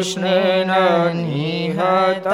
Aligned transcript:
कृष्णेन 0.00 0.70
निहताः 1.14 2.24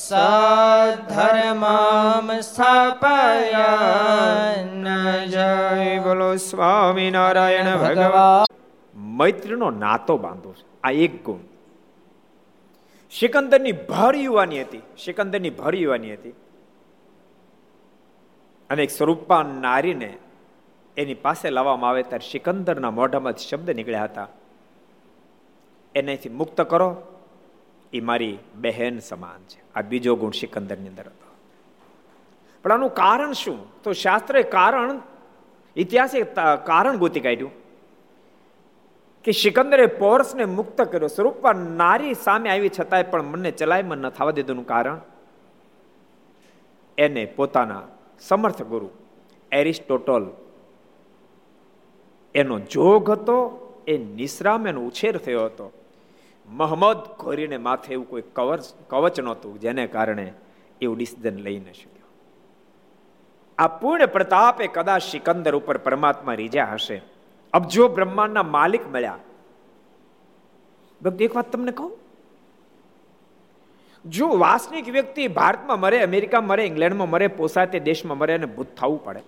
સધર્મામ 0.02 2.42
સ્થાપયન 2.48 4.88
જય 5.28 6.02
બોલો 6.02 6.40
સ્વામિનારાયણ 6.40 7.78
ભગવાન 7.84 8.46
મૈત્રીનો 9.16 9.70
નાતો 9.78 10.18
બાંધો 10.26 10.52
છે 10.52 10.64
આ 10.84 10.92
એક 11.06 11.24
ગુણ 11.26 11.42
સિકંદરની 13.12 13.86
ભર 13.86 14.18
યુવાની 14.18 14.62
હતી 14.62 14.82
સિકંદરની 14.98 15.54
ભર 15.54 15.76
યુવાની 15.76 16.14
હતી 16.14 16.34
અને 18.71 18.83
એક 18.83 18.91
સ્વરૂપા 18.91 19.43
નારીને 19.43 20.19
એની 20.97 21.15
પાસે 21.15 21.51
લાવવામાં 21.51 21.91
આવે 21.91 22.03
ત્યારે 22.03 22.31
સિકંદરના 22.31 22.91
મોઢામાં 22.91 23.33
શબ્દ 23.33 23.71
નીકળ્યા 23.71 24.05
હતા. 24.05 24.29
એનેથી 25.95 26.29
મુક્ત 26.29 26.61
કરો. 26.61 26.97
એ 27.93 28.01
મારી 28.01 28.39
બહેન 28.55 28.99
સમાન 28.99 29.43
છે. 29.49 29.61
આ 29.75 29.83
બીજો 29.83 30.17
ગુણ 30.17 30.31
સિકંદરની 30.31 30.89
અંદર 30.89 31.07
હતો. 31.07 31.29
પણ 32.63 32.73
આનું 32.73 32.95
કારણ 32.95 33.33
શું? 33.33 33.83
તો 33.83 33.93
શાસ્ત્રે 33.93 34.43
કારણ, 34.43 35.01
ઇતિહાસે 35.77 36.23
કારણ 36.65 36.97
ગોતી 36.97 37.21
કાઢ્યું 37.21 37.53
કે 39.25 39.33
સિકંદરે 39.33 39.87
પોરસને 39.87 40.45
મુક્ત 40.45 40.83
કર્યો. 40.83 41.09
સ્વરૂપમાં 41.09 41.55
નારી 41.55 42.15
સામે 42.15 42.51
આવી 42.51 42.71
છતાંય 42.81 43.03
પણ 43.03 43.23
મને 43.23 43.51
ચલાયમાં 43.51 43.99
ન 43.99 44.09
થવા 44.09 44.31
દીધુંનું 44.31 44.67
કારણ, 44.67 45.01
એને 46.99 47.25
પોતાના 47.37 47.83
સમર્થ 48.21 48.63
ગુરુ. 48.63 48.91
એરિસ્ટોટલ 49.53 50.31
એનો 52.35 52.59
જોગ 52.59 53.11
હતો, 53.11 53.63
એ 53.87 53.99
નિશ્રામ 53.99 54.67
એનો 54.67 54.87
ઉછેર 54.87 55.17
થયો 55.17 55.45
હતો. 55.45 55.73
મહમદ 56.49 56.97
ઘોરીને 56.97 57.57
માથે 57.57 57.93
એવું 57.93 58.09
કોઈ 58.09 58.23
કવચ 58.23 58.61
કવચ 58.89 59.21
નહોતું, 59.21 59.61
જેને 59.61 59.87
કારણે 59.87 60.33
એવું 60.81 60.97
ડિસિઝન 60.97 61.37
લઈ 61.37 61.59
ન 61.59 61.73
શક્યો. 61.73 62.07
આ 63.59 63.69
પૂર્ણ 63.69 64.07
પ્રતાપે 64.07 64.67
કદાચ 64.67 65.03
સિકંદર 65.03 65.55
ઉપર 65.55 65.79
પરમાત્મા 65.79 66.35
રીજા 66.35 66.65
હશે. 66.65 67.03
અબજો 67.53 67.89
બ્રહ્માંડના 67.89 68.43
માલિક 68.43 68.89
મળ્યા. 68.89 69.19
ભક્તિ 71.03 71.25
એક 71.25 71.37
વાત 71.37 71.53
તમને 71.53 71.73
કહું? 71.73 72.06
જો 74.11 74.29
વાસનિક 74.29 74.89
વ્યક્તિ 74.89 75.29
ભારતમાં 75.29 75.81
મરે, 75.81 76.03
અમેરિકામાં 76.03 76.49
મરે, 76.49 76.65
ઇંગ્લેન્ડમાં 76.65 77.11
મરે 77.11 77.27
પોસાય 77.27 77.67
દેશમાં 77.67 78.19
મરે 78.19 78.35
અને 78.35 78.47
ભૂત 78.47 78.67
થવું 78.77 79.05
પડે. 79.05 79.23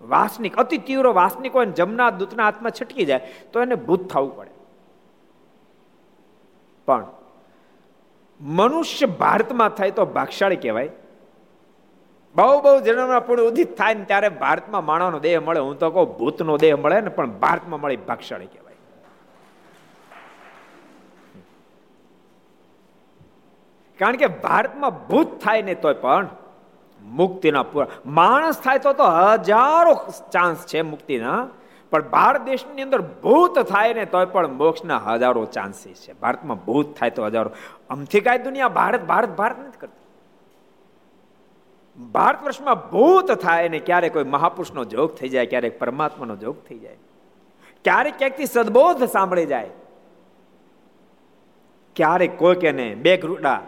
વાસનિક, 0.00 0.56
અતિ 0.56 0.78
તીવ્ર 0.78 1.06
વાસનિક 1.06 1.54
હોય 1.54 1.66
જમના 1.66 2.10
દૂતના 2.10 2.44
હાથમાં 2.44 2.72
છટકી 2.82 3.04
જાય, 3.04 3.20
તો 3.52 3.60
એને 3.60 3.74
ભૂત 3.74 4.08
થવું 4.10 4.36
પડે. 4.36 4.50
પણ 6.86 7.06
મનુષ્ય 8.40 9.06
ભારતમાં 9.06 9.68
થાય 9.68 9.90
તો 9.90 10.06
ભાગશાળી 10.06 10.56
કહેવાય. 10.56 10.88
બહુ 12.34 12.60
બહુ 12.60 12.80
જન્મના 12.80 13.20
પૂર્ણ 13.20 13.42
ઉદિત 13.42 13.76
થાય 13.76 13.94
ને 13.94 14.04
ત્યારે 14.04 14.28
ભારતમાં 14.28 14.84
માણસનો 14.84 15.18
દેહ 15.18 15.40
મળે. 15.40 15.60
હું 15.60 15.78
તો 15.78 15.90
કહું 15.90 16.18
ભૂતનો 16.18 16.56
દેહ 16.56 16.76
મળે 16.76 17.00
ને 17.00 17.08
પણ 17.08 17.30
ભારતમાં 17.30 17.80
મળે 17.80 17.96
ભાગશાળી 17.96 18.46
કહેવાય. 18.46 18.73
કારણ 23.98 24.20
કે 24.22 24.28
ભારતમાં 24.46 24.94
ભૂત 25.08 25.30
થાય 25.42 25.66
ને 25.68 25.74
તોય 25.84 25.98
પણ 26.04 26.26
મુક્તિના 27.00 27.66
પૂરા 27.72 27.90
માણસ 28.18 28.58
થાય 28.64 28.84
તો 28.86 28.92
તો 29.00 29.06
હજારો 29.48 29.92
ચાન્સ 30.34 30.64
છે 30.70 30.82
મુક્તિના, 30.92 31.40
પણ 31.92 32.08
ભારત 32.14 32.40
દેશની 32.50 32.84
અંદર 32.86 33.00
ભૂત 33.24 33.58
થાય 33.72 33.98
ને 33.98 34.04
તોય 34.14 34.30
પણ 34.34 34.56
મોક્ષના 34.62 35.00
હજારો 35.08 35.42
ચાન્સીસ 35.56 35.98
છે. 36.04 36.12
ભારતમાં 36.22 36.64
ભૂત 36.64 36.88
થાય 36.98 37.12
તો 37.18 37.26
હજારો. 37.26 37.50
અમથી 37.90 38.24
કાંઈ 38.26 38.46
દુનિયા 38.48 38.76
ભારત 38.78 39.02
ભારત 39.10 39.36
ભારત 39.40 39.56
નથી 39.58 39.80
કરતી. 39.82 40.02
ભારત 41.98 42.38
વર્ષમાં 42.46 42.80
ભૂત 42.92 43.28
થાય 43.46 43.68
ને 43.74 43.80
ક્યારેક 43.88 44.12
કોઈ 44.16 44.28
મહાપુરુષનો 44.36 44.84
જોગ 44.94 45.08
થઈ 45.18 45.30
જાય, 45.34 45.50
ક્યારેક 45.52 45.78
પરમાત્માનો 45.82 46.36
જોગ 46.44 46.56
થઈ 46.66 46.80
જાય. 46.84 46.98
ક્યારેક 47.84 48.14
ક્યાંકથી 48.18 48.50
સદબોધ 48.54 49.04
સાંભળી 49.14 49.48
જાય. 49.54 49.72
ક્યારેક 51.96 52.32
કોઈક 52.42 52.64
એને 52.72 52.86
બે 53.06 53.12
ઘરૂડા 53.22 53.60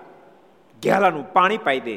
ઘેલાનું 0.83 1.33
પાણી 1.33 1.59
પાઈ 1.59 1.81
દે. 1.81 1.97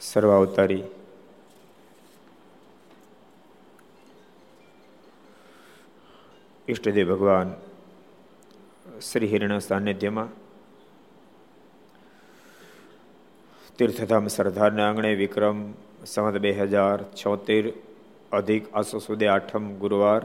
સર્વાવતારી. 0.01 0.83
ઈષ્ટદેવ 6.69 7.15
ભગવાન 7.15 7.55
શ્રી 9.01 9.27
હિરણ 9.27 9.59
સાનિધ્યમાં 9.59 10.38
તીર્થધામ 13.79 14.25
સરદારના 14.29 14.87
આંગણે 14.87 15.11
વિક્રમ 15.15 15.59
સંવત 16.05 16.39
બે 16.39 16.51
હજાર 16.55 16.97
છોતેર 17.15 17.65
અધિક 18.33 18.65
આસો 18.73 18.99
સુધી 19.01 19.29
આઠમ 19.29 19.67
ગુરુવાર 19.79 20.23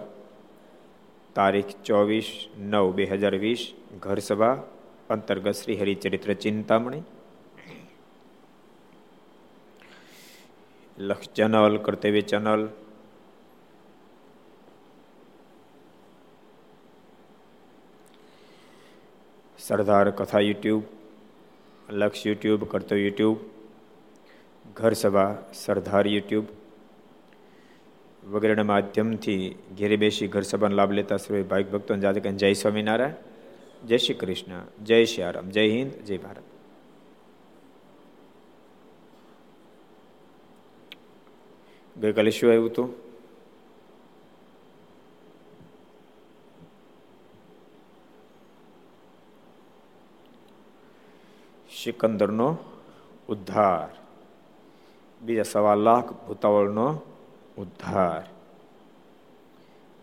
તારીખ 1.36 1.74
ચોવીસ 1.84 2.30
નવ 2.62 2.88
બે 2.96 3.06
હજાર 3.12 3.36
વીસ 3.38 3.66
ઘર 4.00 4.20
સભા 4.20 4.56
અંતર્ગત 5.10 5.60
શ્રી 5.60 5.78
હરિચરિત્ર 5.78 6.32
ચિંતામણી 6.38 7.04
લક્ષ 10.98 11.34
ચેનલ 11.36 11.78
કર્તવ્ય 11.82 12.26
ચેનલ 12.26 12.66
સરદાર 19.60 20.08
કથા 20.14 20.44
યુટ્યુબ 20.44 21.03
લક્ષ 21.90 22.28
યુટ્યુબ, 22.28 22.64
કરતો 22.64 22.96
યુટ્યુબ, 22.96 23.38
ઘર 24.74 24.94
સભા, 24.94 25.38
સરદાર 25.54 26.08
યુટ્યુબ 26.08 26.46
વગેરેના 28.28 28.64
માધ્યમથી 28.64 29.56
ઘેરે 29.78 29.98
બેસી 29.98 30.28
ઘર 30.28 30.42
સભાનો 30.42 30.76
લાભ 30.76 30.92
લેતા 30.92 31.18
શ્રી 31.18 31.44
ભાઈ 31.44 31.64
ભક્તો 31.64 31.96
જાતે 31.96 32.20
જય 32.20 32.54
સ્વામિનારાયણ, 32.54 33.14
જય 33.88 33.98
શ્રી 33.98 34.14
કૃષ્ણ, 34.14 34.84
જય 34.84 35.06
શ્રી 35.06 35.24
આરામ, 35.24 35.50
જય 35.50 35.70
હિન્દ, 35.70 35.92
જય 35.92 36.18
ભારત. 36.18 36.44
ગઈકાલે 41.98 42.32
શું 42.32 42.50
આવ્યું 42.50 42.66
હતું? 42.66 43.03
સિકંદરનો 51.84 52.58
ઉદ્ધાર. 53.30 53.96
બીજા 55.22 55.44
સવા 55.44 55.76
લાખ 55.76 56.12
ભૂતાવળનો 56.12 57.02
ઉદ્ધાર. 57.58 58.24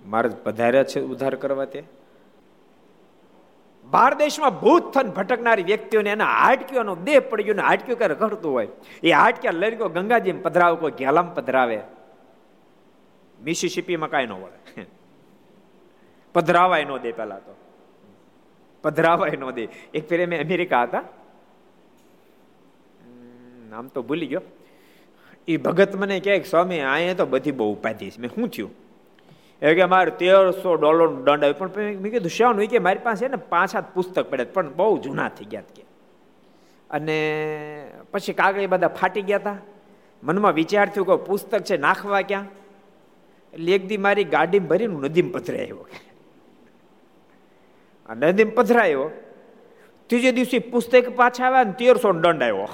મહારાજ 0.07 0.37
પધાર્યા 0.37 0.85
છે 0.85 1.01
ઉદ્ધાર 1.01 1.35
કરવા 1.35 1.65
તે? 1.65 1.85
બાર 3.91 4.15
દેશમાં 4.15 4.61
ભૂત 4.61 4.93
થન 4.93 5.11
ભટકનારી 5.11 5.63
વ્યક્તિઓને 5.63 6.11
એના 6.11 6.25
હાડકીઓનો 6.25 6.97
દેહ 6.97 7.21
પડી 7.21 7.43
ગયો 7.43 7.55
ને 7.55 7.63
હાડકીઓ 7.63 7.97
ક્યારે 7.97 8.15
ઘટતું 8.15 8.53
હોય? 8.53 8.69
એ 9.03 9.11
હાટક્યા 9.11 9.53
લઈને 9.53 9.77
કોઈ 9.77 9.89
ગંગાજી 9.89 10.33
પધરાવે 10.33 10.77
કોઈ 10.77 10.91
ઘેલામ 10.91 11.35
પધરાવે. 11.35 11.81
મિસિસિપીમાં 13.45 14.11
કાંઈ 14.11 14.27
ન 14.27 14.33
વળે 14.33 14.87
પધરાવાય 16.33 16.85
ન 16.85 16.97
દે 16.97 17.13
પહેલા 17.13 17.39
તો. 17.39 17.57
પધરાવાય 18.83 19.31
ન 19.31 19.51
દે. 19.51 19.69
એક 19.95 20.09
ફેર 20.09 20.27
મેં 20.27 20.45
અમેરિકા 20.45 20.83
હતા. 20.83 21.03
નામ 23.71 23.87
તો 23.87 24.03
ભૂલી 24.03 24.27
ગયો. 24.27 24.41
એ 25.49 25.57
ભગત 25.57 25.97
મને 25.97 26.21
કહે 26.21 26.43
સ્વામી, 26.43 26.81
અહીંયા 26.81 27.15
તો 27.15 27.27
બધી 27.27 27.51
બહુ 27.51 27.73
ઉપાધિ 27.73 28.11
છે. 28.11 28.21
મેં 28.21 28.31
શું 28.31 28.49
થયું? 28.49 28.71
એ 29.63 29.75
કે, 29.75 29.85
મારે 29.85 30.11
તેરસો 30.11 30.75
ડોલરનો 30.75 31.23
દંડ 31.23 31.45
આવ્યો. 31.45 31.55
પણ 31.55 31.71
મેં 31.77 32.13
કીધું, 32.13 32.31
શાનું? 32.31 32.67
કે, 32.67 32.79
મારી 32.79 32.99
પાસે 33.03 33.29
ને 33.29 33.37
પાંચ 33.37 33.75
હાથ 33.75 33.85
પુસ્તક 33.95 34.31
પડ્યા 34.31 34.47
પણ 34.53 34.75
બહુ 34.75 34.99
જૂના 34.99 35.29
થઈ 35.29 35.45
ગયા 35.45 35.63
કે 35.75 35.83
અને 36.91 37.17
પછી 38.11 38.33
કાગળ 38.33 38.67
બધા 38.67 38.89
ફાટી 38.89 39.23
ગયા 39.23 39.37
હતા. 39.37 39.59
મનમાં 40.23 40.53
વિચાર 40.53 40.89
થયો 40.89 41.05
કે 41.05 41.25
પુસ્તક 41.25 41.59
છે, 41.59 41.77
નાખવા 41.77 42.23
ક્યાં? 42.23 42.47
એટલે 43.53 43.73
એક 43.73 43.87
દી 43.87 43.97
મારી 43.97 44.25
ગાડી 44.25 44.59
ભરીને 44.59 44.95
નદીમાં 44.95 45.33
પધરાયો 45.33 45.87
નદીમ 48.17 48.51
પથરાયો. 48.51 49.11
ત્રીજે 50.07 50.33
દિવસે 50.33 50.59
પુસ્તક 50.59 51.09
પાછા 51.17 51.47
આવ્યા 51.47 51.65
ને 51.65 51.73
તેરસો 51.73 52.13
દંડ 52.13 52.43
આવ્યો. 52.43 52.69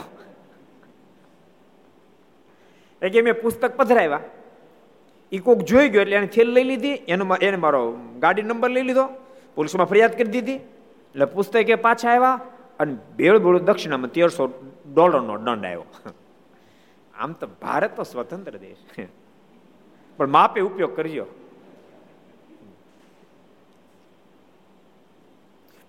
એ 3.02 3.08
કે 3.08 3.20
મેં 3.22 3.40
પુસ્તક 3.40 3.76
પધરાવ્યા. 3.76 4.20
એ 5.32 5.38
કોક 5.38 5.58
જોઈ 5.58 5.88
ગયો 5.88 6.02
એટલે 6.02 6.16
એને 6.16 6.26
થેલ 6.26 6.48
લઈ 6.48 6.64
લીધી, 6.64 6.92
એનો 6.92 7.34
એને 7.34 7.56
મારો 7.56 7.98
ગાડી 8.18 8.42
નંબર 8.42 8.70
લઈ 8.70 8.82
લીધો, 8.82 9.08
પોલીસમાં 9.54 9.86
ફરિયાદ 9.86 10.12
કરી 10.12 10.24
દીધી, 10.24 10.54
એટલે 10.54 11.24
પુસ્તકે 11.24 11.74
પાછા 11.74 12.10
આવ્યા 12.10 12.40
અને 12.78 12.96
ભેળ 13.16 13.38
ભેળું 13.38 13.64
દક્ષિણામાં 13.64 14.10
તેરસો 14.10 14.46
ડોલરનો 14.94 15.36
દંડ 15.36 15.64
આવ્યો. 15.64 15.84
આમ 17.18 17.32
તો 17.32 17.46
ભારત 17.46 17.96
તો 17.96 18.02
સ્વતંત્ર 18.02 18.56
દેશ. 18.56 18.98
પણ 20.16 20.26
માપે 20.26 20.60
ઉપયોગ 20.60 20.96
કરજો. 20.96 21.26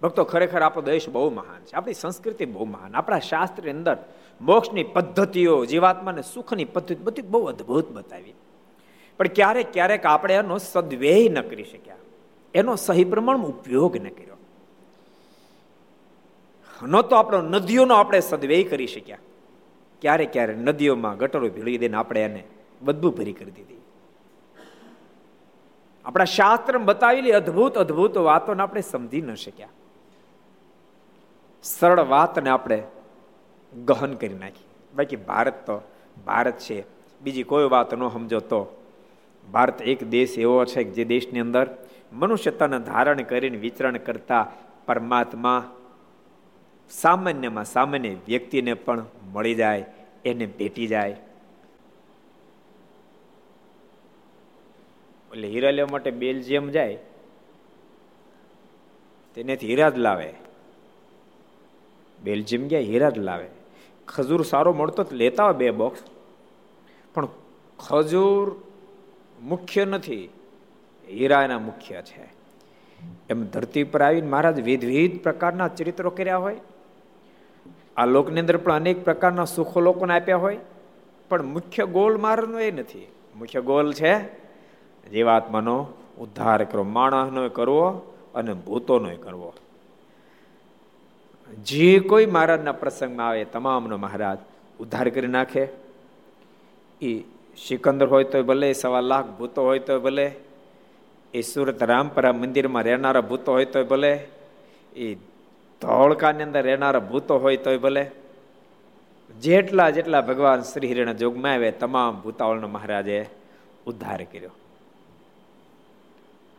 ભક્તો, 0.01 0.23
ખરેખર 0.23 0.61
આપણો 0.61 0.81
દેશ 0.81 1.09
બહુ 1.09 1.29
મહાન 1.29 1.63
છે. 1.63 1.75
આપણી 1.75 1.93
સંસ્કૃતિ 1.93 2.45
બહુ 2.45 2.65
મહાન. 2.65 2.95
આપણા 2.95 3.19
શાસ્ત્રની 3.19 3.71
અંદર 3.71 3.97
મોક્ષની 4.41 4.83
પદ્ધતિઓ, 4.83 5.65
જીવાત્માને 5.65 6.21
સુખની 6.21 6.65
પદ્ધતિ 6.65 6.95
બધી 6.95 7.21
બહુ 7.21 7.45
અદ્ભુત 7.45 7.91
બતાવી. 7.91 8.33
પણ 9.17 9.27
ક્યારેક 9.27 9.73
ક્યારેક 9.73 10.05
આપણે 10.05 10.33
એનો 10.33 10.57
સદવ્યય 10.57 11.29
ન 11.29 11.41
કરી 11.41 11.63
શક્યા. 11.63 11.95
એનો 12.53 12.75
સહી 12.75 13.03
પ્રમાણમાં 13.03 13.47
ઉપયોગ 13.47 13.97
ન 13.97 14.09
કર્યો. 14.09 14.37
ન 16.87 17.01
તો 17.01 17.15
આપણો 17.15 17.41
નદીઓનો 17.41 17.93
આપણે 17.93 18.19
સદવ્યય 18.19 18.63
કરી 18.63 18.87
શક્યા. 18.87 19.17
ક્યારેક 20.01 20.33
ક્યારેક 20.33 20.57
નદીઓમાં 20.57 21.17
ગટરો 21.17 21.49
ભીળી 21.49 21.77
દઈને 21.77 21.97
આપણે 21.97 22.23
એને 22.23 22.43
બધું 22.81 23.15
ભરી 23.15 23.33
કરી 23.33 23.51
દીધી. 23.51 23.81
આપણા 26.05 26.23
શાસ્ત્ર 26.23 26.77
બતાવેલી 26.77 27.31
અદ્ભુત 27.31 27.77
અદ્ભુત 27.77 28.17
વાતોને 28.17 28.63
આપણે 28.63 28.81
સમજી 28.81 29.21
ન 29.21 29.35
શક્યા. 29.35 29.69
સરળ 31.63 31.99
વાતને 31.99 32.49
આપણે 32.49 32.83
ગહન 33.85 34.13
કરી 34.13 34.33
નાખી. 34.33 34.65
બાકી 34.95 35.15
ભારત 35.15 35.65
તો, 35.65 35.81
ભારત 36.25 36.57
છે. 36.57 36.83
બીજી 37.21 37.43
કોઈ 37.43 37.69
વાત 37.69 37.93
ન 37.93 38.07
સમજો 38.09 38.39
તો 38.39 38.83
ભારત 39.51 39.81
એક 39.81 40.09
દેશ 40.09 40.39
એવો 40.39 40.65
છે 40.65 40.83
જે 40.83 41.03
દેશની 41.03 41.39
અંદર 41.39 41.69
મનુષ્યતાને 42.13 42.79
ધારણ 42.79 43.21
કરીને 43.21 43.57
વિચરણ 43.57 43.97
કરતા 43.97 44.51
પરમાત્મા 44.85 45.71
સામાન્યમાં 46.89 47.65
સામાન્ય 47.65 48.15
વ્યક્તિને 48.27 48.73
પણ 48.73 49.05
મળી 49.33 49.55
જાય, 49.55 49.85
એને 50.25 50.45
ભેટી 50.45 50.87
જાય. 50.87 51.11
એટલે 55.31 55.47
હીરા 55.47 55.71
લેવા 55.71 55.87
માટે 55.91 56.11
બેલ્જિયમ 56.11 56.69
જાય, 56.69 56.97
તેનેથી 59.35 59.67
હીરા 59.67 59.89
જ 59.89 59.97
લાવે. 59.97 60.33
બેલ્જિયમ 62.23 62.67
ગયા, 62.67 62.79
હીરા 62.79 63.09
જ 63.09 63.17
લાવે. 63.17 63.56
ખજૂર 64.07 64.43
સારો 64.43 64.73
મળતો 64.73 65.03
તો 65.03 65.15
લેતા 65.15 65.51
બે 65.51 65.71
બોક્સ 65.71 65.99
પણ 67.13 67.27
ખજૂર 67.79 68.55
મુખ્ય 69.41 69.85
નથી. 69.85 70.29
હીરા 71.09 71.43
એના 71.43 71.59
મુખ્ય 71.59 72.01
છે. 72.01 72.33
એમ 73.29 73.45
ધરતી 73.45 73.83
પર 73.83 74.01
આવીને 74.01 74.27
મહારાજ 74.27 74.59
વિવિધ 74.59 75.21
પ્રકારના 75.21 75.67
ચરિત્રો 75.67 76.09
કર્યા 76.09 76.37
હોય. 76.37 76.57
આ 77.97 78.05
લોકની 78.05 78.39
અંદર 78.39 78.57
પણ 78.57 78.73
અનેક 78.73 79.03
પ્રકારના 79.03 79.45
સુખો 79.45 79.79
લોકોને 79.79 80.13
આપ્યા 80.13 80.37
હોય. 80.37 80.57
પણ 81.29 81.43
મુખ્ય 81.43 81.85
ગોલ 81.85 82.17
મારનો 82.17 82.59
એ 82.59 82.71
નથી. 82.71 83.07
મુખ્ય 83.37 83.61
ગોલ 83.61 83.93
છે 83.93 84.19
જીવાત્માનો 85.09 85.87
ઉદ્ધાર 86.19 86.63
કરવો, 86.63 86.83
માણસનો 86.83 87.49
કરવો 87.49 88.13
અને 88.35 88.53
ભૂતોનો 88.53 89.09
કરવો. 89.15 89.53
જે 91.53 91.99
કોઈ 91.99 92.25
મહારાજના 92.25 92.71
પ્રસંગમાં 92.71 93.27
આવે, 93.27 93.45
તમામનો 93.45 93.97
મહારાજ, 93.97 94.37
ઉદ્ધાર 94.79 95.09
કરી 95.09 95.27
નાખે. 95.27 95.67
એ 97.01 97.23
સિકંદર 97.67 98.07
હોય 98.07 98.23
તો 98.23 98.43
ભલે, 98.43 98.73
સવા 98.73 99.01
લાખ 99.01 99.25
ભૂતો 99.25 99.63
હોય 99.63 99.79
તો 99.79 99.99
ભલે, 99.99 100.31
એ 101.33 101.41
સુરત 101.41 101.83
રામપરા 101.83 102.33
મંદિરમાં 102.33 102.83
રહેનારા 102.83 103.21
ભૂતો 103.21 103.51
હોય 103.51 103.65
તો 103.65 103.83
ભલે, 103.83 104.27
એ 104.95 105.15
ધોળકાની 105.81 106.43
અંદર 106.43 106.63
રહેનારા 106.63 106.99
ભૂતો 106.99 107.37
હોય 107.37 107.57
તોય 107.57 107.77
ભલે, 107.77 108.11
જેટલા 109.41 109.89
જેટલા 109.89 110.21
ભગવાન 110.21 110.61
શ્રી 110.61 110.87
હિરણ 110.87 111.13
જોગમાં 111.13 111.53
આવે, 111.53 111.71
તમામ 111.71 112.21
ભૂતાવળનો 112.21 112.67
મહારાજે 112.67 113.25
ઉદ્ધાર 113.85 114.23
કર્યો. 114.23 114.49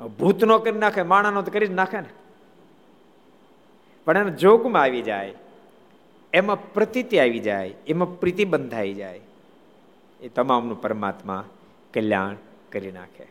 ભૂતનો 0.09 0.59
કરી 0.59 0.79
નાખે, 0.79 1.03
માણાનો 1.03 1.43
તો 1.43 1.51
કરી 1.51 1.67
જ 1.67 1.71
નાખે 1.71 2.01
ને. 2.01 2.28
પણ 4.09 4.17
એના 4.17 4.29
જોગમાં 4.29 4.83
આવી 4.83 5.03
જાય, 5.03 5.35
એમાં 6.33 6.73
પ્રતીતિ 6.73 7.19
આવી 7.19 7.39
જાય, 7.39 7.75
એમાં 7.87 8.21
પ્રીતિ 8.21 8.45
બંધાઈ 8.45 8.95
જાય, 8.95 9.21
એ 10.21 10.29
તમામનું 10.29 10.83
પરમાત્મા 10.83 11.45
કલ્યાણ 11.95 12.37
કરી 12.73 12.93
નાખે. 12.93 13.27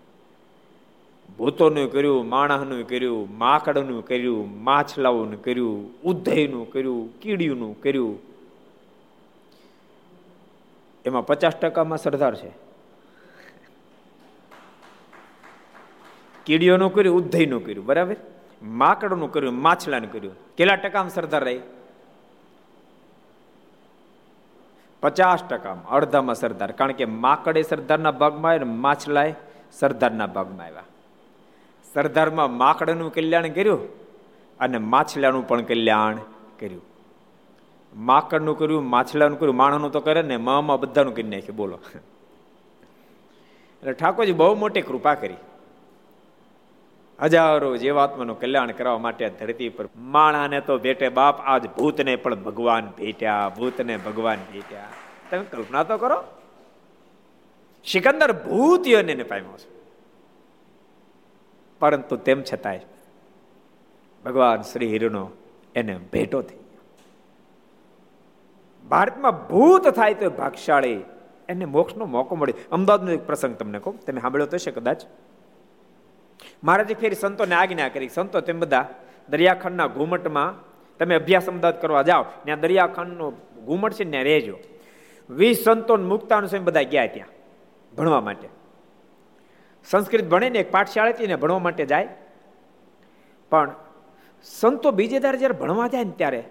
ભૂતોનું 1.38 1.92
કર્યું, 1.92 2.30
માણસનું 2.30 2.88
કર્યું, 2.88 3.38
માકડનું 3.38 4.06
કર્યું, 4.06 4.64
માછલાઓનું 4.64 5.44
કર્યું 5.44 6.02
ઉધયનું 6.02 6.72
કર્યું 6.72 7.20
કીડીનું 7.20 7.82
કર્યું. 7.82 8.20
એમાં 11.06 11.26
પચાસ 11.26 11.56
ટકામાં 11.56 11.98
સરદાર 11.98 12.36
છે. 12.36 12.52
કીડીઓનું 16.46 16.94
કર્યું 16.94 17.18
ઉધયનું 17.18 17.66
કર્યું, 17.66 17.86
બરાબર? 17.86 18.16
માકડનું 18.64 19.32
કર્યું, 19.32 19.62
માછલાનું 19.62 20.12
કર્યું. 20.12 20.56
કેટલા 20.56 20.76
ટકામાં 20.76 21.10
સરદાર 21.10 21.44
રહી? 21.44 21.60
પચાસ 25.02 25.44
ટકામાં, 25.44 25.88
અડધામાં 25.88 26.36
સરદાર. 26.36 26.72
કારણ 26.72 26.92
કે 26.92 27.06
માકડે 27.06 27.62
સરદારના 27.62 28.12
ભાગમાં 28.12 28.52
આવ્યા 28.52 28.66
ને 28.66 28.72
માછલાએ 28.72 29.34
સરદારના 29.72 30.26
ભાગમાં 30.26 30.66
આવ્યા. 30.66 30.84
સરદારમાં 31.94 32.58
માકડનું 32.58 33.14
કલ્યાણ 33.14 33.50
કર્યું 33.50 34.00
અને 34.60 34.78
માછલાનું 34.78 35.48
પણ 35.48 35.62
કલ્યાણ 35.62 36.16
કર્યું. 36.60 36.82
માકડનું 37.96 38.58
કર્યું, 38.58 38.90
માછલાનું 38.90 39.40
કર્યું. 39.40 39.56
માણસનું 39.56 39.92
તો 39.92 40.00
કરે 40.00 40.22
ને, 40.22 40.38
મામાં 40.38 40.80
બધાનું 40.80 41.16
કરી 41.16 41.24
નાખ્યું. 41.24 41.56
બોલો. 41.56 41.80
એટલે 43.80 43.94
ઠાકોરજી 43.94 44.32
બહુ 44.32 44.56
મોટી 44.56 44.82
કૃપા 44.82 45.14
કરી. 45.14 45.36
હજારો 47.22 47.78
જીવાત્માનું 47.78 48.40
કલ્યાણ 48.40 48.72
કરવા 48.72 48.98
માટે 48.98 49.30
ધરતી 49.30 49.70
પર 49.70 49.90
માણાને 49.96 50.62
તો 50.62 50.78
ભેટે 50.78 51.10
બાપ, 51.10 51.40
આજ 51.40 51.68
ભૂતને 51.68 52.16
પણ 52.16 52.36
ભગવાન 52.36 52.88
ભેટ્યા, 52.98 53.52
ભૂતને 53.58 53.98
ભગવાન 53.98 54.38
ભેટ્યા. 54.54 54.86
તમે 55.32 55.46
કલ્પના 55.52 55.84
તો 55.84 55.98
કરો. 55.98 56.24
સિકંદર 57.86 58.32
ભૂત 58.32 58.88
યોને 58.88 59.24
પામ્યો 59.24 59.58
છે. 59.58 59.78
પરંતુ 61.80 62.16
તેમ 62.16 62.44
છતાંય 62.54 62.80
ભગવાન 64.26 64.62
શ્રી 64.62 64.88
હિરનો 64.88 65.30
એને 65.76 66.00
ભેટો 66.14 66.42
થઈ 66.42 66.58
ભારતમાં 68.90 69.48
ભૂત 69.48 69.88
થાય 69.88 70.14
તો 70.14 70.30
ભાગશાળી 70.30 71.02
એને 71.50 71.66
મોક્ષનો 71.66 72.06
મોકો 72.06 72.36
મળે 72.36 72.54
અમદાવાદનો 72.72 73.12
એક 73.12 73.28
પ્રસંગ 73.28 73.56
તમને 73.56 73.80
કહું. 73.80 74.00
તમે 74.06 74.22
સાંભળ્યો 74.22 74.48
તો 74.48 74.58
છે 74.58 74.72
કદાચ. 74.72 75.02
મહારાજે 76.64 76.94
ફેરી 76.94 77.16
સંતોને 77.16 77.56
આજ્ઞા 77.56 77.90
કરી, 77.90 78.10
સંતો, 78.10 78.42
તેમ 78.42 78.60
બધા 78.60 78.90
દરિયાખંડના 79.30 79.88
ઘુમટમાં 79.88 80.68
તમે 80.98 81.16
અભ્યાસ 81.16 81.48
અમદાવાદ 81.48 81.82
કરવા 81.82 82.02
જાઓ, 82.02 82.24
ત્યાં 82.24 82.60
દરિયાખંડનો 82.60 83.32
ઘુમટ 83.66 83.94
છે 83.94 84.12
ત્યાં 84.12 84.24
રહેજો. 84.24 84.58
વીસ 85.30 85.64
સંતો 85.64 85.98
મુક્તાનું 85.98 86.50
સ્વયં 86.50 86.64
બધા 86.64 86.82
ગયા 86.82 87.08
ત્યાં 87.08 87.28
ભણવા 87.96 88.22
માટે. 88.22 88.48
સંસ્કૃત 89.86 90.24
ભણે 90.24 90.50
ને 90.50 90.60
એક 90.60 90.72
પાઠશાળા 90.72 91.10
હતી 91.10 91.28
ને 91.28 91.36
ભણવા 91.36 91.60
માટે 91.60 91.86
જાય. 91.86 92.08
પણ 93.50 93.72
સંતો 94.44 94.92
બીજે 94.92 95.20
તારે 95.20 95.38
જ્યારે 95.38 95.54
ભણવા 95.54 95.88
જાય 95.88 96.04
ને 96.04 96.12
ત્યારે 96.12 96.44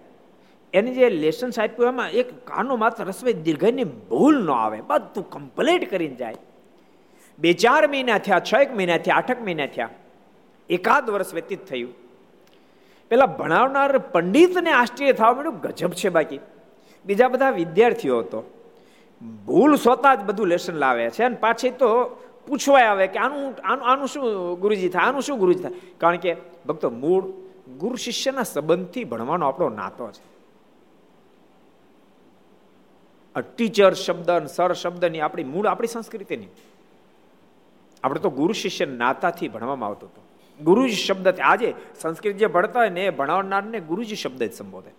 એને 0.73 0.95
જે 0.95 1.11
લેસન્સ 1.11 1.59
આપ્યું, 1.59 1.89
એમાં 1.89 2.11
એક 2.11 2.47
કાનો 2.47 2.77
માત્ર 2.77 3.05
રસવાઈ 3.05 3.33
દીર્ઘની 3.33 3.85
ભૂલ 3.85 4.47
ન 4.47 4.51
આવે, 4.51 4.81
બધું 4.81 5.31
કમ્પ્લીટ 5.31 5.91
કરીને 5.91 6.15
જાય. 6.15 6.35
બે 7.39 7.53
ચાર 7.53 7.87
મહિના 7.87 8.19
થયા, 8.19 8.41
છ 8.41 8.55
એક 8.55 8.77
મહિના 8.77 8.97
થયા 8.97 9.17
આઠક 9.17 9.43
મહિના 9.43 9.67
થયા. 9.67 9.89
એકાદ 10.71 11.11
વર્ષ 11.11 11.35
વ્યતીત 11.35 11.65
થયું. 11.65 11.95
પેલા 13.11 13.27
ભણાવનાર 13.27 13.99
પંડિતને 13.99 14.71
આશ્ચર્ય 14.71 15.13
થવા 15.13 15.33
મળ્યું 15.33 15.61
ગજબ 15.61 15.93
છે 15.93 16.09
બાકી. 16.09 16.41
બીજા 17.07 17.29
બધા 17.29 17.51
વિદ્યાર્થીઓ 17.51 18.19
હતો. 18.19 18.53
ભૂલ 19.47 19.77
સ્વતા 19.77 20.15
જ 20.15 20.21
બધું 20.21 20.47
લેસન 20.47 20.75
લાવે 20.75 21.11
છે. 21.11 21.25
અને 21.25 21.37
પાછી 21.37 21.71
તો 21.71 22.05
પૂછવાય 22.47 22.85
આવે 22.85 23.07
કે 23.07 23.19
આનું 23.19 23.55
આનું 23.67 23.87
આનું 23.87 24.09
શું 24.09 24.55
ગુરુજી 24.61 24.89
થાય, 24.89 25.07
આનું 25.07 25.23
શું 25.23 25.39
ગુરુજી 25.39 25.63
થાય? 25.63 25.73
કારણ 25.99 26.17
કે 26.17 26.37
ભક્તો, 26.67 26.91
મૂળ 26.91 27.25
ગુરુ 27.79 27.97
શિષ્યના 27.97 28.43
સંબંધથી 28.43 29.05
ભણવાનો 29.05 29.47
આપણો 29.49 29.69
નાતો 29.69 30.11
છે. 30.11 30.37
ટીચર 33.41 33.93
શબ્દ 33.93 34.47
સર 34.47 34.73
શબ્દની 34.73 35.21
આપણી 35.21 35.45
મૂળ, 35.45 35.67
આપણી 35.67 35.87
સંસ્કૃતિની. 35.87 36.47
આપણે 38.05 38.21
તો 38.21 38.31
ગુરુ 38.31 38.53
શિષ્ય 38.53 38.87
નાતાથી 38.87 39.49
ભણવામાં 39.49 39.89
આવતું 39.89 40.09
હતું. 40.09 40.25
ગુરુજી 40.65 40.95
શબ્દ 40.95 41.41
આજે 41.41 41.75
સંસ્કૃત 42.01 42.37
જે 42.37 42.47
ભણતા 42.47 42.79
હોય 42.79 42.89
ને 42.89 43.07
એ 43.07 43.11
ભણાવનારને 43.11 43.81
ગુરુજી 43.81 44.17
શબ્દ 44.17 44.43
જ 44.43 44.53
સંબોધે. 44.53 44.91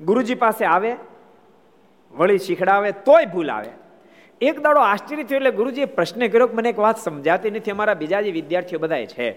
ગુરુજી 0.00 0.34
પાસે 0.34 0.64
આવે, 0.64 0.96
વળી 2.12 2.38
શીખડાવે, 2.38 2.92
તોય 2.92 3.26
ભૂલ 3.26 3.50
આવે. 3.50 3.72
એક 4.40 4.60
દાડો 4.60 4.80
આશ્ચર્ય 4.80 5.22
થયો 5.22 5.36
એટલે 5.36 5.50
ગુરુજીએ 5.50 5.84
પ્રશ્ન 5.84 6.26
કર્યો 6.28 6.46
કે 6.46 6.54
મને 6.54 6.68
એક 6.68 6.78
વાત 6.78 6.98
સમજાતી 6.98 7.50
નથી, 7.50 7.70
અમારા 7.70 7.94
બીજા 7.94 8.20
જે 8.20 8.30
વિદ્યાર્થીઓ 8.30 8.78
બધા 8.78 9.04
છે. 9.04 9.28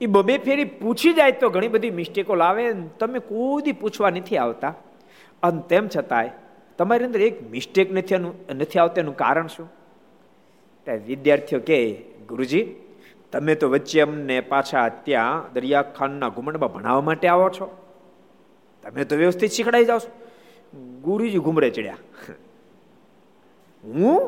એ 0.00 0.06
બબે 0.06 0.38
ફેરી 0.38 0.64
પૂછી 0.64 1.12
જાય 1.12 1.32
તો 1.32 1.50
ઘણી 1.50 1.68
બધી 1.68 1.90
મિસ્ટેકો 1.90 2.34
લાવે 2.34 2.72
તમે 2.72 3.18
કોઈ 3.18 3.72
પૂછવા 3.72 4.10
નથી 4.10 4.36
આવતા. 4.36 4.74
અને 5.42 5.60
તેમ 5.68 5.88
છતાંય, 5.96 6.30
તમારી 6.78 7.04
અંદર 7.04 7.20
એક 7.20 7.50
મિસ્ટેક 7.50 7.92
નથી 7.92 8.16
નથી 8.54 8.78
આવતા, 8.78 9.00
એનું 9.00 9.16
કારણ 9.16 9.46
શું? 9.46 9.68
ત્યાં 10.84 10.98
વિદ્યાર્થીઓ 10.98 11.60
કે, 11.60 12.04
ગુરુજી, 12.28 12.74
તમે 13.32 13.54
તો 13.54 13.70
વચ્ચે 13.70 14.00
અમને 14.00 14.40
પાછા 14.40 14.88
ત્યાં 14.88 15.52
દરિયાખાનના 15.52 16.28
ઘુમંડમાં 16.28 16.72
ભણાવવા 16.72 17.00
માટે 17.00 17.28
આવો 17.28 17.50
છો. 17.50 17.76
તમે 18.82 19.04
તો 19.04 19.16
વ્યવસ્થિત 19.16 19.50
શીખડાઈ 19.50 19.84
જાઓ 19.84 19.98
છો. 19.98 20.26
ગુરુજી 21.02 21.38
ઘુમરે 21.38 21.70
ચડ્યા. 21.70 21.96
હું? 23.84 24.20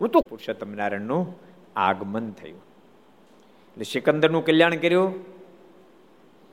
હું 0.00 0.08
તો 0.08 0.20
પુરુષોત્તમ 0.20 0.72
નારાયણનું 0.72 1.38
આગમન 1.76 2.30
થયું. 2.30 2.58
એટલે 3.72 3.84
સિકંદરનું 3.84 4.44
કલ્યાણ 4.44 4.74
કર્યું. 4.74 5.14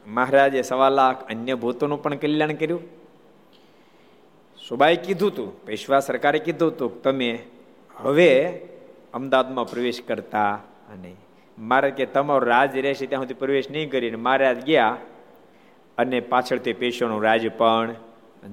મહારાજે 0.07 0.61
સવા 0.61 0.89
લાખ 0.89 1.27
અન્ય 1.27 1.55
ભૂતોનું 1.55 2.03
પણ 2.03 2.15
કલ્યાણ 2.15 2.53
કર્યું. 2.53 2.81
સુબાઈ 4.69 4.95
કીધું 4.95 5.35
તું, 5.35 5.65
પેશવા 5.65 5.99
સરકારે 5.99 6.39
કીધું 6.39 6.71
હતું 6.71 7.01
તમે 7.01 7.39
હવે 7.95 8.61
અમદાવાદમાં 9.13 9.69
પ્રવેશ 9.69 10.01
કરતા 10.07 10.53
અને 10.93 11.15
મારે 11.59 11.91
કે 11.91 12.05
તમારો 12.05 12.47
રાજ 12.47 12.77
રહેશે 12.77 13.05
ત્યાં 13.05 13.21
સુધી 13.21 13.33
પ્રવેશ 13.33 13.71
નહીં 13.71 13.91
કરીને 13.91 14.17
મહારાજ 14.17 14.65
ગયા 14.65 14.97
અને 15.97 16.19
પાછળ 16.19 16.57
તે 16.57 16.73
પેશોનું 16.73 17.23
રાજ 17.23 17.51
પણ 17.57 17.95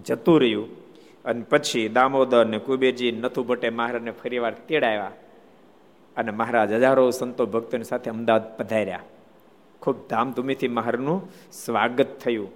જતું 0.06 0.40
રહ્યું. 0.40 0.86
અને 1.24 1.42
પછી 1.42 1.88
દામોદર 1.88 2.46
ને 2.46 2.58
કુબેરજી, 2.58 3.12
નથુ 3.12 3.44
ભટ્ટે 3.44 3.70
મહારાજને 3.70 4.10
ફરી 4.10 4.38
વાર 4.38 4.54
તેડાવ્યા 4.54 5.12
અને 6.16 6.30
મહારાજ 6.30 6.72
હજારો 6.72 7.10
સંતો 7.10 7.46
ભક્તોની 7.46 7.84
સાથે 7.84 8.10
અમદાવાદ 8.10 8.56
પધાર્યા. 8.56 9.00
ખૂબ 9.82 10.08
ધામધૂમીથી 10.08 10.68
મહારાજનું 10.68 11.32
સ્વાગત 11.52 12.18
થયું. 12.18 12.48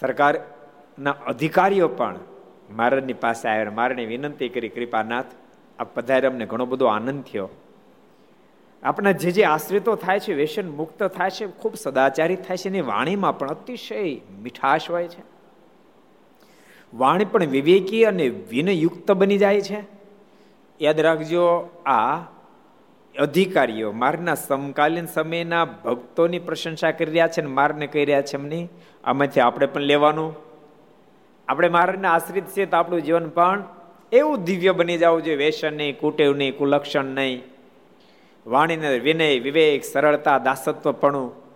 સરકારના 0.00 1.10
અધિકારીઓ 1.10 1.88
પણ 1.88 2.18
મહારાજની 2.70 3.12
પાસે 3.12 3.48
આવ્યા 3.48 3.70
મહારાજને 3.70 4.04
વિનંતી 4.04 4.48
કરી, 4.48 4.68
કૃપાનાથ 4.68 5.24
આ 5.78 5.84
પધારે 5.84 6.28
અમને 6.28 6.46
ઘણો 6.46 6.66
બધો 6.66 6.86
આનંદ 6.86 7.24
થયો. 7.24 7.48
આપણા 8.82 9.12
જે 9.12 9.30
જે 9.32 9.44
આશ્રિતો 9.44 9.94
થાય 9.94 10.20
છે 10.20 10.34
વ્યસન 10.34 10.68
મુક્ત 10.68 11.02
થાય 11.02 11.30
છે, 11.30 11.46
ખૂબ 11.46 11.74
સદાચારી 11.74 12.36
થાય 12.36 12.56
છે, 12.56 12.68
એની 12.68 12.80
વાણીમાં 12.80 13.38
પણ 13.38 13.48
અતિશય 13.48 14.20
મીઠાશ 14.42 14.90
હોય 14.90 15.08
છે. 15.08 15.22
વાણી 16.94 17.24
પણ 17.24 17.44
વિવેકી 17.44 18.04
અને 18.04 18.28
વિનયુક્ત 18.28 19.12
બની 19.12 19.38
જાય 19.38 19.60
છે. 19.60 19.84
યાદ 20.82 21.00
રાખજો, 21.00 21.70
આ 21.86 22.16
અધિકારીઓ 23.18 23.92
મારના 23.92 24.34
સમકાલીન 24.34 25.06
સમયના 25.06 25.64
ભક્તોની 25.64 26.38
પ્રશંસા 26.38 26.90
કરી 26.90 27.04
રહ્યા 27.04 27.28
છે 27.28 27.40
અને 27.40 27.50
મારને 27.50 27.86
કહી 27.86 28.04
રહ્યા 28.04 28.22
છે 28.22 28.36
એમની, 28.36 28.68
આમાંથી 29.04 29.40
આપણે 29.40 29.66
પણ 29.66 29.80
લેવાનું. 29.80 30.36
આપણે 31.48 31.68
મારને 31.68 32.08
આશ્રિત 32.08 32.44
છીએ 32.46 32.66
તો 32.66 32.76
આપણું 32.76 33.02
જીવન 33.02 33.28
પણ 33.28 33.64
એવું 34.12 34.44
દિવ્ય 34.44 34.72
બની 34.72 34.98
જવું 34.98 35.22
જોઈએ. 35.22 35.36
વેસન 35.36 35.76
નહીં, 35.76 35.98
કુટેવ 35.98 36.36
નહીં, 36.36 36.58
કુલક્ષણ 36.58 37.04
નહીં. 37.04 37.42
વાણીને 38.46 38.98
વિનય, 38.98 39.38
વિવેક, 39.38 39.84
સરળતા, 39.84 40.38
દાસત્વપણું. 40.38 41.46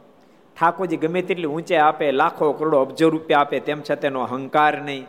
ઠાકોરજી 0.60 0.96
ગમે 0.96 1.22
તેટલી 1.22 1.44
ઊંચે 1.44 1.76
આપે, 1.76 2.12
લાખો 2.12 2.52
કરોડો 2.52 2.80
અબજો 2.80 3.08
રૂપિયા 3.08 3.40
આપે, 3.40 3.60
તેમ 3.60 3.80
છતાં 3.80 4.00
તેનો 4.00 4.20
અહંકાર 4.20 4.82
નહીં. 4.82 5.06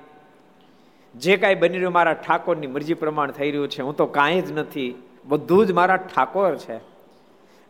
જે 1.15 1.37
કાંઈ 1.37 1.55
બની 1.55 1.73
રહ્યું 1.73 1.93
મારા 1.93 2.13
ઠાકોરની 2.13 2.67
મરજી 2.67 2.93
પ્રમાણ 2.93 3.31
થઈ 3.31 3.51
રહ્યું 3.51 3.67
છે, 3.67 3.81
હું 3.81 3.95
તો 3.95 4.05
કાંઈ 4.05 4.41
જ 4.41 4.51
નથી. 4.51 4.95
બધું 5.25 5.67
જ 5.67 5.71
મારા 5.71 5.95
ઠાકોર 5.95 6.55
છે. 6.55 6.75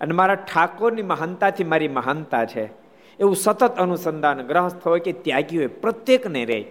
અને 0.01 0.13
મારા 0.13 0.35
ઠાકોરની 0.35 1.01
મહાનતાથી 1.01 1.63
મારી 1.63 1.87
મહાનતા 1.87 2.45
છે. 2.45 2.65
એવું 3.19 3.35
સતત 3.35 3.75
અનુસંધાન, 3.77 4.41
ગ્રહસ્થ 4.41 4.87
હોય 4.87 4.99
કે 4.99 5.11
ત્યાગી 5.11 5.57
હોય, 5.57 5.67
પ્રત્યેકને 5.67 6.45
રહે. 6.45 6.65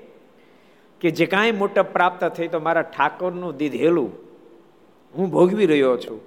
કે 1.00 1.10
જે 1.10 1.26
કાંઈ 1.26 1.52
મોટપ 1.52 1.86
પ્રાપ્ત 1.92 2.24
થઈ 2.24 2.48
તો 2.48 2.60
મારા 2.60 2.82
ઠાકોરનું 2.82 3.56
દીધેલું 3.56 4.12
હું 5.18 5.30
ભોગવી 5.30 5.66
રહ્યો 5.66 5.96
છું. 5.96 6.20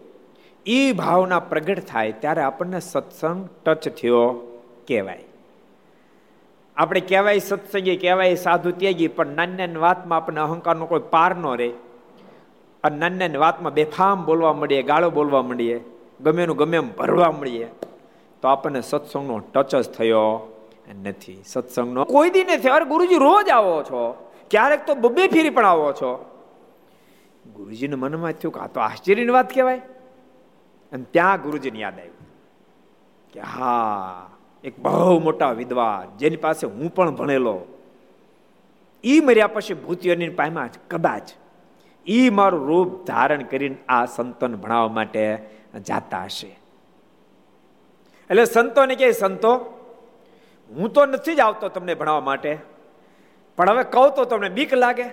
એ 0.66 0.92
ભાવના 0.92 1.40
પ્રગટ 1.40 1.80
થાય 1.80 2.12
ત્યારે 2.12 2.42
આપણને 2.42 2.80
સત્સંગ 2.80 3.50
ટચ 3.66 3.90
થયો 3.90 4.28
કહેવાય. 4.88 5.24
આપણે 6.78 7.00
કહેવાય 7.00 7.40
સત્સંગી, 7.40 7.98
કહેવાય 7.98 8.36
સાધુ 8.36 8.72
ત્યાગી, 8.72 9.08
પણ 9.08 9.28
નાની 9.28 9.76
વાતમાં 9.76 10.18
આપણને 10.18 10.40
અહંકારનો 10.40 10.86
કોઈ 10.86 11.02
પાર 11.10 11.36
ન 11.36 11.58
રહે. 11.58 11.70
અને 12.84 13.10
નાની 13.10 13.38
વાતમાં 13.38 13.74
બેફામ 13.74 14.26
બોલવા 14.26 14.54
મળીએ, 14.54 14.82
ગાળો 14.82 15.10
બોલવા 15.10 15.42
મળીએ 15.42 15.82
ગમે 16.22 16.44
એનું 16.44 16.58
ગમે 16.58 16.78
એમ 16.78 16.92
ભરવા 16.92 17.32
મળીએ, 17.32 17.66
તો 18.42 18.48
આપણને 18.48 18.82
સત્સંગનો 18.82 19.40
ટચ 19.40 19.76
જ 19.76 19.90
થયો 19.90 20.54
નથી. 21.04 21.44
સત્સંગનો 21.46 22.04
કોઈ 22.04 22.30
દી 22.30 22.44
નથી. 22.44 22.70
અરે 22.70 22.86
ગુરુજી, 22.86 23.16
રોજ 23.16 23.50
આવો 23.50 23.84
છો. 23.84 24.23
ક્યારેક 24.54 24.86
તો 24.86 24.96
બબે 24.96 25.28
ફેરી 25.28 25.50
પણ 25.50 25.66
આવો 25.66 25.92
છો. 25.94 26.12
ગુરુજીને 27.54 27.96
મનમાં 27.96 28.32
થયું 28.32 28.54
કે 28.54 28.60
આ 28.60 28.68
તો 28.68 28.80
આશ્ચર્યની 28.80 29.36
વાત 29.38 29.54
કહેવાય. 29.54 29.82
અને 30.92 31.06
ત્યાં 31.12 31.42
ગુરુજીને 31.42 31.80
યાદ 31.80 32.00
આવ્યું 32.00 32.28
કે 33.34 33.40
હા, 33.40 34.30
એક 34.64 34.80
બહુ 34.80 35.20
મોટા 35.20 35.52
વિદ્વાન, 35.52 36.18
જેની 36.18 36.36
પાસે 36.38 36.68
હું 36.68 36.90
પણ 36.96 37.16
ભણેલો. 37.16 37.56
એ 39.04 39.20
મર્યા 39.20 39.48
પછી 39.48 39.74
ભૂતિઓની 39.74 40.30
પાયમાં 40.30 40.70
કદાચ 40.88 41.32
એ 42.08 42.30
મારું 42.30 42.68
રૂપ 42.68 43.06
ધારણ 43.08 43.44
કરીને 43.44 43.78
આ 43.90 44.06
સંતોને 44.06 44.56
ભણાવવા 44.56 44.88
માટે 44.88 45.24
જાતા 45.88 46.24
હશે. 46.24 46.52
એટલે 48.30 48.46
સંતોને 48.46 48.96
કહે 48.96 49.12
સંતો, 49.12 49.52
હું 50.70 50.94
તો 50.94 51.06
નથી 51.06 51.36
જ 51.36 51.40
આવતો 51.40 51.70
તમને 51.70 51.96
ભણાવવા 51.96 52.22
માટે. 52.22 52.73
પણ 53.58 53.70
હવે 53.70 53.84
કહું 53.84 54.16
તો 54.16 54.26
તમને 54.26 54.50
બીક 54.50 54.74
લાગે? 54.74 55.06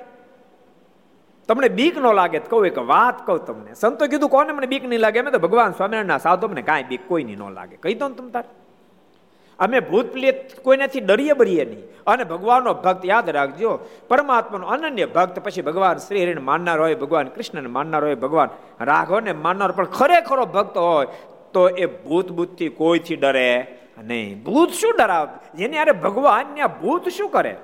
તમને 1.48 1.68
બીક 1.68 1.98
ન 1.98 2.06
લાગે 2.12 2.38
તો 2.38 2.48
કહું 2.50 2.66
એક 2.66 2.78
વાત 2.78 3.26
કહું 3.26 3.44
તમને. 3.44 3.74
સંતો 3.74 4.06
કીધું, 4.06 4.30
કોને 4.30 4.52
મને 4.52 4.66
બીક 4.66 4.84
નહીં 4.84 5.00
લાગે? 5.00 5.18
અમે 5.18 5.30
તો 5.30 5.38
ભગવાન 5.38 5.72
સ્વામિનારાયણના 5.72 6.18
સાધુ 6.18 6.48
મને 6.48 6.62
કાંઈ 6.62 6.82
બીક 6.82 7.08
કોઈની 7.08 7.36
ન 7.36 7.50
લાગે. 7.50 7.76
કહી 7.76 7.94
દો 7.94 8.08
ને 8.08 8.14
તમ 8.14 8.28
તારે. 8.28 8.48
અમે 9.58 9.80
ભૂત 9.80 10.06
પ્રિય 10.06 10.32
કોઈનાથી 10.32 11.00
ડરીએ 11.00 11.32
બરીએ 11.32 11.64
નહીં. 11.64 11.82
અને 12.06 12.24
ભગવાનનો 12.24 12.74
ભક્ત 12.74 13.06
યાદ 13.06 13.30
રાખજો, 13.30 13.78
પરમાત્માનો 14.08 14.66
અનન્ય 14.66 15.06
ભક્ત 15.06 15.38
પછી 15.38 15.62
ભગવાન 15.62 15.96
શ્રી 15.96 16.22
હરિને 16.22 16.40
માનનાર 16.40 16.80
હોય, 16.80 16.94
ભગવાન 16.94 17.28
કૃષ્ણને 17.28 17.68
માનનાર 17.68 18.04
હોય, 18.04 18.14
ભગવાન 18.14 18.48
રાઘવને 18.80 19.32
માનનાર, 19.32 19.72
પણ 19.72 19.84
ખરેખરો 19.84 20.46
ભક્ત 20.46 20.76
હોય, 20.76 21.06
તો 21.52 21.68
એ 21.68 21.86
ભૂત 21.86 22.32
ભૂતથી 22.32 22.68
કોઈથી 22.68 23.16
ડરે 23.16 23.78
નહીં. 24.02 24.42
ભૂત 24.42 24.70
શું 24.70 24.94
ડરાવ? 24.98 25.28
જેને 25.54 25.78
અરે 25.78 25.92
ભગવાન 25.92 26.66
ભૂત 26.66 27.08
શું 27.08 27.30
કરે? 27.30 27.56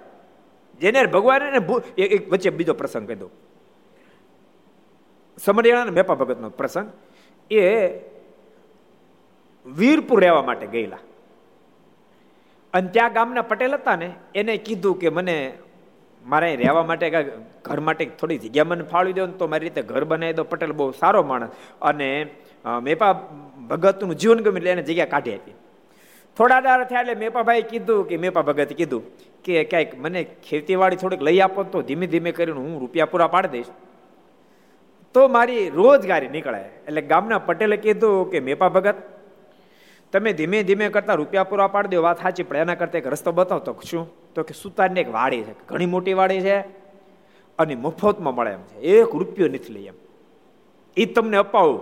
જેને 0.80 1.00
ભગવાન 1.14 1.42
એક 1.98 2.22
વચ્ચે 2.32 2.50
બીજો 2.58 2.74
પ્રસંગ 2.80 3.06
કહી 3.08 3.20
દઉં 3.22 3.32
અને 5.80 5.90
મેપા 5.90 6.14
ભગતનો 6.14 6.48
પ્રસંગ. 6.50 6.88
એ 7.50 7.60
વીરપુર 9.66 10.18
રહેવા 10.20 10.42
માટે 10.42 10.66
ગયેલા. 10.66 11.02
અને 12.74 12.88
ત્યાં 12.94 13.12
ગામના 13.12 13.48
પટેલ 13.50 13.74
હતા 13.74 13.96
ને, 13.96 14.08
એને 14.34 14.54
કીધું 14.56 14.98
કે 15.00 15.08
મને 15.08 15.36
મારે 16.24 16.48
રહેવા 16.56 16.84
માટે 16.84 17.06
ઘર 17.64 17.80
માટે 17.80 18.04
થોડી 18.20 18.38
જગ્યા 18.38 18.64
મને 18.64 18.84
ફાળવી 18.84 19.16
દો 19.18 19.26
તો 19.40 19.46
મારી 19.46 19.66
રીતે 19.66 19.82
ઘર 19.82 20.04
બનાવી 20.04 20.36
દો, 20.38 20.44
પટેલ 20.44 20.72
બહુ 20.72 20.90
સારો 20.92 21.22
માણસ. 21.22 21.50
અને 21.82 22.08
મેપા 22.82 23.12
ભગતનું 23.70 24.16
જીવન 24.16 24.40
ગમે 24.40 24.58
એટલે 24.58 24.70
એને 24.70 24.82
જગ્યા 24.82 25.12
કાઢી 25.14 25.36
આપી. 25.36 25.56
થોડા 26.36 26.60
દાર 26.60 26.80
થયા 26.84 27.00
એટલે 27.00 27.14
મેપાભાઈ 27.14 27.62
કીધું 27.62 28.08
કે, 28.08 28.16
મેપા 28.16 28.42
ભગતે 28.42 28.74
કીધું 28.74 29.02
કે 29.46 29.64
ક્યાંક 29.64 29.98
મને 29.98 30.26
ખેતીવાડી 30.48 30.96
થોડીક 30.96 31.22
લઈ 31.22 31.40
આપો 31.40 31.62
તો 31.62 31.82
ધીમે 31.82 32.06
ધીમે 32.06 32.30
કરીને 32.32 32.58
હું 32.58 32.80
રૂપિયા 32.80 33.06
પૂરા 33.06 33.26
પાડી 33.26 33.48
દઈશ. 33.48 33.66
તો 35.14 35.28
મારી 35.28 35.68
રોજગારી 35.68 36.28
નીકળે 36.28 36.60
એટલે 36.60 37.02
ગામના 37.02 37.38
પટેલે 37.38 37.76
કીધું 37.76 38.30
કે, 38.30 38.40
મેપા 38.40 38.68
ભગત, 38.68 38.94
તમે 40.12 40.32
ધીમે 40.32 40.62
ધીમે 40.62 40.88
કરતા 40.88 41.14
રૂપિયા 41.14 41.44
પૂરા 41.44 41.66
પાડી 41.66 41.88
દો. 41.88 42.02
વાત 42.02 42.22
સાચી, 42.22 42.42
પણ 42.42 42.56
એના 42.56 42.74
કરતા 42.74 42.98
એક 42.98 43.06
રસ્તો 43.06 43.32
બતાવતો 43.32 43.76
શું? 43.84 44.10
તો 44.34 44.42
કે 44.42 44.54
સુતારની 44.62 45.00
એક 45.00 45.12
વાડી 45.12 45.42
છે. 45.42 45.66
ઘણી 45.66 45.86
મોટી 45.86 46.12
વાડી 46.12 46.40
છે 46.40 46.60
અને 47.58 47.74
મફતમાં 47.74 48.34
મળે 48.34 48.50
એમ 48.50 48.62
છે. 48.62 48.78
એક 48.80 49.14
રૂપિયો 49.14 49.48
નથી 49.48 49.72
લઈ 49.72 49.84
એમ. 49.84 49.94
એ 50.96 51.04
તમને 51.04 51.36
અપાવું. 51.36 51.80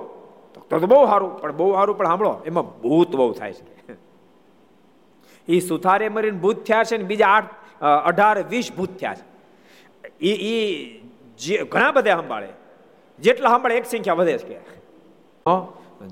તો 0.71 0.78
બહુ 0.78 1.06
સારું, 1.06 1.40
પણ 1.40 1.56
બહુ 1.56 1.73
સારું, 1.73 1.99
પણ 1.99 2.06
સાંભળો, 2.06 2.42
એમાં 2.47 2.80
ભૂત 2.80 3.16
બહુ 3.16 3.33
થાય 3.33 3.52
છે. 3.52 3.92
એ 5.49 5.61
સુથારે 5.61 6.09
મરીને 6.09 6.39
ભૂત 6.39 6.65
થયા 6.65 6.85
છે 6.85 6.97
ને 6.97 7.05
બીજા 7.05 7.29
આઠ 7.29 7.55
અઢાર 7.83 8.43
વીસ 8.43 8.73
ભૂત 8.77 8.97
થયા 8.99 9.15
છે. 9.15 9.25
એ 10.21 10.33
એ 10.53 11.01
જે 11.39 11.59
ઘણા 11.65 11.93
બધા 11.93 12.17
સંભાળે. 12.17 12.49
જેટલા 13.19 13.49
સાંભળે 13.49 13.75
એક 13.75 13.87
સંખ્યા 13.87 14.15
વધે 14.15 14.39
છે 14.39 14.59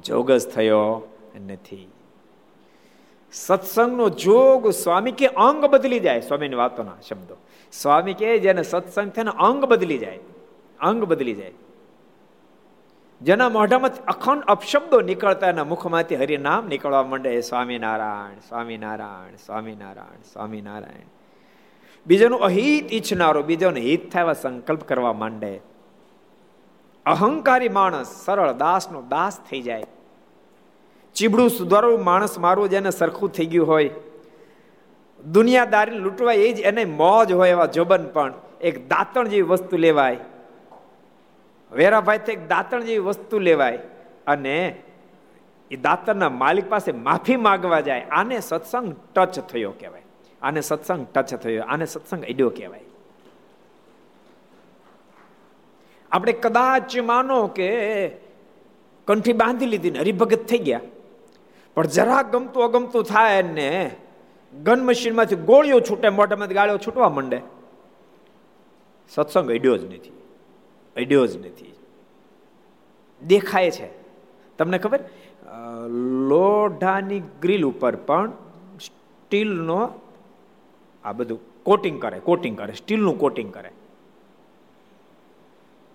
જોગસ 0.03 0.47
થયો 0.55 1.09
નથી. 1.47 1.89
સત્સંગનો 3.33 4.09
જોગ 4.09 4.71
સ્વામી 4.71 5.12
કે 5.12 5.27
અંગ 5.27 5.65
બદલી 5.65 6.01
જાય, 6.01 6.21
સ્વામીની 6.21 6.55
વાતોના 6.55 7.01
શબ્દો. 7.09 7.37
સ્વામી 7.73 8.15
કે 8.15 8.39
જેને 8.39 8.62
સત્સંગ 8.62 9.12
થાય 9.12 9.25
અંગ 9.25 9.65
બદલી 9.65 9.99
જાય. 9.99 10.19
અંગ 10.81 11.05
બદલી 11.05 11.35
જાય. 11.35 11.53
જેના 13.23 13.49
મોઢામાં 13.49 14.05
અખંડ 14.05 14.43
અપશબ્દો 14.43 15.00
નીકળતા 15.00 15.49
એના 15.49 15.64
મુખમાંથી 15.64 16.17
હરિનામ 16.17 16.67
નીકળવા 16.67 17.02
માંડે 17.02 17.41
સ્વામિનારાયણ 17.41 18.39
સ્વામિનારાયણ 18.49 19.37
સ્વામિનારાયણ 19.47 20.23
સ્વામિનારાયણ. 20.32 21.06
બીજાનું 22.06 22.41
અહિત 22.41 22.93
ઈચ્છનારો, 22.93 23.43
બીજાનો 23.43 23.76
હિત 23.76 24.13
થાય 24.13 24.25
સંકલ્પ 24.43 24.80
કરવા 24.80 25.13
માંડે. 25.13 25.61
અહંકારી 27.06 27.69
માણસ 27.69 28.25
સરળ, 28.25 28.52
દાસનો 28.52 29.02
દાસ 29.02 29.41
થઈ 29.50 29.63
જાય. 29.63 29.85
ચીબડું 31.15 31.50
સુધારવું 31.50 32.04
માણસ 32.04 32.39
મારવું 32.39 32.69
જેને 32.69 32.91
સરખું 32.91 33.32
થઈ 33.32 33.47
ગયું 33.47 33.69
હોય. 33.69 33.91
દુનિયાદારી 35.32 35.99
લૂંટવા 35.99 36.32
એ 36.32 36.52
જ 36.52 36.61
એને 36.61 36.85
મોજ 36.85 37.32
હોય 37.32 37.50
એવા 37.50 37.67
જોબન 37.67 38.06
પણ 38.06 38.32
એક 38.61 38.89
દાંતણ 38.89 39.28
જેવી 39.28 39.43
વસ્તુ 39.43 39.76
લેવાય. 39.76 40.17
વેરાભાઈ 41.73 42.21
એક 42.28 42.49
દાંતણ 42.49 42.82
જેવી 42.82 42.99
વસ્તુ 42.99 43.39
લેવાય 43.39 43.78
અને 44.26 44.82
એ 45.71 45.76
દાંતણના 45.76 46.28
માલિક 46.28 46.69
પાસે 46.69 46.93
માફી 46.93 47.37
માગવા 47.37 47.80
જાય. 47.80 48.00
આને 48.00 48.41
સત્સંગ 48.41 48.97
ટચ 49.15 49.41
થયો 49.41 49.71
કહેવાય. 49.71 50.02
આને 50.43 50.61
સત્સંગ 50.61 51.06
ટચ 51.06 51.35
થયો. 51.35 51.63
આને 51.63 51.87
સત્સંગ 51.87 52.25
અડ્યો 52.25 52.50
કહેવાય. 52.50 52.80
આપણે 56.13 56.32
કદાચ 56.32 56.99
માનો 56.99 57.47
કે 57.47 58.08
કંઠી 59.06 59.32
બાંધી 59.32 59.67
લીધી 59.67 59.91
ને 59.91 59.99
હરિભગત 59.99 60.47
થઈ 60.47 60.58
ગયા. 60.58 60.80
પણ 61.75 61.87
જરા 61.87 62.23
ગમતું 62.23 62.65
અગમતું 62.65 63.04
થાય 63.04 63.43
ને 63.43 63.97
ગન 64.63 64.80
મશીનમાંથી 64.80 65.37
ગોળીઓ 65.37 65.80
છૂટે, 65.80 66.08
મોઢામાંથી 66.08 66.54
ગાળીઓ 66.54 66.78
છૂટવા 66.78 67.08
માંડે. 67.08 67.41
સત્સંગ 69.08 69.50
અડ્યો 69.50 69.76
જ 69.76 69.85
નથી. 69.85 70.22
અડ્યો 70.97 71.26
જ 71.26 71.37
નથી. 71.47 71.75
દેખાય 73.26 73.71
છે. 73.71 73.89
તમને 74.59 74.78
ખબર? 74.78 75.00
લોઢાની 76.28 77.21
ગ્રીલ 77.21 77.65
ઉપર 77.65 77.97
પણ 77.97 78.31
સ્ટીલનો 78.81 79.89
આ 81.05 81.13
બધું 81.13 81.41
કોટિંગ 81.63 82.02
કરે 82.02 82.19
કોટિંગ 82.19 82.59
કરે, 82.59 82.73
સ્ટીલનું 82.73 83.19
કોટિંગ 83.19 83.55
કરે. 83.55 83.71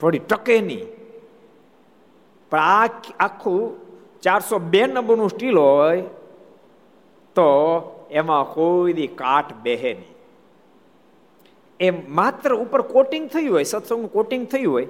થોડી 0.01 0.19
ટકે 0.19 0.61
નહીં. 0.61 0.85
પણ 2.49 2.59
આ 2.59 2.85
આખું 3.19 3.75
ચારસો 4.21 4.59
બે 4.59 4.85
નંબરનું 4.85 5.29
સ્ટીલ 5.29 5.57
હોય 5.57 6.01
તો 7.35 7.47
એમાં 8.11 8.43
કોઈ 8.43 9.07
કાટ 9.07 9.53
બેહે 9.53 9.93
નહીં. 9.93 10.16
એ 11.79 11.89
માત્ર 12.19 12.51
ઉપર 12.53 12.81
કોટિંગ 12.93 13.25
થયું 13.33 13.53
હોય, 13.55 13.63
સત્સંગનું 13.63 14.11
કોટિંગ 14.11 14.45
થયું 14.53 14.73
હોય, 14.73 14.87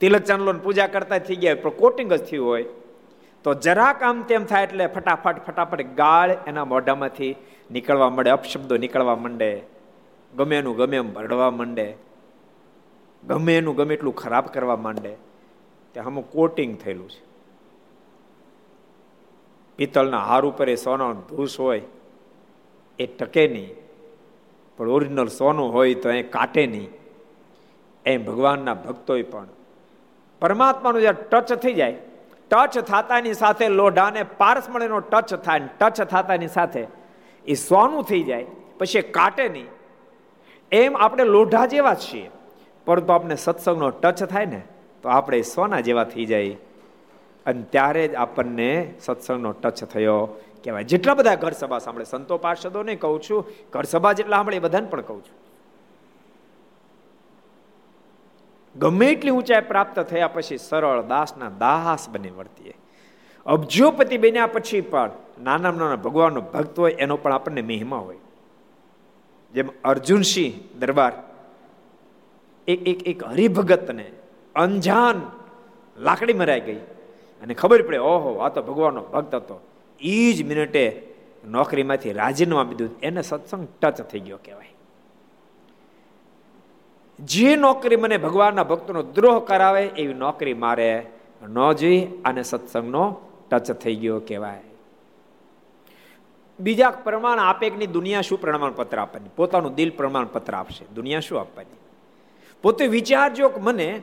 તિલક 0.00 0.24
ચાંદલો 0.28 0.52
પૂજા 0.66 0.88
કરતા 0.94 1.18
થઈ 1.18 1.38
ગયા 1.44 1.62
પણ 1.62 1.78
કોટિંગ 1.82 2.12
જ 2.12 2.18
થયું 2.30 2.46
હોય, 2.50 2.66
તો 3.44 3.54
જરાક 3.66 4.02
આમ 4.02 4.22
તેમ 4.22 4.44
થાય 4.44 4.68
એટલે 4.68 4.86
ફટાફટ 4.86 5.38
ફટાફટ 5.46 5.94
ગાળ 6.00 6.30
એના 6.46 6.64
મોઢામાંથી 6.64 7.32
નીકળવા 7.70 8.10
માંડે, 8.10 8.30
અપશબ્દો 8.30 8.76
નીકળવા 8.84 9.16
માંડે 9.16 9.50
ગમે 10.32 10.56
એનું 10.58 10.76
ગમે 10.76 10.96
એમ 10.96 11.10
ભરડવા 11.16 11.50
માંડે 11.50 11.86
ગમે 13.22 13.52
એનું 13.58 13.74
ગમે 13.76 13.94
એટલું 13.94 14.14
ખરાબ 14.14 14.46
કરવા 14.54 14.76
માંડે, 14.76 15.12
તે 15.94 16.00
આમાં 16.00 16.30
કોટિંગ 16.36 16.78
થયેલું 16.78 17.10
છે. 17.10 17.22
પિત્તળના 19.78 20.24
હાર 20.30 20.42
ઉપર 20.46 20.68
એ 20.68 20.76
સોનો 20.76 21.06
ધૂસ 21.28 21.58
હોય, 21.58 21.82
એ 22.98 23.06
ટકે 23.06 23.44
નહીં. 23.48 23.87
પણ 24.78 24.88
ઓરિજિનલ 24.88 25.28
સોનું 25.28 25.72
હોય 25.72 25.94
તો 25.94 26.10
એ 26.10 26.22
કાટે 26.22 26.66
નહીં. 26.66 26.88
એમ 28.06 28.24
ભગવાનના 28.24 28.74
ભક્તોએ 28.74 29.22
પણ. 29.22 29.46
પરમાત્માનું 30.40 31.00
જ્યારે 31.00 31.22
ટચ 31.28 31.52
થઈ 31.52 31.74
જાય, 31.74 31.96
ટચ 32.50 32.78
થતાની 32.78 33.34
સાથે 33.34 33.68
લોઢાને 33.68 34.22
પારસમણીનો 34.22 35.00
ટચ 35.00 35.34
થાય 35.34 35.60
ટચ 35.80 36.02
થતાની 36.02 36.48
સાથે 36.48 36.86
એ 37.46 37.54
સોનું 37.54 38.04
થઈ 38.04 38.22
જાય, 38.22 38.46
પછી 38.78 39.02
કાટે 39.02 39.48
નહીં. 39.48 39.68
એમ 40.72 40.96
આપણે 40.96 41.24
લોઢા 41.24 41.66
જેવા 41.66 41.94
છીએ. 41.94 42.30
પરંતુ 42.86 43.12
આપણે 43.12 43.36
સત્સંગનો 43.36 43.90
ટચ 43.90 44.24
થાય 44.24 44.46
ને, 44.46 44.62
તો 45.02 45.08
આપણે 45.08 45.42
સોના 45.42 45.80
જેવા 45.80 46.04
થઈ 46.04 46.24
જાય. 46.24 46.56
અને 47.46 47.62
ત્યારે 47.62 48.08
જ 48.08 48.14
આપણને 48.14 48.94
સત્સંગનો 49.00 49.52
ટચ 49.52 49.84
થયો. 49.84 50.40
કહેવાય. 50.64 50.84
જેટલા 50.84 51.14
બધા 51.14 51.34
ઘર 51.34 51.50
સભા 51.50 51.78
સાંભળે, 51.78 52.04
સંતો 52.04 52.38
પાર્ષદો 52.38 52.82
નહીં 52.82 53.00
કહું 53.00 53.22
છું, 53.22 53.44
ઘર 53.72 53.82
સભા 53.82 54.12
જેટલા 54.12 54.36
સાંભળે, 54.36 54.56
એ 54.56 54.60
બધાને 54.60 54.86
પણ 54.86 55.00
કહું 55.00 55.24
છું. 55.24 55.48
ગમે 58.78 59.06
એટલી 59.06 59.30
ઊંચાઈ 59.30 59.60
પ્રાપ્ત 59.60 60.00
થયા 60.00 60.28
પછી 60.28 60.58
સરળ 60.58 61.02
દાસના 61.02 61.48
દાસ 61.48 62.08
બની 62.08 62.30
વર્તીએ 62.30 62.74
અબજોપતિ 63.46 64.18
બન્યા 64.18 64.46
પછી 64.46 64.80
પણ 64.80 65.10
નાના 65.42 65.70
નાના 65.70 65.96
ભગવાનનો 65.96 66.40
ભક્ત 66.40 66.78
હોય, 66.78 66.92
એનો 66.92 67.16
પણ 67.16 67.32
આપણને 67.32 67.62
મહિમા 67.62 67.96
હોય. 67.96 68.18
જેમ 69.54 69.68
અર્જુનસિંહ 69.84 70.78
દરબાર 70.78 71.12
એક 72.68 72.88
એક 72.88 73.08
એક 73.08 73.24
હરિભગતને 73.24 74.10
અંજાન 74.54 75.22
લાકડી 75.98 76.32
મરાઈ 76.32 76.60
ગઈ. 76.60 76.76
અને 77.42 77.54
ખબર 77.54 77.82
પડે, 77.82 77.98
ઓહો, 77.98 78.38
આ 78.38 78.48
તો 78.48 78.62
ભગવાનનો 78.62 79.02
ભક્ત 79.02 79.34
હતો. 79.34 79.67
એ 80.00 80.32
જ 80.32 80.42
મિનિટે 80.42 81.14
નોકરીમાંથી 81.48 82.12
રાજીનામા 82.12 82.60
આપી 82.60 82.74
દીધું. 82.74 83.00
એને 83.02 83.22
સત્સંગ 83.22 83.68
ટચ 83.82 84.02
થઈ 84.02 84.20
ગયો 84.20 84.38
કહેવાય. 84.44 84.72
જે 87.20 87.56
નોકરી 87.56 87.96
મને 87.96 88.16
ભગવાનના 88.16 88.64
ભક્તનો 88.64 89.02
દ્રોહ 89.02 89.44
કરાવે, 89.44 89.84
એવી 89.84 90.14
નોકરી 90.14 90.54
મારે 90.54 91.06
ન 91.48 91.72
જોઈ 91.72 92.08
અને 92.24 92.42
સત્સંગનો 92.42 93.16
ટચ 93.50 93.72
થઈ 93.72 93.94
ગયો 93.94 94.20
કહેવાય. 94.20 94.62
બીજા 96.60 96.90
પ્રમાણ 96.90 97.38
આપેકની 97.38 97.86
દુનિયા 97.86 98.20
શું 98.20 98.40
પ્રમાણપત્ર 98.40 98.98
આપવાની? 98.98 99.30
પોતાનું 99.36 99.74
દિલ 99.74 99.90
પ્રમાણપત્ર 99.90 100.54
આપશે. 100.54 100.84
દુનિયા 100.94 101.20
શું 101.20 101.40
આપવાની? 101.40 101.76
પોતે 102.62 102.86
વિચારજો 102.86 103.48
કે 103.48 103.60
મને 103.60 104.02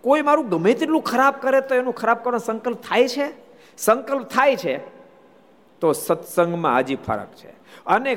કોઈ 0.00 0.22
મારું 0.22 0.48
ગમે 0.48 0.74
તેટલું 0.74 1.02
ખરાબ 1.02 1.34
કરે 1.40 1.60
તો 1.60 1.74
એનું 1.74 1.94
ખરાબ 1.94 2.16
કરવાનો 2.16 2.38
સંકલ્પ 2.38 2.82
થાય 2.82 3.08
છે? 3.08 3.47
સંકલ્પ 3.78 4.28
થાય 4.28 4.56
છે, 4.56 4.74
તો 5.80 5.92
સત્સંગમાં 5.92 6.78
હજી 6.78 6.98
ફરક 7.06 7.30
છે. 7.34 7.50
અને 7.86 8.10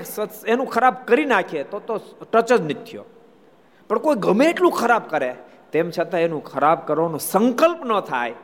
એનું 0.48 0.68
ખરાબ 0.68 0.96
કરી 1.06 1.26
નાખીએ 1.26 1.64
તો 1.64 1.80
તો 1.80 1.98
ટચ 2.32 2.50
જ 2.54 2.62
નથી 2.62 2.74
થયો. 2.74 3.06
પણ 3.90 3.98
કોઈ 3.98 4.16
ગમે 4.16 4.46
એટલું 4.46 4.72
ખરાબ 4.72 5.04
કરે, 5.08 5.32
તેમ 5.72 5.90
છતાં 5.90 6.22
એનું 6.22 6.44
ખરાબ 6.44 6.80
કરવાનો 6.88 7.18
સંકલ્પ 7.18 7.80
ન 7.86 8.00
થાય. 8.00 8.36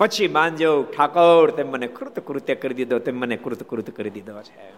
પછી 0.00 0.28
માનજો 0.28 0.70
ઠાકોર, 0.96 1.50
તેમ 1.50 1.68
મને 1.70 1.86
કૃત 1.86 2.20
કૃત્ય 2.20 2.54
કરી 2.54 2.74
દીધો, 2.74 2.98
તેમ 2.98 3.16
મને 3.20 3.36
કૃત 3.36 3.62
કૃત 3.62 3.88
કરી 3.90 4.10
દીધો 4.10 4.42
છે. 4.42 4.68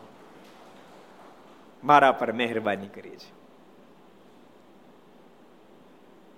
મારા 1.85 2.13
પર 2.13 2.33
મહેરબાની 2.33 2.89
કરી 2.89 3.17
છે 3.17 3.31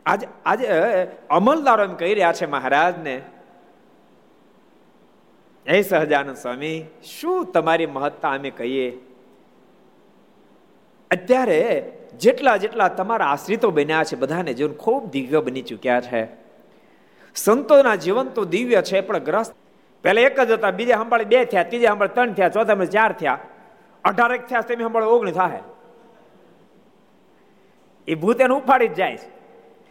આજે 0.07 0.27
આજે 0.45 0.67
અમલદારો 1.31 1.85
એમ 1.85 1.95
કહી 1.95 2.15
રહ્યા 2.15 2.33
છે 2.33 2.47
મહારાજને 2.47 3.15
હે 5.69 5.83
સહજાનંદ 5.83 6.37
સ્વામી, 6.37 6.85
શું 7.05 7.53
તમારી 7.53 7.87
મહત્તા 7.87 8.31
અમે 8.31 8.51
કહીએ? 8.51 8.99
અત્યારે 11.11 11.93
જેટલા 12.19 12.57
જેટલા 12.57 12.89
તમારા 12.89 13.27
આશ્રિતો 13.27 13.71
બન્યા 13.71 14.05
છે 14.05 14.17
બધાને 14.17 14.55
જીવન 14.55 14.73
ખૂબ 14.73 15.11
દિવ્ય 15.11 15.41
બની 15.41 15.63
ચૂક્યા 15.63 16.01
છે. 16.01 16.29
સંતોના 17.35 17.95
જીવન 17.95 18.29
તો 18.29 18.45
દિવ્ય 18.45 18.83
છે, 18.83 19.01
પણ 19.01 19.19
ગ્રસ્ત 19.19 19.55
પહેલા 20.03 20.21
એક 20.21 20.41
જ 20.41 20.51
હતા, 20.51 20.71
બીજા 20.71 20.97
સંભાળે 20.97 21.25
બે 21.25 21.45
થયા, 21.45 21.63
ત્રીજા 21.63 21.89
સંભાળે 21.89 22.15
ત્રણ 22.15 22.33
થયા, 22.33 22.49
ચોથા 22.49 22.85
ચાર 22.85 23.13
થયા. 23.13 23.39
અઢારેક 24.05 24.47
થયા, 24.47 24.61
તેમ 24.61 24.81
સંભાળે 24.81 25.07
ઓગણીસ 25.07 25.35
થાય 25.35 25.61
એ 28.09 28.15
ભૂત 28.15 28.41
એને 28.41 28.55
ઉપાડી 28.55 28.89
જ 28.89 28.95
જાય 28.95 29.17
છે. 29.17 29.31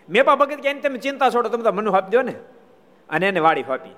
મેપા 0.10 0.36
ભગત 0.36 0.56
કે 0.56 0.74
તમે 0.74 0.98
ચિંતા 0.98 1.30
છોડો, 1.30 1.50
તમે 1.50 1.64
તો 1.64 1.72
મને 1.72 1.98
આપી 1.98 2.12
દો 2.12 2.22
ને. 2.22 2.34
અને 3.10 3.28
એને 3.28 3.40
વાડી 3.40 3.62
હોપી. 3.62 3.96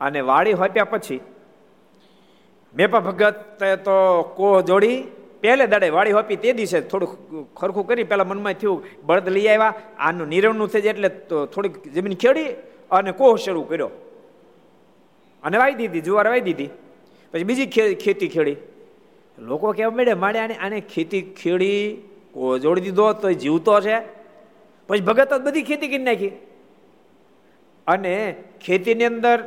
અને 0.00 0.20
વાડી 0.30 0.58
હોપ્યા 0.60 0.90
પછી 0.92 1.20
મેપા 2.74 3.00
ભગત 3.00 3.62
તો 3.86 3.96
કોહ 4.36 4.56
જોડી, 4.60 4.98
પહેલે 5.42 5.64
દાડે 5.66 5.88
વાડી 5.96 6.16
હોપી 6.18 6.36
તે 6.36 6.52
દિવસે 6.52 6.78
થોડુંક 6.80 7.12
ખરખું 7.58 7.86
કરી, 7.88 8.04
પેલા 8.04 8.24
મનમાં 8.24 8.54
થયું, 8.60 8.84
બળદ 9.06 9.28
લઈ 9.28 9.48
આવ્યા, 9.48 9.74
આનું 9.98 10.28
નિરવણું 10.28 10.68
થઈ 10.72 10.82
જાય 10.84 10.94
એટલે 10.94 11.10
થોડીક 11.52 11.74
જમીન 11.94 12.14
ખેડી 12.22 12.48
અને 12.90 13.10
કોહ 13.12 13.32
શરૂ 13.36 13.64
કર્યો. 13.70 13.90
અને 15.44 15.56
વાવી 15.58 15.78
દીધી, 15.80 16.00
જુવાર 16.00 16.26
વાવી 16.28 16.46
દીધી. 16.48 16.70
પછી 17.32 17.44
બીજી 17.44 17.94
ખેતી 18.04 18.30
ખેડી. 18.34 18.58
લોકો 19.38 19.72
કહેવા 19.72 19.96
મળે 19.96 20.14
માડે 20.14 20.38
આને 20.38 20.54
આને 20.56 20.78
ખેતી 20.92 21.22
ખેડી, 21.40 21.82
કોહ 22.34 22.52
જોડી 22.58 22.84
દીધો, 22.86 23.06
તો 23.12 23.26
જીવતો 23.42 23.80
છે. 23.80 23.96
પછી 24.88 25.06
ભગત 25.08 25.32
બધી 25.46 25.62
ખેતી 25.62 25.90
કરી 25.92 26.06
નાખી. 26.08 26.32
અને 27.86 28.14
ખેતીની 28.64 29.10
અંદર 29.12 29.38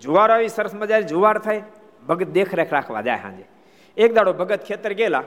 જુવાર 0.00 0.30
આવી, 0.30 0.48
સરસ 0.48 0.74
મજા 0.74 1.00
જુવાર 1.00 1.38
થાય 1.38 1.62
ભગત 2.08 2.26
દેખરેખ 2.26 2.72
રાખવા 2.72 3.00
જાય 3.00 3.16
સાંજે. 3.16 3.44
એક 3.96 4.14
દાડો 4.14 4.32
ભગત 4.32 4.64
ખેતર 4.64 4.92
ગયેલા 4.92 5.22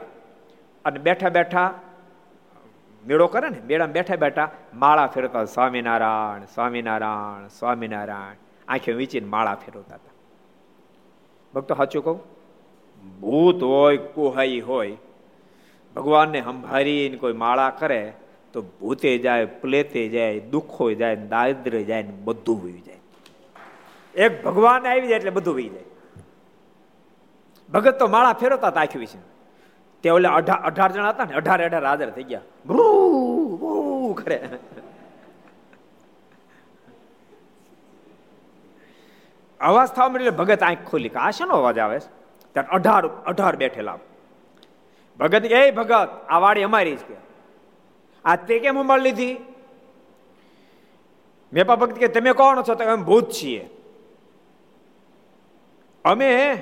અને 0.85 0.99
બેઠા 0.99 1.29
બેઠા 1.29 1.73
મેળો 3.07 3.27
કરે 3.27 3.49
ને, 3.49 3.57
મેળામાં 3.65 3.93
બેઠા 3.93 4.15
બેઠા 4.15 4.51
માળા 4.73 5.07
ફેરવતા 5.07 5.45
સ્વામિનારાયણ 5.45 6.45
સ્વામિનારાયણ 6.45 7.47
સ્વામિનારાયણ. 7.47 8.35
આંખે 8.67 8.91
વીચીને 8.91 9.27
માળા 9.27 9.55
ફેરવતા 9.55 9.95
હતા. 9.95 10.11
ભક્તો, 11.53 11.75
સાચું 11.75 12.03
કહું? 12.03 12.19
ભૂત 13.19 13.63
હોય, 13.63 13.97
કુહાઈ 13.97 14.59
હોય, 14.59 14.97
ભગવાનને 15.95 16.41
સંભાળીને 16.41 17.17
કોઈ 17.17 17.33
માળા 17.33 17.69
કરે, 17.69 18.13
તો 18.53 18.61
ભૂતે 18.61 19.17
જાય, 19.17 19.45
પ્લેતે 19.45 20.07
જાય 20.09 20.39
દુઃખો 20.39 20.91
જાય 20.91 21.15
દારિદ્ર 21.15 21.81
જાય, 21.81 22.03
ને 22.03 22.11
બધું 22.11 22.61
હોય 22.61 22.71
જાય. 22.71 22.99
એક 24.15 24.43
ભગવાન 24.43 24.87
આવી 24.87 25.07
જાય 25.07 25.17
એટલે 25.17 25.29
બધું 25.29 25.55
વહી 25.55 25.69
જાય. 25.69 25.83
ભગત 27.73 27.99
તો 27.99 28.07
માળા 28.07 28.33
ફેરવતા 28.33 28.67
આખી 28.67 28.99
વિશે. 28.99 29.17
તે 30.03 30.09
ઓલે 30.09 30.29
અઢાર 30.29 30.57
અઢાર 30.57 30.91
જણા 30.91 31.09
હતા 31.09 31.25
ને, 31.25 31.33
અઢાર 31.33 31.65
અઢાર 31.65 31.85
હાજર 31.85 32.09
થઈ 32.09 32.23
ગયા. 32.23 32.41
ભૂ 32.65 34.13
ખરે. 34.13 34.49
અવાજ 39.59 39.89
થવા 39.89 40.05
એટલે 40.05 40.29
ભગત 40.29 40.63
આંખ 40.63 40.77
ખોલી 40.87 41.09
આ 41.09 41.31
શેનો 41.31 41.53
અવાજ 41.53 41.79
આવે 41.79 41.99
ત્યારે 41.99 42.67
અઢાર 42.67 43.07
અઢાર 43.07 43.55
બેઠેલા. 43.55 43.97
ભગત 45.19 45.45
એ 45.45 45.71
ભગત, 45.71 46.09
આ 46.29 46.39
વાડી 46.39 46.63
અમારી 46.63 46.95
જ 46.95 46.99
કે. 46.99 47.13
આ 48.25 48.35
તે 48.35 48.59
કેમ 48.59 48.79
ઉંમર 48.79 48.99
લીધી? 48.99 49.37
મેપા 51.53 51.75
ભક્ત 51.75 51.95
કે, 51.95 52.07
તમે 52.07 52.31
કોણ 52.31 52.61
છો? 52.61 52.75
તો 52.75 52.83
એમ 52.83 53.03
ભૂત 53.03 53.29
છીએ. 53.29 53.69
અમે 56.05 56.61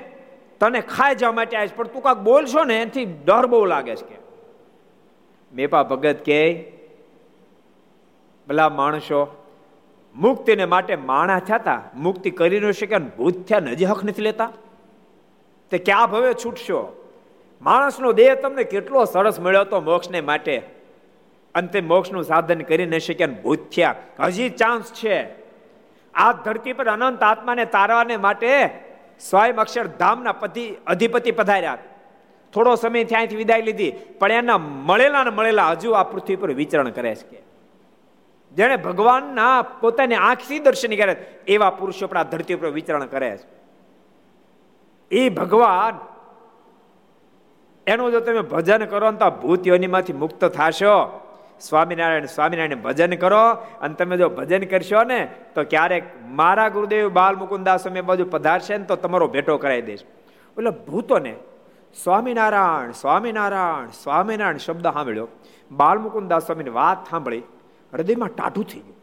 તને 0.60 0.80
ખાઈ 0.80 1.14
જવા 1.14 1.32
માટે 1.32 1.56
આવીશ, 1.56 1.70
પણ 1.76 1.86
તું 1.86 2.02
કાંક 2.02 2.18
બોલશો 2.18 2.64
ને 2.64 2.82
એથી 2.82 3.04
ડર 3.04 3.46
બહુ 3.46 3.64
લાગે 3.64 3.96
છે 3.96 4.14
કે. 4.14 4.14
મેપા 5.54 5.82
ભગત 5.82 6.16
કે 6.24 6.72
ભલા 8.48 8.68
માણસો, 8.68 9.44
મુક્તિને 10.14 10.64
માટે 10.64 10.96
માણા 10.96 11.38
થતા, 11.38 11.82
મુક્તિ 11.94 12.30
કરી 12.30 12.60
ન 12.60 12.70
શકે 12.70 12.98
ભૂત 12.98 13.46
થયા 13.46 13.58
હજી 13.58 13.84
હક 13.84 14.04
નથી 14.04 14.22
લેતા? 14.22 14.52
તે 15.70 15.78
ક્યાં 15.78 16.10
ભવે 16.10 16.34
છૂટશો? 16.44 16.80
માણસનો 17.62 18.12
દેહ 18.12 18.34
તમને 18.34 18.64
કેટલો 18.64 19.04
સરસ 19.04 19.40
મળ્યો 19.40 19.60
હતો 19.60 19.80
મોક્ષને 19.80 20.20
માટે? 20.20 20.62
અંતે 21.54 21.80
મોક્ષનું 21.80 22.24
સાધન 22.24 22.60
કરી 22.60 22.86
ન 22.86 22.98
શક્યા 22.98 23.26
ભૂત 23.26 23.70
થયા. 23.70 23.94
હજી 24.20 24.48
ચાન્સ 24.48 24.92
છે. 24.92 25.24
આ 26.14 26.32
ધરતી 26.32 26.72
પર 26.72 26.86
અનંત 26.86 27.22
આત્માને 27.22 27.64
તારવાને 27.64 28.16
માટે 28.16 28.70
સ્વયં 29.30 29.60
અક્ષરધામના 29.60 30.32
પતિ, 30.32 30.64
અધિપતિ 30.86 31.30
પધાર્યા. 31.30 31.78
થોડો 32.52 32.74
સમય 32.74 33.04
ત્યાંથી 33.04 33.36
વિદાય 33.36 33.62
લીધી, 33.62 33.92
પણ 34.18 34.30
એના 34.32 34.58
મળેલા 34.58 35.24
ને 35.24 35.30
મળેલા 35.30 35.70
હજુ 35.70 35.90
આ 35.92 36.02
પૃથ્વી 36.02 36.36
પર 36.36 36.50
વિચરણ 36.52 36.90
કરે 36.90 37.14
છે 37.14 37.40
જેણે 38.52 38.76
ભગવાનના 38.76 39.62
પોતાની 39.80 40.14
આંખથી 40.14 40.58
દર્શન 40.58 40.94
કરે 40.96 41.14
એવા 41.46 41.70
પુરુષો 41.70 42.06
પણ 42.06 42.18
આ 42.18 42.22
ધરતી 42.22 42.54
ઉપર 42.54 42.68
વિચરણ 42.68 43.06
કરે 43.06 43.30
છે. 43.36 43.46
એ 45.10 45.28
ભગવાન, 45.28 45.94
એનું 47.86 48.10
જો 48.10 48.20
તમે 48.20 48.40
ભજન 48.40 48.84
કરો 48.84 49.10
ને 49.10 49.18
તો 49.18 49.24
આ 49.24 49.56
યોનીમાંથી 49.66 50.12
મુક્ત 50.12 50.44
થશો. 50.44 50.96
સ્વામિનારાયણ 51.68 52.26
સ્વામિનારાયણ 52.26 52.82
ભજન 52.82 53.14
કરો 53.14 53.50
અને 53.80 53.94
તમે 53.94 54.16
જો 54.16 54.28
ભજન 54.28 54.64
કરશો 54.64 55.04
ને, 55.04 55.28
તો 55.54 55.64
ક્યારેક 55.64 56.04
મારા 56.26 56.68
ગુરુદેવ 56.68 57.08
બાલ 57.08 57.36
મુકુદાસ 57.36 57.88
અમે 57.88 58.00
બાજુ 58.00 58.24
પધારશે 58.24 58.76
ને, 58.76 58.84
તો 58.84 58.96
તમારો 58.96 59.28
ભેટો 59.28 59.56
કરાવી 59.56 59.82
દઈશ. 59.82 60.02
એટલે 60.58 60.70
ભૂતોને 60.70 61.34
સ્વામિનારાયણ 62.04 62.92
સ્વામિનારાયણ 62.92 63.86
સ્વામિનારાયણ 64.02 64.56
શબ્દ 64.56 64.82
સાંભળ્યો. 64.82 65.28
બાલ 65.70 65.98
મુકુદાસ 65.98 66.46
સ્વામીની 66.46 66.70
વાત 66.70 67.10
સાંભળી, 67.10 67.42
હૃદયમાં 67.94 68.28
ટાઢું 68.28 68.64
થઈ 68.64 68.80
ગયું. 68.80 68.96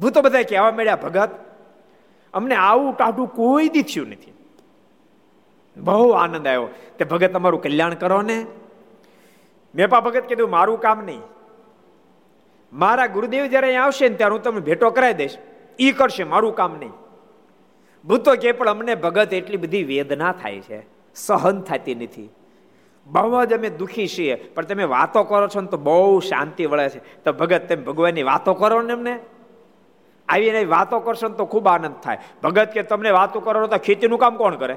ભૂતો 0.00 0.22
બધા 0.22 0.42
કહેવા 0.42 0.72
મળ્યા 0.72 0.96
ભગત, 0.96 1.30
અમને 2.34 2.54
આવું 2.54 2.96
ટાઢું 2.96 3.28
કોઈ 3.28 3.68
દી 3.68 3.82
થયું 3.82 4.08
નથી. 4.08 4.32
બહુ 5.76 6.10
આનંદ 6.10 6.46
આવ્યો. 6.46 6.68
તે 6.98 7.04
ભગત, 7.04 7.32
તમારું 7.32 7.62
કલ્યાણ 7.62 7.94
કરો 7.94 8.22
ને. 8.22 8.46
મેપા 9.74 10.00
ભગત 10.00 10.24
કીધું, 10.24 10.50
મારું 10.50 10.80
કામ 10.80 11.04
નહીં. 11.04 11.20
મારા 12.72 13.06
ગુરુદેવ 13.06 13.46
જયારે 13.46 13.66
અહીંયા 13.66 13.82
આવશે 13.82 14.08
ને 14.08 14.16
ત્યારે 14.16 14.32
હું 14.32 14.42
તમને 14.42 14.60
ભેટો 14.60 14.90
કરાવી 14.90 15.14
દઈશ. 15.14 15.38
ઈ 15.80 15.92
કરશે, 15.92 16.24
મારું 16.24 16.54
કામ 16.54 16.76
નહીં. 16.78 16.90
ભૂતો 18.04 18.34
કે 18.34 18.52
પણ 18.52 18.68
અમને 18.68 18.94
ભગત 18.94 19.32
એટલી 19.32 19.56
બધી 19.56 19.84
વેદના 19.84 20.32
થાય 20.32 20.60
છે. 20.60 20.86
સહન 21.14 21.60
થતી 21.60 21.94
નથી. 21.94 22.30
બહુ 23.06 23.44
જ 23.44 23.52
અમે 23.52 23.70
દુઃખી 23.70 24.08
છીએ. 24.08 24.34
પણ 24.34 24.64
તમે 24.64 24.84
વાતો 24.84 25.24
કરો 25.24 25.48
છો 25.48 25.60
ને 25.60 25.66
તો 25.66 25.76
બહુ 25.76 26.20
શાંતિ 26.20 26.66
વળે 26.66 26.88
છે. 26.88 27.24
તો 27.24 27.32
ભગત, 27.32 27.68
તમે 27.68 27.82
ભગવાનની 27.82 28.22
વાતો 28.22 28.54
કરો 28.54 28.82
ને 28.82 28.92
એમને? 28.92 29.18
આવીને 30.28 30.64
વાતો 30.64 31.00
કરશો 31.00 31.28
ને 31.28 31.34
તો 31.34 31.44
ખૂબ 31.44 31.68
આનંદ 31.68 31.94
થાય. 32.02 32.18
ભગત 32.42 32.72
કે, 32.72 32.82
તમને 32.82 33.10
વાતો 33.10 33.40
કરો 33.40 33.66
તો 33.66 33.76
ખેતીનું 33.78 34.18
કામ 34.18 34.36
કોણ 34.36 34.54
કરે? 34.54 34.76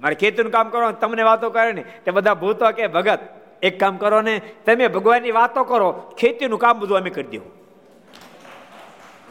મારે 0.00 0.14
ખેતીનું 0.14 0.52
કામ 0.52 0.68
કરો 0.68 0.90
તમને 0.90 1.22
વાતો 1.22 1.50
કરે 1.50 1.72
ને 1.72 1.84
તે 2.04 2.10
બધા 2.10 2.34
ભૂતો 2.34 2.72
કે, 2.72 2.86
ભગત 2.86 3.18
એક 3.62 3.80
કામ 3.80 3.96
કરો 3.96 4.20
ને 4.20 4.40
તમે 4.66 4.88
ભગવાનની 4.88 5.30
વાતો 5.30 5.64
કરો, 5.64 5.92
ખેતીનું 6.18 6.58
કામ 6.58 6.80
બધું 6.80 6.98
અમે 6.98 7.10
કરી 7.10 7.38
દઉં 7.38 7.46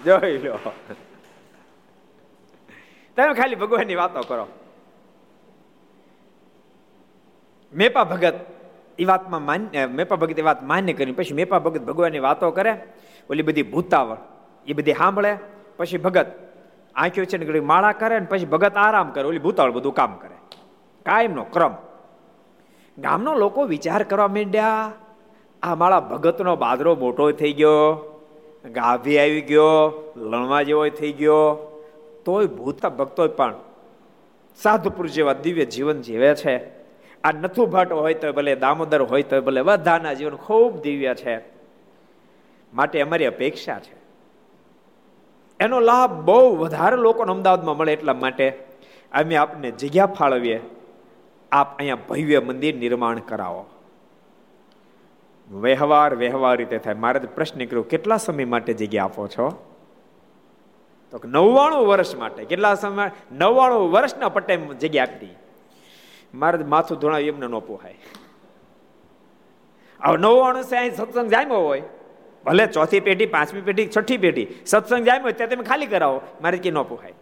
જોઈ 0.05 0.37
લો. 0.37 0.71
તમે 3.15 3.33
ખાલી 3.33 3.55
ભગવાનની 3.55 3.95
વાતો 3.95 4.21
કરો. 4.21 4.47
મેપા 7.73 8.03
ભગત 8.03 8.35
એ 8.99 9.05
વાતમાં 9.05 9.45
માન્ય, 9.45 9.85
મેપા 9.85 10.15
ભગત 10.15 10.39
એ 10.39 10.41
વાત 10.41 10.63
માન્ય 10.63 10.93
કરી, 10.93 11.11
પછી 11.11 11.33
મેપા 11.33 11.59
ભગત 11.59 11.81
ભગવાનની 11.81 12.19
વાતો 12.19 12.51
કરે, 12.51 12.73
ઓલી 13.29 13.41
બધી 13.41 13.63
ભૂતાવળ, 13.63 14.17
એ 14.67 14.73
બધી 14.73 14.93
સાંભળે, 14.93 15.37
પછી 15.77 15.97
ભગત 15.97 16.27
આંખ્યો 16.95 17.25
છે 17.25 17.37
ને 17.37 17.59
માળા 17.59 17.91
કરે 17.91 18.19
ને 18.19 18.25
પછી 18.25 18.45
ભગત 18.45 18.75
આરામ 18.75 19.11
કરે, 19.11 19.23
ઓલી 19.23 19.39
ભૂતાવળ 19.39 19.71
બધું 19.71 19.93
કામ 19.93 20.15
કરે. 20.15 20.35
કાયમનો 21.05 21.43
ક્રમ. 21.43 21.73
ગામનો 22.97 23.35
લોકો 23.35 23.65
વિચાર 23.65 24.03
કરવા 24.03 24.27
માંડ્યા, 24.27 24.91
આ 25.63 25.75
મારા 25.75 25.99
ભગતનો 25.99 26.55
બાદરો 26.55 26.95
મોટો 26.95 27.31
થઈ 27.31 27.53
ગયો, 27.53 28.05
ગાભી 28.71 29.19
આવી 29.19 29.41
ગયો, 29.41 29.67
લણવા 30.17 30.61
જેવો 30.61 30.89
થઈ 30.89 31.11
ગયો. 31.11 31.65
તોય 32.25 32.45
ભૂતા 32.45 32.89
ભક્તો 32.89 33.27
પણ 33.27 33.53
સાધુપુર 34.55 35.07
જેવા 35.07 35.33
દિવ્ય 35.33 35.65
જીવન 35.65 36.01
જીવે 36.01 36.35
છે. 36.35 36.57
આ 37.23 37.31
નથુ 37.31 37.65
ભટ્ટ 37.65 37.91
હોય 37.91 38.13
તો 38.13 38.33
ભલે, 38.33 38.55
દામોદર 38.55 39.01
હોય 39.01 39.23
તો 39.23 39.41
ભલે, 39.41 39.61
બધાના 39.61 40.13
જીવન 40.13 40.35
ખૂબ 40.35 40.81
દિવ્ય 40.81 41.13
છે. 41.13 41.39
માટે 42.73 43.01
અમારી 43.01 43.25
અપેક્ષા 43.25 43.79
છે. 43.79 43.99
એનો 45.59 45.79
લાભ 45.79 46.25
બહુ 46.25 46.55
વધારે 46.55 46.95
લોકોને 46.95 47.31
અમદાવાદમાં 47.31 47.77
મળે 47.77 47.93
એટલા 47.93 48.13
માટે 48.13 48.49
અમે 49.11 49.35
આપને 49.35 49.71
જગ્યા 49.71 50.05
ફાળવીએ. 50.05 50.61
આપ 51.51 51.77
અહીંયા 51.77 51.95
ભવ્ય 51.95 52.39
મંદિર 52.39 52.75
નિર્માણ 52.75 53.19
કરાવો. 53.19 53.65
વ્યવહાર 55.51 56.15
વ્યવહાર 56.15 56.57
રીતે 56.57 56.77
થાય. 56.77 56.93
મારે 56.93 57.19
પ્રશ્ન 57.19 57.65
કર્યો, 57.65 57.83
કેટલા 57.83 58.17
સમય 58.17 58.45
માટે 58.45 58.73
જગ્યા 58.73 59.03
આપો 59.03 59.27
છો? 59.27 59.65
તો 61.11 61.21
નવ્વાણું 61.25 61.87
વર્ષ 61.87 62.15
માટે. 62.15 62.45
કેટલા 62.45 62.75
સમય? 62.75 63.11
નવ્વાણું 63.31 63.91
વર્ષના 63.91 64.29
પટ્ટે 64.29 64.57
જગ્યા 64.57 65.03
આપી 65.03 65.35
મારે 66.33 66.63
માથું 66.63 66.97
ધોણાવ્યું, 66.97 67.35
એમને 67.35 67.47
ન 67.47 67.59
પોહાય. 67.59 67.95
હવે 70.05 70.17
નવ્વાણું 70.17 70.61
અહીં 70.61 70.95
સત્સંગ 70.95 71.29
જામ્યો 71.29 71.57
હોય. 71.57 71.83
ભલે 72.45 72.67
ચોથી 72.67 72.99
પેઢી, 72.99 73.25
પાંચમી 73.25 73.61
પેઢી, 73.61 73.89
છઠ્ઠી 73.97 74.17
પેઢી. 74.17 74.47
સત્સંગ 74.65 75.05
જામ્યો 75.05 75.31
ત્યાં 75.31 75.49
તમે 75.49 75.63
ખાલી 75.63 75.85
કરાવો. 75.85 76.21
મારે 76.41 76.57
કે 76.57 76.71
ન 76.71 76.81
પોહાય. 76.81 77.13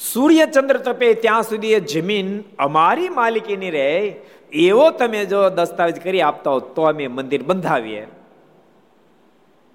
સૂર્ય 0.00 0.46
ચંદ્ર 0.46 0.76
તપે 0.76 1.14
ત્યાં 1.14 1.42
સુધી 1.42 1.72
એ 1.72 1.80
જમીન 1.80 2.42
અમારી 2.58 3.08
માલિકીની 3.08 3.70
રહે, 3.70 4.16
એવો 4.52 4.90
તમે 4.90 5.24
જો 5.24 5.50
દસ્તાવેજ 5.50 6.00
કરી 6.04 6.20
આપતા 6.20 6.50
હો, 6.50 6.60
તો 6.60 6.82
અમે 6.82 7.06
મંદિર 7.06 7.42
બંધાવીએ. 7.42 8.06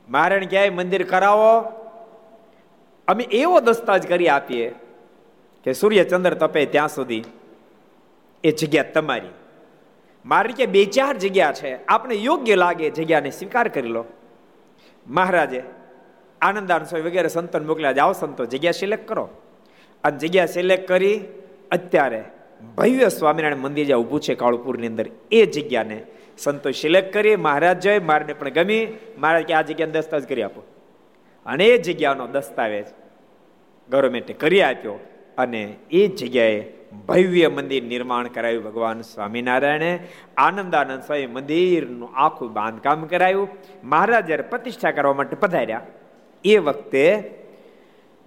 મારણ 0.09 0.45
ક્યાંય 0.45 0.69
મંદિર 0.69 1.03
કરાવો? 1.03 1.59
અમે 3.07 3.23
એવો 3.23 3.59
દસ્તાવેજ 3.59 4.07
કરી 4.07 4.27
આપીએ 4.27 4.75
કે 5.63 5.73
સૂર્ય 5.73 6.03
ચંદ્ર 6.03 6.33
તપે 6.33 6.65
ત્યાં 6.65 6.87
સુધી 6.87 7.23
એ 8.43 8.51
જગ્યા 8.51 8.83
તમારી. 8.83 9.27
મારી 10.25 10.53
કે 10.53 10.65
બે 10.65 10.85
ચાર 10.85 11.17
જગ્યા 11.17 11.51
છે 11.51 11.85
આપણે 11.85 12.15
યોગ્ય 12.15 12.55
લાગે 12.55 12.89
જગ્યાને 12.89 13.31
સ્વીકાર 13.31 13.67
કરી 13.67 13.87
લો. 13.87 14.05
મહારાજે 15.07 15.63
આનંદાન 16.41 16.83
સ્વામી 16.83 17.09
વગેરે 17.09 17.27
સંતન 17.27 17.67
મોકલ્યા 17.67 17.91
જાઓ 17.91 18.13
સંતો 18.13 18.45
જગ્યા 18.45 18.71
સિલેક્ટ 18.71 19.07
કરો. 19.07 19.29
અને 20.05 20.17
જગ્યા 20.17 20.45
સિલેક્ટ 20.45 20.87
કરી 20.87 21.15
અત્યારે 21.71 22.21
ભવ્ય 22.77 23.09
સ્વામિનારાયણ 23.09 23.57
મંદિર 23.57 23.85
જ્યાં 23.85 23.99
ઊભું 23.99 24.21
છે 24.21 24.35
કાળુપુરની 24.35 24.87
અંદર, 24.87 25.07
એ 25.31 25.45
જગ્યાને 25.45 25.97
સંતો 26.37 26.71
સિલેક્ટ 26.71 27.13
કરી. 27.13 27.35
મહારાજ 27.35 27.79
જય, 27.79 27.99
મારને 27.99 28.33
પણ 28.33 28.49
ગમી. 28.49 28.85
મહારાજ 29.17 29.43
કે 29.43 29.53
આ 29.53 29.61
જગ્યાને 29.61 29.93
દસ્તાવેજ 29.93 30.29
કરી 30.29 30.43
આપો. 30.43 30.61
અને 31.45 31.65
એ 31.65 31.77
જગ્યાનો 31.77 32.27
દસ્તાવેજ 32.27 32.87
ગવર્મેન્ટે 33.89 34.33
કરી 34.33 34.61
આપ્યો 34.61 34.95
અને 35.37 35.61
એ 35.91 36.07
જગ્યાએ 36.07 36.63
ભવ્ય 37.07 37.47
મંદિર 37.47 37.83
નિર્માણ 37.83 38.27
કરાયું 38.27 38.63
ભગવાન 38.63 39.01
સ્વામિનારાયણે. 39.01 39.91
આનંદાનંદ 40.37 41.01
સ્વામી 41.01 41.27
મંદિરનું 41.27 42.09
આખું 42.15 42.53
બાંધકામ 42.53 43.05
કરાયું. 43.05 43.49
મહારાજ 43.83 44.25
જ્યારે 44.25 44.43
પ્રતિષ્ઠા 44.43 44.91
કરવા 44.91 45.13
માટે 45.13 45.35
પધાર્યા, 45.35 45.81
એ 46.45 46.57
વખતે 46.57 47.05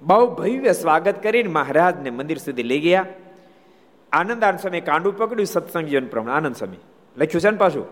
બહુ 0.01 0.35
ભવ્ય 0.35 0.73
સ્વાગત 0.73 1.23
કરીને 1.23 1.51
મહારાજને 1.51 2.11
મંદિર 2.11 2.39
સુધી 2.39 2.63
લઈ 2.63 2.81
ગયા. 2.81 3.07
આનંદ 4.13 4.45
આનંદ 4.45 4.61
સ્વામી 4.61 4.81
કાંડું 4.81 5.17
પકડ્યું 5.17 5.47
સત્સંગ 5.47 5.85
જીવન 5.85 6.07
પ્રમાણે. 6.07 6.37
આનંદ 6.37 6.57
સ્વામી, 6.57 6.77
લખ્યું 7.17 7.41
છે 7.41 7.51
ને 7.51 7.57
પાછું? 7.57 7.87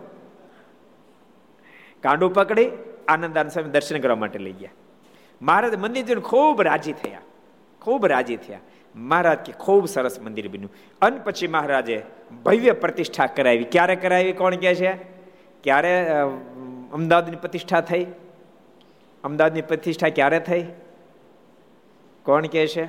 કાંડું 2.03 2.33
પકડી 2.33 2.69
આનંદ 3.07 3.37
સ્વામી 3.37 3.69
દર્શન 3.69 3.99
કરવા 3.99 4.15
માટે 4.15 4.39
લઈ 4.39 4.51
ગયા. 4.51 4.69
મહારાજ 5.41 5.75
મંદિર 5.75 6.05
જોઈને 6.05 6.21
ખૂબ 6.21 6.61
રાજી 6.61 6.93
થયા. 6.93 7.21
ખૂબ 7.81 8.05
રાજી 8.05 8.37
થયા. 8.37 8.59
મહારાજ 8.95 9.37
કે 9.37 9.51
ખૂબ 9.51 9.87
સરસ 9.87 10.19
મંદિર 10.19 10.47
બન્યું. 10.47 10.71
અને 11.01 11.19
પછી 11.19 11.47
મહારાજે 11.47 12.03
ભવ્ય 12.45 12.71
પ્રતિષ્ઠા 12.71 13.25
કરાવી. 13.25 13.63
ક્યારે 13.63 13.95
કરાવી? 13.95 14.31
કોણ 14.31 14.55
કહે 14.55 14.75
છે? 14.75 14.93
ક્યારે 15.63 16.09
અમદાવાદની 16.93 17.35
પ્રતિષ્ઠા 17.35 17.81
થઈ? 17.81 18.05
અમદાવાદની 19.23 19.61
પ્રતિષ્ઠા 19.61 20.09
ક્યારે 20.09 20.39
થઈ? 20.39 20.67
કોણ 22.27 22.45
કે 22.45 22.67
છે? 22.67 22.85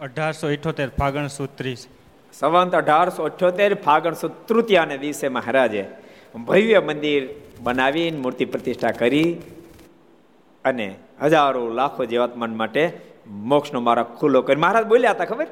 અઢારસો 0.00 0.50
ઇઠોતેર 0.50 0.88
ફાગણ 0.98 1.26
સુત્રીસ 1.26 1.86
સંવંત 2.32 2.74
અઢારસો 2.74 3.22
અઠ્યોતેર 3.22 3.74
ફાગણ 3.74 4.14
સુદ 4.14 4.32
તૃતીયાને 4.48 4.98
દિવસે 4.98 5.28
મહારાજે 5.28 5.82
ભવ્ય 6.46 6.80
મંદિર 6.80 7.28
બનાવીને 7.60 8.18
મૂર્તિ 8.18 8.44
પ્રતિષ્ઠા 8.44 8.90
કરી 8.90 9.26
અને 10.64 10.86
હજારો 11.22 11.68
લાખો 11.70 12.04
જીવાત્મા 12.04 12.46
માટે 12.46 13.00
મોક્ષનો 13.26 13.80
મારા 13.80 14.02
ખુલ્લો 14.02 14.42
કરી. 14.42 14.56
મહારાજ 14.56 14.86
બોલ્યા 14.86 15.10
હતા 15.10 15.24
ખબર? 15.24 15.46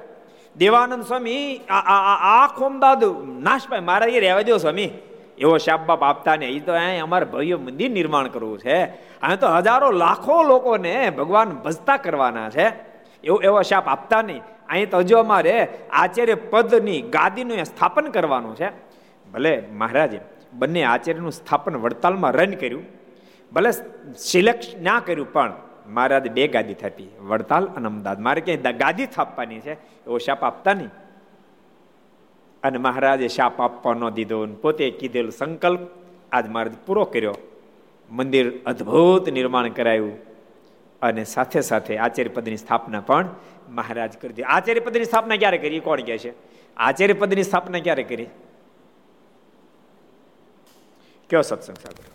દેવાનંદ 0.57 1.05
સ્વામી 1.05 1.61
આખો 1.69 2.65
અમદાવાદ 2.65 3.05
નાશ 3.43 3.69
પાય 3.69 3.81
મહારાજ 3.81 4.11
એ 4.11 4.21
રહેવા 4.21 4.43
દો 4.43 4.57
સ્વામી. 4.57 4.91
એવો 5.39 5.57
શાપ 5.59 5.87
બાપ 5.87 6.03
આપતા 6.03 6.37
ને 6.37 6.47
એ 6.47 6.61
તો 6.61 6.73
અહીંયા 6.73 7.03
અમારે 7.03 7.25
ભવ્ય 7.25 7.57
મંદિર 7.57 7.91
નિર્માણ 7.91 8.29
કરવું 8.29 8.59
છે. 8.59 8.85
અહીં 9.23 9.39
તો 9.39 9.49
હજારો 9.49 9.91
લાખો 9.91 10.43
લોકોને 10.43 11.11
ભગવાન 11.11 11.51
ભજતા 11.51 11.97
કરવાના 11.97 12.51
છે. 12.51 12.69
એવો 13.25 13.37
એવો 13.43 13.63
શાપ 13.63 13.89
આપતા 13.89 14.23
નહીં. 14.23 14.43
અહીં 14.69 14.91
તો 14.91 14.99
હજુ 14.99 15.17
અમારે 15.17 15.69
આચાર્ય 15.93 16.35
પદની 16.35 17.03
ગાદીનું 17.03 17.65
સ્થાપન 17.65 18.07
કરવાનું 18.07 18.57
છે. 18.57 18.69
ભલે 19.33 19.63
મહારાજે 19.73 20.21
બંને 20.53 20.85
આચાર્યનું 20.85 21.33
સ્થાપન 21.33 21.77
વડતાલમાં 21.77 22.33
રન 22.33 22.51
કર્યું. 22.51 22.85
ભલે 23.53 23.71
સિલેક્ટ 24.19 24.83
ના 24.83 25.01
કર્યું, 25.01 25.33
પણ 25.33 25.53
મહારાજ 25.87 26.31
બે 26.31 26.49
ગાદી 26.49 26.75
થતી 26.75 27.09
વડતાલ 27.21 27.67
અને 27.67 27.87
અમદાવાદ. 27.87 28.21
મારે 28.21 28.41
ક્યાંય 28.41 28.73
ગાદી 28.73 29.07
થાપવાની 29.07 29.61
છે? 29.61 29.73
એવો 29.73 30.19
શાપ 30.19 30.45
આપતા 30.45 30.73
નહીં. 30.75 30.91
અને 32.65 32.79
મહારાજે 32.79 33.29
શાપ 33.29 33.61
આપવા 33.61 33.95
ન 33.95 34.09
દીધો 34.09 34.47
પોતે 34.47 34.91
કીધેલ 34.91 35.31
સંકલ્પ 35.31 35.81
આજ 36.33 36.49
મહારાજ 36.49 36.75
પૂરો 36.87 37.05
કર્યો. 37.05 37.35
મંદિર 38.11 38.47
અદ્ભુત 38.67 39.29
નિર્માણ 39.29 39.69
કરાયું 39.69 40.15
અને 41.03 41.25
સાથે 41.25 41.61
સાથે 41.61 41.99
આચાર્ય 41.99 42.31
પદની 42.35 42.57
સ્થાપના 42.57 43.01
પણ 43.01 43.29
મહારાજ 43.69 44.13
કરી 44.13 44.29
દીધી. 44.29 44.43
આચાર્ય 44.43 44.81
પદની 44.81 45.05
સ્થાપના 45.05 45.37
ક્યારે 45.37 45.59
કરી? 45.59 45.81
કોણ 45.81 46.01
કહે 46.01 46.19
છે? 46.19 46.33
આચાર્ય 46.77 47.13
પદની 47.13 47.43
સ્થાપના 47.43 47.79
ક્યારે 47.79 48.03
કરી? 48.03 48.27
કયો 51.31 51.43
સત્સંગ 51.43 51.77
સાગર 51.77 52.11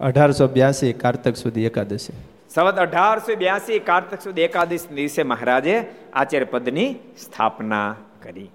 અઢારસો 0.00 0.46
બ્યાસી 0.48 0.92
કારતક 0.92 1.36
સુધી 1.36 1.64
એકાદશી. 1.64 2.12
સવત 2.48 2.76
અઢારસો 2.76 3.34
બ્યાસી 3.34 3.78
કારતક 3.78 4.20
સુધી 4.20 4.42
એકાદશ 4.42 4.88
દિવસે 4.88 5.22
મહારાજે 5.22 5.84
આચાર્ય 6.12 6.44
પદની 6.44 6.94
સ્થાપના 7.18 7.96
કરી. 8.22 8.50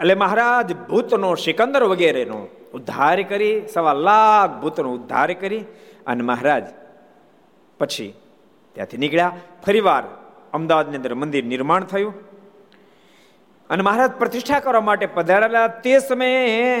એટલે 0.00 0.14
મહારાજ, 0.14 0.68
ભૂતનો 0.88 1.30
સિકંદર 1.34 1.82
વગેરેનો 1.84 2.40
ઉદ્ધાર 2.74 3.18
કરી, 3.22 3.56
સવા 3.72 3.94
લાખ 4.08 4.52
ભૂતનો 4.62 4.90
ઉદ્ધાર 4.98 5.30
કરી 5.32 5.64
અને 6.06 6.22
મહારાજ 6.22 6.66
પછી 7.80 8.12
ત્યાંથી 8.76 8.96
નીકળ્યા. 8.96 9.32
ફરીવાર 9.64 10.04
અમદાવાદની 10.52 10.96
અંદર 10.96 11.14
મંદિર 11.14 11.44
નિર્માણ 11.44 11.84
થયું. 11.84 12.14
અને 13.70 13.82
મહારાજ 13.82 14.12
પ્રતિષ્ઠા 14.20 14.60
કરવા 14.60 14.80
માટે 14.80 15.06
પધારેલા 15.06 15.66
તે 15.66 15.94
સમયે 15.98 16.76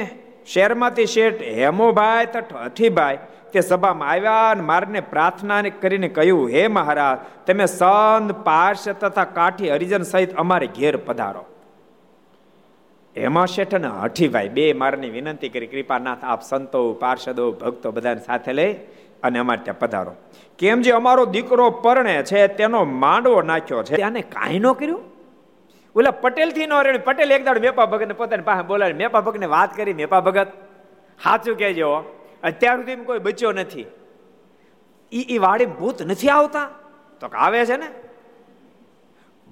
શહેરમાંથી 0.46 1.06
શેઠ 1.06 1.42
હેમોભાઈ 1.58 2.30
તથા 2.34 2.68
હઠીભાઈ 2.68 3.18
તે 3.52 3.60
સભામાં 3.60 4.10
આવ્યા 4.10 4.46
અને 4.50 4.62
મારને 4.70 5.00
પ્રાર્થના 5.00 5.62
કરીને 5.82 6.08
કહ્યું, 6.08 6.46
હે 6.50 6.68
મહારાજ, 6.68 7.18
તમે 7.46 7.66
સંત 7.66 8.30
પાર્શ 8.44 8.88
તથા 9.02 9.24
કાઠી 9.24 9.70
હરિજન 9.70 10.04
સહિત 10.12 10.30
અમારે 10.36 10.66
ઘેર 10.78 10.96
પધારો. 10.96 11.44
હેમા 13.16 13.46
શેઠ 13.46 13.74
અને 13.74 13.88
હઠીભાઈ 13.88 14.48
બે 14.48 14.72
મારની 14.72 15.10
વિનંતી 15.10 15.48
કરી, 15.48 15.66
કૃપાનાથ, 15.66 16.18
આપ 16.22 16.42
સંતો, 16.42 16.92
પાર્ષદો, 16.92 17.52
ભક્તો 17.52 17.90
બધાને 17.90 18.20
સાથે 18.20 18.52
લઈ 18.52 18.74
અને 19.22 19.38
અમારે 19.38 19.60
ત્યાં 19.64 19.78
પધારો. 19.78 20.14
કેમ 20.58 20.80
જે 20.80 20.90
અમારો 20.90 21.24
દીકરો 21.24 21.70
પરણે 21.70 22.22
છે, 22.22 22.46
તેનો 22.46 22.84
માંડવો 22.84 23.42
નાખ્યો 23.42 23.82
છે. 23.82 24.02
આને 24.02 24.20
કાંઈ 24.20 24.58
ન 24.58 24.72
કર્યું? 24.72 25.00
ઓલા 25.96 26.10
પટેલથી 26.10 26.66
નો 26.66 26.82
રેણ 26.82 26.98
પટેલ 26.98 27.32
એક 27.32 27.44
દાડ 27.44 27.58
મેપા 27.58 27.86
ભગત 27.86 28.12
પોતાની 28.12 28.42
પાસે 28.42 28.62
બોલાવી 28.62 28.92
મેપા 28.92 29.20
ભગત 29.20 29.44
વાત 29.44 29.76
કરી, 29.76 29.92
મેપા 29.92 30.20
ભગત, 30.20 30.46
સાચું 31.24 31.58
કહેજો, 31.58 31.90
અત્યાર 32.42 32.76
સુધી 32.76 32.96
કોઈ 32.96 33.18
બચ્યો 33.18 33.52
નથી. 33.52 33.86
ઈ 35.12 35.26
ઈ 35.28 35.38
વાડી 35.38 35.66
ભૂત 35.66 36.02
નથી 36.02 36.28
આવતા? 36.28 36.68
તો 37.20 37.26
આવે 37.26 37.66
છે 37.66 37.76
ને? 37.76 37.86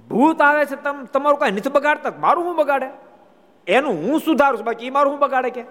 ભૂત 0.09 0.43
આવે 0.43 0.67
છે, 0.67 0.77
તમ, 0.77 1.05
તમારું 1.05 1.39
કઈ 1.39 1.51
નથી 1.51 1.71
બગાડતા? 1.71 2.13
મારું 2.21 2.45
શું 2.45 2.57
બગાડે? 2.57 3.14
એનું 3.69 3.93
હું 3.93 4.21
સુધારું 4.21 4.59
છું, 4.59 4.67
બાકી 4.67 4.91
મારું 4.91 5.13
શું 5.13 5.21
બગાડે 5.21 5.51
કે? 5.51 5.63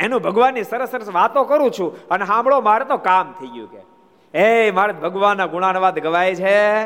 એનું 0.00 0.22
ભગવાનની 0.22 0.62
સરસ 0.62 0.90
સરસ 0.90 1.08
વાતો 1.08 1.44
કરું 1.44 1.70
છું 1.70 2.08
અને 2.08 2.24
સાંભળો, 2.24 2.60
મારે 2.60 2.84
તો 2.84 2.96
કામ 2.96 3.34
થઈ 3.40 3.46
ગયું 3.46 3.72
કે. 3.72 4.38
એ, 4.38 4.70
મારે 4.70 4.92
ભગવાનના 4.92 5.46
ગુણાનવાદ 5.46 5.98
ગવાય 5.98 6.34
છે. 6.34 6.84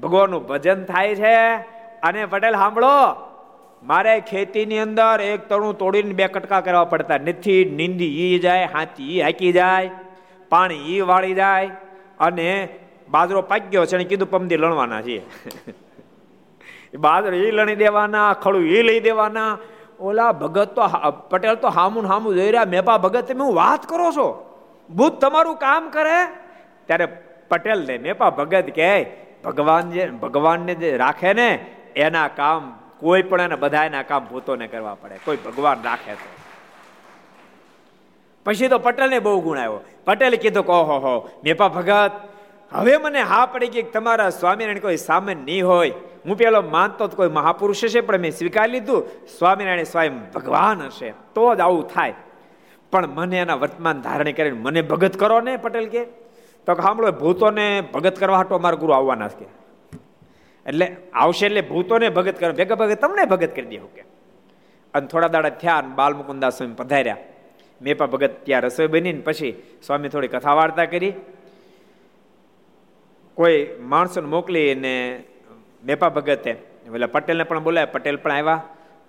ભગવાનનું 0.00 0.46
ભજન 0.46 0.84
થાય 0.84 1.14
છે. 1.14 1.54
અને 2.02 2.26
પટેલ, 2.26 2.52
સાંભળો. 2.52 3.32
મારે 3.82 4.20
ખેતીની 4.20 4.78
અંદર 4.78 5.20
એક 5.20 5.48
તણું 5.48 5.78
તોડીને 5.78 6.12
બે 6.12 6.26
કટકા 6.26 6.60
કરવા 6.60 6.84
પડતા 6.84 7.18
નથી. 7.18 7.64
નીંદી 7.64 8.26
ઈ 8.26 8.38
જાય 8.38 8.64
હાથી 8.64 9.16
ઈ 9.16 9.20
હાકી 9.20 9.52
જાય, 9.52 9.90
પાણી 10.48 10.96
ઈ 10.96 11.00
વાળી 11.00 11.34
જાય. 11.34 11.70
અને 12.20 12.68
બાજરો 13.08 13.42
પાક્યો 13.42 13.86
છે 13.86 13.94
અને 13.94 14.04
કીધું 14.04 14.30
પમદી 14.30 14.56
લણવાના 14.56 15.02
છીએ 15.02 15.26
બાજરો 16.96 17.32
એ 17.32 17.50
લણી 17.50 17.76
દેવાના, 17.76 18.32
ખડું 18.32 18.66
એ 18.66 18.82
લઈ 18.82 19.00
દેવાના. 19.00 19.58
ઓલા 20.00 20.32
ભગત 20.32 20.74
તો 20.74 20.82
પટેલ 21.30 21.54
તો 21.54 21.68
હામું 21.68 22.04
હામું 22.04 22.34
જોઈ 22.34 22.50
રહ્યા, 22.50 22.64
મેપા 22.64 22.98
ભગત, 22.98 23.28
તમે 23.28 23.44
હું 23.44 23.54
વાત 23.54 23.88
કરો 23.88 24.12
છો? 24.12 24.28
ભૂત 24.90 25.20
તમારું 25.20 25.56
કામ 25.56 25.88
કરે? 25.90 26.18
ત્યારે 26.86 27.06
પટેલ 27.48 27.86
ને 27.86 27.98
મેપા 27.98 28.30
ભગત 28.30 28.70
કહે, 28.74 28.92
ભગવાન 29.44 29.90
જે, 29.90 30.06
ભગવાનને 30.06 30.74
જે 30.74 30.96
રાખે 30.96 31.32
ને, 31.32 31.50
એના 31.96 32.28
કામ, 32.28 32.78
કોઈ 33.00 33.22
પણ 33.22 33.40
એને 33.40 33.56
બધા 33.56 33.84
એના 33.84 34.02
કામ 34.02 34.24
ભૂતોને 34.24 34.66
કરવા 34.66 34.94
પડે. 34.94 35.18
કોઈ 35.24 35.36
ભગવાન 35.36 35.82
રાખે 35.84 36.14
તો. 36.14 36.28
પછી 38.46 38.68
તો 38.68 38.78
પટેલને 38.78 39.18
બહુ 39.18 39.40
ગુણ 39.40 39.58
આવ્યો. 39.58 39.80
પટેલે 40.04 40.36
કીધું 40.36 40.66
કહો 40.66 40.82
હો 40.82 40.96
હો, 40.98 41.14
મેપા 41.44 41.68
ભગત, 41.68 42.12
હવે 42.72 42.96
મને 42.96 43.22
હા 43.22 43.46
પડી 43.46 43.68
ગઈ 43.68 43.82
તમારા 43.82 44.30
સ્વામિનારાયણ 44.30 44.78
કોઈ 44.78 44.96
સામે 44.96 45.34
નહીં 45.34 45.66
હોય. 45.66 45.92
હું 46.26 46.36
પેલો 46.36 46.62
માનતો 46.62 47.08
કોઈ 47.08 47.28
મહાપુરુષ 47.28 47.84
હશે, 47.84 48.00
પણ 48.00 48.18
મેં 48.18 48.30
સ્વીકાર 48.30 48.68
લીધું, 48.68 49.06
સ્વામિનારાયણ 49.38 49.82
સ્વયં 49.82 50.32
ભગવાન 50.32 50.82
હશે, 50.82 51.10
તો 51.10 51.54
જ 51.54 51.60
આવું 51.60 51.88
થાય. 51.88 52.14
પણ 52.92 53.06
મને 53.06 53.38
એના 53.38 53.54
વર્તમાન 53.54 54.00
ધારણે 54.00 54.32
કરીને 54.32 54.58
મને 54.58 54.82
ભગત 54.82 55.16
કરો 55.16 55.40
ને, 55.40 55.56
પટેલ 55.56 55.88
કે. 55.88 56.04
તો 56.66 56.74
સાંભળો 56.74 57.12
ભૂતોને 57.12 57.80
ભગત 57.80 58.18
કરવા 58.18 58.36
હાટો 58.36 58.54
અમારા 58.54 58.76
ગુરુ 58.76 58.92
આવવાના 58.92 59.28
છે 59.28 59.44
એટલે 60.66 60.96
આવશે 61.14 61.46
એટલે 61.46 61.60
ભૂતોને 61.60 62.08
ભગત 62.08 62.40
કરો 62.40 62.52
ભેગા 62.52 62.74
ભગત 62.74 63.00
તમને 63.00 63.24
ભગત 63.24 63.56
કરી 63.56 63.66
દેવું 63.66 63.94
કે. 63.94 64.04
અને 64.94 65.06
થોડા 65.06 65.28
દાડા 65.28 65.48
થયા 65.48 65.80
બાલ 65.80 66.14
મુકુંદાસ 66.14 66.58
સ્વામી 66.58 66.74
પધાર્યા. 66.74 67.16
મેં 67.82 67.98
પણ 67.98 68.06
ભગત 68.06 68.30
ત્યાં 68.44 68.62
રસોઈ 68.62 68.86
બની 68.86 69.12
ને 69.12 69.20
પછી 69.20 69.62
સ્વામી 69.86 70.08
થોડી 70.08 70.28
કથા 70.28 70.54
વાર્તા 70.54 70.84
કરી. 70.84 71.12
કોઈ 73.34 73.66
માણસોને 73.80 74.28
મોકલી 74.28 74.74
ને 74.74 75.24
મેપા 75.86 76.08
ભગતે 76.08 76.50
એટલે 76.50 77.06
પટેલને 77.06 77.44
પણ 77.44 77.62
બોલાય. 77.62 77.84
પટેલ 77.84 78.16
પણ 78.16 78.32
આવ્યા. 78.32 78.62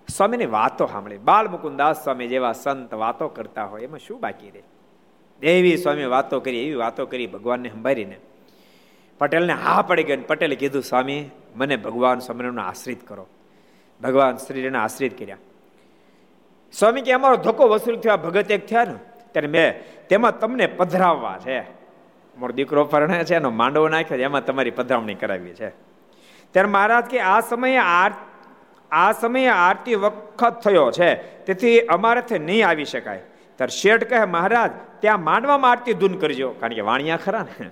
સ્વામીની 0.10 0.46
વાતો 0.46 0.86
સાંભળી. 0.88 1.18
બાલ 1.18 1.48
મુકુદાસ 1.48 2.04
સ્વામી 2.04 2.28
જેવા 2.28 2.52
સંત 2.52 2.94
વાતો 2.94 3.28
કરતા 3.28 3.64
હોય, 3.64 3.82
એમાં 3.82 4.00
શું 4.00 4.20
બાકી 4.20 4.50
રહે? 4.50 4.64
દેવી 5.40 5.78
સ્વામી 5.78 6.06
વાતો 6.06 6.40
કરી, 6.40 6.60
એવી 6.60 6.74
વાતો 6.74 7.06
કરી 7.06 7.28
ભગવાનને 7.28 7.70
સંભાળીને. 7.70 8.18
પટેલને 9.20 9.54
હા 9.54 9.82
પડી 9.82 10.04
ગઈ 10.04 10.18
પટેલે 10.18 10.56
કીધું, 10.56 10.84
સ્વામી, 10.84 11.30
મને 11.56 11.76
ભગવાન 11.76 12.20
સ્વામિનારાયણનો 12.20 12.62
આશ્રિત 12.62 13.08
કરો. 13.08 13.28
ભગવાન 14.04 14.38
શ્રીને 14.38 14.78
આશ્રિત 14.78 15.20
કર્યા. 15.20 15.38
સ્વામી, 16.74 17.02
કે 17.02 17.12
અમારો 17.12 17.36
ધક્કો 17.36 17.68
વસૂલ 17.68 17.96
થયો 17.96 18.18
ભગત 18.18 18.52
એક 18.52 18.68
થયા 18.68 18.84
ને? 18.84 18.96
ત્યારે 19.32 19.48
મેં 19.48 19.84
તેમાં 20.08 20.40
તમને 20.40 20.68
પધરાવવા 20.68 21.40
છે. 21.46 21.62
મારો 22.38 22.52
દીકરો 22.52 22.84
પરણે 22.86 23.24
છે, 23.24 23.36
એનો 23.36 23.50
માંડવો 23.50 23.88
નાખ્યો 23.88 24.18
એમાં 24.18 24.46
તમારી 24.46 24.72
પધરાવણી 24.72 25.16
કરાવી 25.16 25.54
છે. 25.54 25.87
ત્યારે 26.52 26.70
મહારાજ 26.70 27.04
કે, 27.04 27.20
આ 27.20 27.40
સમયે 27.40 27.78
આ 28.92 29.12
સમયે 29.12 29.48
આરતી 29.48 29.96
વખત 29.96 30.62
થયો 30.62 30.92
છે, 30.92 31.16
તેથી 31.16 31.80
અમારાથી 31.80 32.40
નહીં 32.40 32.68
આવી 32.68 32.86
શકાય. 32.86 33.18
ત્યારે 33.56 33.78
શેઠ 33.78 34.04
કહે, 34.04 34.26
મહારાજ, 34.26 34.72
ત્યાં 35.00 35.24
માંડવામાં 35.24 35.72
આરતી 35.72 35.94
ધૂન 35.94 36.14
કરજો. 36.14 36.52
કારણ 36.52 36.74
કે 36.74 36.82
વાણિયા 36.82 37.18
ખરા 37.18 37.46
ને. 37.60 37.70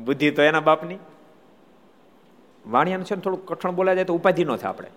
બુદ્ધિ 0.00 0.30
તો 0.30 0.42
એના 0.42 0.60
બાપની. 0.60 0.98
વાણિયાનું 2.66 3.06
છે 3.06 3.14
ને 3.14 3.20
થોડું 3.20 3.46
કઠણ 3.46 3.70
બોલાય 3.70 3.94
જાય 3.94 4.04
તો 4.04 4.14
ઉપાધિ 4.14 4.44
ન 4.44 4.56
થાય 4.56 4.68
આપણે. 4.68 4.88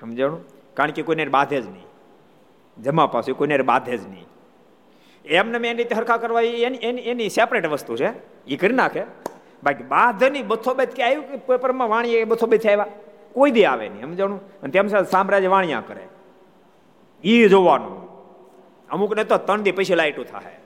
સમજાણું? 0.00 0.44
કારણ 0.74 0.90
કે 0.90 1.02
કોઈને 1.02 1.24
બાધે 1.24 1.60
જ 1.60 1.66
નહીં. 1.66 1.84
જમા 2.82 3.06
પાસે 3.06 3.32
કોઈને 3.32 3.58
બાધે 3.58 3.96
જ 3.96 4.08
નહીં. 4.08 4.26
એમને 5.24 5.58
મેં 5.58 5.70
એની 5.70 5.82
રીતે 5.82 5.94
હરખા 5.94 6.16
કરવા 6.16 6.40
એની 6.40 7.02
એની 7.02 7.28
સેપરેટ 7.28 7.66
વસ્તુ 7.66 7.96
છે. 7.96 8.10
એ 8.46 8.56
કરી 8.56 8.74
નાખે. 8.74 9.02
બાકી 9.62 9.82
બાધની 9.82 10.42
બથોબેત 10.42 10.94
કે 10.94 11.02
આવ્યું 11.02 11.28
કે 11.28 11.36
પેપરમાં 11.36 11.88
વાણીએ 11.88 12.24
બથોબેથી 12.24 12.68
આવ્યા? 12.68 12.86
કોઈ 13.32 13.50
દી 13.50 13.64
આવે 13.64 13.88
નહીં, 13.88 14.02
સમજાણું? 14.02 14.60
અને 14.60 14.70
તેમ 14.70 14.88
સાથે 14.88 15.10
સામ્રાજ્ય 15.10 15.48
વાણિયા 15.48 15.82
કરે. 15.86 16.08
એ 17.24 17.48
જોવાનું. 17.48 18.02
અમુકને 18.90 19.24
તો 19.24 19.38
ત્રણ 19.38 19.62
દી 19.62 19.72
પછી 19.72 19.94
લાઈટું 19.94 20.24
થાય 20.24 20.56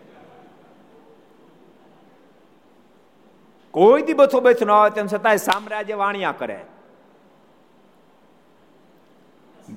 કોઈ 3.70 4.02
દી 4.02 4.12
બથોબેથ 4.12 4.62
ન 4.62 4.70
આવે, 4.70 4.90
તેમ 4.90 5.06
છતાં 5.06 5.38
સામ્રાજ્ય 5.38 5.94
વાણિયા 5.94 6.32
કરે. 6.32 6.64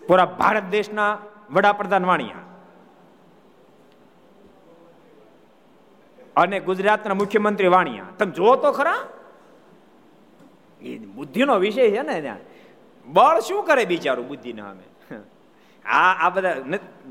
પૂરા 0.07 0.25
ભારત 0.25 0.63
દેશના 0.63 1.17
વડાપ્રધાન 1.51 2.05
વાણિયા. 2.05 2.48
અને 6.39 6.59
ગુજરાતના 6.59 7.13
મુખ્યમંત્રી 7.13 7.67
વાણિયા. 7.67 8.05
તમે 8.19 8.31
જો 8.31 8.55
તો 8.55 8.71
ખરા. 8.71 8.95
એ 10.81 10.97
બુદ્ધિનો 10.97 11.59
વિષય 11.59 11.91
છે 11.91 12.01
ને 12.01 12.21
ત્યાં. 12.21 12.37
બળ 13.05 13.39
શું 13.39 13.63
કરે 13.63 13.85
બિચારું 13.85 14.27
બુદ્ધિના 14.27 14.69
અમે 14.69 14.83
આ 15.85 16.27
આ 16.27 16.29
બધા 16.29 16.55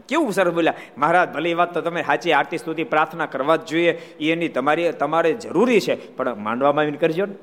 કેવું 0.09 0.33
સરસ 0.33 0.53
બોલ્યા. 0.53 0.75
મહારાજ, 0.99 1.33
ભલે 1.33 1.55
વાત 1.55 1.75
તો 1.75 1.81
તમે 1.81 2.03
સાચી, 2.03 2.33
આરતી 2.33 2.59
સ્તુતિ, 2.59 2.85
પ્રાર્થના 2.85 3.27
કરવા 3.27 3.57
જ 3.57 3.67
જોઈએ. 3.67 3.93
એની 4.21 4.49
તમારી, 4.49 4.93
તમારે 4.93 5.33
જરૂરી 5.33 5.81
છે. 5.81 6.17
પણ 6.17 6.35
માંડવામાં 6.35 6.83
આવીને 6.83 6.99
કરજો 6.99 7.27
ને. 7.27 7.35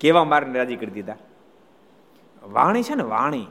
કેવા 0.00 0.24
મારને 0.24 0.58
રાજી 0.58 0.76
કરી 0.76 0.90
દીધા? 0.90 1.16
વાણી 2.42 2.82
છે 2.82 2.94
ને 2.94 3.02
વાણી. 3.02 3.46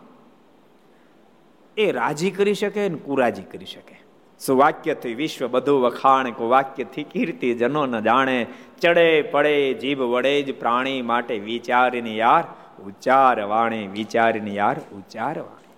એ 1.78 1.92
રાજી 1.92 2.32
કરી 2.32 2.54
શકે 2.54 2.90
ને 2.90 2.98
કુરાજી 2.98 3.42
કરી 3.42 3.66
શકે. 3.66 4.05
સુવાક્યથી 4.40 5.14
વિશ્વ 5.14 5.48
બધું 5.48 5.82
વખાણ 5.82 6.32
વાક્યથી 6.32 7.04
કીર્તિ 7.04 7.54
જનો 7.54 7.86
ન 7.86 8.00
જાણે. 8.00 8.48
ચડે 8.82 9.22
પડે 9.22 9.74
જીભ 9.74 10.00
વડે 10.00 10.42
જ 10.42 10.60
પ્રાણી 10.60 11.02
માટે 11.02 11.40
વિચારીને 11.40 12.16
યાર, 12.16 12.44
ઉચ્ચાર 12.84 13.42
વાણી, 13.42 13.88
વિચારીને 13.88 14.52
યાર, 14.52 14.80
ઉચ્ચાર 14.80 15.40
વાણી. 15.40 15.74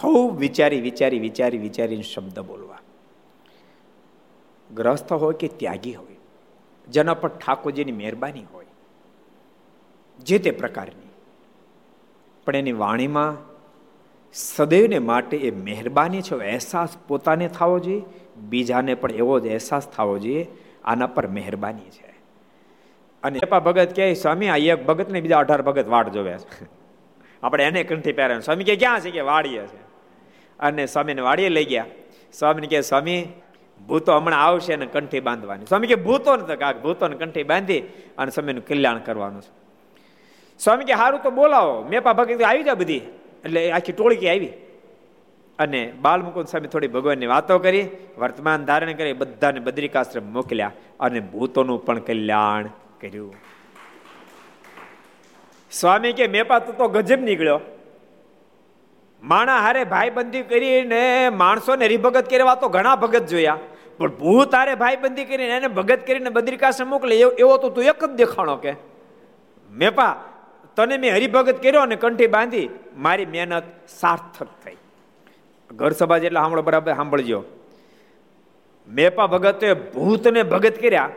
ખૂબ 0.00 0.38
વિચારી 0.38 0.80
વિચારી 0.80 1.18
વિચારી, 1.18 1.58
વિચારીને 1.58 2.02
શબ્દ 2.02 2.40
બોલવા. 2.40 2.78
ગ્રસ્ત 4.74 5.12
હોય 5.12 5.34
કે 5.34 5.48
ત્યાગી 5.48 5.94
હોય, 5.94 6.16
જેના 6.88 7.14
પર 7.14 7.28
ઠાકોરજીની 7.28 7.92
મહેરબાની 7.92 8.44
હોય, 8.52 8.66
જે 10.18 10.38
તે 10.38 10.50
પ્રકારની. 10.50 11.08
પણ 12.46 12.56
એની 12.56 12.72
વાણીમાં 12.72 13.49
સદૈવને 14.32 14.98
માટે 14.98 15.36
એ 15.36 15.50
મહેરબાની 15.50 16.22
છે. 16.22 16.34
અહેસાસ 16.34 16.88
પોતાને 17.08 17.48
થવો 17.48 17.78
જોઈએ, 17.78 18.02
બીજાને 18.36 18.94
પણ 18.94 19.12
એવો 19.12 19.40
જ 19.40 19.48
અહેસાસ 19.48 19.88
થવો 19.88 20.18
જોઈએ, 20.18 20.46
આના 20.84 21.06
પર 21.06 21.26
મહેરબાની 21.26 21.90
છે. 21.90 22.14
અને 23.22 23.40
ભગત 23.50 23.96
કહે, 23.96 24.14
સ્વામી, 24.14 24.48
આ 24.48 24.56
એક 24.56 24.86
ભગત 24.86 25.10
ને 25.10 25.20
બીજા 25.20 25.38
અઢાર 25.38 25.62
ભગત 25.62 25.88
વાડ 25.88 26.08
જોવે 26.08 26.36
આપણે 27.42 27.64
એને 27.64 27.84
કંઠી 27.84 28.12
પહેરે 28.12 28.40
સ્વામી 28.40 28.64
કે 28.64 28.76
ક્યાં 28.76 29.00
છે 29.00 29.10
કે 29.10 29.20
વાડીએ 29.20 29.62
છે? 29.62 29.76
અને 30.60 30.86
સ્વામીને 30.86 31.22
વાડીએ 31.22 31.48
લઈ 31.48 31.64
ગયા. 31.64 31.86
સ્વામીને 32.32 32.66
કહે, 32.66 32.80
સ્વામી, 32.80 33.28
ભૂતો 33.88 34.16
હમણાં 34.16 34.44
આવશે 34.44 34.72
અને 34.72 34.86
કંઠી 34.86 35.20
બાંધવાની. 35.20 35.66
સ્વામી 35.66 35.86
કે 35.86 35.94
ભૂતો 35.94 36.36
ને 36.36 36.56
કાક 36.56 36.82
ભૂતોને 36.82 37.16
કંઠી 37.16 37.42
બાંધી 37.42 37.80
અને 38.18 38.30
સ્વામીનું 38.30 38.66
કલ્યાણ 38.66 38.98
કરવાનું 38.98 39.42
છે. 39.42 39.50
સ્વામી 40.58 40.84
કે 40.84 40.94
સારું 40.94 41.22
તો 41.22 41.30
બોલાવો. 41.30 41.82
મેપા 41.82 42.12
ભગત 42.12 42.42
આવી 42.42 42.62
જાય 42.62 42.74
બધી. 42.74 43.00
એટલે 43.44 43.72
આખી 43.72 43.92
ટોળકી 43.92 44.28
આવી? 44.28 44.52
અને 45.58 45.92
બાલમુકુંદ 46.00 46.46
સ્વામી 46.46 46.68
થોડી 46.68 46.88
ભગવાનની 46.88 47.26
વાતો 47.26 47.58
કરી, 47.58 47.88
વર્તમાન 48.18 48.64
ધારણ 48.64 48.92
કરી, 48.92 49.12
બધાને 49.12 49.60
બદ્રિકાશ્રમ 49.60 50.32
મોકલ્યા 50.32 50.72
અને 51.00 51.20
ભૂતોનું 51.20 51.84
પણ 51.84 51.98
કલ્યાણ 51.98 52.66
કર્યું. 53.00 53.34
સ્વામી 55.70 56.12
કે 56.12 56.26
મેપા 56.26 56.58
તું 56.58 56.76
તો 56.76 56.88
ગજબ 56.88 57.20
નીકળ્યો. 57.20 57.60
માણા 59.22 59.58
હારે 59.58 59.84
ભાઈબંધી 59.84 60.42
કરીને 60.42 61.28
માણસોને 61.28 61.88
રિભગત 61.88 62.30
કરવા 62.30 62.54
તો 62.54 62.68
ઘણા 62.68 62.96
ભગત 62.96 63.26
જોયા. 63.26 63.58
પણ 63.98 64.10
ભૂત 64.10 64.54
હારે 64.54 64.74
ભાઈબંધી 64.74 65.24
કરીને 65.24 65.56
એને 65.56 65.68
ભગત 65.68 66.06
કરીને 66.06 66.30
બદ્રિકાશ્રમ 66.30 66.88
મોકલે, 66.88 67.16
એવો 67.16 67.56
તો 67.56 67.68
તું 67.68 67.84
એક 67.84 68.04
જ 68.04 68.10
દેખાણો 68.10 68.56
કે. 68.56 68.72
મેપા 69.70 70.16
તને 70.76 70.96
મેં 70.96 71.12
હરિભગત 71.12 71.62
કર્યો 71.62 71.80
અને 71.80 71.96
કંઠી 71.96 72.26
બાંધી, 72.26 72.68
મારી 72.96 73.26
મહેનત 73.26 73.62
સાર્થક 73.88 74.48
થઈ. 74.64 74.76
ઘર 75.74 75.90
સભા 75.90 76.18
જેટલા 76.18 76.40
સાંભળો 76.40 76.62
બરાબર, 76.62 76.94
સાંભળજો. 76.94 77.44
મેપા 78.88 79.26
ભગતે 79.26 79.74
ભૂતને 79.74 80.42
ભગત 80.42 80.82
કર્યા. 80.82 81.10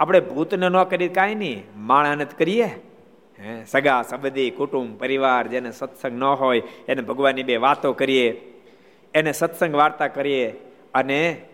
આપણે 0.00 0.20
ભૂતને 0.20 0.68
ન 0.68 0.82
કરી 0.82 1.08
કાંઈ 1.08 1.34
નહીં 1.34 1.62
માણાને 1.76 2.24
કરીએ. 2.24 2.64
હે, 2.64 3.64
સગા 3.64 4.02
સબદી 4.02 4.50
કુટુંબ, 4.50 4.98
પરિવાર, 4.98 5.46
જેને 5.46 5.70
સત્સંગ 5.72 6.12
ન 6.12 6.24
હોય, 6.24 6.62
એને 6.88 7.02
ભગવાનની 7.02 7.42
બે 7.42 7.56
વાતો 7.56 7.92
કરીએ, 7.92 8.30
એને 9.14 9.32
સત્સંગ 9.32 9.74
વાર્તા 9.74 10.08
કરીએ 10.08 10.50
અને 10.94 11.46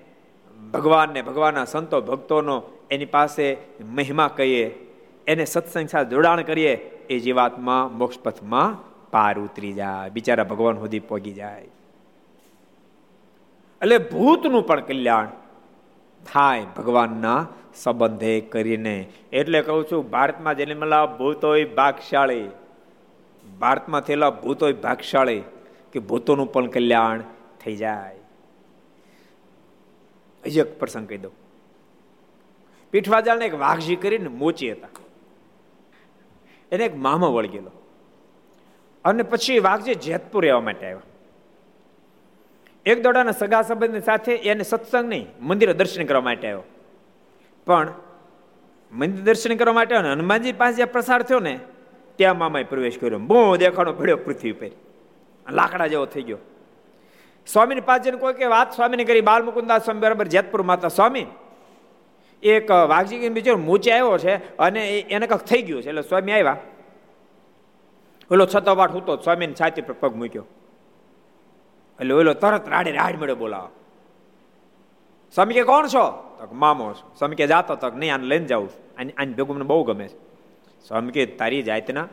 ભગવાનને 0.73 1.23
ભગવાનના 1.23 1.65
સંતો, 1.65 2.01
ભક્તોનો 2.01 2.63
એની 2.91 3.05
પાસે 3.05 3.57
મહિમા 3.85 4.29
કહીએ. 4.29 4.90
એને 5.31 5.45
સત્સંગ 5.45 5.89
સાથે 5.89 6.11
જોડાણ 6.11 6.43
કરીએ, 6.43 6.75
એ 7.11 7.19
જીવાત્મા 7.19 7.89
મોક્ષ 7.89 8.19
પથમાં 8.19 8.79
પાર 9.11 9.39
ઉતરી 9.39 9.73
જાય. 9.73 10.11
બિચારા 10.11 10.45
ભગવાન 10.45 10.77
સુધી 10.77 11.01
પહોંચી 11.01 11.33
જાય. 11.33 11.69
એટલે 13.83 13.99
ભૂતનું 13.99 14.67
પણ 14.67 14.81
કલ્યાણ 14.81 15.29
થાય 16.33 16.65
ભગવાનના 16.77 17.47
સંબંધે 17.75 18.41
કરીને. 18.41 18.97
એટલે 19.33 19.63
કહું 19.63 19.85
છું, 19.93 20.11
ભારતમાં 20.11 20.57
જન્મેલા 20.57 21.07
ભૂતોય 21.07 21.65
ભાગશાળી, 21.65 22.49
ભારતમાં 23.59 24.01
થયેલા 24.01 24.31
ભૂતોય 24.31 24.73
ભાગશાળી, 24.73 25.43
કે 25.93 25.99
ભૂતોનું 25.99 26.53
પણ 26.53 26.67
કલ્યાણ 26.67 27.23
થઈ 27.65 27.77
જાય. 27.77 28.17
હજી 30.47 30.61
એક 30.61 30.79
પ્રસંગ 30.81 31.09
કહી 31.09 31.19
દઉં. 31.19 31.33
પીઠવાજાળને 32.91 33.47
એક 33.47 33.55
વાઘજી 33.55 33.97
કરીને 33.97 34.29
મોચી 34.29 34.73
હતા. 34.73 34.89
એને 36.73 36.85
એક 36.85 36.97
મામો 36.97 37.33
વળગેલો 37.33 37.71
અને 39.05 39.23
પછી 39.23 39.59
વાઘજી 39.59 39.95
જેતપુર 39.95 40.45
રહેવા 40.45 40.61
માટે 40.61 40.87
આવ્યા. 40.87 41.01
એક 42.87 43.03
દોડાના 43.03 43.31
સગા 43.31 43.63
સંબંધની 43.63 44.01
સાથે 44.01 44.35
એને 44.35 44.63
સત્સંગ 44.63 45.09
નહીં 45.09 45.27
મંદિરે 45.41 45.73
દર્શન 45.73 46.05
કરવા 46.05 46.21
માટે 46.21 46.49
આવ્યો. 46.49 46.63
પણ 47.67 47.93
મંદિર 48.93 49.25
દર્શન 49.25 49.57
કરવા 49.57 49.75
માટે 49.75 49.97
હનુમાનજી 49.97 50.53
પાસે 50.53 50.77
જે 50.77 50.85
પ્રસાર 50.85 51.23
થયો 51.23 51.39
ને, 51.41 51.61
ત્યાં 52.17 52.39
મામાએ 52.39 52.65
પ્રવેશ 52.65 52.99
કર્યો. 52.99 53.19
બહુ 53.19 53.57
દેખાડો 53.57 53.93
પડ્યો 53.93 54.17
પૃથ્વી 54.17 54.53
પર 54.53 54.71
લાકડા 55.53 55.87
જેવો 55.87 56.07
થઈ 56.07 56.23
ગયો. 56.23 56.39
સ્વામીની 57.47 57.81
પાસે 57.81 58.11
કોઈ 58.11 58.35
કે 58.35 58.47
વાત 58.47 58.75
સ્વામીને 58.75 59.05
કરી 59.05 59.21
બાલ 59.21 59.45
મુકુદાસ 59.45 59.85
સ્વામી 59.85 60.01
બરાબર 60.01 60.27
જેતપુર 60.27 60.63
માતા 60.63 60.89
સ્વામી 60.89 61.27
એક 62.43 62.71
વાઘજી 62.71 63.29
બીજો 63.29 63.57
મૂચે 63.57 63.93
આવ્યો 63.93 64.19
છે 64.19 64.57
અને 64.57 64.99
એને 64.99 65.27
કંઈક 65.27 65.41
થઈ 65.41 65.63
ગયું 65.63 65.83
છે. 65.83 65.89
એટલે 65.89 66.03
સ્વામી 66.03 66.33
આવ્યા. 66.33 66.57
ઓલો 68.31 68.47
છતો 68.47 68.75
વાટ 68.75 68.95
હતો 68.95 69.17
સ્વામીની 69.17 69.55
છાતી 69.55 69.83
પર 69.83 69.93
પગ 69.93 70.15
મૂક્યો. 70.15 70.47
એટલે 72.01 72.15
ઓલો 72.15 72.33
તરત 72.33 72.69
રાડે 72.69 72.91
રાડ 72.91 73.17
મેળે 73.17 73.35
બોલાવો. 73.35 73.69
સ્વામી 75.35 75.55
કે, 75.55 75.63
કોણ 75.63 75.87
છો? 75.87 76.37
તો 76.39 76.49
મામો 76.53 76.93
છો. 76.93 77.15
સ્વામી 77.19 77.37
કે, 77.37 77.47
જાતો 77.47 77.75
તક 77.77 77.97
નહીં, 77.97 78.15
આને 78.15 78.25
લઈને 78.25 78.45
જાઉં 78.45 78.71
આની 78.99 79.13
આની 79.13 79.35
ભેગું 79.35 79.57
મને 79.57 79.65
બહુ 79.65 79.85
ગમે 79.85 80.09
છે. 80.09 80.17
સ્વામી 80.89 81.13
કે, 81.13 81.27
તારી 81.27 81.63
જાતના 81.63 82.09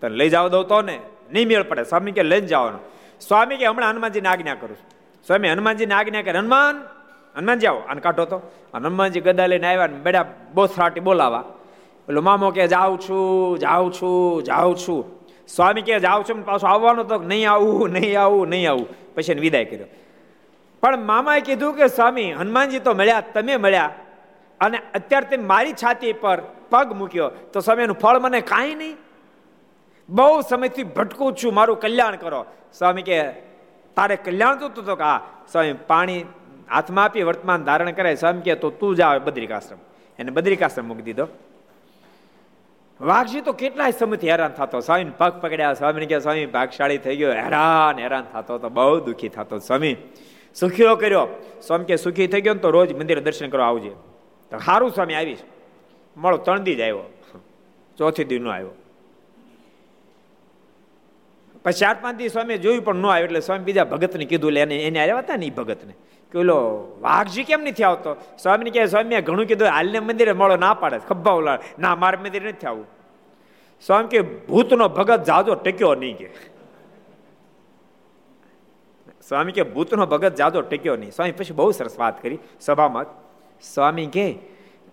તને 0.00 0.10
લઈ 0.10 0.28
જાવ 0.28 0.48
દઉં 0.48 0.68
તો 0.68 0.82
ને 0.82 1.00
નહીં 1.32 1.48
મેળ 1.48 1.62
પડે. 1.62 1.84
સ્વામી 1.84 2.12
કે, 2.12 2.22
લઈને 2.22 2.46
જવાનો. 2.46 2.78
સ્વામી 3.20 3.56
કે, 3.56 3.66
હમણાં 3.66 3.90
હનુમાનજીને 3.90 4.28
આજ્ઞા 4.28 4.54
કરું 4.54 4.76
છું. 4.76 4.90
સ્વામી, 5.26 5.48
હનુમાનજીને 5.48 5.94
આજ્ઞા 5.94 6.22
કરે. 6.22 6.38
હનુમાન 6.38 6.95
હનુમાનજી 7.36 7.66
આવો 7.66 7.78
આને 7.78 8.00
કાઢો 8.00 8.24
તો. 8.24 8.40
હનુમાનજી 8.74 9.20
ગદા 9.20 9.46
લઈને 9.46 9.66
આવ્યા 9.66 9.86
ને 9.86 9.96
બેડા 9.96 10.26
બોથરાટી 10.54 11.00
બોલાવા. 11.00 11.44
એટલે 12.08 12.20
મામો 12.20 12.50
કે 12.50 12.68
જાઉં 12.68 13.00
છું 13.00 13.58
જાઉં 13.58 13.92
છું 13.92 14.42
જાઉં 14.42 14.76
છું. 14.76 15.16
સ્વામી 15.48 15.82
કે 15.82 16.00
જાઉં 16.00 16.24
છું 16.24 16.46
પાછું 16.46 16.70
આવવાનું 16.70 17.06
તો 17.06 17.18
નહીં 17.18 17.50
આવું 17.50 17.90
નહીં 17.90 18.20
આવું 18.20 18.48
નહીં 18.48 18.70
આવું. 18.70 19.14
પછી 19.14 19.32
એને 19.32 19.40
વિદાય 19.40 19.64
કર્યો. 19.64 19.86
પણ 20.82 21.02
મામાએ 21.02 21.40
કીધું 21.40 21.74
કે, 21.74 21.88
સ્વામી, 21.88 22.32
હનુમાનજી 22.32 22.78
તો 22.78 22.94
મળ્યા, 22.94 23.20
તમે 23.20 23.56
મળ્યા. 23.56 23.90
અને 24.60 24.78
અત્યારે 24.94 25.26
તે 25.26 25.36
મારી 25.36 25.72
છાતી 25.72 26.12
પર 26.12 26.42
પગ 26.70 26.92
મૂક્યો. 26.92 27.28
તો 27.28 27.60
સ્વામી, 27.60 27.82
એનું 27.82 27.96
ફળ 27.96 28.18
મને 28.18 28.40
કાંઈ 28.40 28.74
નહીં. 28.74 28.96
બહુ 30.08 30.40
સમયથી 30.40 30.82
ભટકું 30.82 31.36
છું, 31.44 31.54
મારું 31.54 31.80
કલ્યાણ 31.80 32.16
કરો. 32.16 32.46
સ્વામી 32.78 33.02
કે, 33.02 33.22
તારે 33.96 34.16
કલ્યાણ 34.16 34.58
જોતું 34.58 34.86
તો 34.86 34.96
કે 34.96 35.18
સ્વામી, 35.52 35.72
પાણી 35.72 36.24
હાથમાં 36.70 37.04
આપી 37.04 37.22
વર્તમાન 37.22 37.64
ધારણ 37.64 37.90
કરે 37.90 38.14
સ્વામી 38.14 38.40
કે 38.40 38.54
તો 38.54 38.70
તું 38.70 38.96
જા 38.96 39.18
બદ્રિકાશ્રમ 39.18 39.78
એને 40.18 40.30
બદ્રિકાશ્રમ 40.30 40.88
મૂકી 40.88 41.02
દીધો. 41.02 41.26
વાઘજી 43.00 43.40
તો 43.40 43.52
કેટલાય 43.52 43.90
સમયથી 43.90 44.30
હેરાન 44.30 44.50
થતો. 44.50 44.80
સ્વામી 44.80 45.04
પગ 45.04 45.40
પકડ્યા 45.40 45.74
સ્વામી 45.74 46.06
કે 46.06 46.20
સ્વામી, 46.20 46.46
ભાગશાળી 46.46 46.98
થઈ 46.98 47.16
ગયો. 47.16 47.32
હેરાન 47.32 47.98
હેરાન 47.98 48.22
થતો 48.22 48.58
તો 48.58 48.68
બહુ 48.68 49.00
દુઃખી 49.00 49.28
થતો. 49.28 49.58
સ્વામી 49.58 49.96
સુખીઓ 50.54 50.96
કર્યો. 50.96 51.42
સ્વામી 51.66 51.84
કે 51.84 51.96
સુખી 51.96 52.26
થઈ 52.26 52.40
ગયો 52.40 52.54
તો 52.54 52.70
રોજ 52.70 52.92
મંદિરે 52.92 53.20
દર્શન 53.20 53.48
કરવા 53.48 53.66
આવજે. 53.66 53.90
તો 54.50 54.58
સારું 54.58 54.90
સ્વામી, 54.90 55.14
આવીશ. 55.14 55.38
મળો 56.16 56.36
ત્રણ 56.36 56.58
દી 56.58 56.74
જ 56.74 56.80
આવ્યો. 56.80 57.12
ચોથી 57.98 58.24
દી 58.24 58.38
નો 58.38 58.50
આવ્યો. 58.50 58.70
પછી 61.64 61.72
ચાર 61.72 61.96
પાંચ 62.02 62.16
દી 62.16 62.28
સ્વામી 62.28 62.58
જોયું 62.58 62.84
પણ 62.84 62.94
ન 62.94 63.06
આવ્યો 63.06 63.24
એટલે 63.24 63.40
સ્વામી 63.40 63.64
બીજા 63.64 63.84
ભગતને 63.84 64.24
કીધું, 64.24 64.52
લે, 64.52 64.60
એને 64.60 64.76
એને 64.76 64.98
આવ્યા 64.98 65.18
હતા 65.18 65.36
ને 65.36 65.46
એ 65.46 65.50
ભગતને? 65.50 65.92
ઓલો 66.36 66.58
વાઘજી 67.00 67.44
કેમ 67.44 67.60
નથી 67.60 67.84
આવતો? 67.84 68.16
સ્વામીને 68.38 68.70
કહે 68.70 68.86
સ્વામી 68.86 69.20
ઘણું 69.20 69.46
કીધું, 69.46 69.68
હાલને 69.68 70.00
મંદિરે 70.00 70.32
મળો, 70.32 70.56
ના 70.56 70.74
પાડે. 70.74 70.98
ખભા 70.98 71.32
ઓલા 71.32 71.58
ના, 71.78 71.96
મારે 71.96 72.16
મંદિર 72.16 72.42
નથી 72.48 72.66
આવું 72.66 72.86
સ્વામી 73.86 74.08
કે 74.08 74.20
ભૂતનો 74.20 74.88
ભગત 74.88 75.24
જાજો, 75.24 75.54
ટક્યો 75.54 75.94
નહીં 75.94 76.16
કે. 76.16 76.30
સ્વામી 79.28 79.52
કે 79.52 79.62
ભૂતનો 79.62 80.06
ભગત 80.06 80.34
જાજો, 80.34 80.62
ટક્યો 80.62 80.96
નહીં. 80.96 81.10
સ્વામી 81.10 81.32
પછી 81.32 81.54
બહુ 81.54 81.70
સરસ 81.70 81.98
વાત 81.98 82.22
કરી 82.22 82.38
સભામાં. 82.60 83.04
સ્વામી 83.74 84.06
કે 84.06 84.38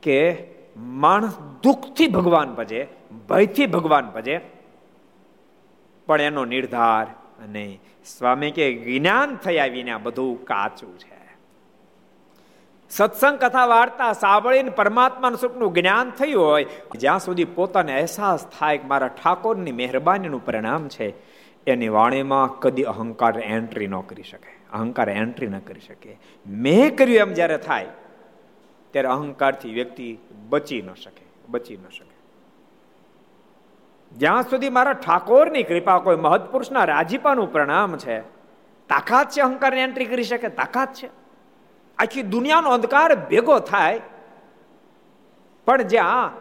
કે, 0.02 0.48
માણસ 0.78 1.38
દુઃખથી 1.64 2.08
ભગવાન 2.08 2.54
ભજે, 2.54 2.88
ભયથી 3.30 3.66
ભગવાન 3.66 4.10
ભજે, 4.10 4.40
પણ 6.08 6.22
એનો 6.22 6.46
નિર્ધાર 6.46 7.06
અને 7.44 7.80
સ્વામી 8.06 8.52
કે 8.52 8.74
જ્ઞાન 8.74 9.36
થયા 9.36 9.66
વિના 9.66 9.98
બધું 9.98 10.46
કાચું 10.46 11.00
છે. 11.00 11.13
સત્સંગ, 12.96 13.38
કથા, 13.40 13.66
વાર્તા 13.66 14.14
સાંભળીને 14.14 14.70
પરમાત્માનું 14.70 15.40
સ્વરૂપનું 15.40 15.74
જ્ઞાન 15.74 16.10
થયું 16.10 16.44
હોય 16.46 16.66
જ્યાં 16.96 17.20
સુધી 17.20 17.46
પોતાને 17.46 17.94
અહેસાસ 17.94 18.48
થાય 18.60 18.78
કે 18.78 18.88
મારા 18.88 19.08
ઠાકોરની 19.08 19.72
મહેરબાનીનું 19.72 20.46
પરિણામ 20.46 20.88
છે, 20.88 21.08
એની 21.68 21.90
વાણીમાં 21.90 22.60
કદી 22.60 22.84
અહંકાર 22.84 23.40
એન્ટ્રી 23.40 23.88
ન 23.88 23.98
કરી 24.00 24.24
શકે. 24.24 24.52
અહંકાર 24.74 25.10
એન્ટ્રી 25.10 25.48
ન 25.48 25.60
કરી 25.60 25.80
શકે. 25.80 26.20
મેં 26.48 26.96
કર્યું 26.96 27.18
એમ 27.18 27.34
જ્યારે 27.34 27.58
થાય, 27.58 27.88
ત્યારે 28.92 29.08
અહંકારથી 29.08 29.74
વ્યક્તિ 29.74 30.18
બચી 30.50 30.82
ન 30.82 30.94
શકે, 30.94 31.26
બચી 31.50 31.78
ન 31.78 31.90
શકે. 31.90 32.16
જ્યાં 34.12 34.44
સુધી 34.44 34.70
મારા 34.70 34.94
ઠાકોરની 34.94 35.64
કૃપા 35.64 36.00
કોઈ 36.00 36.16
મહત્પુરુષના 36.16 36.84
રાજીપાનું 36.84 37.52
પ્રણામ 37.52 37.98
છે, 37.98 38.22
તાકાત 38.90 39.30
છે 39.30 39.42
અહંકારની 39.42 39.82
એન્ટ્રી 39.82 40.06
કરી 40.06 40.24
શકે? 40.24 40.48
તાકાત 40.48 40.94
છે. 40.94 41.23
આખી 41.98 42.22
દુનિયાનો 42.22 42.70
અંધકાર 42.70 43.16
ભેગો 43.16 43.60
થાય. 43.60 44.02
પણ 45.66 45.82
જ્યાં 45.82 46.32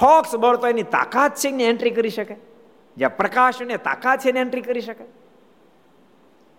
ફોક્સ 0.00 0.34
બળતો 0.36 0.66
એની 0.66 0.82
તાકાત 0.82 1.34
છે 1.34 1.48
એની 1.48 1.64
એન્ટ્રી 1.64 1.90
કરી 1.90 2.10
શકે. 2.10 2.36
જ્યાં 2.96 3.16
પ્રકાશ 3.16 3.62
અને 3.62 3.76
તાકાત 3.76 4.20
છે 4.20 4.28
એની 4.28 4.40
એન્ટ્રી 4.40 4.60
કરી 4.60 4.80
શકે. 4.80 5.04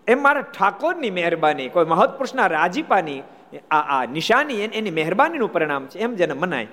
એમ 0.08 0.24
મારા 0.24 0.42
ઠાકોરની 0.42 1.10
મહેરબાની, 1.10 1.70
કોઈ 1.70 1.86
મહત્પુરુષના 1.86 2.48
રાજીપાની, 2.48 3.24
આ 3.72 3.80
આ 3.80 4.06
નિશાની 4.06 4.62
એની 4.62 4.92
મહેરબાનીનું 4.92 5.54
પરિણામ 5.54 5.88
છે. 5.88 6.00
એમ 6.00 6.16
જેને 6.16 6.34
મનાય, 6.34 6.68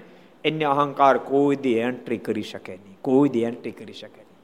એને 0.45 0.65
અહંકાર 0.65 1.19
કોઈ 1.19 1.57
દી 1.57 1.75
એન્ટ્રી 1.75 2.19
કરી 2.19 2.43
શકે 2.43 2.77
નહીં, 2.77 2.99
કોઈ 3.03 3.29
દી 3.29 3.43
એન્ટ્રી 3.43 3.71
કરી 3.71 3.93
શકે 3.93 4.21
નહીં. 4.21 4.37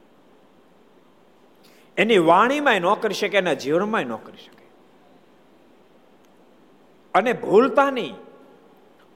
એની 1.97 2.18
વાણીમાં 2.18 2.74
ન 2.74 2.95
કરી 2.95 3.14
શકે, 3.14 3.38
એના 3.38 3.53
જીવનમાં 3.53 4.03
ન 4.03 4.16
કરી 4.16 4.36
શકે. 4.36 4.62
અને 7.15 7.33
ભૂલતા 7.33 7.91
નહીં. 7.91 8.15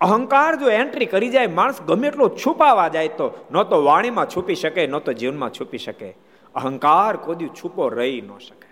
અહંકાર 0.01 0.57
જો 0.57 0.71
એન્ટ્રી 0.71 1.07
કરી 1.07 1.29
જાય, 1.29 1.47
માણસ 1.47 1.83
ગમે 1.83 2.09
એટલો 2.09 2.29
છુપાવા 2.29 2.89
જાય 2.89 3.09
તો, 3.09 3.47
ન 3.53 3.63
તો 3.63 3.85
વાણીમાં 3.85 4.29
છુપી 4.29 4.55
શકે, 4.55 4.87
ન 4.87 4.99
તો 4.99 5.13
જીવનમાં 5.13 5.51
છુપી 5.51 5.79
શકે. 5.79 6.15
અહંકાર 6.55 7.17
કોઈ 7.17 7.37
છુપો 7.37 7.89
રહી 7.89 8.21
ન 8.21 8.39
શકે. 8.39 8.67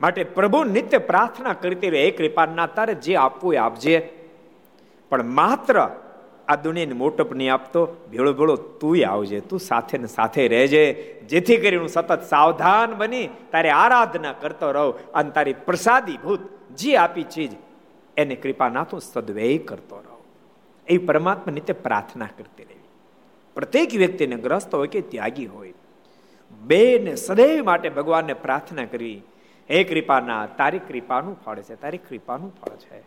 માટે 0.00 0.24
પ્રભુ 0.24 0.64
નિત્ય 0.64 0.98
પ્રાર્થના 0.98 1.52
કરતી 1.52 1.90
રહે 1.90 2.10
કૃપાના 2.10 2.66
તારે 2.66 2.94
જે 2.94 3.16
આપવું 3.16 3.54
એ 3.54 3.56
આપજે. 3.56 4.08
પણ 5.10 5.22
માત્ર 5.22 5.88
આ 6.48 6.56
દુનિયાને 6.56 6.92
મોટપ 6.92 7.32
નહીં 7.32 7.54
આપતો, 7.54 8.08
ભેળો 8.10 8.32
ભેળો 8.32 8.56
તું 8.56 8.96
આવજે, 9.08 9.40
તું 9.40 9.60
સાથે 9.60 9.98
ને 9.98 10.06
સાથે 10.06 10.48
રહેજે. 10.48 10.92
જેથી 11.28 11.56
કરી 11.56 11.76
હું 11.76 11.88
સતત 11.88 12.22
સાવધાન 12.22 12.94
બની, 12.94 13.28
તારી 13.52 13.68
આરાધના 13.68 14.32
કરતો 14.32 14.72
રહું 14.72 15.12
અને 15.12 15.30
તારી 15.30 15.52
પ્રસાદી 15.52 16.16
ભૂત 16.16 16.59
જે 16.76 16.96
આપી 16.96 17.22
ચીજ 17.22 17.52
એને 18.16 18.34
કૃપાના 18.34 18.84
તું 18.84 19.00
સદવ્યય 19.00 19.58
કરતો 19.58 19.96
રહો. 19.96 20.24
એ 20.88 20.98
પરમાત્મા 20.98 21.52
નિત્ય 21.52 21.72
પ્રાર્થના 21.72 22.28
કરતી 22.38 22.64
રહેવી 22.64 22.88
પ્રત્યેક 23.54 23.94
વ્યક્તિને 23.94 24.36
ગ્રસ્ત 24.36 24.74
હોય 24.74 24.88
કે 24.88 25.00
ત્યાગી 25.00 25.46
હોય 25.46 25.72
બે 26.62 26.98
ને 26.98 27.14
સદૈવ 27.14 27.64
માટે 27.64 27.88
ભગવાનને 27.88 28.34
પ્રાર્થના 28.34 28.84
કરવી 28.84 29.22
હે 29.70 29.84
કૃપાના 29.84 30.46
તારી 30.46 30.78
કૃપાનું 30.78 31.40
ફળ 31.44 31.60
છે, 31.60 31.74
તારી 31.80 31.98
કૃપાનું 31.98 32.54
ફળ 32.60 32.76
છે. 32.76 33.00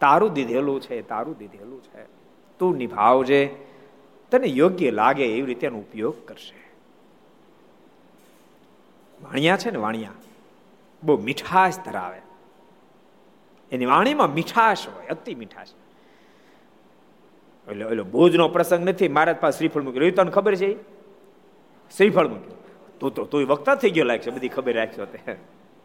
તારું 0.00 0.32
દીધેલું 0.32 0.80
છે, 0.80 1.02
તારું 1.08 1.38
દીધેલું 1.38 1.82
છે. 1.82 2.04
તું 2.58 2.76
નિભાવજે, 2.76 3.56
તને 4.30 4.46
યોગ્ય 4.46 4.90
લાગે 4.90 5.24
એવી 5.24 5.42
રીતે 5.42 5.66
એનો 5.66 5.78
ઉપયોગ 5.78 6.28
કરશે. 6.28 6.60
વાણિયા 9.22 9.56
છે 9.56 9.70
ને 9.70 9.78
વાણિયા, 9.78 10.12
બહુ 11.02 11.18
મીઠાશ 11.18 11.78
ધરાવે. 11.84 12.20
એની 13.72 13.86
વાણીમાં 13.86 14.34
મીઠાશ 14.34 14.88
હોય, 14.88 15.06
અતિ 15.06 15.34
મીઠાશ. 15.34 15.68
એટલે 17.70 17.84
એટલે 17.84 18.02
ભુજનો 18.02 18.48
પ્રસંગ 18.48 18.88
નથી, 18.88 19.08
મારા 19.08 19.32
પાસે 19.32 19.58
શ્રીફળ 19.58 19.82
મૂક્યું. 19.82 20.12
તને 20.12 20.30
ખબર 20.30 20.54
છે? 20.54 20.82
શ્રીફળ 21.96 22.28
મૂક્યું. 22.28 22.56
તું 22.98 23.14
તો, 23.14 23.24
તું 23.24 23.46
વક્તા 23.46 23.74
થઈ 23.74 23.90
ગયો 23.90 24.04
લાગશે, 24.04 24.30
બધી 24.30 24.48
ખબર 24.48 24.72
રાખ્યો 24.72 25.04
તે. 25.04 25.36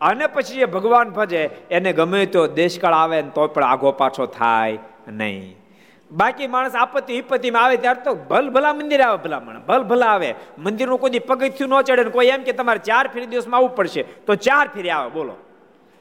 અને 0.02 0.28
પછી 0.28 0.56
જે 0.56 0.66
ભગવાન 0.66 1.10
ભજે, 1.10 1.50
એને 1.72 1.94
ગમે 1.94 2.26
તો 2.26 2.48
દેશકાળ 2.48 2.94
આવે 2.94 3.22
ને 3.22 3.30
તો 3.30 3.48
પણ 3.48 3.64
આગો 3.64 3.92
પાછો 3.92 4.26
થાય 4.26 4.78
નહીં. 5.08 5.56
બાકી 6.12 6.48
માણસ 6.48 6.76
આપત્તિ 6.76 7.14
વિપત્તિમાં 7.14 7.64
આવે 7.64 7.78
ત્યારે 7.78 8.02
તો 8.02 8.16
ભલ 8.16 8.50
ભલા 8.50 8.74
મંદિર 8.74 9.02
આવે 9.02 9.18
ભલા 9.18 9.40
માણસ 9.40 9.66
ભલ 9.66 9.84
ભલા 9.84 10.08
આવે. 10.08 10.36
મંદિરનું 10.58 11.00
કોઈ 11.00 11.20
પગથિયું 11.20 11.70
ન 11.70 11.82
ચડે 11.82 12.04
ને 12.04 12.10
કોઈ 12.10 12.26
એમ 12.26 12.44
કે 12.44 12.52
તમારે 12.52 12.80
ચાર 12.80 13.08
ફેરી 13.08 13.26
દિવસમાં 13.26 13.58
આવવું 13.58 13.76
પડશે, 13.76 14.04
તો 14.04 14.36
ચાર 14.36 14.68
ફેરી 14.68 14.90
આવે, 14.90 15.10
બોલો. 15.10 15.36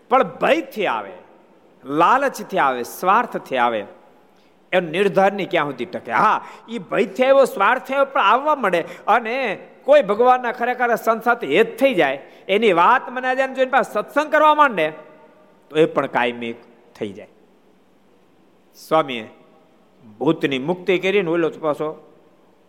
પણ 0.08 0.22
ભયથી 0.22 0.86
આવે. 0.86 1.19
લાલચથી 1.84 2.58
આવે, 2.58 2.82
સ્વાર્થથી 2.82 3.56
આવે. 3.56 3.84
એનો 4.72 4.90
નિર્ધારની 4.90 5.46
ક્યાં 5.46 5.70
સુધી 5.70 5.84
ટકે. 5.84 6.12
હા 6.12 6.44
એ 6.68 6.78
ભયથી 6.78 7.24
આવ્યો 7.24 7.44
સ્વાર્થ 7.44 7.92
પણ 8.12 8.20
આવવા 8.22 8.54
મળે. 8.54 8.84
અને 9.08 9.36
કોઈ 9.84 10.02
ભગવાનના 10.02 10.52
ખરેખર 10.52 10.94
સંત 10.94 11.44
હેત 11.44 11.78
થઈ 11.78 11.94
જાય, 11.94 12.18
એની 12.48 12.72
વાત 12.72 13.10
મને 13.10 13.36
જાય 13.36 13.54
જોઈને 13.54 13.70
પાસે 13.70 13.92
સત્સંગ 13.92 14.32
કરવા 14.32 14.54
માંડે, 14.54 14.86
તો 15.70 15.76
એ 15.76 15.84
પણ 15.86 16.06
કાયમી 16.06 16.54
થઈ 16.98 17.12
જાય. 17.12 17.32
સ્વામીએ 18.76 19.26
ભૂતની 20.18 20.58
મુક્તિ 20.58 20.98
કરીને 20.98 21.30
ઓલો 21.30 21.50
પાછો 21.60 21.88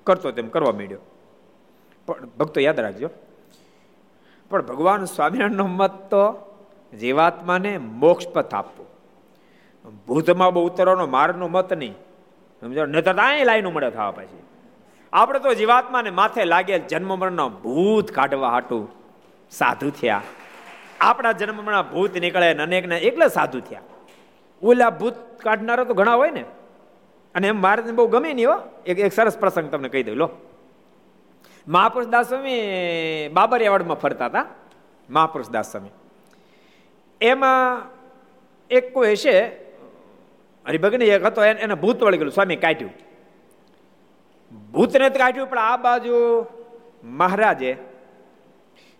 કરતો 0.08 0.32
તેમ 0.32 0.48
કરવા 0.48 0.72
માંડ્યો. 0.72 1.04
પણ 2.08 2.30
ભક્તો 2.40 2.60
યાદ 2.60 2.80
રાખજો, 2.80 3.10
પણ 4.52 4.62
ભગવાન 4.62 5.06
સ્વામિનારાયણનો 5.06 5.68
મત 5.68 5.96
તો 6.12 6.24
જીવાત્માને 7.00 7.78
મોક્ષ 7.78 8.28
પથ 8.28 8.56
આપવો. 8.56 8.86
ભૂતમાં 9.90 10.54
બહુ 10.54 10.66
ઉતરવાનો 10.66 11.08
મારનો 11.08 11.48
મત 11.48 11.74
નહીં. 11.74 11.96
સમજો 12.62 12.86
ન 12.86 13.02
તો 13.02 13.12
અહીં 13.12 13.46
લાઈનો 13.46 13.72
મળે 13.72 13.90
થવા 13.90 14.12
પછી. 14.12 14.44
આપણે 15.14 15.40
તો 15.40 15.54
જીવાત્માને 15.54 16.10
માથે 16.10 16.46
લાગેલ 16.46 16.82
જન્મ 16.82 17.20
મરણનો 17.20 17.50
ભૂત 17.50 18.12
કાઢવા 18.12 18.50
હાટું 18.50 18.90
સાધુ 19.52 19.90
થયા. 19.90 20.22
આપણા 21.00 21.32
જન્મમાં 21.32 21.92
ભૂત 21.92 22.18
નીકળે 22.18 22.54
ને 22.54 22.64
અનેકને 22.64 22.98
એકલા 22.98 23.28
સાધુ 23.28 23.60
થયા. 23.60 23.82
ઓલા 24.64 24.90
ભૂત 24.90 25.14
કાઢનારા 25.44 25.84
તો 25.84 25.94
ઘણા 25.94 26.16
હોય 26.16 26.32
ને. 26.32 26.42
અને 27.36 27.48
એમ 27.48 27.62
મારે 27.62 27.92
બહુ 27.92 28.08
ગમે 28.08 28.34
નહીં 28.34 28.50
હો. 28.50 28.60
એક 28.86 29.00
એક 29.00 29.14
સરસ 29.14 29.38
પ્રસંગ 29.38 29.72
તમને 29.72 29.90
કહી 29.90 30.04
દઉં. 30.04 30.16
લો. 30.16 30.30
મહાપુરુષ 31.68 32.08
દાસ 32.10 32.30
સ્વામી 32.30 32.62
બાબરિયાવાડમાં 33.34 33.98
ફરતા 33.98 34.26
હતા. 34.26 34.46
મહાપુરુષ 35.10 35.50
દાસ 35.50 35.72
સ્વામી 35.72 35.90
એમાં 37.22 37.82
એક 38.70 38.94
કોઈ 38.94 39.12
હશે 39.12 39.52
હરિભગને 40.66 41.06
એક 41.06 41.26
હતો, 41.26 41.44
એને 41.44 41.74
ભૂત 41.74 42.04
વળી 42.04 42.18
ગયેલું 42.18 42.34
સ્વામી 42.34 42.56
કાઢ્યું. 42.56 42.94
ભૂતને 44.72 45.10
કાઢ્યું, 45.10 45.50
પણ 45.50 45.60
આ 45.60 45.78
બાજુ 45.78 46.46
મહારાજે 47.04 47.78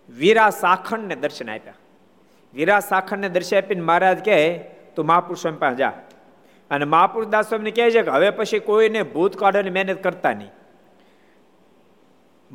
વીરા 0.08 0.50
સાખણને 0.50 1.14
દર્શન 1.14 1.50
આપ્યા. 1.50 1.74
વીરા 2.54 2.80
સાખણને 2.80 3.28
દર્શન 3.28 3.56
આપીને 3.58 3.80
મહારાજ 3.80 4.24
કહે, 4.24 4.58
તું 4.96 5.06
મહાપુરુષ 5.06 5.38
સ્વામી 5.38 5.56
પાસે 5.56 5.76
જા. 5.76 5.92
અને 6.70 6.84
મહાપુરુષ 6.84 7.28
દાસ 7.28 7.48
સ્વામીને 7.48 7.70
કહે 7.70 7.90
છે 7.90 8.02
કે, 8.02 8.10
હવે 8.10 8.30
પછી 8.30 8.58
કોઈને 8.58 9.02
ભૂત 9.02 9.36
કાઢવાની 9.36 9.70
મહેનત 9.70 10.02
કરતા 10.02 10.32
નહીં. 10.32 10.50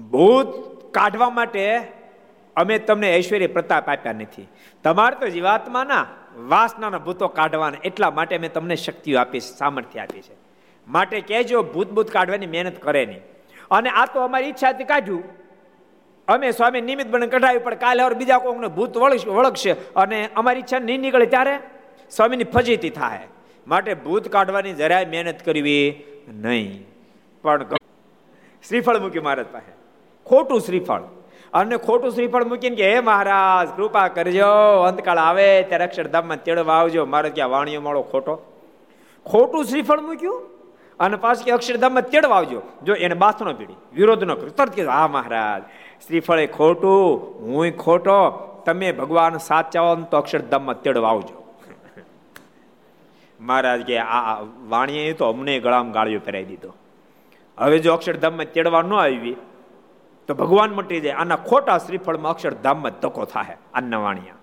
ભૂત 0.09 0.47
કાઢવા 0.93 1.29
માટે 1.29 1.81
અમે 2.55 2.79
તમને 2.79 3.17
ઐશ્વર્ય 3.17 3.47
પ્રતાપ 3.47 3.89
આપ્યા 3.89 4.13
નથી. 4.13 4.47
તમારે 4.83 5.15
તો 5.15 5.29
જીવાત્માના 5.29 6.07
વાસનાના 6.37 6.97
ભૂતો 6.97 7.27
કાઢવાના. 7.27 7.77
એટલા 7.83 8.11
માટે 8.11 8.37
મેં 8.37 8.53
તમને 8.53 8.75
શક્તિઓ 8.75 9.19
આપી 9.19 9.39
છે 9.39 9.57
સામર્થ્ય 9.57 9.99
આપી 9.99 10.21
છે. 10.21 10.35
માટે 10.87 11.21
કહેજો 11.21 11.63
ભૂત 11.63 11.91
ભૂત 11.91 12.11
કાઢવાની 12.11 12.47
મહેનત 12.47 12.81
કરે 12.81 13.05
નહીં. 13.05 13.21
અને 13.71 13.89
આ 13.89 14.05
તો 14.05 14.21
અમારી 14.21 14.47
ઈચ્છાથી 14.47 14.83
કાઢ્યું 14.83 15.23
અમે 16.27 16.51
સ્વામી 16.51 16.81
નિમિત્ત 16.81 17.09
બને 17.11 17.27
કઢાવ્યું 17.27 17.63
પણ 17.63 17.75
કાલે 17.75 18.03
હવે 18.03 18.15
બીજા 18.15 18.37
કોઈને 18.37 18.67
ભૂત 18.67 18.97
વળગશે. 18.97 19.71
અને 19.71 20.29
અમારી 20.35 20.59
ઈચ્છા 20.59 20.79
નહીં 20.79 20.99
નીકળે 20.99 21.25
ત્યારે 21.25 21.59
સ્વામીની 22.11 22.43
ફજીતી 22.43 22.89
થાય. 22.89 23.27
માટે 23.67 23.93
ભૂત 23.93 24.27
કાઢવાની 24.27 24.73
જરાય 24.73 25.05
મહેનત 25.05 25.43
કરવી 25.43 26.03
નહીં. 26.27 26.85
પણ 27.41 27.63
શ્રીફળ 28.67 28.99
મૂકી 28.99 29.19
મહારાજ 29.19 29.45
પાસે. 29.51 29.71
ખોટું 30.25 30.61
શ્રીફળ. 30.61 31.01
અને 31.53 31.77
ખોટું 31.77 32.11
શ્રીફળ 32.11 32.43
મૂકીને 32.43 32.75
કે, 32.75 32.93
હે 32.93 32.99
મહારાજ, 32.99 33.69
કૃપા 33.75 34.07
કરજો, 34.07 34.81
અંતકાળ 34.81 35.17
આવે, 35.17 35.63
ત્યારે 35.63 35.83
અક્ષરધામમાં 35.83 36.43
તેડવા 36.43 36.73
આવજો. 36.73 37.05
મારે 37.05 37.29
ક્યાં 37.29 37.49
વાણીઓ 37.49 37.81
માળો 37.81 38.01
ખોટો. 38.01 38.53
ખોટું 39.25 39.65
શ્રીફળ 39.65 40.01
મૂક્યું 40.01 40.41
અને 40.99 41.15
પાછું 41.15 41.43
કે 41.43 41.51
અક્ષરધામમાં 41.51 42.03
તેડવા 42.03 42.35
આવજો. 42.35 42.61
જો 42.83 42.93
એને 42.93 43.15
બાથનો 43.15 43.53
પીડી, 43.53 43.73
વિરોધ 43.93 44.23
ન 44.23 44.33
કર્યો. 44.33 44.49
તરત 44.49 44.69
કીધું 44.69 44.91
હા, 44.91 45.07
મહારાજ 45.07 45.63
શ્રીફળ 46.07 46.45
ખોટું 46.45 47.19
હું 47.41 47.71
ખોટો, 47.71 48.29
તમે 48.65 48.91
ભગવાન 48.91 49.37
સાચાઓ 49.37 49.95
તો 49.95 50.17
અક્ષરધામમાં 50.17 50.81
તેડવા 50.81 51.09
આવજો. 51.09 51.43
મહારાજ 53.39 53.81
કે, 53.81 53.97
આ 53.97 54.41
વાણીએ 54.69 55.13
તો 55.13 55.25
અમને 55.25 55.59
ગળામાં 55.59 55.91
ગાળ્યો 55.91 56.19
પહેરાવી 56.25 56.45
દીધો. 56.45 56.73
હવે 57.57 57.79
જો 57.79 57.93
અક્ષરધામમાં 57.93 58.45
તેડવા 58.45 58.81
ન 58.81 58.93
આવી 58.93 59.35
તો 60.27 60.33
ભગવાન 60.33 60.71
મટી 60.71 60.99
જાય. 60.99 61.13
આના 61.13 61.35
ખોટા 61.35 61.77
શ્રીફળમાં 61.77 62.31
અક્ષરધામમાં 62.31 62.91
ધક્કો 62.91 63.25
થાય 63.25 63.57
આના 63.73 63.97
વાણિયા. 63.97 64.33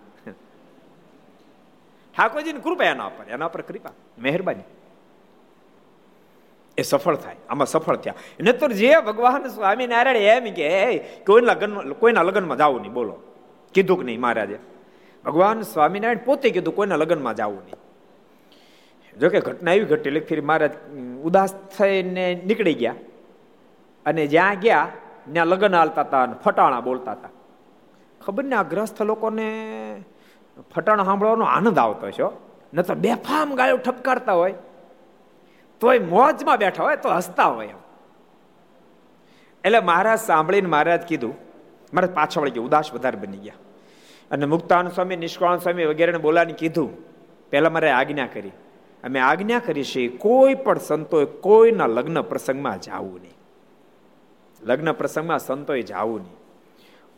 ઠાકોરજીની 2.17 2.61
કૃપા 2.61 2.85
એના 2.85 3.09
પર. 3.09 3.25
એના 3.29 3.49
પર 3.49 3.61
કૃપા. 3.61 3.91
મહેરબાની. 4.19 4.63
એ 6.79 6.83
સફળ 6.83 7.17
થાય. 7.17 7.37
આમાં 7.49 7.67
સફળ 7.67 7.97
થયા. 7.97 8.15
નતર 8.41 8.73
જે 8.73 9.01
ભગવાન 9.07 9.49
સ્વામિનારાયણ 9.49 10.17
એમ 10.17 10.55
કે 10.55 10.99
કોઈના 10.99 11.53
લગ્ન, 11.53 11.93
કોઈના 11.93 12.23
લગ્નમાં 12.23 12.59
જવું 12.59 12.81
નહીં. 12.81 12.93
બોલો. 12.93 13.17
કીધું 13.75 13.99
કે 13.99 14.05
નહીં 14.05 14.21
મહારાજે? 14.21 14.59
ભગવાન 15.25 15.63
સ્વામિનારાયણ 15.63 16.19
પોતે 16.25 16.51
કીધું, 16.51 16.77
કોઈના 16.77 16.97
લગ્નમાં 16.97 17.35
જવું 17.35 17.57
નહીં. 17.57 17.75
જોકે 19.19 19.41
ઘટના 19.41 19.73
એવી 19.73 19.85
ઘટેલી 19.85 20.21
ફરી 20.21 20.41
મહારાજ 20.41 20.71
ઉદાસ 21.25 21.55
થઈને 21.55 22.43
નીકળી 22.47 22.75
ગયા. 22.75 22.95
અને 24.07 24.27
જ્યાં 24.27 24.55
ગયા 24.55 24.89
ત્યાં 25.33 25.47
લગ્ન 25.47 25.75
હાલતા 25.75 26.03
હતા 26.03 26.23
અને 26.23 26.35
ફટાણા 26.45 26.81
બોલતા 26.81 27.13
હતા 27.13 27.31
ખબર 28.25 28.45
ને 28.45 28.57
આ 28.57 28.63
ગ્રસ્થ 28.63 29.03
લોકોને 29.03 29.47
ફટાણા 30.75 31.05
સાંભળવાનો 31.05 31.45
આનંદ 31.45 31.79
આવતો 31.79 32.11
છે 32.11 32.23
ન 32.75 32.83
તો 32.83 32.95
બેફામ 32.95 33.55
ગાયો 33.55 33.77
ઠપકારતા 33.77 34.33
હોય. 34.33 34.55
તોય 35.81 35.99
મોજમાં 35.99 36.59
બેઠા 36.59 36.85
હોય, 36.85 36.97
તો 36.97 37.09
હસતા 37.09 37.45
હોય 37.45 37.67
એટલે 39.65 39.81
મહારાજ 39.81 40.19
સાંભળીને 40.19 40.69
મહારાજ 40.69 41.03
કીધું 41.03 41.35
મહારાજ 41.93 42.15
પાછળ 42.15 42.41
વળી 42.41 42.51
ગયા, 42.51 42.63
ઉદાસ 42.63 42.93
વધારે 42.93 43.17
બની 43.17 43.37
ગયા. 43.37 43.55
અને 44.31 44.47
મુક્તાન 44.47 44.89
સ્વામી 44.89 45.17
નિષ્કાળ 45.17 45.59
સ્વામી 45.59 45.85
વગેરેને 45.85 46.19
બોલાને 46.19 46.53
કીધું, 46.53 46.91
પહેલા 47.51 47.71
મારે 47.71 47.91
આજ્ઞા 47.91 48.27
કરી. 48.27 48.53
અમે 49.05 49.21
આજ્ઞા 49.21 49.59
કરી 49.59 49.85
છે, 49.85 50.09
કોઈ 50.09 50.55
પણ 50.55 50.79
સંતોએ 50.79 51.25
કોઈના 51.25 51.87
લગ્ન 51.87 52.23
પ્રસંગમાં 52.23 52.81
જવું 52.81 53.21
નહીં. 53.21 53.37
લગ્ન 54.65 54.93
પ્રસંગમાં 54.93 55.39
સંતોએ 55.39 55.83
જાવું 55.83 56.21
નહીં. 56.21 56.37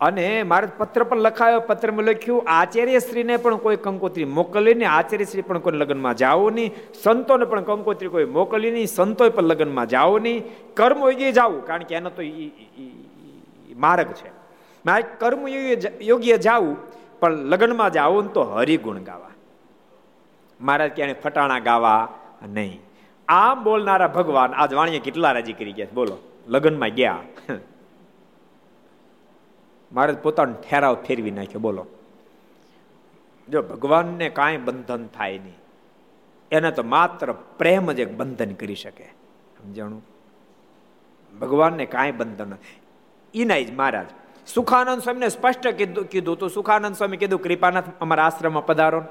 અને 0.00 0.42
મારે 0.42 0.68
પત્ર 0.78 1.04
પણ 1.04 1.18
લખાયો, 1.18 1.60
પત્રમાં 1.60 2.04
લખ્યું 2.04 2.44
આચાર્ય 2.46 2.98
શ્રીને 2.98 3.36
પણ 3.36 3.56
કોઈ 3.56 3.76
કંકોત્રી 3.76 4.24
મોકલી 4.24 4.84
આચાર્ય 4.84 5.24
શ્રી 5.24 5.42
પણ 5.42 5.58
કોઈ 5.58 5.72
લગ્નમાં 5.72 6.16
જાઓ 6.16 6.50
નહીં, 6.50 6.74
સંતોને 7.02 7.44
પણ 7.44 7.60
કંકોત્રી 7.60 8.08
કોઈ 8.08 8.24
મોકલી 8.24 8.70
નહીં, 8.70 8.86
સંતોએ 8.86 9.28
પણ 9.28 9.42
લગ્નમાં 9.42 9.88
જાઓ 9.88 10.18
નહીં, 10.18 10.42
કર્મ 10.74 10.98
યોગ્ય 10.98 11.32
જાવું. 11.32 11.64
કારણ 11.66 11.82
કે 11.82 11.94
એનો 11.94 12.10
તો 12.10 12.22
માર્ગ 13.76 14.08
છે. 14.12 14.30
મારે 14.86 15.04
કર્મ 15.18 15.48
યોગ્ય 16.02 16.36
જાવું, 16.38 16.76
પણ 17.20 17.32
લગ્નમાં 17.32 17.90
જાવું 17.92 18.22
ને 18.22 18.28
તો 18.28 18.42
હરિગુણ 18.42 18.98
ગાવા. 18.98 19.32
મહારાજ 20.60 20.90
કે 20.90 21.12
ફટાણા 21.12 21.58
ગાવા 21.58 22.08
નહીં. 22.48 22.80
આમ 23.28 23.64
બોલનારા 23.64 24.08
ભગવાન, 24.08 24.52
આજ 24.54 24.74
વાણીએ 24.74 24.98
કેટલા 24.98 25.32
રાજી 25.32 25.52
કરી 25.52 25.72
ગયા 25.72 25.94
બોલો. 25.94 26.16
લગ્નમાં 26.46 26.88
ગયા. 26.88 27.22
મારે 29.92 30.12
પોતાનો 30.12 30.54
ઠેરાવ 30.70 30.94
ફેરવી 31.02 31.30
નાખ્યો, 31.30 31.60
બોલો. 31.60 31.86
જો 33.48 33.62
ભગવાનને 33.62 34.28
કાંઈ 34.28 34.56
બંધન 34.56 35.06
થાય 35.06 35.38
નહીં, 35.38 35.58
એને 36.52 36.70
તો 36.70 36.82
માત્ર 36.82 37.32
પ્રેમ 37.32 37.92
જ 37.92 38.00
એક 38.00 38.16
બંધન 38.16 38.54
કરી 38.54 38.74
શકે. 38.74 39.04
સમજાણું? 39.58 40.02
ભગવાનને 41.32 41.86
કાંઈ 41.86 42.12
બંધન 42.12 42.56
એના 43.34 43.60
જ 43.60 43.72
મહારાજ. 43.72 44.08
સુખાનંદ 44.46 45.02
સ્વામીને 45.02 45.28
સ્પષ્ટ 45.28 45.68
કીધું 45.68 46.04
કીધું 46.04 46.38
તો, 46.38 46.48
સુખાનંદ 46.48 46.96
સ્વામી 46.96 47.16
કીધું, 47.16 47.42
કૃપાનાથ, 47.42 47.88
અમારા 48.00 48.24
આશ્રમમાં 48.24 48.66
પધારો 48.66 49.02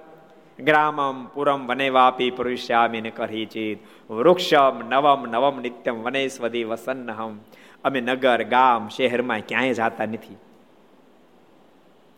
ગ્રામમ 0.59 1.25
પુરમ 1.25 1.67
વનેવાપી 1.67 2.31
પુરુષ્યામીને 2.31 3.09
કહી 3.09 3.45
ચિત 3.45 4.11
વૃક્ષમ 4.11 4.89
નવમ 4.89 5.25
નવમ 5.25 5.61
નિત્યમ 5.61 6.03
વનેસ્વદી 6.03 6.63
વસન્નહમ 6.63 7.39
અમે 7.83 8.01
નગર, 8.01 8.43
ગામ, 8.43 8.87
શહેરમાં 8.87 9.39
ક્યાંય 9.39 9.73
જતા 9.73 10.05
નથી। 10.05 10.37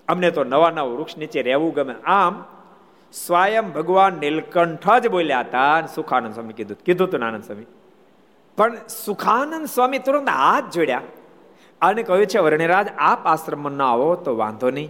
અમને 0.08 0.32
તો 0.32 0.44
નવા 0.44 0.70
નવા 0.70 0.84
વૃક્ષ 0.84 1.18
નીચે 1.18 1.42
રહેવું 1.42 1.74
ગમે. 1.74 1.96
આમ 2.06 2.44
સ્વયં 3.14 3.74
ભગવાન 3.74 4.14
નીલકંઠ 4.14 4.90
જ 5.02 5.08
બોલ્યા 5.08 5.40
હતા 5.40 5.86
સુખાનંદ 5.86 6.34
સ્વામી 6.34 6.54
કીધું 6.54 6.78
કીધું 6.86 7.10
તું 7.10 7.26
આનંદ 7.26 7.44
સ્વામી. 7.44 7.66
પણ 8.58 8.78
સુખાનંદ 9.06 9.66
સ્વામી 9.66 10.00
તુરંત 10.00 10.30
હાથ 10.30 10.74
જોડ્યા 10.74 11.02
અને 11.82 12.04
કહ્યું 12.04 12.26
છે, 12.26 12.40
વર્ણિરાજ, 12.40 12.88
આપ 12.98 13.28
આશ્રમમાં 13.28 13.72
ના 13.72 13.92
આવો 13.92 14.16
તો 14.16 14.38
વાંધો 14.38 14.70
નહીં. 14.70 14.90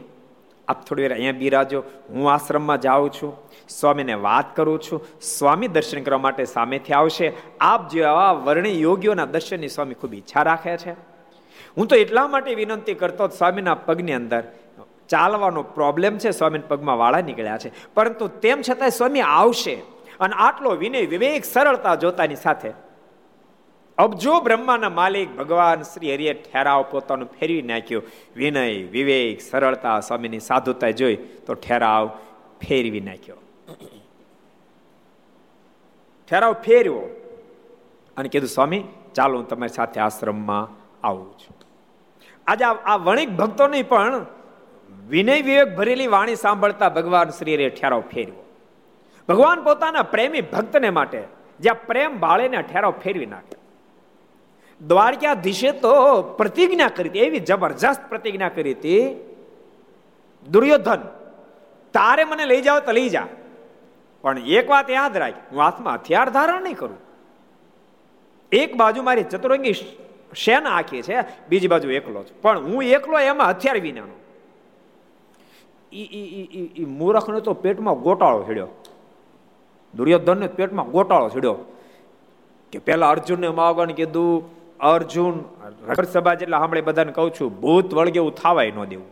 આપ 0.68 0.86
થોડી 0.86 1.02
વાર 1.02 1.14
અહીંયા 1.14 1.32
બિરાજો 1.32 1.84
હું 2.10 2.32
આશ્રમમાં 2.32 2.82
જાઉં 2.82 3.12
છું. 3.12 3.38
સ્વામીને 3.70 4.14
વાત 4.14 4.56
કરું 4.56 4.82
છું. 4.82 5.06
સ્વામી 5.22 5.68
દર્શન 5.68 6.04
કરવા 6.04 6.20
માટે 6.20 6.46
સામેથી 6.46 6.94
આવશે. 6.94 7.34
આપ 7.60 7.90
જેવા 7.90 8.32
વર્ણિ 8.32 8.82
યોગીઓના 8.82 9.26
દર્શનની 9.26 9.68
સ્વામી 9.68 9.94
ખૂબ 9.94 10.14
ઈચ્છા 10.14 10.42
રાખે 10.42 10.78
છે. 10.78 10.92
હું 11.78 11.88
તો 11.88 11.96
એટલા 11.96 12.28
માટે 12.28 12.56
વિનંતી 12.56 12.94
કરતો 12.94 13.28
સ્વામીના 13.28 13.76
પગની 13.76 14.14
અંદર. 14.14 14.44
ચાલવાનો 15.10 15.64
પ્રોબ્લેમ 15.64 16.18
છે, 16.18 16.32
સ્વામીના 16.32 16.68
પગમાં 16.68 16.98
વાળા 16.98 17.22
નીકળ્યા 17.22 17.58
છે. 17.58 17.72
પરંતુ 17.94 18.28
તેમ 18.28 18.62
છતાંય 18.70 18.90
સ્વામી 18.90 19.22
આવશે. 19.22 19.76
અને 20.20 20.36
આટલો 20.36 20.72
વિનય 20.72 21.06
વિવેક 21.06 21.46
સરળતા 21.46 21.96
જોતાની 21.96 22.36
સાથે 22.36 22.87
અબજો 23.98 24.40
બ્રહ્માના 24.42 24.90
માલિક 24.90 25.38
ભગવાન 25.38 25.82
શ્રી 25.82 26.14
હરિએ 26.14 26.34
ઠેરાવ 26.34 26.86
પોતાનું 26.92 27.30
ફેરવી 27.40 27.62
નાખ્યો, 27.62 28.02
વિનય, 28.36 28.64
વિવેક, 28.92 29.42
સરળતા, 29.42 30.00
સ્વામીની 30.00 30.40
સાધુતા 30.40 30.90
જોઈ 30.90 31.16
તો 31.16 31.54
ઠેરાવ 31.54 32.10
ફેરવી 32.68 33.00
નાખ્યો. 33.00 33.36
ઠેરાવ 36.32 36.54
ફેરવો 36.54 37.04
અને 38.18 38.30
કીધું, 38.30 38.50
સ્વામી, 38.50 38.84
ચાલો 39.16 39.38
હું 39.38 39.48
તમારી 39.48 39.74
સાથે 39.74 40.00
આશ્રમમાં 40.00 40.66
આવું 41.08 41.38
છું. 41.40 41.56
આજે 42.48 42.66
આ 42.66 42.98
વણિક 42.98 43.30
ભક્તો 43.30 43.68
નહીં, 43.68 43.88
પણ 43.88 44.26
વિનય, 45.10 45.42
વિવેક 45.42 45.76
ભરેલી 45.76 46.08
વાણી 46.08 46.36
સાંભળતા 46.36 46.90
ભગવાન 46.90 47.30
શ્રી 47.30 47.70
ઠેરાવ 47.70 48.02
ફેરવો. 48.02 48.44
ભગવાન 49.30 49.64
પોતાના 49.64 50.02
પ્રેમી 50.02 50.42
ભક્તને 50.42 50.90
માટે, 50.90 51.24
જ્યાં 51.60 51.88
પ્રેમ 51.88 52.20
બાળીને 52.20 52.62
ઠેરાવ 52.62 52.92
ફેરવી 52.92 53.26
નાખે. 53.26 53.67
દ્વારકાધીશે 54.82 55.72
તો 55.72 55.94
પ્રતિજ્ઞા 56.38 56.90
કરી 56.90 57.10
હતી. 57.10 57.20
એવી 57.20 57.40
જબરજસ્ત 57.40 58.02
પ્રતિજ્ઞા 58.10 58.50
કરી 58.50 58.74
હતી. 58.74 59.04
દુર્યોધન, 60.46 61.02
તારે 61.94 62.24
મને 62.24 62.46
લઈ 62.46 62.62
જાઓ 62.62 62.80
તો 62.80 62.92
લઈ 62.92 63.10
જા. 63.10 63.28
પણ 64.24 64.40
એક 64.40 64.70
વાત 64.70 64.90
યાદ 64.90 65.18
રાખ, 65.18 65.40
હું 65.52 65.60
હાથમાં 65.62 65.96
હથિયાર 65.96 66.30
ધારણ 66.30 66.64
નહીં 66.64 66.78
કરું. 66.78 67.00
એક 68.52 68.76
બાજુ 68.78 69.04
મારી 69.04 69.24
ચતુરંગી 69.24 69.74
સેના 70.36 70.76
આખી 70.78 71.02
છે, 71.02 71.18
બીજી 71.50 71.68
બાજુ 71.68 71.90
એકલો 71.90 72.24
છે. 72.24 72.34
પણ 72.42 72.60
હું 72.60 72.84
એકલો 72.84 73.20
એમાં 73.20 73.50
હથિયાર 73.50 73.80
વિનાનો. 73.80 74.16
ઈ 75.94 76.86
મૂરખને 77.00 77.40
તો 77.42 77.54
પેટમાં 77.54 78.02
ગોટાળો 78.02 78.44
છેડ્યો 78.44 78.68
દુર્યોધનને 79.94 80.48
પેટમાં 80.48 80.92
ગોટાળો 80.92 81.30
છેડ્યો 81.30 81.56
કે 82.74 82.80
પેલા 82.80 83.10
અર્જુનને 83.10 83.50
માવગણ 83.50 83.92
કીધું 83.92 84.57
અર્જુન 84.80 85.44
સભા 86.12 86.34
જેટલા 86.34 86.60
સાંભળે 86.60 86.82
બધાને 86.82 87.12
કહું 87.12 87.32
છું, 87.34 87.50
ભૂત 87.62 87.94
વળગે 87.94 88.20
થાવાય 88.42 88.72
ન 88.72 88.84
દેવું. 88.86 89.10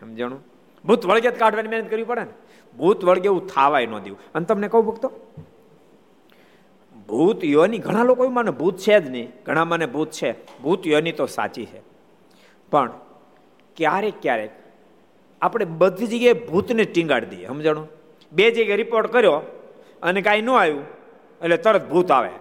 સમજાણું 0.00 0.40
ભૂત 0.84 1.06
વળગે 1.06 1.30
જ 1.30 1.38
કાઢવાની 1.38 1.68
મહેનત 1.68 1.90
કરવી 1.90 2.04
પડે 2.04 2.22
ને? 2.22 2.34
ભૂત 2.76 3.04
વળગે 3.04 3.28
થાવાય 3.46 3.86
ન 3.86 3.98
દેવું. 3.98 4.18
અને 4.34 4.44
તમને 4.44 4.68
કહું 4.68 4.86
ભક્તો, 4.86 5.08
ભૂત 7.08 7.44
યોની, 7.44 7.78
ઘણા 7.78 8.04
લોકો 8.04 8.28
માને, 8.28 8.50
ભૂત 8.50 8.76
છે 8.78 9.00
જ 9.00 9.10
નહીં. 9.10 9.28
ઘણા 9.46 9.64
મને 9.64 9.86
ભૂત 9.86 10.10
છે. 10.10 10.30
ભૂત 10.62 10.86
યોની 10.86 11.12
તો 11.12 11.26
સાચી 11.26 11.66
છે. 11.66 11.80
પણ 12.70 12.90
ક્યારેક 13.76 14.14
ક્યારેક 14.22 14.52
આપણે 15.42 15.64
બધી 15.64 16.06
જગ્યાએ 16.06 16.38
ભૂતને 16.46 16.84
ટીંગાડી 16.84 17.26
દઈએ. 17.26 17.46
સમજાણું? 17.46 17.88
બે 18.32 18.50
જગ્યાએ 18.50 18.76
રિપોર્ટ 18.76 19.12
કર્યો 19.12 19.38
અને 20.02 20.20
કાંઈ 20.22 20.42
ન 20.42 20.50
આવ્યું, 20.50 20.84
એટલે 21.42 21.56
તરત 21.56 21.84
ભૂત 21.90 22.10
આવે. 22.10 22.32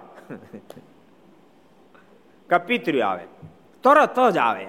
કપિત્રી 2.50 3.02
આવે. 3.02 3.24
તરત 3.84 4.20
જ 4.34 4.38
આવે 4.38 4.68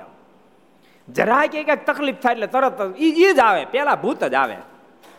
જરાય 1.08 1.48
કે 1.48 1.64
કંઈક 1.64 1.86
તકલીફ 1.86 2.16
થાય 2.16 2.32
એટલે 2.32 2.46
તરત 2.46 2.94
એ 2.98 3.32
જ 3.32 3.38
આવે, 3.38 3.64
પેલા 3.64 3.94
ભૂત 3.94 4.24
જ 4.24 4.34
આવે. 4.34 4.56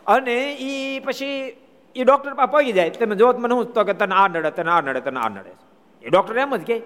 અને 0.07 0.53
એ 0.53 0.99
પછી 0.99 1.57
એ 1.95 2.03
ડોક્ટર 2.03 2.33
પાસે 2.33 2.51
પગી 2.51 2.71
જાય. 2.71 2.89
તમે 2.89 3.15
જો 3.15 3.33
મને 3.37 3.53
હું 3.53 3.73
તો 3.73 3.83
કે 3.83 3.93
તને 3.93 4.15
આ 4.15 4.27
નડે, 4.27 4.51
તને 4.51 4.71
આ 4.71 4.81
નડે, 4.81 5.01
તને 5.01 5.19
આ 5.19 5.29
નડે. 5.29 5.49
એ 6.03 6.09
ડોક્ટર 6.09 6.37
એમ 6.37 6.55
જ 6.55 6.61
કે. 6.61 6.79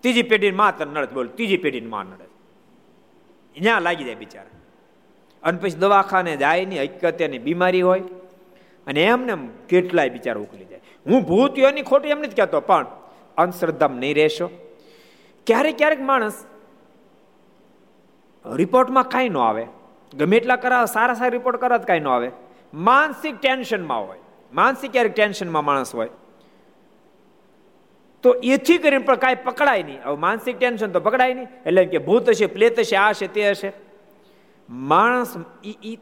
ત્રીજી 0.00 0.22
પેઢી 0.22 0.50
માં 0.50 0.78
તને 0.78 1.00
નડે 1.00 1.14
બોલ, 1.14 1.28
ત્રીજી 1.28 1.56
પેઢી 1.56 1.80
માં 1.80 2.04
નડે. 2.04 2.24
ત્યાં 3.60 3.82
લાગી 3.82 4.04
જાય 4.04 4.14
બિચારા. 4.14 4.46
અને 5.42 5.58
પછી 5.58 5.70
દવાખાને 5.70 6.36
જાય 6.36 6.64
ની 6.64 6.78
હકીકત 6.78 7.20
એની 7.20 7.38
બીમારી 7.38 7.82
હોય. 7.82 8.00
અને 8.86 9.02
એમને 9.02 9.48
કેટલાય 9.68 10.08
બિચારા 10.08 10.40
ઉકલી 10.40 10.64
જાય. 10.64 10.80
હું 11.06 11.22
ભૂતિઓની 11.22 11.82
ખોટી 11.82 12.08
એમ 12.08 12.18
નથી 12.18 12.28
કહેતો, 12.28 12.60
પણ 12.60 12.86
અંધશ્રદ્ધામાં 13.36 13.98
નહીં 13.98 14.14
રહેશો. 14.14 14.50
ક્યારેક 15.46 15.78
ક્યારેક 15.78 16.00
માણસ 16.00 16.44
રિપોર્ટમાં 18.54 19.08
કાંઈ 19.08 19.28
ન 19.28 19.38
આવે. 19.38 19.66
ગમે 20.14 20.36
એટલા 20.36 20.56
કરાવે 20.56 20.86
સારા 20.86 21.14
સારા 21.14 21.28
રિપોર્ટ 21.28 21.60
કરાવે 21.60 21.84
કાંઈ 21.84 22.00
ન 22.00 22.08
આવે. 22.08 22.30
માનસિક 22.74 23.40
ટેન્શનમાં 23.40 24.08
હોય. 24.08 24.18
માનસિક 24.52 24.92
ક્યારેક 24.92 25.14
ટેન્શનમાં 25.14 25.64
માણસ 25.64 25.94
હોય. 25.94 26.08
તો 28.22 28.32
એથી 28.32 28.78
કરીને 28.78 28.98
પણ 28.98 29.14
કાંઈ 29.14 29.34
પકડાય 29.34 29.82
નહીં. 29.82 30.02
હવે 30.04 30.16
માનસિક 30.16 30.58
ટેન્શન 30.58 30.92
તો 30.92 31.00
પકડાય 31.00 31.34
નહીં. 31.34 31.46
એટલે 31.66 31.84
કે 31.84 31.98
ભૂત 31.98 32.28
હશે, 32.28 32.46
પ્લેત 32.46 32.78
હશે, 32.78 32.96
આ 32.96 33.08
હશે, 33.08 33.26
તે 33.26 33.50
હશે. 33.50 33.72
માણસ 34.70 35.34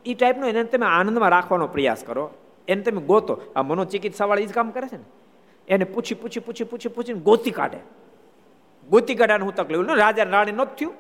એ 0.07 0.15
ટાઈપનો 0.15 0.47
એને 0.47 0.65
તમે 0.65 0.87
આનંદમાં 0.87 1.29
રાખવાનો 1.29 1.67
પ્રયાસ 1.67 2.05
કરો. 2.07 2.31
એને 2.69 2.83
તમે 2.83 3.01
ગોતો. 3.01 3.41
આ 3.57 3.63
મનોચિકિત્સાવાળા 3.63 4.43
એ 4.43 4.47
જ 4.47 4.53
કામ 4.53 4.71
કરે 4.71 4.89
છે 4.89 4.97
ને? 4.97 5.05
એને 5.69 5.85
પૂછી 5.85 6.15
પૂછી 6.15 6.41
પૂછી 6.41 6.65
પૂછી, 6.65 6.89
પૂછીને 6.89 7.21
ગોતી 7.21 7.51
કાઢે. 7.51 7.79
ગોતી 8.91 9.15
કાઢાને 9.15 9.45
હું 9.45 9.55
તકલીફ 9.55 9.91
રાજા 9.91 10.23
રાણી 10.23 10.53
નહોતું 10.53 10.77
થયું. 10.77 10.95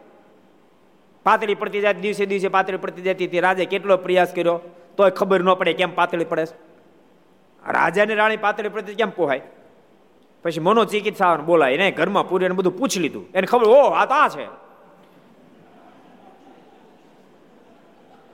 પાતળી 1.24 1.54
પડતી 1.54 1.80
જાય, 1.80 1.94
દિવસે 1.94 2.26
દિવસે 2.26 2.48
પાતળી 2.48 2.76
પડતી 2.76 3.02
જતી 3.02 3.26
હતી. 3.26 3.40
રાજા 3.40 3.64
કેટલો 3.64 3.96
પ્રયાસ 3.96 4.34
કર્યો? 4.34 4.60
તોય 4.96 5.10
ખબર 5.10 5.42
ન 5.42 5.54
પડે 5.54 5.72
કેમ 5.72 5.94
પાતળી 5.94 6.24
પડે 6.24 6.44
રાજાને 7.68 8.14
રાણી 8.14 8.36
પાતળી 8.36 8.68
પડતી 8.68 8.94
કેમ 8.94 9.10
પોહાય? 9.10 9.40
પછી 10.42 10.60
મનોચિકિત્સા 10.60 11.36
બોલાય, 11.36 11.72
એને 11.72 11.90
ઘરમાં 11.90 12.28
પૂરી 12.28 12.48
બધું 12.48 12.78
પૂછી 12.78 13.00
લીધું. 13.00 13.26
એને 13.34 13.46
ખબર 13.46 13.64
ઓ 13.64 13.82
આ 13.82 14.06
તો 14.06 14.14
આ 14.14 14.28
છે. 14.28 14.44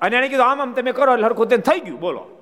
અને 0.00 0.16
એને 0.16 0.28
કીધું, 0.28 0.50
આમ 0.50 0.62
આમ 0.62 0.72
તમે 0.72 0.92
કરો, 0.92 1.12
એટલે 1.12 1.24
હરખું 1.24 1.46
થઈ 1.46 1.80
ગયું. 1.80 2.00
બોલો. 2.00 2.33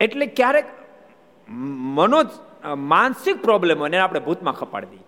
એટલે 0.00 0.26
ક્યારેક 0.26 0.64
મનો 1.48 2.22
માનસિક 2.76 3.42
પ્રોબ્લેમ 3.42 3.86
એને 3.86 3.98
આપણે 3.98 4.20
ભૂતમાં 4.20 4.54
ખપાડી 4.54 4.86
દઈએ. 4.86 5.04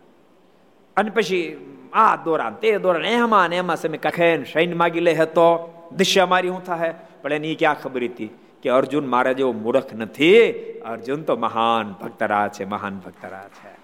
અને 0.97 1.11
પછી, 1.11 1.67
આ 1.93 2.17
દોરાન, 2.17 2.55
તે 2.55 2.79
દોરાન, 2.79 3.05
એમાં 3.05 3.49
ને 3.49 3.57
એમાં 3.57 3.77
સમય 3.77 3.99
કખે 3.99 4.45
શૈન 4.45 4.77
માગી 4.77 5.01
લે 5.01 5.13
હતો 5.15 5.47
દિશા 5.97 6.27
મારી 6.27 6.49
હું 6.49 6.65
થાય 6.65 6.95
પણ 7.23 7.33
એની 7.33 7.55
ક્યાં 7.55 7.81
ખબર 7.83 8.05
હતી 8.05 8.31
કે 8.63 8.71
અર્જુન 8.71 9.07
મારા 9.07 9.33
જેવો 9.33 9.53
મૂર્ખ 9.53 9.95
નથી? 9.95 10.53
અર્જુન 10.87 11.23
તો 11.23 11.37
મહાન 11.37 11.93
ભક્તરા 11.93 12.49
છે, 12.49 12.65
મહાન 12.65 12.99
ભક્તરા 12.99 13.49
છે. 13.49 13.80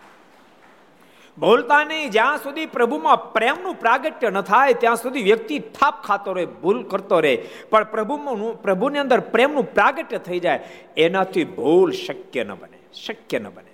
બોલતા 1.39 1.85
નહીં 1.85 2.11
જ્યાં 2.11 2.39
સુધી 2.39 2.67
પ્રભુમાં 2.67 3.33
પ્રેમનું 3.33 3.75
પ્રાગટ્ય 3.75 4.31
ન 4.31 4.41
થાય, 4.41 4.75
ત્યાં 4.75 4.97
સુધી 4.97 5.23
વ્યક્તિ 5.23 5.59
થાપ 5.59 6.03
ખાતો 6.03 6.33
રહે, 6.33 6.47
ભૂલ 6.47 6.83
કરતો 6.83 7.21
રહે. 7.21 7.49
પણ 7.71 7.85
પ્રભુનું, 7.85 8.63
પ્રભુની 8.63 8.99
અંદર 8.99 9.21
પ્રેમનું 9.21 9.75
પ્રાગટ્ય 9.75 10.19
થઈ 10.19 10.41
જાય, 10.41 10.69
એનાથી 10.97 11.45
ભૂલ 11.45 11.91
શક્ય 11.91 12.45
ન 12.45 12.55
બને, 12.55 12.79
શક્ય 12.93 13.39
ન 13.39 13.49
બને. 13.49 13.71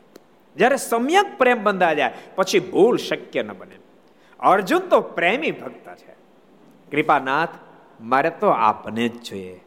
જ્યારે 0.57 0.77
સમ્યક 0.77 1.39
પ્રેમ 1.39 1.63
બંધા 1.63 1.93
જાય, 1.93 2.15
પછી 2.37 2.61
ભૂલ 2.61 2.97
શક્ય 2.97 3.43
ન 3.43 3.53
બને. 3.53 3.77
અર્જુન 4.41 4.81
તો 4.81 5.01
પ્રેમી 5.01 5.51
ભક્ત 5.51 5.97
છે. 5.97 6.13
કૃપાનાથ, 6.91 7.49
મારે 8.01 8.31
તો 8.31 8.49
આપને 8.49 9.09
જ 9.09 9.23
જોઈએ. 9.23 9.65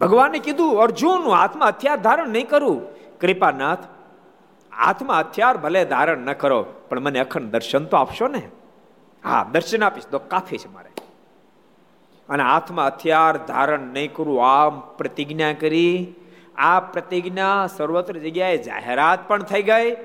ભગવાને 0.00 0.38
કીધું 0.38 0.80
અર્જુન 0.80 1.30
હાથમાં 1.30 1.68
હથિયાર 1.68 1.96
ધારણ 1.96 2.28
નહીં 2.28 2.48
કરું. 2.48 2.82
કૃપાનાથ 3.18 3.78
હાથમાં 4.78 5.18
હથિયાર 5.18 5.56
ભલે 5.56 5.84
ધારણ 5.84 6.18
ન 6.18 6.32
કરો, 6.32 6.62
પણ 6.62 7.00
મને 7.00 7.18
અખંડ 7.18 7.42
દર્શન 7.42 7.84
તો 7.84 7.96
આપશો 7.96 8.28
ને? 8.28 8.42
હા, 9.24 9.46
દર્શન 9.52 9.84
આપીશ. 9.84 10.06
તો 10.06 10.18
કાફી 10.18 10.58
છે 10.58 10.68
મારે. 10.68 10.90
અને 12.28 12.42
હાથમાં 12.42 12.86
હથિયાર 12.86 13.36
ધારણ 13.36 13.80
નહીં 13.80 14.14
કરું, 14.14 14.46
આમ 14.46 14.80
પ્રતિજ્ઞા 14.80 15.52
કરી. 15.52 16.14
આ 16.56 16.80
પ્રતિજ્ઞા 16.80 17.66
સર્વત્ર 17.66 18.18
જગ્યાએ 18.18 18.58
જાહેરાત 18.58 19.28
પણ 19.28 19.42
થઈ 19.42 19.62
ગઈ. 19.62 19.96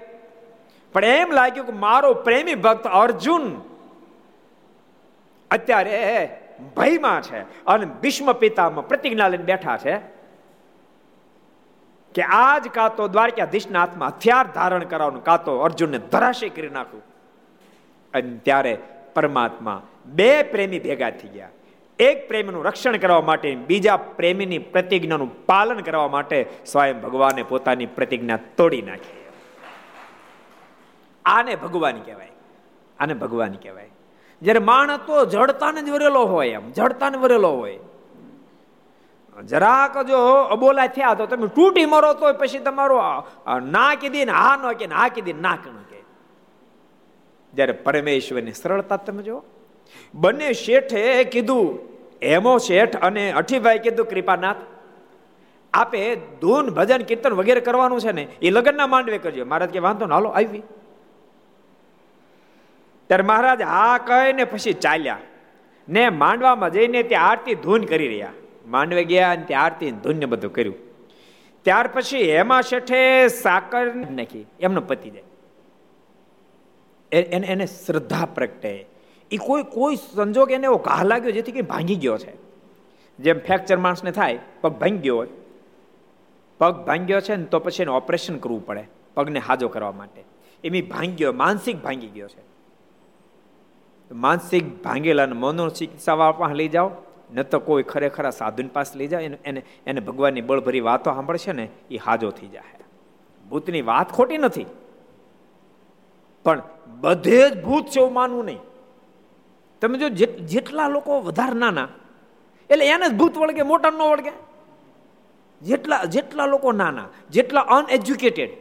પણ 0.94 1.06
એમ 1.06 1.32
લાગ્યું 1.32 1.66
કે 1.66 1.72
મારો 1.72 2.14
પ્રેમી 2.14 2.56
ભક્ત 2.56 2.88
અર્જુન 2.88 3.62
અત્યારે 5.52 6.30
ભયમાં 6.78 7.22
છે 7.22 7.66
અને 7.66 7.86
ભીષ્મ 7.86 8.32
પિતામાં 8.32 8.88
પ્રતિજ્ઞા 8.88 9.28
લઈને 9.28 9.44
બેઠા 9.44 9.78
છે. 9.78 10.23
કે 12.14 12.22
આજ 12.22 12.68
કાં 12.68 12.96
તો 12.96 13.08
દ્વારકાધીશના 13.08 13.80
હાથમાં 13.80 14.10
હથિયાર 14.10 14.48
ધારણ 14.48 14.84
કરાવવાનું, 14.84 15.24
કાં 15.24 15.44
તો 15.44 15.58
અર્જુનને 15.58 15.98
ધરાશય 15.98 16.50
કરી 16.50 16.70
નાખું. 16.70 17.02
અને 18.14 18.38
ત્યારે 18.38 18.78
પરમાત્મા 19.14 19.82
બે 20.06 20.44
પ્રેમી 20.44 20.80
ભેગા 20.80 21.10
થઈ 21.10 21.28
ગયા. 21.28 21.50
એક 22.00 22.28
પ્રેમીનું 22.28 22.66
રક્ષણ 22.66 22.98
કરવા 22.98 23.22
માટે, 23.22 23.56
બીજા 23.56 23.98
પ્રેમીની 23.98 24.58
પ્રતિજ્ઞાનું 24.58 25.46
પાલન 25.46 25.80
કરવા 25.80 26.08
માટે 26.08 26.46
સ્વયં 26.66 27.02
ભગવાને 27.02 27.44
પોતાની 27.44 27.86
પ્રતિજ્ઞા 27.86 28.40
તોડી 28.58 28.82
નાખી. 28.82 29.26
આને 31.26 31.56
ભગવાન 31.56 32.02
કહેવાય. 32.02 32.32
આને 33.00 33.14
ભગવાન 33.14 33.54
કહેવાય. 33.54 33.90
જ્યારે 34.42 34.60
માણસ 34.60 35.00
તો 35.00 35.26
જડતાને 35.26 35.82
જ 35.82 35.90
વરેલો 35.90 36.26
હોય 36.26 36.50
એમ, 36.50 36.72
જડતાને 36.72 37.18
વરેલો 37.18 37.50
હોય. 37.50 37.80
જરાક 39.42 40.06
જો 40.06 40.18
અબોલા 40.42 40.88
થયા 40.88 41.14
તો 41.14 41.26
તમે 41.26 41.48
તૂટી 41.48 41.86
મરો 41.86 42.14
તો 42.14 42.34
પછી 42.34 42.60
તમારો 42.60 43.00
ના 43.72 43.96
કીધી 43.96 44.26
ને 44.26 44.32
હા 44.32 44.56
ન 44.56 44.74
કે 44.74 44.86
હા 44.86 45.08
કીધી 45.08 45.34
ના 45.34 45.56
કે 45.56 45.70
કે 45.90 46.00
જ્યારે 47.54 47.72
પરમેશ્વરની 47.72 48.52
સરળતા 48.52 48.98
તમે 48.98 49.24
જો 49.24 49.44
બંને 50.16 50.54
શેઠે 50.54 51.24
કીધું 51.24 51.94
એમો 52.22 52.58
શેઠ 52.58 52.96
અને 52.96 53.32
અઠીભાઈ 53.32 53.80
કીધું, 53.80 54.06
કૃપાનાથ, 54.06 54.58
આપે 55.74 56.16
ધૂન 56.16 56.70
ભજન 56.70 57.02
કીર્તન 57.02 57.34
વગેરે 57.34 57.62
કરવાનું 57.62 58.00
છે 58.00 58.12
ને, 58.12 58.28
એ 58.42 58.50
લગ્નના 58.50 58.88
માંડવે 58.88 59.18
કરજો. 59.18 59.46
મહારાજ 59.46 59.70
કે, 59.70 59.80
વાંધો 59.80 60.06
ને, 60.06 60.14
હાલો, 60.14 60.30
આવી. 60.30 60.64
ત્યારે 63.08 63.24
મહારાજ 63.24 63.62
હા 63.62 63.98
કહીને 63.98 64.44
પછી 64.44 64.74
ચાલ્યા 64.74 65.18
ને 65.90 66.10
માંડવામાં 66.10 66.70
જઈને 66.70 67.04
ત્યાં 67.04 67.30
આરતી 67.30 67.56
ધૂન 67.56 67.84
કરી 67.84 68.08
રહ્યા. 68.08 68.32
માંડવે 68.68 69.04
ગયા 69.04 69.32
અને 69.32 69.44
ત્યાં 69.44 69.64
આરતી 69.64 69.92
ધૂન્ય 69.92 70.26
બધું 70.26 70.54
કર્યું. 70.54 70.76
ત્યાર 71.62 71.88
પછી 71.88 72.32
હેમા 72.32 72.62
શેઠે 72.62 73.28
સાકર 73.28 73.96
નાખી, 73.96 74.46
એમનો 74.60 74.82
પતિ 74.82 75.10
જાય. 75.10 75.24
એને 77.12 77.48
એને 77.48 77.66
શ્રદ્ધા 77.66 78.26
પ્રગટે. 78.26 78.86
એ 79.32 79.38
કોઈ 79.38 79.64
કોઈ 79.64 79.96
સંજોગ 79.96 80.52
એને 80.52 80.64
એવો 80.64 80.78
ઘા 80.78 81.04
લાગ્યો 81.04 81.32
જેથી 81.32 81.52
કંઈ 81.52 81.62
ભાંગી 81.62 81.96
ગયો 81.96 82.18
છે. 82.18 82.34
જેમ 83.20 83.40
ફ્રેક્ચર 83.40 83.78
માણસને 83.78 84.12
થાય, 84.12 84.40
પગ 84.62 84.72
ભાંગી 84.72 84.98
ગયો 84.98 85.16
હોય. 85.16 85.28
પગ 86.58 86.86
ભાંગ્યો 86.86 87.22
છે 87.22 87.36
ને 87.36 87.44
તો 87.44 87.60
પછી 87.60 87.84
એને 87.84 87.92
ઓપરેશન 87.92 88.38
કરવું 88.38 88.66
પડે, 88.66 88.84
પગને 89.16 89.40
હાજો 89.40 89.68
કરવા 89.68 89.92
માટે. 89.92 90.24
એમ 90.64 90.90
ભાંગ્યો, 90.90 91.34
માનસિક 91.34 91.78
ભાંગી 91.78 92.08
ગયો 92.08 92.28
છે. 92.28 92.44
માનસિક 94.12 94.84
ભાંગેલા 94.84 95.24
અને 95.24 95.34
મનોચિકિત્સા 95.34 96.16
પાસે 96.16 96.54
લઈ 96.54 96.68
જાઓ. 96.68 96.92
ન 97.34 97.44
તો 97.44 97.60
કોઈ 97.60 97.84
ખરેખર 97.84 98.30
સાધુન 98.32 98.68
પાસે 98.68 98.98
લઈ 99.00 99.08
જાય, 99.08 99.30
એને 99.44 99.62
એને 99.88 100.00
ભગવાનની 100.02 100.46
બળભરી 100.50 100.84
વાતો 100.90 101.10
સાંભળશે 101.12 101.52
ને 101.54 101.66
એ 101.92 101.98
હાજો 101.98 102.30
થઈ 102.32 102.52
જાય 102.56 102.86
ભૂતની 103.46 103.84
વાત 103.92 104.10
ખોટી 104.12 104.38
નથી. 104.38 104.68
પણ 106.46 106.62
બધે 107.02 107.42
જ 107.50 107.54
ભૂત 107.64 107.86
છે 107.88 108.00
એવું 108.00 108.14
માનવું 108.14 108.46
નહીં. 108.46 108.62
તમે 109.82 109.98
જો 109.98 110.08
જેટલા 110.54 110.88
લોકો 110.88 111.12
વધારે 111.22 111.58
નાના, 111.60 111.90
એટલે 112.70 112.86
એને 112.88 113.06
જ 113.10 113.14
ભૂત 113.20 113.36
વળગે 113.38 113.64
મોટા 113.72 113.92
ન 113.92 114.02
વળગે. 114.04 114.34
જેટલા 115.62 116.04
જેટલા 116.06 116.48
લોકો 116.54 116.70
નાના, 116.72 117.08
જેટલા 117.30 117.66
અનએજ્યુકેટેડ 117.76 118.52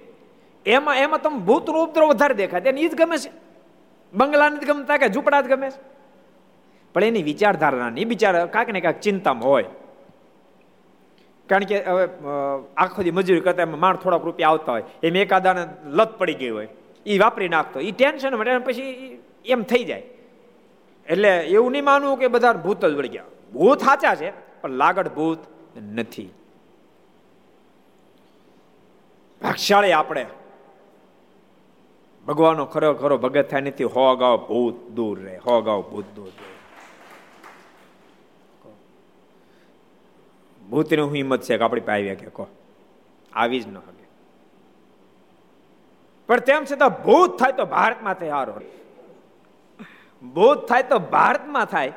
એમાં 0.66 0.96
એમાં 1.04 1.22
તમે 1.22 1.38
ભૂતનો 1.48 1.78
ઉપદ્રવ 1.84 2.08
વધારે 2.08 2.34
દેખાય. 2.34 2.68
એને 2.72 2.80
એ 2.80 2.88
જ 2.88 2.94
ગમે 2.94 3.16
છે. 3.18 3.30
બંગલાને 4.12 4.56
જ 4.60 4.64
ગમતા 4.68 4.98
કે 5.00 5.06
ઝૂંપડા 5.14 5.42
જ 5.42 5.48
ગમે 5.52 5.68
છે. 5.70 5.80
પણ 6.94 7.04
એની 7.04 7.22
વિચારધારાની 7.22 8.04
બિચાર 8.04 8.46
કાંક 8.46 8.68
ને 8.68 8.80
કાંક 8.80 9.00
ચિંતામાં 9.00 9.48
હોય. 9.48 9.64
કારણ 11.48 11.64
કે 11.64 11.82
હવે 11.84 12.04
આખો 12.76 13.02
દી 13.02 13.10
મજૂરી 13.10 13.40
કરતા 13.40 13.62
એમાં 13.62 13.80
માણ 13.80 13.96
થોડાક 13.96 14.24
રૂપિયા 14.24 14.48
આવતા 14.48 14.72
હોય. 14.72 14.84
એમ 15.02 15.16
એકાદાને 15.16 15.66
લત 15.84 16.18
પડી 16.18 16.34
ગઈ 16.34 16.50
હોય. 16.50 16.68
એ 17.06 17.18
વાપરી 17.18 17.48
નાખતો. 17.48 17.80
એ 17.80 17.90
ટેન્શન 17.90 18.34
માટે 18.34 18.58
પછી 18.58 19.22
એમ 19.46 19.62
થઈ 19.62 19.84
જાય. 19.84 20.02
એટલે 21.06 21.40
એવું 21.40 21.72
નહીં 21.72 21.84
માનવું 21.84 22.18
કે 22.18 22.28
બધા 22.28 22.52
ભૂત 22.52 22.84
જ 22.84 22.94
વળી 22.94 23.08
ગયા. 23.08 23.24
ભૂત 23.52 23.78
સાચા 23.78 24.14
છે, 24.14 24.30
પણ 24.60 24.70
લાગડ 24.70 25.08
ભૂત 25.08 25.38
નથી. 25.94 26.30
ભાગશાળી 29.42 29.92
આપણે. 29.92 30.26
ભગવાનનો 32.26 32.64
ખરો 32.66 32.94
ખરો 32.94 33.18
ભગત 33.18 33.48
થાય 33.50 33.60
નથી 33.60 33.84
હો 33.84 34.16
ગાવ 34.16 34.36
ભૂત 34.36 34.90
દૂર 34.90 35.20
રહે. 35.20 35.36
હો 35.36 35.60
ગાવ 35.60 35.80
ભૂત 35.82 36.04
દૂર 36.16 36.26
રહે. 36.26 36.51
ભૂતની 40.72 41.00
હું 41.00 41.14
હિંમત 41.14 41.42
છે 41.42 41.58
કે 41.58 41.64
આપણી 41.64 41.80
પાસે 41.80 42.14
કે 42.14 42.26
કહો. 42.26 42.46
આવી 43.32 43.60
જ 43.60 43.68
ન 43.68 43.76
હગે 43.76 44.02
પણ 46.26 46.40
તેમ 46.40 46.64
છતાં 46.64 47.04
ભૂત 47.04 47.38
થાય 47.38 47.52
તો 47.52 47.64
ભારતમાં 47.64 48.14
થાય 48.14 48.28
હારો. 48.30 48.60
ભૂત 50.34 50.68
થાય 50.68 50.82
તો 50.82 50.98
ભારતમાં 50.98 51.64
થાય. 51.64 51.92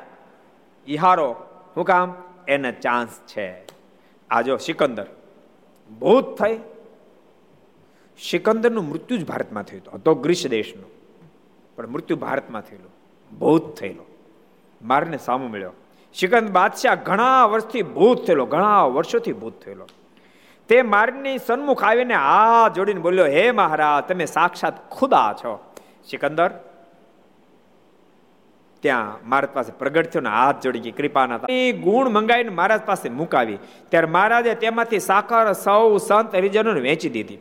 એ 0.86 0.96
હારો. 0.96 1.36
હું 1.76 1.84
કામ? 1.84 2.14
એને 2.48 2.72
ચાન્સ 2.72 3.08
છે. 3.08 3.66
આ 4.30 4.42
જો 4.42 4.56
સિકંદર. 4.56 5.06
ભૂત 6.00 6.42
થઈ. 6.42 6.60
સિકંદરનું 8.18 8.88
મૃત્યુ 8.88 9.18
જ 9.18 9.26
ભારતમાં 9.26 9.62
થયું 9.62 9.82
હતું. 9.82 10.02
તો 10.02 10.14
ગ્રીસ 10.14 10.46
દેશનું. 10.46 10.90
પણ 11.76 11.86
મૃત્યુ 11.86 12.16
ભારતમાં 12.16 12.62
થયેલું. 12.62 12.90
ભૂત 13.38 13.74
થયેલો. 13.74 14.04
મારને 14.82 15.18
સામો 15.18 15.46
મળ્યો. 15.46 15.72
સિકંદ 16.18 16.50
બાદશાહ 16.50 16.94
ઘણા 16.94 17.44
વર્ષથી 17.44 17.82
ભૂત 17.82 18.26
થયેલો, 18.26 18.46
ઘણા 18.46 18.82
વર્ષોથી 18.82 19.32
ભૂત 19.32 19.60
થયેલો. 19.64 19.86
તે 20.68 20.82
મારની 20.82 21.38
સન્મુખ 21.38 21.84
આવીને 21.84 22.14
હાથ 22.14 22.72
જોડીને 22.74 23.00
બોલ્યો, 23.00 23.26
હે 23.26 23.50
મહારાજ, 23.50 24.04
તમે 24.08 24.26
સાક્ષાત 24.26 24.90
ખુદા 24.90 25.34
છો. 25.44 25.52
સિકંદર 26.10 26.50
ત્યાં 28.82 29.28
મહારાજ 29.28 29.50
પાસે 29.50 29.72
પ્રગટ 29.72 30.10
થયો 30.10 30.22
ને 30.22 30.28
હાથ 30.28 30.62
જોડી 30.62 30.80
ગઈ, 30.80 30.90
કૃપાના 30.90 31.38
ગુણ 31.72 32.08
મંગાવીને 32.08 32.50
મહારાજ 32.50 32.82
પાસે 32.86 33.08
મુકાવી. 33.08 33.58
ત્યારે 33.90 34.06
મહારાજે 34.06 34.54
તેમાંથી 34.54 34.98
સાકર, 34.98 35.52
સૌ 35.52 35.96
સંત 35.98 36.34
હરિજનોને 36.34 36.80
વેચી 36.80 37.08
દીધી. 37.08 37.38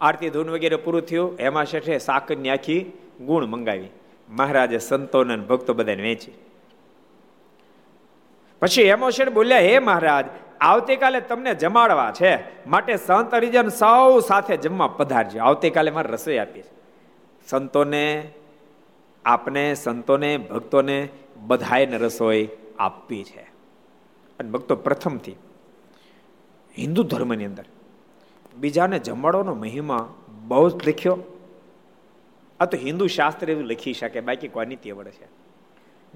આરતી 0.00 0.30
ધૂન 0.30 0.50
વગેરે 0.50 0.76
પૂરું 0.76 1.02
થયું. 1.02 1.38
હેમા 1.40 1.64
શેઠે 1.64 1.98
સાકરની 1.98 2.50
આખી 2.50 2.92
ગુણ 3.20 3.44
મંગાવી. 3.46 3.90
મહારાજે 4.30 4.78
સંતોને 4.78 5.36
ભક્તો 5.36 5.74
બધાને 5.74 6.02
વેચી. 6.02 6.32
પછી 8.60 8.82
હેમો 8.82 9.10
શેઠ 9.10 9.28
બોલ્યા, 9.28 9.58
હે 9.58 9.78
મહારાજ, 9.78 10.24
આવતીકાલે 10.60 11.20
તમને 11.20 11.54
જમાડવા 11.54 12.12
છે. 12.20 12.66
માટે 12.66 12.96
સંત 12.96 13.34
હરિજન 13.34 13.68
સૌ 13.68 14.20
સાથે 14.20 14.56
જમવા 14.56 14.86
પધારજો. 14.86 15.40
આવતીકાલે 15.40 15.90
મારે 15.90 16.10
રસોઈ 16.10 16.36
આપી 16.38 16.62
છે. 16.62 16.80
સંતોને, 17.46 18.32
આપને, 19.24 19.74
સંતોને, 19.74 20.38
ભક્તોને 20.38 21.08
બધાને 21.36 21.98
રસોઈ 21.98 22.48
આપવી 22.78 23.24
છે. 23.24 23.50
અને 24.38 24.50
ભક્તો 24.50 24.76
પ્રથમથી 24.76 25.32
હિન્દુ 26.78 27.02
ધર્મની 27.02 27.44
અંદર 27.44 27.64
બીજાને 28.56 28.98
જમાડવાનો 28.98 29.54
મહિમા 29.54 30.14
બહુ 30.48 30.68
જ 30.68 30.88
લખ્યો. 30.88 31.18
આ 32.60 32.64
તો 32.64 32.76
હિન્દુ 32.76 33.06
શાસ્ત્ર 33.06 33.50
એવું 33.50 33.64
લખી 33.64 33.92
શકે, 33.92 34.20
બાકી 34.20 34.48
કોની 34.48 34.76
તેવડ 34.76 35.08
છે. 35.08 35.28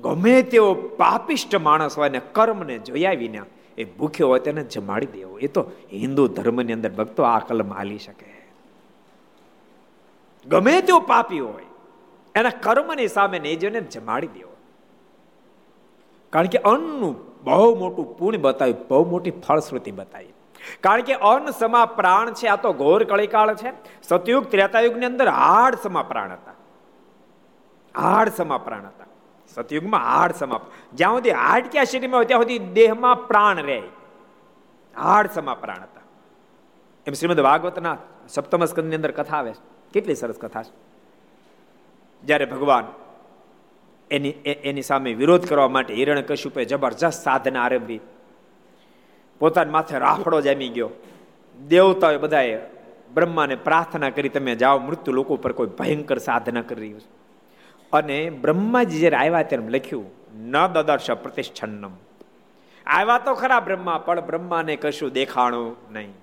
ગમે 0.03 0.37
તેવો 0.43 0.75
પાપિષ્ટ 0.75 1.57
માણસ 1.57 1.99
હોય 1.99 2.09
ને 2.09 2.21
કર્મને 2.33 2.79
જોયા 2.79 3.13
વિના 3.13 3.47
એ 3.79 3.85
ભૂખ્યો 3.85 4.29
હોય 4.29 4.41
તેને 4.41 4.65
જમાડી 4.65 5.07
દેવો. 5.07 5.39
એ 5.39 5.47
તો 5.47 5.63
હિન્દુ 5.93 6.27
ધર્મની 6.29 6.73
અંદર 6.73 6.91
ભક્તો 6.91 7.23
આ 7.23 7.39
કલમ 7.39 7.73
હાલી 7.73 7.99
શકે. 7.99 8.33
ગમે 10.47 10.75
તેવો 10.81 11.01
પાપી 11.01 11.39
હોય, 11.39 11.69
એના 12.35 12.55
કર્મની 12.63 13.09
સામે 13.09 13.39
નહીં 13.39 13.61
જોઈને 13.61 13.81
જમાડી 13.81 14.27
દેવો. 14.27 14.53
કારણ 16.33 16.47
કે 16.47 16.59
અન્નનું 16.59 17.15
બહુ 17.45 17.75
મોટું 17.79 18.19
પુણ્ય 18.19 18.37
બતાવ્યું, 18.37 18.89
બહુ 18.89 19.03
મોટી 19.11 19.31
ફળશ્રુતિ 19.31 19.91
બતાવી. 19.91 20.34
કારણ 20.81 21.03
કે 21.03 21.15
અન્ન 21.15 21.51
સમા 21.51 21.85
પ્રાણ 21.87 22.33
છે, 22.33 22.47
આ 22.47 22.57
તો 22.57 22.73
ઘોર 22.73 23.05
કળીકાળ 23.05 23.55
છે. 23.55 23.73
સતયુગ 24.03 24.51
ત્રેતાયુગની 24.51 25.07
અંદર 25.07 25.29
હાડ 25.29 25.75
સમા 25.75 26.03
પ્રાણ 26.03 26.33
હતા. 26.33 26.55
હાડ 27.97 28.29
સમા 28.29 28.59
પ્રાણ 28.59 28.87
હતા. 28.87 29.07
સતયુગમાં 29.55 30.01
હાડ 30.01 30.33
સમા 30.33 30.61
જ્યાં 30.95 31.13
સુધી 31.13 31.31
હાડ 31.31 31.65
ક્યાં 31.73 31.85
શરીરમાં 31.85 32.19
હોય, 32.19 32.25
ત્યાં 32.25 32.41
સુધી 32.41 32.59
દેહમાં 32.59 33.27
પ્રાણ 33.27 33.59
રહે. 33.59 33.83
હાડ 34.97 35.27
સમા 35.27 35.55
પ્રાણ 35.55 35.83
હતા. 35.83 36.03
એમ 37.07 37.13
શ્રીમદ 37.13 37.41
ભાગવતના 37.41 37.97
સપ્તમ 38.29 38.65
સ્કંદની 38.65 38.97
અંદર 38.97 39.11
કથા 39.11 39.37
આવે 39.37 39.53
કેટલી 39.93 40.15
સરસ 40.15 40.39
કથા 40.41 40.63
છે. 40.63 40.73
જ્યારે 42.23 42.45
ભગવાન 42.45 42.85
એની 44.11 44.31
એની 44.45 44.83
સામે 44.83 45.15
વિરોધ 45.15 45.49
કરવા 45.49 45.69
માટે 45.69 45.95
હિરણ 45.95 46.21
કશુપે 46.21 46.65
જબરજસ્ત 46.65 47.23
સાધના 47.25 47.65
આરંભી. 47.65 48.01
પોતાના 49.39 49.71
માથે 49.71 49.99
રાફડો 49.99 50.41
જામી 50.41 50.69
ગયો. 50.69 50.91
દેવતાઓએ 51.69 52.17
બધાએ 52.17 52.59
બ્રહ્માને 53.15 53.55
પ્રાર્થના 53.55 54.11
કરી, 54.11 54.29
તમે 54.29 54.55
જાઓ, 54.55 54.79
મૃત્યુ 54.79 55.15
લોકો 55.15 55.37
પર 55.37 55.53
કોઈ 55.53 55.67
ભયંકર 55.67 56.19
સાધના 56.19 56.63
કરી 56.63 56.81
રહ્યું 56.81 57.01
છે. 57.01 57.25
અને 57.93 58.31
બ્રહ્માજી 58.31 58.99
જ્યારે 58.99 59.17
આવ્યા 59.17 59.43
ત્યારે 59.43 59.69
લખ્યું, 59.69 60.11
ન 60.37 60.67
દદર્શ 60.67 61.11
પ્રતિષ્ઠન્નમ. 61.11 61.91
આવ્યા 62.87 63.19
તો 63.19 63.35
ખરા 63.35 63.61
બ્રહ્મા, 63.61 63.99
પણ 63.99 64.21
બ્રહ્માને 64.21 64.77
કશું 64.77 65.13
દેખાણું 65.13 65.77
નહીં. 65.93 66.15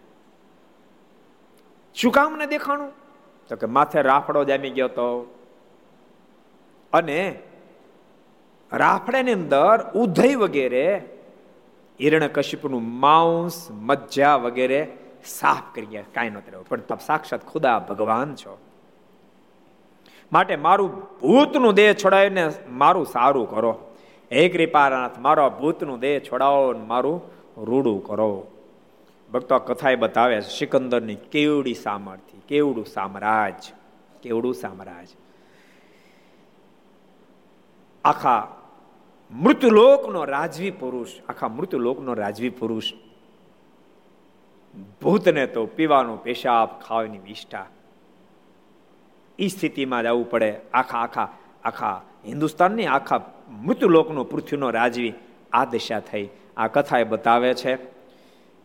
શું 1.95 2.11
કામ 2.11 2.35
ને 2.35 2.45
દેખાણું? 2.45 2.91
તો 3.49 3.55
કે 3.55 3.65
માથે 3.65 4.01
રાફડો 4.01 4.43
જામી 4.43 4.69
ગયો 4.69 4.87
તો. 4.87 5.35
અને 6.93 7.39
રાફડાની 8.73 9.33
અંદર 9.33 9.91
ઉધય 9.95 10.35
વગેરે 10.35 11.03
હિરણ્યકશિપનું 11.99 12.83
માંસ 12.99 13.71
મજ્જા 13.71 14.35
વગેરે 14.35 14.93
સાફ 15.25 15.75
કરી 15.75 15.85
ગયા. 15.85 16.03
કાંઈ 16.13 16.29
નહોતું 16.29 16.51
રહ્યું 16.51 16.67
પણ 16.67 16.79
તમે 16.79 17.05
સાક્ષાત 17.05 17.47
ખુદા 17.47 17.79
ભગવાન 17.79 18.35
છો. 18.35 18.57
માટે 20.33 20.55
મારું 20.55 21.19
ભૂતનું 21.19 21.73
દેહ 21.73 21.93
છોડાવીને 21.93 22.51
મારું 22.69 23.05
સારું 23.05 23.49
કરો. 23.49 23.77
હે 24.31 24.49
કૃપાનાથ, 24.49 25.19
મારો 25.19 25.49
ભૂતનું 25.49 25.99
દેહ 25.99 26.19
છોડાવો 26.19 26.73
મારું 26.87 27.21
રૂડું 27.57 28.03
કરો. 28.03 28.47
ભક્તો, 29.33 29.55
આ 29.55 29.57
કથા 29.57 29.95
બતાવે 29.95 30.41
છે 30.41 30.49
સિકંદરની 30.49 31.15
કેવડી 31.15 31.73
સામર્થ્ય, 31.73 32.37
કેવડું 32.47 32.85
સામ્રાજ 32.85 33.71
કેવડું 34.23 34.53
સામ્રાજ 34.53 35.07
આખા 38.05 38.47
મૃત્યુલોકનો 39.33 40.25
રાજવી 40.25 40.71
પુરુષ, 40.71 41.07
આખા 41.29 41.47
મૃત્યુલોકનો 41.47 42.13
રાજવી 42.13 42.49
પુરુષ. 42.49 42.93
ભૂતને 45.01 45.47
તો 45.47 45.65
પીવાનું 45.65 46.23
પેશાબ, 46.23 46.79
ખાવાની 46.79 47.17
નિષ્ઠા. 47.17 47.65
એ 49.39 49.47
સ્થિતિમાં 49.47 50.03
જવું 50.03 50.29
પડે. 50.29 50.55
આખા 50.73 50.97
આખા 50.97 51.29
આખા 51.63 52.01
હિન્દુસ્તાનની 52.27 52.85
આખા 52.85 53.21
મૃત્યુલોકનો 53.49 54.23
પૃથ્વીનો 54.23 54.69
રાજવી 54.69 55.13
આ 55.51 55.65
દિશા 55.65 55.99
થઈ. 55.99 56.29
આ 56.57 56.67
કથા 56.67 56.99
એ 56.99 57.03
બતાવે 57.03 57.53
છે 57.53 57.75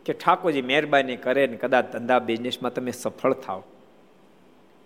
કે 0.05 0.13
ઠાકોરજી 0.13 0.63
મહેરબાની 0.63 1.17
કરે 1.17 1.47
ને 1.47 1.57
કદાચ 1.57 1.85
ધંધા 1.85 2.19
બિઝનેસમાં 2.19 2.75
તમે 2.75 2.91
સફળ 2.91 3.33
થાવ. 3.33 3.63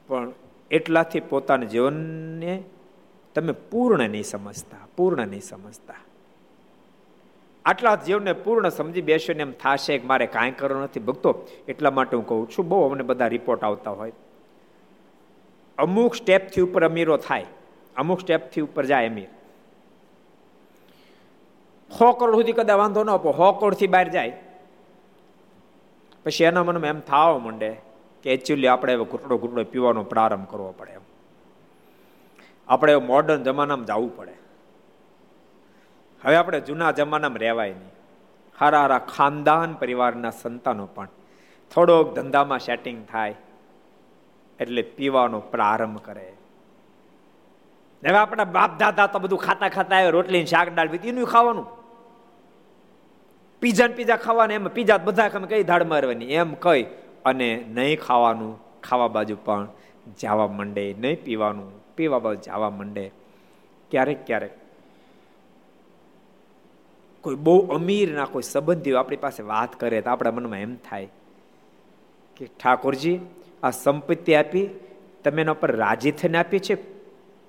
પણ 0.06 0.32
એટલાથી 0.70 1.20
પોતાના 1.20 1.66
જીવનને 1.66 2.62
તમે 3.34 3.52
પૂર્ણ 3.52 4.08
નહીં 4.08 4.24
સમજતા, 4.24 4.86
પૂર્ણ 4.96 5.26
નહીં 5.26 5.40
સમજતા. 5.40 5.94
આટલા 7.64 7.94
જીવને 7.94 8.32
પૂર્ણ 8.32 8.68
સમજી 8.68 9.02
બેસ્યો 9.02 9.36
ને 9.36 9.42
એમ 9.42 9.52
થશે 9.52 9.98
કે 9.98 10.06
મારે 10.06 10.26
કાંઈ 10.26 10.50
કરવું 10.50 10.82
નથી. 10.82 11.00
ભગતો 11.00 11.46
એટલા 11.68 11.90
માટે 11.90 12.16
હું 12.16 12.26
કહું 12.26 12.50
છું, 12.50 12.68
બહુ 12.68 12.88
અમને 12.88 13.02
બધા 13.02 13.26
રિપોર્ટ 13.26 13.64
આવતા 13.64 13.90
હોય. 13.90 14.12
અમુક 15.78 16.14
સ્ટેપથી 16.14 16.60
ઉપર 16.60 16.84
અમીરો 16.84 17.16
થાય, 17.16 17.46
અમુક 17.96 18.20
સ્ટેપથી 18.20 18.60
ઉપર 18.60 18.86
જાય 18.86 19.08
અમીર. 19.08 19.28
સો 21.98 22.12
કરોડ 22.12 22.34
સુધી 22.34 22.52
કદાચ 22.52 22.76
વાંધો 22.76 23.04
ન 23.04 23.10
આપો 23.10 23.32
સો 23.32 23.52
કરોડથી 23.52 23.86
બહાર 23.86 24.08
જાય. 24.08 24.32
પછી 26.24 26.44
એના 26.44 26.64
મનમાં 26.64 26.88
એમ 26.88 27.00
થવા 27.00 27.38
માંડે 27.38 27.76
કે 28.22 28.34
એકચ્યુઅલી 28.34 28.66
આપણે 28.66 28.96
ઘૂંટડો 28.96 29.38
ઘૂંટડો 29.38 29.64
પીવાનો 29.64 30.02
પ્રારંભ 30.04 30.48
કરવો 30.50 30.74
પડે 30.78 30.92
એમ. 30.92 31.00
આપણે 32.70 32.96
મોડર્ન 32.96 33.42
જમાનામાં 33.42 33.86
જવું 33.86 34.16
પડે. 34.16 34.34
હવે 36.22 36.36
આપણે 36.36 36.60
જૂના 36.60 36.90
જમાનામાં 36.90 37.38
રહેવાય 37.38 37.72
નહીં. 37.72 37.94
હારા 38.58 38.80
હારા 38.80 38.98
ખાનદાન 38.98 39.74
પરિવારના 39.74 40.30
સંતાનો 40.30 40.86
પણ 40.86 41.08
થોડોક 41.74 42.14
ધંધામાં 42.14 42.58
સેટિંગ 42.58 43.06
થાય 43.06 43.34
એટલે 44.60 44.82
પીવાનો 44.82 45.40
પ્રારંભ 45.40 46.00
કરે. 46.02 46.32
હવે 48.02 48.16
આપણા 48.16 48.44
બાપ 48.44 48.78
દાદા 48.78 49.06
તો 49.06 49.18
બધું 49.18 49.38
ખાતા 49.38 49.68
ખાતા 49.68 50.08
રોટલી 50.08 50.46
શાક 50.46 50.74
દાળ 50.74 50.88
પીતી 50.88 51.08
એનું 51.08 51.26
ખાવાનું. 51.26 51.66
પીઝા 53.60 53.86
ને 53.86 53.94
પીઝા 53.94 54.16
ખાવાના, 54.16 54.54
એમ 54.54 54.68
પીઝા 54.68 54.98
બધા 54.98 55.28
ખમે 55.28 55.46
કઈ 55.46 55.62
દાળ 55.62 55.84
મારવાની 55.84 56.32
એમ 56.32 56.54
કઈ 56.54 56.82
અને 57.24 57.64
નહીં 57.68 58.00
ખાવાનું, 58.00 58.52
ખાવા 58.82 59.08
બાજુ 59.08 59.36
પણ 59.44 59.68
જવા 60.20 60.48
માંડે, 60.48 60.94
નહીં 60.94 61.24
પીવાનું. 61.24 61.79
પીવા 62.00 62.34
જવા 62.34 62.70
માંડે. 62.70 63.12
ક્યારેક 63.90 64.26
ક્યારેક. 64.26 64.50
કોઈ 67.22 67.34
બહુ 67.34 67.66
અમીર 67.66 68.14
ના 68.14 68.24
કોઈ 68.24 68.42
સંબંધીઓ 68.42 68.98
આપણી 68.98 69.16
પાસે 69.16 69.42
વાત 69.42 69.80
કરે 69.80 70.00
તો 70.00 70.10
આપણા 70.10 70.30
મનમાં 70.30 70.58
એમ 70.58 70.76
થાય 70.76 71.08
કે, 72.36 72.46
ઠાકોરજી, 72.46 73.20
આ 73.62 73.70
સંપત્તિ 73.70 74.34
આપી 74.34 74.68
તમે 75.24 75.42
એના 75.42 75.52
પર 75.52 75.76
રાજી 75.76 76.10
થઈને 76.10 76.38
આપી 76.38 76.58
છે? 76.58 76.74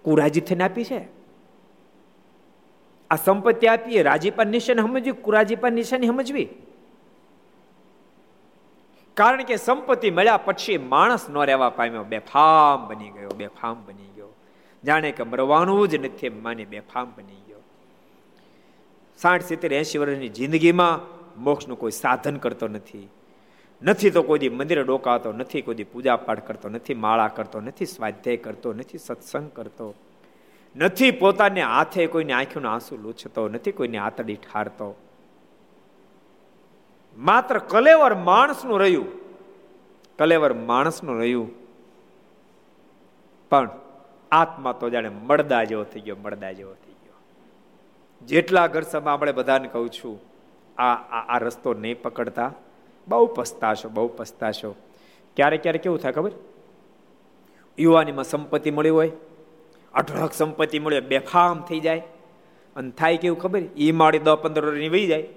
કુરાજી 0.03 0.41
થઈને 0.41 0.63
આપી 0.63 0.83
છે? 0.83 1.05
આ 3.11 3.15
સંપત્તિ 3.15 3.67
આપીએ 3.67 4.03
રાજીપા 4.03 4.43
નિશાની 4.43 4.81
સમજવી 4.81 5.11
કુરાજીપા 5.11 5.69
નિશાની 5.69 6.07
સમજવી. 6.07 6.49
કારણ 9.13 9.43
કે 9.43 9.55
સંપત્તિ 9.55 10.11
મળ્યા 10.11 10.37
પછી 10.37 10.77
માણસ 10.77 11.29
ન 11.29 11.37
રહેવા 11.37 11.69
પામ્યો, 11.69 12.03
બેફામ 12.03 12.87
બની 12.87 13.09
ગયો, 13.09 13.29
બેફામ 13.37 13.85
બની 13.85 14.11
જાણે 14.86 15.11
કે 15.11 15.23
મરવાનું 15.23 15.88
જ 15.88 15.95
નથી 15.95 16.29
માની 16.29 16.65
બેફામ 16.65 17.13
બની 17.17 17.43
ગયો. 17.47 17.57
સાઠ, 19.17 19.43
સિત્તેર 19.43 19.73
એસી 19.73 19.97
વર્ષની 19.97 20.29
જિંદગીમાં 20.29 21.21
મોક્ષનું 21.43 21.79
કોઈ 21.79 21.91
સાધન 21.91 22.38
કરતો 22.38 22.67
નથી. 22.67 23.09
નથી 23.84 24.09
તો 24.09 24.21
કોઈ 24.21 24.49
મંદિરે 24.49 24.84
ડોકાતો 24.84 25.32
નથી, 25.32 25.61
કોઈ 25.61 25.75
પૂજા 25.75 26.15
પાઠ 26.15 26.47
કરતો 26.47 26.69
નથી, 26.69 26.93
માળા 26.93 27.27
કરતો 27.27 27.61
નથી, 27.61 27.86
સ્વાધ્યાય 27.86 28.38
કરતો 28.38 28.73
નથી, 28.73 28.97
સત્સંગ 28.97 29.51
કરતો 29.51 29.95
નથી, 30.75 31.11
પોતાને 31.11 31.61
હાથે 31.61 32.07
કોઈની 32.07 32.34
આંખીનો 32.34 32.69
આંસુ 32.69 32.97
લૂછતો 32.97 33.49
નથી, 33.49 33.71
કોઈને 33.71 33.97
આતડી 33.97 34.36
ઠારતો. 34.36 34.97
માત્ર 37.17 37.57
કલેવર 37.57 38.15
માણસનું 38.15 38.79
રહ્યું. 38.79 39.05
કલેવર 40.17 40.53
માણસનું 40.53 41.19
રહ્યું. 41.19 41.51
પણ 43.49 43.69
આત્મા 44.32 44.71
તો 44.71 44.89
જાણે 44.89 45.09
મળદા 45.09 45.63
જેવો 45.63 45.84
થઈ 45.84 46.01
ગયો, 46.01 46.15
મળદા 46.21 46.51
જેવો 46.51 46.73
થઈ 46.73 46.95
ગયો. 47.03 47.17
જેટલા 48.25 48.67
ઘર 48.67 48.84
આપણે 49.07 49.32
બધાને 49.32 49.67
કહું 49.67 49.89
છું, 49.89 50.19
આ 50.77 50.93
આ 51.34 51.38
રસ્તો 51.38 51.73
નહીં 51.73 52.01
પકડતા. 52.01 52.53
બહુ 53.07 53.25
પસ્તાશો 53.27 53.89
બહુ 53.89 54.07
પસ્તાશો. 54.07 54.75
ક્યારેક 55.36 55.61
ક્યારેક 55.61 55.82
કેવું 55.82 55.99
થાય 55.99 56.11
ખબર? 56.11 56.32
યુવાનીમાં 57.77 58.23
સંપત્તિ 58.23 58.71
મળી 58.71 58.89
હોય, 58.89 59.11
અઢળક 59.93 60.34
સંપત્તિ 60.34 60.79
મળી 60.79 60.97
હોય, 60.97 61.07
બેફામ 61.07 61.61
થઈ 61.61 61.79
જાય. 61.79 62.03
અને 62.75 62.91
થાય 62.91 63.17
કેવું 63.17 63.39
ખબર? 63.39 63.61
એ 63.77 63.91
માળી 63.91 64.19
દસ 64.19 64.32
પંદર 64.32 64.65
વર્ષની 64.65 64.89
વહી 64.89 65.07
જાય. 65.07 65.27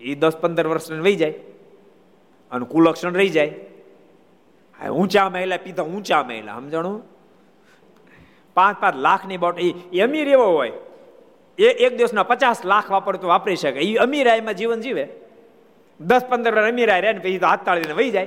એ 0.00 0.14
દસ 0.14 0.36
પંદર 0.36 0.66
વર્ષની 0.66 0.98
વહી 0.98 1.16
જાય. 1.16 1.34
અને 2.50 2.66
કુલક્ષણ 2.66 3.12
રહી 3.12 3.28
જાય. 3.28 3.54
હા 4.80 4.88
ઊંચા 4.90 5.28
મહિલા 5.28 5.56
પીધા 5.56 5.82
ઊંચા 5.82 6.22
મહિલા, 6.22 6.54
સમજણું? 6.54 7.15
પાંચ 8.56 8.80
પાંચ 8.80 8.96
લાખની 8.96 9.36
બોટ. 9.36 9.60
એ 9.92 10.00
અમીર 10.00 10.28
એવો 10.28 10.44
હોય. 10.44 10.72
એ 11.58 11.64
એક 11.68 11.96
દિવસના 11.96 12.22
પચાસ 12.22 12.64
લાખ 12.64 12.90
વાપરતો 12.90 13.28
વાપરી 13.28 13.56
શકે. 13.56 13.80
એ 13.80 13.96
અમીર 13.96 14.26
એમાં 14.26 14.54
જીવન 14.54 14.80
જીવે. 14.80 15.08
દસ 16.00 16.22
પંદર 16.28 16.54
વાર 16.54 16.72
અમીર 16.72 17.00
રહે 17.00 17.12
ને 17.12 17.18
પછી 17.18 17.38
તો 17.38 17.46
હાથ 17.46 17.64
તાળીને 17.64 17.92
વહી 17.92 18.10
જાય. 18.10 18.26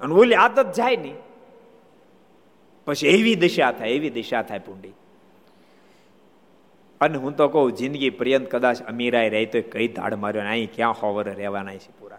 અને 0.00 0.14
ઓલી 0.14 0.34
આદત 0.34 0.72
જાય 0.72 0.96
નહીં. 0.96 1.14
પછી 2.84 3.06
એવી 3.06 3.34
દિશા 3.34 3.72
થાય, 3.72 3.90
એવી 3.90 4.10
દિશા 4.10 4.42
થાય 4.42 4.58
પુંડી. 4.58 4.92
અને 7.00 7.18
હું 7.18 7.36
તો 7.36 7.48
કહું, 7.48 7.72
જિંદગી 7.72 8.10
પર્યંત 8.10 8.50
કદાચ 8.50 8.82
અમીરાય 8.82 9.28
રહી 9.28 9.46
તો 9.46 9.60
કઈ 9.60 9.88
ધાડ 9.88 10.14
માર્યો 10.14 10.42
અહીં 10.42 10.72
ક્યાં 10.74 10.92
હોવર 10.92 11.24
રહેવાના 11.34 11.74
છે 11.74 12.00
પૂરા. 12.00 12.18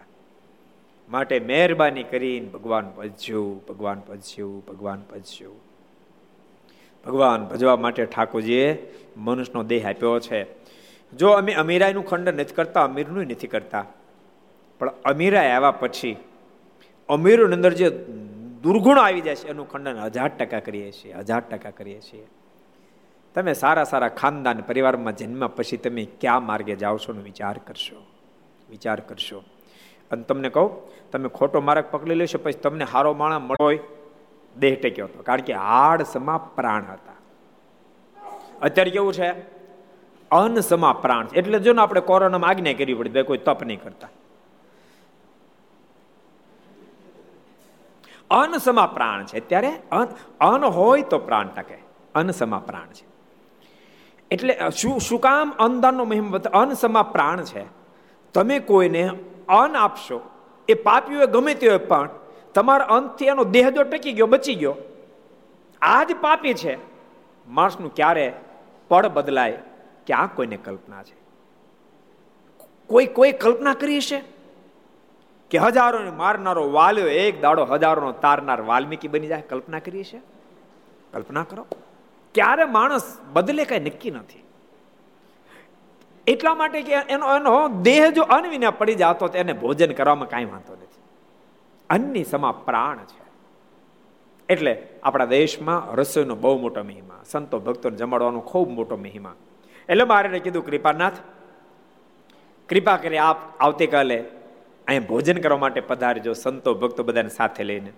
માટે 1.08 1.40
મહેરબાની 1.40 2.02
કરીને 2.02 2.48
ભગવાન 2.48 2.90
પજ્યું 2.96 3.66
ભગવાન 3.66 4.00
પજ્યું 4.00 4.66
ભગવાન 4.66 5.02
ભજ્યું 5.10 5.65
ભગવાન 7.06 7.44
ભજવા 7.44 7.76
માટે 7.76 8.04
ઠાકોરજીએ 8.04 8.92
મનુષ્યનો 9.16 9.62
દેહ 9.62 9.88
આપ્યો 9.88 10.18
છે. 10.18 10.46
જો 11.12 11.28
અમે 11.28 11.52
અમીરાયનું 11.52 12.06
ખંડન 12.06 12.34
નથી 12.34 12.54
કરતા, 12.54 12.84
અમીરનું 12.84 13.24
નથી 13.24 13.46
કરતા. 13.46 13.86
પણ 14.78 14.90
અમીરાય 15.04 15.50
આવ્યા 15.50 15.70
પછી 15.70 16.16
અમીરોની 17.08 17.54
અંદર 17.54 17.72
જે 17.72 17.90
દુર્ગુણ 18.62 18.98
આવી 18.98 19.20
જાય 19.20 19.34
છે, 19.34 19.48
એનું 19.48 19.68
ખંડન 19.68 19.96
હજાર 19.96 20.28
ટકા 20.28 20.60
કરીએ 20.60 20.92
છીએ, 20.92 21.12
હજાર 21.12 21.40
ટકા 21.40 21.70
કરીએ 21.70 22.00
છીએ. 22.00 22.26
તમે 23.34 23.52
સારા 23.52 23.84
સારા 23.84 24.08
ખાનદાન 24.08 24.60
પરિવારમાં 24.60 25.16
જન્મ્યા 25.16 25.48
પછી 25.48 25.76
તમે 25.76 26.06
ક્યાં 26.20 26.46
માર્ગે 26.46 26.76
જાઓ 26.76 26.98
છો 26.98 27.12
વિચાર 27.12 27.60
કરશો. 27.66 27.96
વિચાર 28.70 29.00
કરશો. 29.00 29.42
અને 30.10 30.22
તમને 30.22 30.48
કહું, 30.48 30.70
તમે 31.10 31.28
ખોટો 31.28 31.60
માર્ગ 31.60 31.84
પકડી 31.90 32.14
લેશો, 32.14 32.38
પછી 32.38 32.52
તમને 32.52 32.86
સારો 32.92 33.14
માણા 33.14 33.38
મળો 33.38 33.70
દેહ 34.58 34.76
ટેક્યો 34.82 35.04
હતો. 35.04 35.22
કારણ 35.22 35.40
કે 35.40 35.52
હાડ 35.52 36.02
સમા 36.02 36.38
પ્રાણ 36.38 36.84
હતા. 36.84 37.14
અત્યારે 38.62 38.90
કેવું 38.90 39.12
છે? 39.12 39.30
અનસમા 40.30 40.92
પ્રાણ. 40.92 41.26
એટલે 41.34 41.58
જો 41.58 41.72
ને 41.72 41.80
આપણે 41.80 42.00
કોરોનામાં 42.00 42.50
આજ્ઞા 42.50 42.72
કરવી 42.72 42.94
પડી 42.94 43.22
કોઈ 43.22 43.38
તપ 43.38 43.62
નહીં 43.62 43.82
કરતા. 43.82 44.08
અનસમા 48.30 48.86
પ્રાણ 48.86 49.24
છે. 49.24 49.40
ત્યારે 49.40 49.72
અન 50.40 50.64
હોય 50.64 51.02
તો 51.02 51.18
પ્રાણ 51.18 51.48
ટકે. 51.48 51.78
અનસમા 52.14 52.58
પ્રાણ 52.58 52.86
છે. 52.86 53.06
એટલે 54.30 54.58
શું 54.76 55.00
શું 55.00 55.20
કામ 55.20 55.50
અનદાનનો 55.50 56.04
મહિમ 56.04 56.36
અનસમા 56.38 57.02
પ્રાણ 57.02 57.42
છે. 57.44 57.64
તમે 58.34 58.58
કોઈને 58.58 59.08
અન્ન 59.48 59.76
આપશો, 59.76 60.20
એ 60.68 60.74
પાપીઓ 60.74 61.26
ગમે 61.26 61.54
તે 61.54 61.76
પણ 61.76 62.08
તમારા 62.56 62.86
અંતથી 62.86 63.24
એનો 63.24 63.44
દેહ 63.44 63.70
જો 63.70 63.82
ટકી 63.82 64.12
ગયો, 64.12 64.26
બચી 64.26 64.54
ગયો. 64.54 64.74
આ 65.82 66.04
જ 66.04 66.16
પાપી 66.20 66.54
છે. 66.54 66.78
માણસનું 67.48 67.94
ક્યારે 67.94 68.32
પડ 68.88 69.06
બદલાય 69.06 69.58
કે 70.06 70.14
આ 70.14 70.26
કોઈને 70.26 70.56
કલ્પના 70.56 71.02
છે? 71.02 71.16
કોઈ 72.86 73.06
કોઈ 73.06 73.32
કલ્પના 73.32 73.74
કરી 73.74 73.96
હશે? 73.96 74.22
કે 75.50 75.58
હજારોને 75.58 76.10
મારનારો 76.10 76.72
વાલ્યો, 76.72 77.06
એક 77.06 77.40
દાડો 77.40 77.64
હજારોનો 77.64 78.12
તારનાર 78.12 78.60
વાલ્મીકી 78.60 79.08
બની 79.08 79.26
જાય, 79.26 79.42
કલ્પના 79.42 79.78
કરી 79.78 80.04
છે 80.04 80.18
કલ્પના 81.12 81.42
કરો. 81.42 81.66
ક્યારે 82.34 82.64
માણસ 82.64 83.18
બદલે 83.32 83.64
કઈ 83.64 83.80
નક્કી 83.80 84.10
નથી. 84.10 84.42
એટલા 86.26 86.54
માટે 86.54 86.82
કે 86.82 86.92
એનો 86.92 87.36
એનો 87.36 87.68
દેહ 87.68 88.10
જો 88.10 88.22
અનવિના 88.22 88.70
પડી 88.70 88.94
જતો 88.94 89.26
એને 89.26 89.52
ભોજન 89.52 89.92
કરવામાં 89.92 90.28
કાંઈ 90.28 90.44
વાંધો 90.44 90.72
નથી 90.72 90.85
અન્ની 91.90 92.24
સમા 92.24 92.52
પ્રાણ 92.52 92.96
છે. 92.96 93.26
એટલે 94.48 94.82
આપણા 95.02 95.24
દેશમાં 95.24 95.94
રસોઈનો 95.94 96.34
બહુ 96.34 96.60
મોટો 96.60 96.82
મહિમા, 96.82 97.20
સંતો 97.30 97.58
ભક્તોને 97.58 97.96
જમાડવાનો 97.96 98.40
ખૂબ 98.40 98.70
મોટો 98.70 98.96
મહિમા. 98.96 99.34
એટલે 99.88 100.04
મારે 100.04 100.38
કીધું, 100.38 100.66
કૃપાનાથ, 100.66 101.12
કૃપા 102.68 102.96
કરી 102.96 103.18
આપ 103.18 103.60
આવતીકાલે 103.60 104.20
અહીંયા 104.86 105.06
ભોજન 105.08 105.38
કરવા 105.38 105.58
માટે 105.58 105.80
પધારજો, 105.80 106.32
સંતો 106.32 106.74
ભક્તો 106.74 107.02
બધાને 107.02 107.28
સાથે 107.28 107.64
લઈને. 107.64 107.92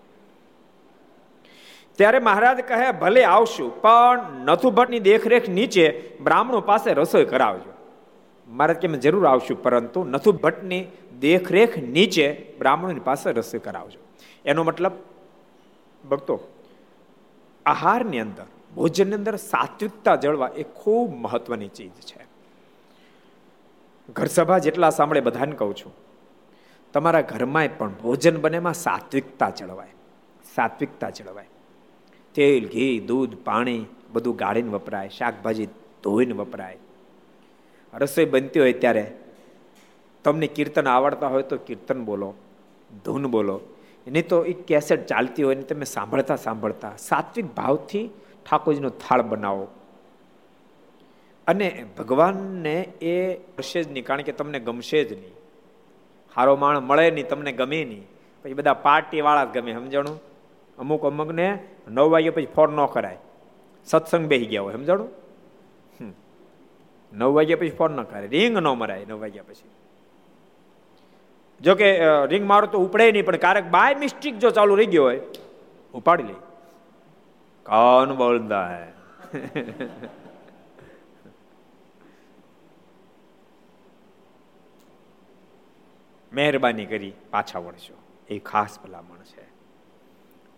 ત્યારે 1.97 2.19
મહારાજ 2.19 2.61
કહે, 2.61 2.93
ભલે 2.93 3.25
આવશું, 3.25 3.81
પણ 3.81 4.19
નથુ 4.45 4.71
ભટ્ટની 4.71 5.01
દેખરેખ 5.01 5.49
નીચે 5.49 6.03
બ્રાહ્મણો 6.21 6.61
પાસે 6.61 6.93
રસોઈ 6.93 7.25
કરાવજો. 7.25 7.73
મહારાજ 8.49 8.77
કે 8.77 8.89
જરૂર 8.89 9.27
આવશું, 9.27 9.63
પરંતુ 9.63 10.05
નથુ 10.05 10.33
ભટ્ટની 10.33 10.87
દેખરેખ 11.21 11.79
નીચે 11.79 12.27
બ્રાહ્મણોની 12.59 13.01
પાસે 13.01 13.33
રસોઈ 13.33 13.61
કરાવજો. 13.61 14.01
એનો 14.45 14.63
મતલબ, 14.63 14.93
ભક્તો, 16.09 16.41
આહારની 17.67 18.21
અંદર, 18.21 18.47
ભોજનની 18.75 19.15
અંદર 19.15 19.37
સાત્વિકતા 19.37 20.17
જળવા 20.17 20.51
એ 20.57 20.63
ખૂબ 20.63 21.15
મહત્વની 21.17 21.69
ચીજ 21.69 21.91
છે. 21.91 22.23
ઘરસભા 24.13 24.59
જેટલા 24.59 24.91
સાંભળે 24.91 25.21
બધાને 25.21 25.53
કહું 25.53 25.75
છું, 25.77 25.93
તમારા 26.93 27.21
ઘરમાં 27.21 27.69
પણ 27.79 27.93
ભોજન 27.93 28.37
બનેમાં 28.41 28.75
સાત્વિકતા 28.75 29.51
જળવાય 29.51 29.95
સાત્વિકતા 30.55 31.11
જળવાય. 31.11 31.49
તેલ, 32.35 32.69
ઘી, 32.69 33.01
દૂધ, 33.01 33.37
પાણી 33.45 33.85
બધું 34.13 34.37
ગાળીને 34.37 34.69
વપરાય, 34.69 35.09
શાકભાજી 35.09 35.67
ધોઈને 36.03 36.33
વપરાય. 36.33 36.79
રસોઈ 37.95 38.25
બનતી 38.25 38.61
હોય 38.61 38.73
ત્યારે 38.73 39.05
તમને 40.29 40.47
કીર્તન 40.47 40.89
આવડતા 40.89 41.33
હોય 41.35 41.49
તો 41.51 41.57
કીર્તન 41.57 42.05
બોલો, 42.05 42.29
ધૂન 43.05 43.27
બોલો. 43.27 43.57
નહીં 44.07 44.29
તો 44.29 44.37
એ 44.45 44.53
કેસેટ 44.69 45.07
ચાલતી 45.07 45.43
હોય 45.43 45.55
ને 45.55 45.63
તમે 45.63 45.87
સાંભળતા 45.95 46.37
સાંભળતા 46.37 46.93
સાત્વિક 46.99 47.47
ભાવથી 47.55 48.07
ઠાકોરજીનો 48.47 48.91
થાળ 49.03 49.23
બનાવો. 49.23 49.67
અને 51.47 51.69
ભગવાનને 51.99 52.77
એ 53.03 53.17
હશે 53.59 53.83
જ 53.83 53.93
નહીં, 53.93 54.05
કારણ 54.05 54.23
કે 54.23 54.33
તમને 54.33 54.59
ગમશે 54.61 55.05
જ 55.05 55.13
નહીં. 55.13 55.35
હારો 56.37 56.57
માણ 56.57 56.81
મળે 56.81 57.11
નહીં, 57.11 57.29
તમને 57.29 57.53
ગમે 57.53 57.81
નહીં. 57.85 58.05
પછી 58.45 58.55
બધા 58.55 58.75
પાર્ટીવાળા 58.87 59.45
જ 59.45 59.55
ગમે, 59.55 59.73
સમજણું? 59.73 60.19
અમુક 60.79 61.03
અમુકને 61.05 61.47
નવ 61.89 62.07
વાગ્યા 62.11 62.33
પછી 62.33 62.53
ફોન 62.57 62.71
ન 62.77 62.87
કરાય. 62.87 63.21
સત્સંગ 63.87 64.27
બેસી 64.27 64.47
ગયા 64.47 64.63
હોય, 64.63 64.75
સમજાણું? 64.75 65.11
નવ 67.13 67.31
વાગ્યા 67.35 67.57
પછી 67.57 67.71
ફોન 67.71 67.93
ન 67.97 68.03
કરે 68.03 68.27
રિંગ 68.27 68.55
ન 68.57 68.69
મરાય 68.81 69.07
નવ 69.09 69.21
વાગ્યા 69.21 69.49
પછી. 69.49 69.71
જો 71.61 71.75
કે 71.75 72.01
રિંગ 72.27 72.47
મારો 72.47 72.67
તો 72.67 72.79
ઉપડે 72.79 73.13
નહીં, 73.13 73.25
પણ 73.25 73.37
કારક 73.37 73.65
બાય 73.65 73.95
મિસ્ટેક 73.95 74.39
જો 74.39 74.51
ચાલુ 74.51 74.75
રહી 74.75 74.87
ગયો 74.87 75.05
હોય, 75.05 75.21
ઉપાડી 75.95 76.23
લે 76.23 76.35
કોણ 77.67 78.15
બોલતા 78.15 78.77
હે. 78.77 78.87
મહેરબાની 86.33 86.87
કરી 86.87 87.13
પાછા 87.31 87.59
વળશો. 87.59 87.95
એ 88.29 88.39
ખાસ 88.39 88.79
ભલામણ 88.85 89.17
છે. 89.17 89.47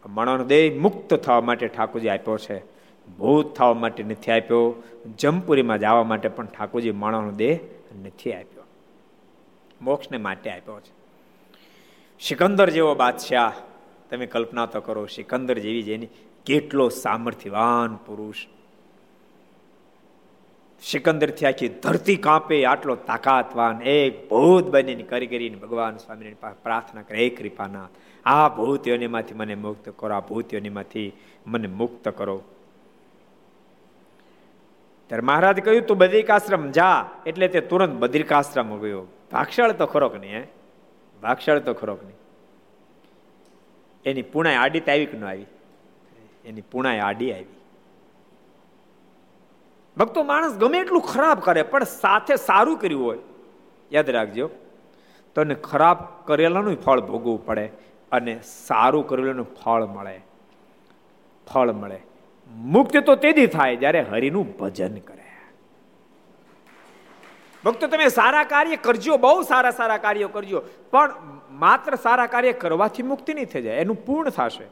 મણોનો 0.07 0.45
દેહ 0.45 0.81
મુક્ત 0.81 1.15
થવા 1.15 1.41
માટે 1.41 1.69
ઠાકોરજી 1.69 2.09
આપ્યો 2.09 2.39
છે. 2.39 2.59
ભૂત 3.19 3.55
થવા 3.55 3.75
માટે 3.75 4.03
નથી 4.03 4.33
આપ્યો. 4.33 4.83
જમપુરીમાં 5.19 5.79
જવા 5.79 6.03
માટે 6.03 6.29
પણ 6.29 6.47
ઠાકોરજી 6.47 6.91
મણોનો 6.91 7.31
દેહ 7.31 7.59
નથી 8.05 8.33
આપ્યો. 8.33 8.60
મોક્ષને 9.81 10.19
માટે 10.19 10.51
આપ્યો 10.51 10.81
છે. 10.81 10.93
સિકંદર 12.21 12.71
જેવો 12.71 12.95
બાદશાહ 12.95 13.53
તમે 14.11 14.27
કલ્પના 14.27 14.67
તો 14.67 14.81
કરો, 14.81 15.07
સિકંદર 15.07 15.59
જેવી 15.59 15.83
જેની 15.83 16.09
કેટલો 16.47 16.89
સામર્થ્યવાન 16.89 17.97
પુરુષ. 17.97 18.37
સિકંદરથી 20.83 21.47
આખી 21.47 21.69
ધરતી 21.69 22.17
કાંપે, 22.17 22.65
આટલો 22.65 22.95
તાકાતવાન, 22.95 23.83
એક 23.83 24.31
ભૂત 24.31 24.65
બનીને 24.65 25.03
કરી 25.03 25.27
કરીને 25.27 25.57
ભગવાન 25.57 25.97
સ્વામીની 25.97 26.35
પ્રાર્થના 26.63 27.03
કરે 27.03 27.27
એક 27.27 27.39
કૃપાના 27.39 27.89
આ 28.25 28.49
ભૂતિઓનીમાંથી 28.49 29.35
મને 29.35 29.55
મુક્ત 29.55 29.93
કરો, 29.97 30.15
આ 30.15 30.21
ભૂતિઓનીમાંથી 30.21 31.13
મને 31.47 31.69
મુક્ત 31.69 32.09
કરો. 32.09 32.43
ત્યારે 35.09 35.23
મહારાજ 35.23 35.61
કહ્યું, 35.61 35.83
તું 35.83 35.99
બદ્રિકાશ્રમ 35.99 36.71
જા, 36.71 37.11
એટલે 37.27 37.49
તે 37.49 37.61
તુરંત 37.61 37.95
બદ્રિકાશ્રમ 37.95 38.81
ગયો. 38.81 39.07
ભાક્ષળ 39.33 39.73
તો 39.73 39.87
ખોરોક 39.87 40.15
નહીં, 40.15 40.37
હે? 40.39 40.47
ભાગશાળ 41.23 41.59
તો 41.59 41.75
ખોરોક 41.75 42.03
નહીં. 42.03 42.15
એની 44.05 44.23
પુણાય 44.23 44.57
આડી 44.57 44.81
તો 44.81 44.91
આવી 44.91 45.07
કે 45.07 45.19
ન 45.19 45.25
આવી? 45.25 45.47
એની 46.45 46.61
પુણાય 46.61 47.01
આડી 47.01 47.33
આવી. 47.33 47.45
ભક્તો 49.97 50.23
માણસ 50.23 50.53
ગમે 50.53 50.79
એટલું 50.79 51.03
ખરાબ 51.03 51.41
કરે, 51.41 51.63
પણ 51.63 51.85
સાથે 51.85 52.37
સારું 52.37 52.79
કર્યું 52.79 53.05
હોય. 53.05 53.19
યાદ 53.93 54.11
રાખજો 54.11 54.51
તો 55.35 55.45
ખરાબ 55.45 55.99
કરેલાનું 56.25 56.83
ફળ 56.83 57.01
ભોગવવું 57.01 57.47
પડે 57.47 57.71
અને 58.13 58.41
સારું 58.43 59.09
કરેલું 59.09 59.55
ફળ 59.55 59.85
મળે. 59.85 60.21
ફળ 61.55 61.73
મળે. 61.73 62.01
મુક્ત 62.51 62.97
તો 62.97 63.17
તેથી 63.17 63.47
થાય 63.47 63.77
જ્યારે 63.77 64.01
હરિનું 64.01 64.57
ભજન 64.57 64.99
કરે. 64.99 65.30
ભક્તો, 67.65 67.87
તમે 67.87 68.09
સારા 68.09 68.45
કાર્ય 68.45 68.77
કરજો, 68.77 69.17
બહુ 69.17 69.43
સારા 69.43 69.71
સારા 69.71 69.97
કાર્યો 69.97 70.29
કરજો, 70.29 70.63
પણ 70.91 71.15
માત્ર 71.51 71.95
સારા 71.95 72.27
કાર્ય 72.27 72.53
કરવાથી 72.53 73.03
મુક્તિ 73.03 73.35
નહીં 73.35 73.47
થઈ 73.47 73.63
જાય, 73.63 73.77
એનું 73.77 74.07
પૂર્ણ 74.07 74.31
થશે. 74.31 74.65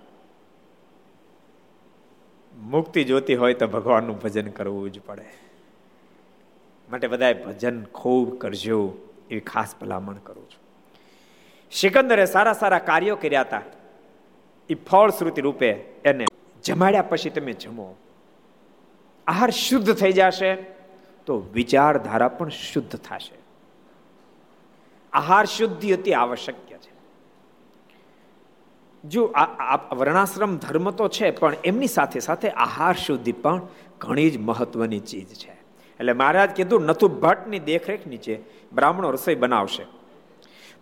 મુક્તિ 2.57 3.05
જોતી 3.05 3.35
હોય 3.35 3.55
તો 3.55 3.67
ભગવાનનું 3.67 4.21
ભજન 4.21 4.51
કરવું 4.51 4.93
જ 4.93 5.01
પડે. 5.01 5.25
માટે 6.91 7.09
બધા 7.09 7.33
ભજન 7.33 7.85
ખૂબ 7.85 8.39
કરજો, 8.39 8.95
એવી 9.31 9.41
ખાસ 9.41 9.75
ભલામણ 9.81 10.15
કરું 10.15 10.45
છું. 10.45 10.69
સિકંદરે 11.73 12.27
સારા 12.27 12.53
સારા 12.53 12.79
કાર્યો 12.79 13.17
કર્યા 13.17 13.41
હતા. 13.41 13.63
એ 14.71 14.75
ફળશ્રુતિ 14.75 15.41
રૂપે 15.41 15.71
એને 16.05 16.27
જમાડ્યા 16.65 17.03
પછી 17.03 17.31
તમે 17.31 17.53
જમો. 17.53 17.97
આહાર 19.27 19.51
શુદ્ધ 19.51 19.95
થઈ 19.95 20.13
જશે. 20.13 20.78
તો 21.29 21.37
વિચારધારા 21.55 22.29
પણ 22.39 22.49
શુદ્ધ 22.49 22.95
થશે. 23.07 23.37
આહાર 25.13 25.45
શુદ્ધિ 25.47 25.93
અતિ 25.93 26.13
આવશ્યક 26.13 26.57
છે. 26.57 26.95
જો 29.05 29.23
વર્ણાશ્રમ 29.93 30.57
ધર્મ 30.57 30.91
તો 30.91 31.09
છે, 31.09 31.31
પણ 31.31 31.55
એમની 31.65 31.87
સાથે 31.87 32.21
સાથે 32.21 32.49
આહાર 32.67 32.97
શુદ્ધિ 32.97 33.33
પણ 33.45 33.61
ઘણી 33.99 34.31
જ 34.31 34.39
મહત્વની 34.39 35.01
ચીજ 35.01 35.31
છે. 35.43 35.55
એટલે 36.01 36.13
મહારાજ 36.13 36.51
કીધું, 36.51 36.83
નથુ 36.83 37.09
ભટ્ટની 37.09 37.61
દેખરેખ 37.69 38.07
નીચે 38.07 38.35
બ્રાહ્મણો 38.73 39.11
રસોઈ 39.11 39.35
બનાવશે. 39.35 39.85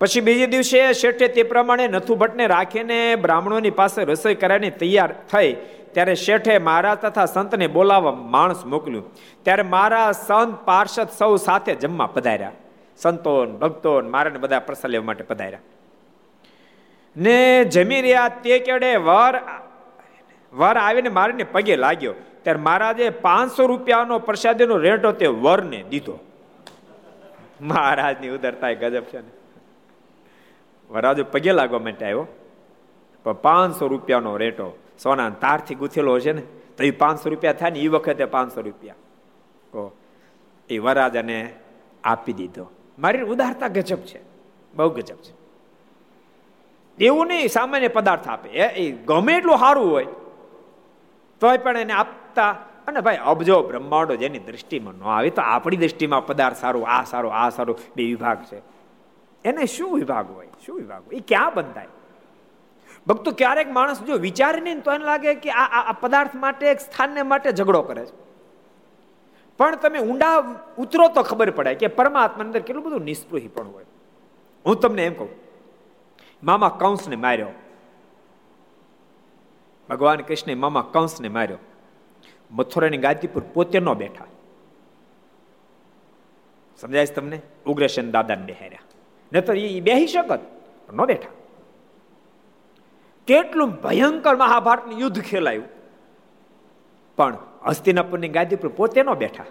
પછી 0.01 0.21
બીજે 0.21 0.47
દિવસે 0.47 0.81
શેઠે 0.93 1.29
તે 1.29 1.43
પ્રમાણે 1.43 1.87
નથુ 1.89 2.15
ભટ્ટને 2.15 2.47
રાખીને 2.47 2.99
બ્રાહ્મણોની 3.17 3.71
પાસે 3.71 4.05
રસોઈ 4.05 4.35
કરાવીને 4.35 4.71
તૈયાર 4.81 5.13
થઈ 5.33 5.51
ત્યારે 5.97 6.15
શેઠે 6.15 6.59
મહારાજ 6.59 6.99
તથા 6.99 7.25
સંતને 7.25 7.67
બોલાવવા 7.67 8.13
માણસ 8.13 8.65
મોકલ્યું. 8.65 9.15
ત્યારે 9.43 9.63
મારા 9.63 10.13
સંત 10.13 10.59
પાર્ષદ 10.65 11.09
સૌ 11.19 11.37
સાથે 11.37 11.75
જમવા 11.75 12.07
પધાર્યા. 12.07 12.53
સંતોન, 12.97 13.59
ભક્તોન 13.59 14.11
મારાને 14.11 14.39
બધા 14.39 14.61
પ્રસાદ 14.61 14.91
લેવા 14.91 15.05
માટે 15.05 15.25
પધાર્યા. 15.25 15.59
ને 17.17 17.65
જમી 17.65 18.01
રહ્યા 18.01 18.29
તે 18.29 18.59
કેડે 18.59 18.97
વર 18.97 19.41
વર 20.53 20.77
આવીને 20.77 21.09
મારીને 21.09 21.45
પગે 21.45 21.77
લાગ્યો. 21.77 22.15
ત્યારે 22.43 22.61
મહારાજે 22.61 23.11
પાંચસો 23.11 23.67
રૂપિયાનો 23.67 24.19
પ્રસાદીનો 24.19 24.77
રેટો 24.77 25.13
તે 25.13 25.27
વરને 25.27 25.83
દીધો. 25.83 26.19
મહારાજની 27.61 28.29
ઉદરતા 28.29 28.73
ગજબ 28.73 29.03
છે 29.03 29.19
ને. 29.19 29.31
વરાજો 30.91 31.25
પગે 31.25 31.53
લાગવા 31.53 31.79
માટે 31.79 32.05
આવ્યો. 32.05 32.27
પણ 33.25 33.33
પાંચસો 33.33 33.87
રૂપિયાનો 33.87 34.37
રેટો 34.37 34.79
સોના 35.03 35.31
તારથી 35.31 35.75
ગૂંથેલો 35.75 36.21
છે 36.21 36.33
ને, 36.33 36.43
તો 36.77 36.85
એ 36.85 36.91
પાંચસો 36.91 37.31
રૂપિયા 37.31 37.53
થાય 37.53 37.71
ને 37.71 37.79
એ 37.79 37.89
વખતે 37.89 38.25
પાંચસો 38.25 38.61
રૂપિયા. 38.61 38.95
કહો 39.73 39.97
એ 40.71 40.79
વરાજાને 40.79 41.55
આપી 42.05 42.33
દીધો. 42.33 42.71
મારી 42.99 43.23
ઉદારતા 43.23 43.69
ગજબ 43.69 43.97
છે, 43.97 44.21
બહુ 44.75 44.89
ગજબ 44.89 45.17
છે. 45.17 45.35
એવું 47.05 47.27
નહીં, 47.27 47.49
સામાન્ય 47.49 47.89
પદાર્થ 47.89 48.29
આપે. 48.29 48.49
એ 48.49 48.93
ગમે 48.93 49.37
એટલું 49.37 49.59
સારું 49.59 49.91
હોય, 49.91 50.07
તોય 51.41 51.59
પણ 51.59 51.77
એને 51.77 51.93
આપતા. 51.93 52.51
અને 52.87 53.01
ભાઈ 53.01 53.17
અબજો 53.17 53.63
બ્રહ્માંડો 53.63 54.17
જેની 54.17 54.39
દ્રષ્ટિમાં 54.39 54.95
ન 54.95 55.03
આવે, 55.03 55.31
તો 55.31 55.43
આપણી 55.43 55.77
દ્રષ્ટિમાં 55.77 56.27
પદાર્થ 56.27 56.57
સારું, 56.57 56.89
આ 56.89 57.05
સારું 57.05 57.35
આ 57.35 57.49
સારું, 57.51 57.79
બે 57.97 58.05
વિભાગ 58.05 58.45
છે. 58.45 58.59
એને 59.45 59.67
શું 59.67 59.95
વિભાગ 59.95 60.31
હોય? 60.31 60.49
શું 60.67 60.77
વિભાગ 60.77 61.03
હોય? 61.07 61.17
એ 61.17 61.21
ક્યાં 61.21 61.55
બંધાય? 61.55 61.87
ભક્તો 63.07 63.31
ક્યારેક 63.33 63.69
માણસ 63.71 64.03
જો 64.03 64.15
વિચારે 64.19 64.61
નહીં 64.61 64.81
તો 64.83 64.93
એને 64.93 65.05
લાગે 65.05 65.35
કે 65.35 65.51
આ 65.51 65.93
પદાર્થ 65.93 66.35
માટે 66.35 66.65
એક 66.67 66.81
સ્થાનને 66.81 67.23
માટે 67.23 67.51
ઝઘડો 67.53 67.83
કરે 67.83 68.05
છે. 68.07 68.15
પણ 69.59 69.77
તમે 69.77 69.99
ઊંડા 69.99 70.33
ઉતરો 70.79 71.09
તો 71.09 71.23
ખબર 71.23 71.51
પડે 71.51 71.75
કે 71.75 71.87
પરમાત્મા 71.89 72.45
અંદર 72.45 72.61
કેટલું 72.61 72.85
બધું 72.85 73.01
નિસ્પૃહી 73.01 73.49
પણ 73.49 73.69
હોય. 73.69 73.85
હું 74.67 74.81
તમને 74.81 75.05
એમ 75.07 75.15
કહું, 75.15 75.29
મામા 76.43 76.69
કંસને 76.81 77.17
માર્યો. 77.17 77.51
ભગવાન 79.89 80.21
કૃષ્ણે 80.21 80.55
મામા 80.55 80.91
કંસને 80.93 81.29
માર્યો. 81.29 81.59
મથુરાની 82.51 82.99
ગાદી 82.99 83.27
પર 83.27 83.43
પોતે 83.55 83.79
ન 83.81 83.93
બેઠા. 83.95 84.27
સમજાય 86.81 87.07
તમને? 87.07 87.39
ઉગ્રસેન 87.67 88.11
દાદાને 88.11 88.45
બેહાર્યા. 88.45 88.83
નહીતર 89.33 89.57
એ 89.57 89.81
બેહી 89.81 90.07
શકત 90.07 90.41
ન 90.93 91.05
બેઠા. 91.05 91.33
કેટલું 93.27 93.71
ભયંકર 93.71 94.37
મહાભારતનું 94.37 94.99
યુદ્ધ 94.99 95.23
ખેલાયું. 95.23 95.65
પણ 97.17 97.39
હસ્તિનાપુરની 97.67 98.29
ગાદી 98.29 98.57
પર 98.57 98.69
પોતે 98.69 99.03
ન 99.03 99.15
બેઠા. 99.15 99.45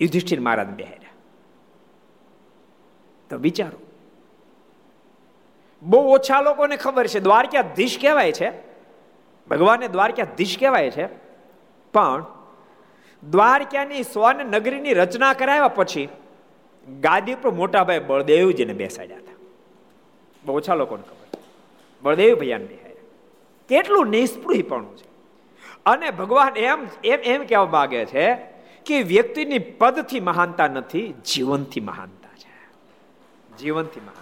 યુધિષ્ઠિર 0.00 0.40
મહારાજ 0.40 0.68
બેહાર્યા 0.68 1.10
તો 3.30 3.36
વિચારો. 3.36 3.78
બહુ 5.82 6.12
ઓછા 6.12 6.40
લોકોને 6.40 6.76
ખબર 6.76 7.06
છે, 7.06 7.20
દ્વારકાધીશ 7.20 7.98
કહેવાય 8.00 8.32
છે. 8.32 8.52
ભગવાનને 9.50 9.88
દ્વારકાધીશ 9.88 10.56
કહેવાય 10.60 10.90
છે. 10.90 11.06
પણ 11.92 12.26
દ્વારકાની 13.30 14.02
સ્વર્ણ 14.02 14.44
નગરીની 14.44 14.92
રચના 14.94 15.32
કરાવ્યા 15.32 15.68
પછી 15.68 16.08
ગાદી 17.00 17.34
પર 17.34 17.50
મોટાભાઈ 17.50 17.98
બળદેવજીને 17.98 18.72
બેસાડ્યા 18.72 19.16
હતા. 19.16 19.32
બહુ 20.44 20.56
ઓછા 20.56 20.74
લોકોને 20.74 21.02
ખબર. 21.02 21.19
બળદેવ 22.02 22.38
ભૈયાને 22.38 22.64
બેહાડ્યા 22.64 22.90
કેટલું 23.68 24.06
નિષ્પૃહીપણું 24.06 24.96
છે. 24.96 25.10
અને 25.86 26.10
ભગવાન 26.10 26.56
એમ 26.56 26.86
એમ 27.04 27.20
એમ 27.20 27.46
કહેવા 27.46 27.66
માગે 27.66 28.04
છે 28.04 28.34
કે 28.86 29.02
વ્યક્તિની 29.02 29.58
પદથી 29.58 30.20
મહાનતા 30.20 30.66
નથી, 30.66 31.14
જીવનથી 31.24 31.80
મહાનતા 31.80 32.28
છે. 32.36 32.50
જીવનથી 33.56 34.00
મહાનતા. 34.00 34.20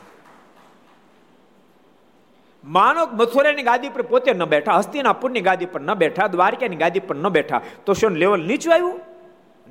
માનો 2.64 3.06
મથુરાની 3.06 3.62
ગાદી 3.62 3.88
પર 3.88 4.02
પોતે 4.02 4.32
ન 4.32 4.44
બેઠા, 4.44 4.72
હસ્તિનાપુરની 4.72 5.40
ગાદી 5.40 5.66
પર 5.66 5.80
ન 5.80 5.94
બેઠા, 5.94 6.26
દ્વારકાની 6.26 6.76
ગાદી 6.76 7.00
પર 7.00 7.16
ન 7.16 7.28
બેઠા. 7.28 7.60
તો 7.86 7.92
શું 7.92 8.10
લેવલ 8.10 8.40
નીચું 8.40 8.74
આવ્યું? 8.74 9.00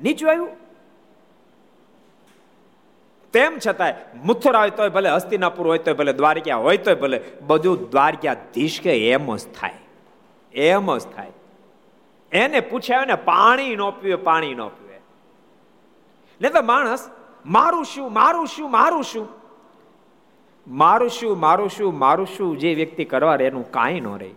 નીચું 0.02 0.30
આવ્યું? 0.30 0.67
તેમ 3.32 3.58
છતાંય 3.66 3.94
મુથુર 4.24 4.56
હોય 4.56 4.70
તોય 4.70 4.88
ભલે, 4.88 5.10
હસ્તિનાપુર 5.10 5.66
હોય 5.66 5.78
તો 5.78 5.94
ભલે, 5.94 6.12
દ્વારકા 6.12 6.56
હોય 6.56 6.76
તોય 6.76 6.94
ભલે, 6.94 7.20
બધું 7.42 7.90
દ્વારકાધીશ 7.90 8.80
કે 8.80 9.10
એમ 9.10 9.36
જ 9.36 9.46
થાય. 9.60 9.74
એમ 10.54 10.98
જ 10.98 11.00
થાય. 11.00 11.32
એને 12.32 12.60
પૂછ્યા 12.60 13.04
ને 13.04 13.14
પાણી 13.14 13.76
નો 13.76 13.90
પીવે, 13.90 14.14
પાણી 14.14 14.54
નો 14.54 14.68
પીવે. 14.68 15.00
ને 16.40 16.50
તો 16.50 16.62
માણસ, 16.62 17.08
મારું 17.46 17.84
શું 17.84 18.12
મારું 18.12 18.46
શું 18.46 18.70
મારું 18.70 19.04
શું? 19.04 19.28
મારું 20.66 21.10
શું 21.10 21.40
મારું 21.40 21.70
શું 21.70 21.98
મારું 21.98 22.26
શું 22.26 22.58
જે 22.58 22.74
વ્યક્તિ 22.74 23.04
કરવા 23.04 23.34
રહે 23.34 23.46
એનું 23.46 23.70
કાંઈ 23.70 24.00
ન 24.00 24.06
રહે. 24.06 24.30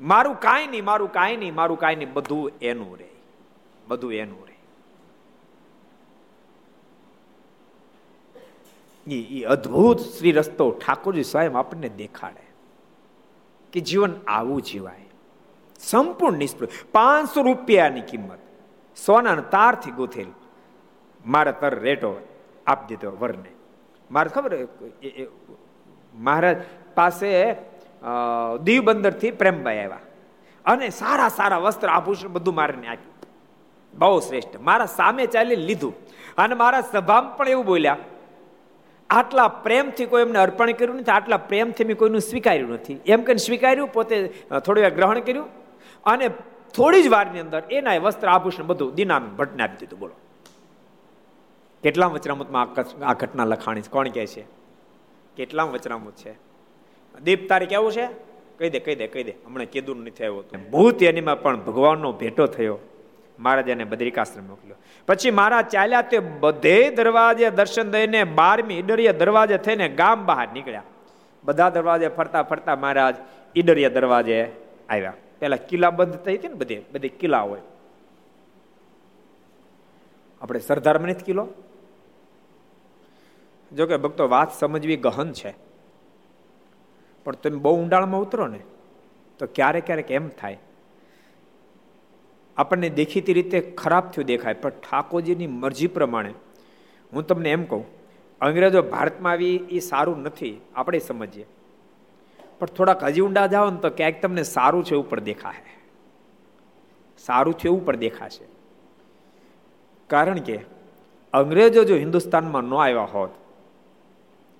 મારું 0.00 0.34
કાંઈ 0.34 0.66
નહીં, 0.66 0.84
મારું 0.84 1.12
કાંઈ 1.12 1.36
નહીં, 1.36 1.54
મારું 1.54 1.78
કાંઈ 1.78 1.96
નહીં, 1.96 2.12
બધું 2.12 2.50
એનું 2.62 2.98
રહે. 2.98 3.10
બધું 3.88 4.12
એનું 4.12 4.43
રહે 9.06 9.16
એ 9.16 9.42
અદ્ભુત 9.44 9.98
શ્રી 9.98 10.32
રસ્તો 10.32 10.70
ઠાકોરજી 10.70 11.22
સ્વયં 11.22 11.58
આપણને 11.58 11.88
દેખાડે 11.88 12.44
કે 13.72 13.80
જીવન 13.80 14.12
આવું 14.26 14.62
જીવાય. 14.62 15.04
સંપૂર્ણ 15.80 16.36
નિષ્ફળ. 16.36 16.68
પાંચસો 16.92 17.42
રૂપિયાની 17.42 18.00
કિંમત. 18.00 18.38
સોના 19.06 19.34
તારથી 19.34 19.90
ગોથેલ. 19.90 20.26
મારે 21.26 21.52
તર 21.52 21.78
રેટો 21.78 22.26
આપી 22.66 22.86
દીધો 22.88 23.16
વરને. 23.20 23.52
મારે 24.10 24.28
ખબર 24.28 24.68
મહારાજ 26.14 26.56
પાસે 26.94 27.56
દીવ 28.62 28.82
બંદરથી 28.82 29.30
પ્રેમભાઈ 29.30 29.78
આવ્યા. 29.78 30.00
અને 30.64 30.88
સારા 30.88 31.28
સારા 31.28 31.58
વસ્ત્ર 31.58 31.88
આભૂષણ 31.88 32.28
બધું 32.28 32.54
મારે 32.54 32.86
આપ્યું. 32.86 33.14
બહુ 33.98 34.20
શ્રેષ્ઠ. 34.20 34.60
મારા 34.60 34.86
સામે 34.86 35.26
ચાલી 35.26 35.56
લીધું. 35.56 35.94
અને 36.38 36.54
મારા 36.54 36.80
સભામાં 36.80 37.36
પણ 37.36 37.48
એવું 37.48 37.66
બોલ્યા 37.66 37.96
આટલા 39.10 39.48
પ્રેમથી 39.48 40.06
કોઈ 40.06 40.22
એમને 40.22 40.38
અર્પણ 40.38 40.72
કર્યું 40.72 40.96
નથી, 40.96 41.10
આટલા 41.10 41.36
પ્રેમથી 41.36 41.84
મેં 41.84 41.96
કોઈનું 41.96 42.20
સ્વીકાર્યું 42.20 42.70
નથી. 42.70 43.00
એમ 43.06 43.22
કહીને 43.22 43.36
સ્વીકાર્યું, 43.36 43.92
પોતે 43.92 44.28
થોડી 44.64 44.82
વાર 44.82 44.90
ગ્રહણ 44.90 45.20
કર્યું 45.20 45.46
અને 46.04 46.28
થોડી 46.74 47.02
જ 47.02 47.08
વારની 47.08 47.40
અંદર 47.40 47.62
એના 47.70 47.98
વસ્ત્ર 47.98 48.28
આભૂષણ 48.28 48.66
બધું 48.66 48.94
દિનામ 48.94 49.36
ભટ્ટને 49.36 49.62
આપી 49.62 49.76
દીધું. 49.76 49.98
બોલો. 49.98 50.14
કેટલા 51.82 52.06
વચનામૃતમાં 52.06 52.76
આ 53.04 53.14
ઘટના 53.14 53.44
લખાણી 53.44 53.82
કોણ 53.90 54.08
કહે 54.08 54.26
છે? 54.26 54.44
કેટલા 55.36 55.62
વચનામૃત 55.62 56.16
છે? 56.16 56.32
દીપ 57.20 57.48
તારીખ 57.48 57.68
કેવું 57.68 57.92
છે? 57.92 58.06
કહી 58.58 58.70
દે 58.70 58.78
કહી 58.78 58.94
દે 58.94 59.06
કહી 59.06 59.24
દે. 59.24 59.34
હમણાં 59.46 59.66
કીધું 59.66 60.04
નથી 60.04 60.24
આવ્યું 60.24 60.70
ભૂત 60.70 61.02
એનીમાં 61.02 61.42
પણ 61.42 61.60
ભગવાનનો 61.60 62.12
ભેટો 62.12 62.46
થયો. 62.46 62.78
મહારાજ 63.38 63.68
એને 63.68 63.84
બદ્રિકાશ્રમ 63.84 64.44
મોકલ્યો. 64.44 64.76
પછી 65.06 65.30
મહારાજ 65.30 65.68
ચાલ્યા 65.68 66.02
તે 66.02 66.18
બધે 66.18 66.90
દરવાજે 66.90 67.50
દર્શન 67.50 67.90
દઈને 67.90 68.24
બારમી 68.24 68.78
ઈડરિયા 68.78 69.12
દરવાજે 69.12 69.58
થઈને 69.58 69.88
ગામ 69.88 70.26
બહાર 70.26 70.48
નીકળ્યા. 70.52 70.82
બધા 71.44 71.68
દરવાજે 71.68 72.08
ફરતા 72.08 72.42
ફરતા 72.42 72.76
મહારાજ 72.76 73.14
ઈડરિયા 73.56 73.88
દરવાજે 73.88 74.50
આવ્યા. 74.88 75.12
પેલા 75.38 75.56
કિલ્લા 75.56 75.90
બંધ 75.90 76.16
થઈ 76.16 76.36
હતી 76.36 76.48
ને 76.48 76.54
બધે 76.54 76.82
બધે 76.92 77.08
કિલ્લા 77.08 77.40
હોય. 77.40 77.60
આપણે 80.42 80.60
સરદારમાં 80.60 81.08
નથી 81.08 81.24
કિલ્લો? 81.24 81.48
જોકે 83.76 83.96
ભક્તો, 83.96 84.28
વાત 84.28 84.52
સમજવી 84.52 84.96
ગહન 84.96 85.32
છે. 85.32 85.54
પણ 87.24 87.32
તમે 87.32 87.56
બહુ 87.56 87.82
ઊંડાણમાં 87.82 88.20
ઉતરો 88.20 88.46
ને, 88.46 88.60
તો 89.38 89.46
ક્યારેક 89.46 89.86
ક્યારેક 89.86 90.10
એમ 90.10 90.28
થાય 90.28 90.58
આપણને 92.56 92.88
દેખીતી 92.88 93.32
રીતે 93.32 93.58
ખરાબ 93.60 94.10
થયું 94.10 94.26
દેખાય, 94.26 94.54
પણ 94.54 94.70
ઠાકોરજીની 94.70 95.46
મરજી 95.46 95.86
પ્રમાણે 95.86 96.34
હું 97.12 97.26
તમને 97.26 97.50
એમ 97.50 97.64
કહું, 97.64 97.84
અંગ્રેજો 98.40 98.82
ભારતમાં 98.82 99.32
આવી 99.32 99.56
એ 99.70 99.78
સારું 99.80 100.22
નથી, 100.22 100.60
આપણે 100.74 100.98
સમજીએ. 100.98 101.46
પણ 102.58 102.66
થોડાક 102.66 103.04
હજી 103.04 103.20
ઊંડા 103.20 103.46
જાઓ 103.46 103.70
ને 103.70 103.76
તો 103.76 103.90
ક્યાંક 103.90 104.22
તમને 104.22 104.42
સારું 104.42 104.84
છે 104.84 104.94
એવું 104.94 105.08
પણ 105.10 105.20
દેખાશે. 105.20 105.72
સારું 107.18 107.54
છે 107.54 107.66
એવું 107.68 107.84
પણ 107.86 107.96
દેખાશે. 107.96 108.44
કારણ 110.10 110.38
કે 110.38 110.58
અંગ્રેજો 111.32 111.84
જો 111.84 111.96
હિન્દુસ્તાનમાં 111.96 112.64
ન 112.64 112.74
આવ્યા 112.74 113.10
હોત, 113.14 113.30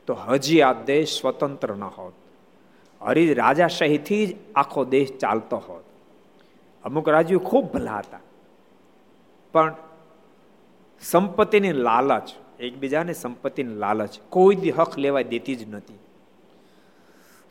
તો 0.09 0.15
હજી 0.15 0.62
આ 0.62 0.73
દેશ 0.73 1.21
સ્વતંત્ર 1.21 1.71
ન 1.77 1.85
હોત. 1.97 2.15
હરી 3.01 3.35
રાજાશાહીથી 3.35 4.27
જ 4.27 4.37
આખો 4.55 4.85
દેશ 4.85 5.12
ચાલતો 5.16 5.57
હોત. 5.57 5.84
અમુક 6.85 7.09
રાજ્યો 7.09 7.39
ખૂબ 7.39 7.73
ભલા 7.73 7.98
હતા. 7.98 8.20
પણ 9.55 9.74
સંપત્તિની 11.02 11.73
લાલચ, 11.73 12.28
એકબીજાને 12.61 13.12
સંપત્તિની 13.12 13.74
લાલચ 13.74 14.15
કોઈ 14.28 14.56
દી 14.56 14.70
હક 14.70 14.98
લેવા 14.98 15.23
દેતી 15.23 15.56
જ 15.56 15.74
નથી. 15.74 15.98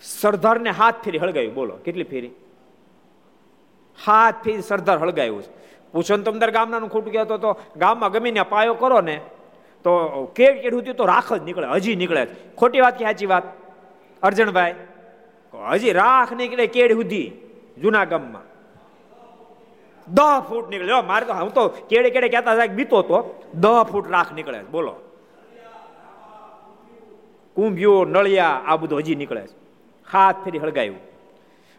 સરદારને 0.01 0.69
હાથ 0.69 0.95
ફેરી 1.03 1.17
હળગાવ્યું 1.17 1.53
બોલો, 1.53 1.75
કેટલી 1.85 2.03
ફેરી? 2.03 2.33
હાથ 4.05 4.43
ફેરી 4.43 4.61
સરદાર 4.61 4.97
હળગાવ્યું 4.97 5.43
છે. 5.43 5.51
પૂછો 5.91 6.17
ને 6.17 6.23
તમદાર 6.23 6.51
ગામનાનું 6.51 6.89
ખોટું 6.89 7.13
કહેતો 7.13 7.37
તો 7.37 7.49
ગામમાં 7.77 8.11
ગમીને 8.11 8.43
પાયો 8.43 8.73
કરો 8.73 9.01
ને, 9.01 9.17
તો 9.85 9.91
કેળ 10.35 10.61
કેળું 10.61 10.95
તો 10.95 11.05
રાખ 11.05 11.33
જ 11.33 11.41
નીકળે, 11.43 11.67
હજી 11.67 11.95
નીકળે 11.95 12.23
ખોટી 12.57 12.81
વાત 12.81 12.97
કે 12.97 13.05
સાચી 13.05 13.25
વાત? 13.25 13.45
અર્જણભાઈ, 14.23 14.75
હજી 15.71 15.93
રાખ 15.93 16.31
નીકળે 16.33 16.65
કેડ 16.67 16.91
સુધી 16.93 17.27
જૂના 17.81 18.05
ગામમાં. 18.05 18.45
દહ 20.07 20.39
ફૂટ 20.49 20.69
નીકળે. 20.69 21.01
મારે 21.01 21.25
તો 21.25 21.33
હું 21.33 21.53
તો 21.53 21.67
કેડે 21.67 22.09
કેડે 22.09 22.29
કહેતા 22.29 22.55
સાહેબ 22.55 22.71
બીતો 22.71 23.01
તો. 23.01 23.43
દહ 23.53 23.83
ફૂટ 23.83 24.11
રાખ 24.11 24.33
નીકળે 24.33 24.63
બોલો. 24.63 24.95
કુંભ્યો, 27.55 28.05
નળિયા, 28.05 28.61
આ 28.65 28.75
બધું 28.75 28.99
હજી 28.99 29.15
નીકળે 29.15 29.41
છે. 29.41 29.63
હાથ 30.11 30.35
ફેરી 30.43 30.59
હળગાયું. 30.59 30.95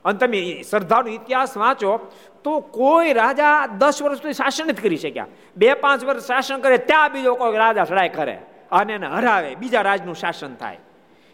અને 0.04 0.18
તમે 0.18 0.62
શ્રદ્ધાનો 0.70 1.08
ઇતિહાસ 1.08 1.56
વાંચો, 1.56 2.00
તો 2.44 2.60
કોઈ 2.60 3.12
રાજા 3.12 3.66
દસ 3.66 4.02
વર્ષ 4.02 4.18
સુધી 4.18 4.32
શાસન 4.32 4.70
જ 4.70 4.82
કરી 4.82 4.96
શક્યા. 4.96 5.26
બે 5.56 5.74
પાંચ 5.74 6.04
વર્ષ 6.04 6.22
શાસન 6.22 6.60
કરે, 6.60 6.78
ત્યાં 6.78 7.12
બીજો 7.12 7.34
કોઈ 7.34 7.56
રાજા 7.56 7.84
સડાય 7.84 8.08
કરે. 8.08 8.40
અને 8.72 8.92
એને 8.92 9.06
હરાવે, 9.06 9.54
બીજા 9.54 9.82
રાજનું 9.82 10.14
શાસન 10.14 10.54
થાય. 10.54 10.78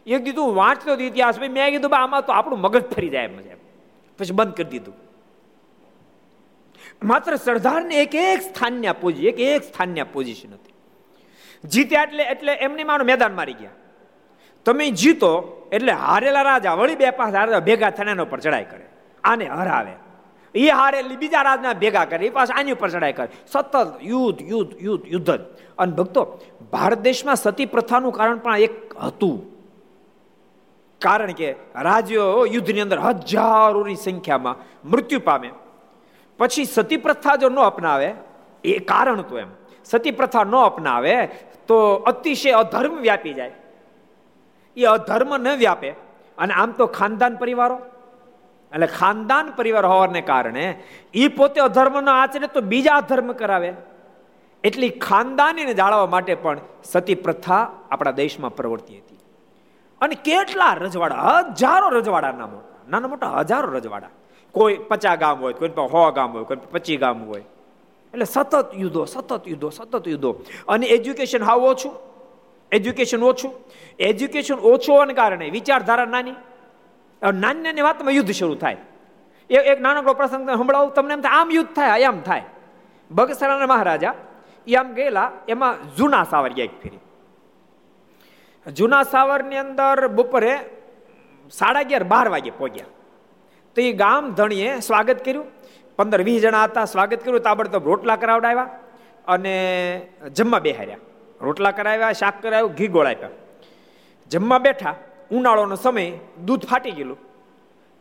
એ 0.07 0.19
કીધું, 0.19 0.55
વાંચતો 0.55 0.95
ઇતિહાસ. 0.95 1.39
મેં 1.39 1.71
કીધું 1.71 2.03
આમાં 2.03 2.27
તો 2.27 2.33
આપણું 2.33 2.61
મગજ 2.61 2.85
ફરી 2.91 3.09
જાય 3.09 3.27
મજા 3.27 3.55
પછી 4.19 4.33
બંધ 4.33 4.55
કરી 4.55 4.65
દીધું. 4.65 5.10
માત્ર 7.03 7.37
સરદારને 7.37 7.95
એક 8.03 8.15
એક 8.15 8.43
સ્થાનને 8.43 8.93
પૂજી 8.93 9.27
એક 9.27 9.41
એક 9.41 9.63
સ્થાનને 9.65 10.05
પોઝિશન 10.05 10.53
હતી 10.55 10.75
જીત્યા 11.65 12.03
એટલે 12.03 12.23
એટલે 12.23 12.53
એમની 12.53 12.85
માનો 12.85 13.05
મેદાન 13.05 13.35
મારી 13.35 13.55
ગયા. 13.55 13.77
તમે 14.67 14.91
જીતો 14.91 15.33
એટલે 15.73 15.93
હારેલા 15.93 16.43
રાજા 16.43 16.77
વળી 16.77 16.97
બે 16.97 17.11
પાંચ 17.11 17.35
રાજા 17.35 17.61
ભેગા 17.61 17.91
થઈને 17.91 18.11
એના 18.11 18.23
ઉપર 18.23 18.41
ચડાઈ 18.41 18.65
કરે. 18.65 18.85
આને 19.25 19.45
હરાવે 19.45 19.95
એ 20.55 20.69
હારે 20.69 21.03
બીજા 21.03 21.43
રાજના 21.43 21.75
ભેગા 21.75 22.05
કરે, 22.05 22.27
એ 22.27 22.31
પાછા 22.31 22.59
આની 22.59 22.73
ઉપર 22.73 22.91
ચડાઈ 22.91 23.13
કરે. 23.13 23.29
સતત 23.47 23.75
યુદ્ધ 24.03 24.43
યુદ્ધ 24.43 24.75
યુદ્ધ 24.83 25.07
યુદ્ધ 25.09 25.31
અને 25.79 25.93
ભક્તો, 25.93 26.23
ભારત 26.73 27.01
દેશમાં 27.01 27.37
સતી 27.37 27.67
પ્રથાનું 27.67 28.13
કારણ 28.13 28.39
પણ 28.39 28.57
એક 28.57 28.95
હતું. 28.97 29.39
કારણ 31.01 31.33
કે 31.33 31.49
રાજ્યો 31.75 32.47
યુદ્ધની 32.47 32.81
અંદર 32.81 32.99
હજારોની 32.99 33.97
સંખ્યામાં 33.97 34.57
મૃત્યુ 34.85 35.21
પામે 35.21 35.51
પછી 36.41 36.65
સતી 36.65 36.97
પ્રથા 36.97 37.37
જો 37.37 37.49
ન 37.49 37.61
અપનાવે, 37.61 38.15
એ 38.65 38.79
કારણ 38.79 39.23
તો 39.23 39.39
એમ. 39.39 39.47
સતી 39.85 40.11
પ્રથા 40.11 40.45
ન 40.45 40.57
અપનાવે, 40.57 41.27
તો 41.67 41.95
અતિશય 41.95 42.51
અધર્મ 42.51 42.97
વ્યાપી 42.97 43.35
જાય. 43.35 43.53
એ 44.77 44.85
અધર્મ 44.85 45.37
ન 45.37 45.49
વ્યાપે. 45.49 45.91
અને 46.39 46.55
આમ 46.55 46.71
તો 46.71 46.87
ખાનદાન 46.87 47.37
પરિવારો. 47.37 47.81
એટલે 48.73 48.87
ખાનદાન 48.87 49.51
પરિવાર 49.51 49.87
હોવાને 49.87 50.21
કારણે 50.21 50.83
એ 51.15 51.29
પોતે 51.29 51.61
અધર્મનો 51.61 52.13
આચરે 52.13 52.47
તો 52.47 52.61
બીજા 52.61 52.97
અધર્મ 52.97 53.33
કરાવે. 53.33 53.75
એટલી 54.65 54.91
ખાનદાનીને 54.91 55.75
જાળવવા 55.75 56.07
માટે 56.07 56.35
પણ 56.35 56.61
સતી 56.85 57.15
પ્રથા 57.15 57.71
આપણા 57.91 58.11
દેશમાં 58.11 58.57
પ્રવર્તી 58.57 58.99
હતી. 58.99 59.19
અને 60.01 60.15
કેટલા 60.15 60.75
રજવાડા, 60.75 61.15
હજારો 61.15 61.89
રજવાડા 61.89 62.33
નામો 62.33 62.61
નાના 62.89 63.09
મોટા 63.09 63.31
હજારો 63.31 63.73
રજવાડા. 63.73 64.09
કોઈ 64.53 64.75
પચાસ 64.89 65.19
ગામ 65.19 65.41
હોય 65.41 65.53
કોઈ 65.53 65.69
સો 65.69 66.13
ગામ 66.13 66.33
હોય 66.33 66.45
કોઈ 66.45 66.57
પચીસ 66.73 67.01
ગામ 67.01 67.25
હોય 67.25 67.41
એટલે 68.13 68.25
સતત 68.25 68.71
યુદ્ધો 68.77 69.05
સતત 69.05 69.49
યુદ્ધો 69.49 69.71
સતત 69.71 70.09
યુદ્ધો. 70.09 70.31
અને 70.69 70.87
એજ્યુકેશન 70.87 71.43
હાવ 71.43 71.65
ઓછું. 71.65 71.93
એજ્યુકેશન 72.73 73.23
ઓછું. 73.23 73.53
એજ્યુકેશન 73.99 74.55
ઓછું 74.55 74.95
હોવાને 74.95 75.15
કારણે 75.15 75.51
વિચારધારા 75.51 76.05
નાની. 76.05 76.35
નાની 77.35 77.61
નાની 77.61 77.81
વાતમાં 77.81 78.13
યુદ્ધ 78.13 78.31
શરૂ 78.31 78.55
થાય. 78.55 78.77
એક 79.51 79.81
નાનકડો 79.81 80.15
પ્રસંગ 80.15 80.51
સંભળાવું, 80.51 80.95
તમને 80.95 81.15
એમ 81.15 81.21
થાય, 81.21 81.33
આમ 81.33 81.51
યુદ્ધ 81.51 81.73
થાય, 81.75 82.05
આમ 82.05 82.21
થાય. 82.21 82.43
બગસરાના 83.11 83.67
મહારાજા 83.67 84.15
એ 84.67 84.75
આમ 84.75 84.93
ગયેલા, 84.93 85.33
એમાં 85.49 85.95
જૂના 85.97 86.25
સાવરિયા 86.25 86.65
એક 86.65 86.83
ફેરી. 86.83 87.01
જૂના 88.73 89.03
સાવરની 89.03 89.57
અંદર 89.57 90.09
બપોરે 90.09 90.59
સાડા 91.51 91.81
અગિયાર, 91.81 92.05
બાર 92.05 92.29
વાગે 92.29 92.51
પહોંચ્યા. 92.51 92.87
તો 93.81 93.85
એ 93.85 93.93
ગામ 93.93 94.31
ધણીએ 94.31 94.81
સ્વાગત 94.81 95.25
કર્યું. 95.25 95.45
પંદર 95.97 96.23
વીસ 96.23 96.43
જણા 96.43 96.65
હતા, 96.65 96.85
સ્વાગત 96.85 97.25
કર્યું. 97.25 97.41
તાબડતોબ 97.41 97.85
રોટલા 97.85 98.17
કરાવડાવ્યા 98.17 98.63
અને 99.29 99.55
જમવા 100.35 100.59
બેહાર્યા. 100.59 100.97
રોટલા 101.41 101.71
કરાવ્યા, 101.71 102.13
શાક 102.13 102.43
કરાવ્યું, 102.43 102.75
ઘી 102.75 102.89
ગોળાવ્યા 102.89 103.29
જમવા 104.31 104.59
બેઠા, 104.59 104.95
ઉનાળોનો 105.31 105.77
સમય, 105.77 106.13
દૂધ 106.45 106.65
ફાટી 106.65 106.91
ગયેલું. 106.91 107.19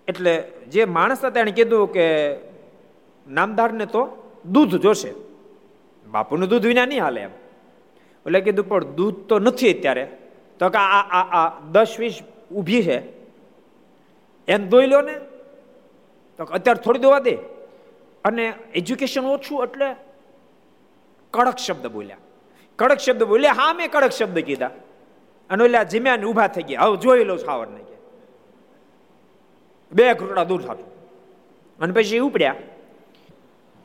એટલે 0.08 0.44
જે 0.68 0.86
માણસ 0.86 1.26
હતા 1.26 1.40
એણે 1.40 1.52
કીધું 1.52 1.94
કે, 1.94 2.36
નામદારને 3.28 3.86
તો 3.86 4.34
દૂધ 4.46 4.76
જોશે. 4.76 5.14
બાપુનું 6.08 6.50
દૂધ 6.50 6.66
વિના 6.66 6.86
નહીં 6.86 7.04
હાલે 7.04 7.22
એમ. 7.22 7.30
એટલે 8.26 8.42
કીધું, 8.42 8.70
પણ 8.70 8.84
દૂધ 8.84 9.16
તો 9.30 9.40
નથી 9.40 9.74
અત્યારે. 9.74 10.12
તો 10.60 10.70
કે 10.70 10.78
આ 10.78 11.02
આ 11.02 11.48
આ 11.48 11.60
દસ 11.72 11.96
વીસ 12.00 12.20
ઊભી 12.56 12.84
છે. 12.84 13.02
એમ 14.48 14.70
દોઈ 14.70 14.88
લો 14.88 15.02
ને. 15.02 15.16
તો 16.40 16.54
અત્યારે 16.54 16.84
થોડી 16.84 17.00
દેવા 17.00 17.20
દે. 17.20 17.36
અને 18.26 18.54
એજ્યુકેશન 18.74 19.26
ઓછું 19.26 19.64
એટલે 19.64 19.96
કડક 21.32 21.58
શબ્દ 21.58 21.88
બોલ્યા. 21.88 22.18
કડક 22.76 22.98
શબ્દ 22.98 23.24
બોલ્યા 23.24 23.54
હા 23.54 23.74
મેં 23.74 23.92
કડક 23.92 24.10
શબ્દ 24.10 24.40
કીધા. 24.40 24.68
અને 25.50 25.64
ઓલા 25.64 25.84
જીમ્યા 25.84 26.18
ઊભા 26.18 26.48
થઈ 26.48 26.64
ગયા. 26.64 26.82
હવે 26.82 26.98
જોઈ 26.98 27.24
લો 27.24 27.38
છાવર 27.38 27.68
ને 27.68 27.80
બે 29.92 30.14
ઘૂંટડા 30.14 30.44
દૂર 30.44 30.62
થતું. 30.62 30.86
અને 31.80 31.94
પછી 31.94 32.20
ઉપડ્યા. 32.20 32.56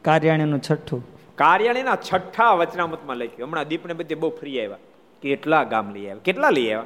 કાર્યાણીનું 0.03 0.61
છઠ્ઠું. 0.61 1.07
કાર્યાણીના 1.35 1.97
છઠ્ઠા 1.97 2.51
વચનામતમાં 2.51 3.17
લખ્યું. 3.17 3.49
હમણાં 3.49 3.69
દીપને 3.69 3.93
બધી 3.93 4.15
બહુ 4.15 4.31
ફ્રી 4.31 4.61
આવ્યા. 4.61 4.77
કેટલા 5.23 5.65
ગામ 5.65 5.91
લઈ 5.91 6.01
આવ્યા? 6.01 6.17
કેટલા 6.25 6.51
લઈ 6.51 6.71
આવ્યા? 6.71 6.85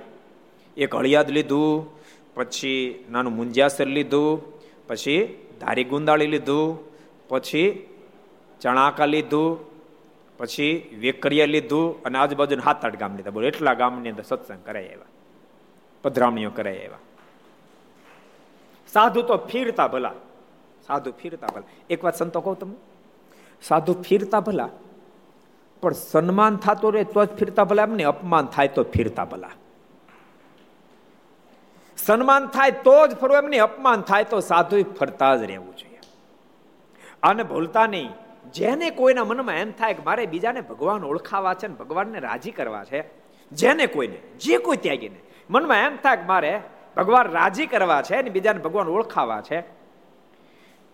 એક 0.76 0.94
હળિયાદ 0.94 1.30
લીધું 1.30 1.98
પછી 2.34 3.04
નાનું 3.10 3.36
મુંજિયાસર 3.36 3.86
લીધું 3.86 4.58
પછી 4.86 5.47
ધારી 5.60 5.84
ગુંદાળી 5.84 6.26
લીધું, 6.26 6.78
પછી 7.28 7.88
ચણાકા 8.60 9.04
લીધું, 9.04 9.58
પછી 10.38 10.96
વેકરિયા 11.00 11.46
લીધું 11.46 12.02
અને 12.02 12.18
આજુબાજુ 12.18 12.56
હાથ 12.64 12.84
આઠ 12.84 12.98
ગામ 12.98 13.16
લીધા. 13.16 13.30
બોલો, 13.30 13.46
એટલા 13.46 13.74
ગામની 13.74 14.08
અંદર 14.08 14.22
સત્સંગ 14.22 14.64
કરાય 14.66 14.84
આવ્યા 14.84 15.06
પધરામણીઓ 16.02 16.50
કરાય 16.50 16.76
આવ્યા 16.76 16.98
સાધુ 18.92 19.22
તો 19.22 19.36
ફીરતા 19.36 19.88
ભલા. 19.88 20.12
સાધુ 20.86 21.10
ફીરતા 21.10 21.46
ભલા. 21.46 21.62
એક 21.90 22.04
વાત 22.04 22.16
સંતો 22.16 22.40
કહું 22.40 22.58
તમે 22.58 22.74
સાધુ 23.62 23.92
ફીરતા 23.92 24.40
ભલા. 24.40 24.68
પણ 25.80 25.92
સન્માન 25.92 26.56
થતું 26.56 26.92
રહે 26.92 27.04
તો 27.04 27.24
જ 27.24 27.28
ફીરતા 27.28 27.64
ભલા. 27.64 27.82
એમને 27.82 28.04
અપમાન 28.04 28.46
થાય 28.46 28.68
તો 28.68 28.82
ફીરતા 28.82 29.24
ભલા. 29.24 29.50
સન્માન 32.08 32.46
થાય 32.46 32.70
તો 32.70 33.06
જ 33.06 33.16
ફરવું 33.16 33.36
એમને 33.36 33.58
અપમાન 33.58 34.00
થાય 34.00 34.24
તો 34.24 34.40
સાધુ 34.40 34.82
ફરતા 34.82 35.36
જ 35.36 35.42
રહેવું 35.42 35.76
જોઈએ. 35.76 35.98
અને 37.22 37.42
ભૂલતા 37.42 37.86
નહીં. 37.86 38.10
જેને 38.54 38.90
કોઈના 38.90 39.24
મનમાં 39.24 39.54
એમ 39.54 39.72
થાય 39.72 39.94
કે 39.94 40.02
મારે 40.02 40.26
બીજાને 40.26 40.60
ભગવાન 40.60 41.04
ઓળખાવા 41.04 41.54
છે 41.54 41.66
ને 41.66 41.74
ભગવાનને 41.74 42.18
રાજી 42.18 42.50
કરવા 42.50 42.84
છે, 42.84 43.04
જેને 43.52 43.86
કોઈને, 43.86 44.16
જે 44.16 44.58
કોઈ 44.58 44.76
ત્યાગીને, 44.76 45.20
મનમાં 45.50 45.76
એમ 45.76 45.96
થાય 45.96 46.16
કે 46.16 46.22
મારે 46.22 46.60
ભગવાન 46.96 47.30
રાજી 47.30 47.66
કરવા 47.66 48.02
છે 48.02 48.22
ને 48.22 48.30
બીજાને 48.30 48.58
ભગવાન 48.58 48.88
ઓળખાવા 48.88 49.40
છે, 49.40 49.62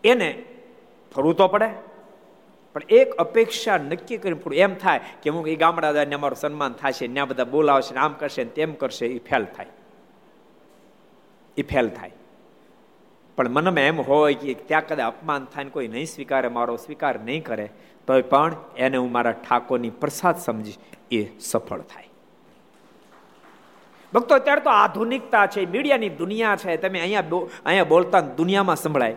એને 0.05 0.45
ફરવું 1.15 1.37
તો 1.37 1.49
પડે. 1.49 1.71
પણ 2.75 2.81
એક 2.89 3.15
અપેક્ષા 3.15 3.79
નક્કી 3.79 4.17
કરીને 4.17 4.41
થોડું 4.41 4.59
એમ 4.59 4.75
થાય 4.75 5.01
કે 5.23 5.31
હું 5.31 5.49
એ 5.49 5.57
ગામડા 5.57 5.93
જાય 5.93 6.07
અમારું 6.07 6.37
સન્માન 6.37 6.73
થશે 6.73 7.21
આ 7.21 7.25
બધા 7.25 7.45
બોલાવશે 7.45 7.95
ને 7.95 8.01
આમ 8.01 8.13
કરશે 8.13 8.45
ને 8.45 8.51
તેમ 8.51 8.73
કરશે, 8.73 9.07
એ 9.07 9.19
ફેલ 9.19 9.45
થાય. 9.45 9.67
એ 11.57 11.63
ફેલ 11.63 11.89
થાય. 11.89 12.13
પણ 13.37 13.49
મનમાં 13.49 13.85
એમ 13.85 14.01
હોય 14.01 14.35
કે 14.35 14.55
ત્યાં 14.55 14.87
કદાચ 14.87 15.15
અપમાન 15.15 15.45
થાય 15.45 15.65
કોઈ 15.65 15.89
નહીં 15.89 16.07
સ્વીકારે, 16.07 16.49
મારો 16.49 16.77
સ્વીકાર 16.77 17.21
નહીં 17.21 17.45
કરે 17.45 17.71
તો 18.07 18.23
પણ 18.23 18.57
એને 18.77 18.97
હું 18.97 19.13
મારા 19.13 19.33
ઠાકોરની 19.33 19.91
પ્રસાદ 19.91 20.37
સમજી 20.39 20.75
એ 21.11 21.29
સફળ 21.41 21.81
થાય. 21.81 22.09
ભક્તો, 24.15 24.35
અત્યારે 24.35 24.61
તો 24.61 24.71
આધુનિકતા 24.71 25.47
છે, 25.47 25.67
મીડિયાની 25.67 26.09
દુનિયા 26.09 26.57
છે, 26.57 26.77
તમે 26.77 27.01
અહીંયા 27.01 27.25
અહીંયા 27.67 27.85
બોલતા 27.85 28.21
દુનિયામાં 28.21 28.77
સંભળાય. 28.77 29.17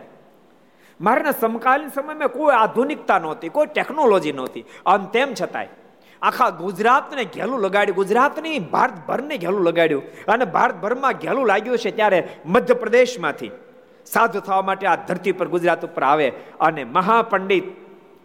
મારાના 1.00 1.30
સમકાલીન 1.30 1.88
સમયમાં 1.88 2.28
કોઈ 2.28 2.54
આધુનિકતા 2.54 3.18
નહોતી, 3.18 3.48
કોઈ 3.48 3.66
ટેકનોલોજી 3.66 4.32
નહોતી. 4.32 4.64
અને 4.86 5.06
તેમ 5.12 5.34
છતાંય 5.42 5.66
આખા 6.22 6.50
ગુજરાતને 6.50 7.24
ઘેલું 7.24 7.60
લગાડ્યું. 7.60 7.96
ગુજરાતની 7.96 8.58
ભારતભરને 8.58 9.38
ઘેલું 9.38 9.62
લગાડ્યું. 9.64 10.02
અને 10.28 10.44
ભારતભરમાં 10.44 11.12
ઘેલું 11.12 11.46
લાગ્યું 11.46 11.78
છે 11.78 11.90
ત્યારે 11.90 12.28
મધ્યપ્રદેશમાંથી 12.46 13.50
સાધુ 14.06 14.40
થવા 14.40 14.62
માટે 14.62 14.86
આ 14.86 14.96
ધરતી 14.96 15.32
પર 15.32 15.48
ગુજરાત 15.48 15.84
ઉપર 15.84 16.02
આવે 16.02 16.28
અને 16.60 16.84
મહાપંડિત 16.84 17.64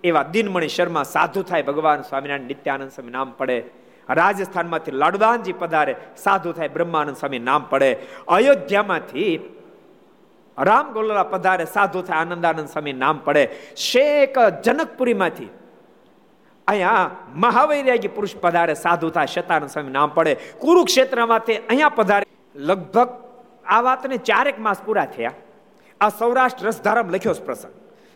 એવા 0.04 0.24
દિનમણી 0.24 0.68
શર્મા 0.68 1.04
સાધુ 1.04 1.42
થાય 1.44 1.64
ભગવાન 1.64 2.02
સ્વામિનારાયણ 2.02 2.48
નિત્યાનંદ 2.48 2.92
સ્વામી 2.92 3.12
નામ 3.12 3.32
પડે. 3.32 3.64
રાજસ્થાનમાંથી 4.10 4.92
લાડુદાનજી 4.92 5.54
પધારે 5.54 5.96
સાધુ 6.18 6.52
થાય 6.52 6.68
બ્રહ્માનંદ 6.68 7.16
સ્વામી 7.16 7.40
નામ 7.40 7.66
પડે. 7.70 7.98
અયોધ્યામાંથી 8.28 9.40
રામ 10.58 10.92
ગોલરા 10.92 11.24
પધારે 11.24 11.66
સાધુ 11.66 12.02
થાય 12.02 12.20
આનંદાનંદ 12.20 12.68
સ્વામી 12.68 12.94
નામ 12.94 13.20
પડે. 13.24 13.50
શેખ 13.76 14.40
જનકપુરીમાંથી 14.64 15.50
અહીંયા 16.68 17.10
મહાવૈરાગી 17.36 18.08
પુરુષ 18.08 18.36
પધારે, 18.36 18.74
સાધુ 18.74 19.10
થાય 19.10 19.26
શતાનંદ 19.26 19.70
સ્વામી, 19.70 19.92
નામ 19.92 20.10
પડે. 20.10 20.36
કુરુક્ષેત્રમાંથી 20.60 21.58
અહીંયા 21.58 21.90
પધારે. 21.90 22.26
લગભગ 22.56 23.10
આ 23.66 23.82
વાતને 23.82 24.18
ચારેક 24.18 24.60
માસ 24.60 24.82
પૂરા 24.86 25.06
થયા. 25.06 25.34
આ 26.02 26.10
સૌરાષ્ટ્ર 26.10 26.68
રસધારમ 26.68 27.10
લખ્યો 27.10 27.34
પ્રસંગ. 27.34 27.72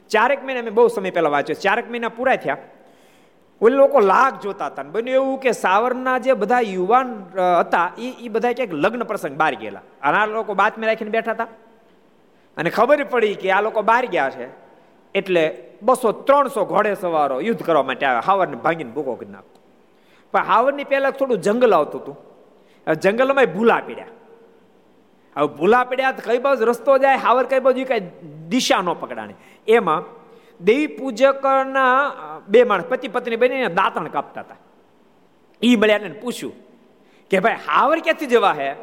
ચારેક 0.10 0.46
મહિના 0.46 0.62
મેં 0.62 0.74
બહુ 0.74 0.88
સમય 0.88 1.12
પહેલા 1.12 1.30
વાંચ્યો 1.30 1.62
ચારેક 1.62 1.92
મહિના 1.92 2.10
પૂરા 2.10 2.36
થયા. 2.36 2.58
ઓલે 3.62 3.76
લોકો 3.76 4.00
લાગ 4.00 4.40
જોતા 4.40 4.66
હતા 4.66 4.84
બન્યું 4.84 5.16
એવું 5.16 5.40
કે 5.40 5.52
સાવરના 5.52 6.18
જે 6.18 6.34
બધા 6.34 6.60
યુવાન 6.60 7.26
હતા 7.60 7.92
એ 7.98 8.10
એ 8.20 8.30
બધા 8.30 8.54
ક્યાંક 8.54 8.74
લગ્ન 8.74 9.04
પ્રસંગ 9.04 9.38
બહાર 9.38 9.56
ગયેલા. 9.56 9.82
અને 10.02 10.18
આ 10.18 10.26
લોકો 10.26 10.54
બાતમી 10.54 10.88
રાખીને 10.88 11.12
બેઠા 11.12 11.32
હતા. 11.32 11.48
અને 12.58 12.70
ખબર 12.70 13.04
પડી 13.04 13.36
કે 13.36 13.52
આ 13.52 13.62
લોકો 13.62 13.82
બહાર 13.82 14.06
ગયા 14.06 14.30
છે. 14.30 14.48
એટલે 15.16 15.67
બસો 15.82 16.12
ત્રણસો 16.12 16.66
ઘોડે 16.66 16.96
સવારો 16.96 17.42
યુદ્ધ 17.42 17.64
કરવા 17.64 17.84
માટે 17.84 18.06
આવે. 18.06 18.20
હાવરને 18.20 18.56
ભાંગીને 18.56 18.92
ભૂકો 18.92 19.16
કરી 19.16 19.30
નાખો. 19.30 19.60
પણ 20.32 20.44
હાવરની 20.44 20.84
પહેલાં 20.84 21.12
થોડું 21.12 21.38
જંગલ 21.38 21.76
આવતું 21.76 22.02
હતું. 22.02 22.18
જંગલમાં 22.94 23.46
ભૂલા 23.46 23.82
પીડ્યા. 23.86 24.08
હવે 25.38 25.48
ભૂલા 25.48 25.84
પીડ્યા 25.84 26.12
કઈ 26.12 26.38
બાજુ 26.38 26.66
રસ્તો 26.66 26.98
જાય 26.98 27.16
હાવર 27.16 27.46
કઈ 27.46 27.60
બાજુ 27.60 27.86
કઈ 27.86 28.00
દિશા 28.50 28.82
ન 28.82 28.94
પકડાણે. 28.94 29.34
એમાં 29.68 30.04
દેવી 30.64 30.88
પૂજકના 30.88 32.14
બે 32.48 32.64
માણસ, 32.64 32.86
પતિ 32.86 33.08
પત્ની 33.08 33.36
બનીને 33.36 33.68
દાંતણ 33.68 34.08
કાપતા 34.08 34.42
હતા. 34.42 34.56
એ 35.62 35.76
મળ્યા 35.76 36.00
પૂછ્યું 36.22 36.54
કે 37.30 37.40
ભાઈ 37.40 37.54
હાવર 37.68 38.00
ક્યાંથી 38.00 38.26
જવા 38.26 38.54
હે? 38.54 38.76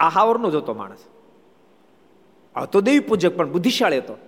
આ 0.00 0.08
હાવરનો 0.08 0.50
જોતો 0.50 0.74
માણસ. 0.74 0.98
આ 2.56 2.64
તો 2.64 2.80
દેવી 2.80 2.98
પૂજક 2.98 3.36
પણ 3.36 3.52
બુદ્ધિશાળી 3.52 3.98
હતો. 3.98 4.18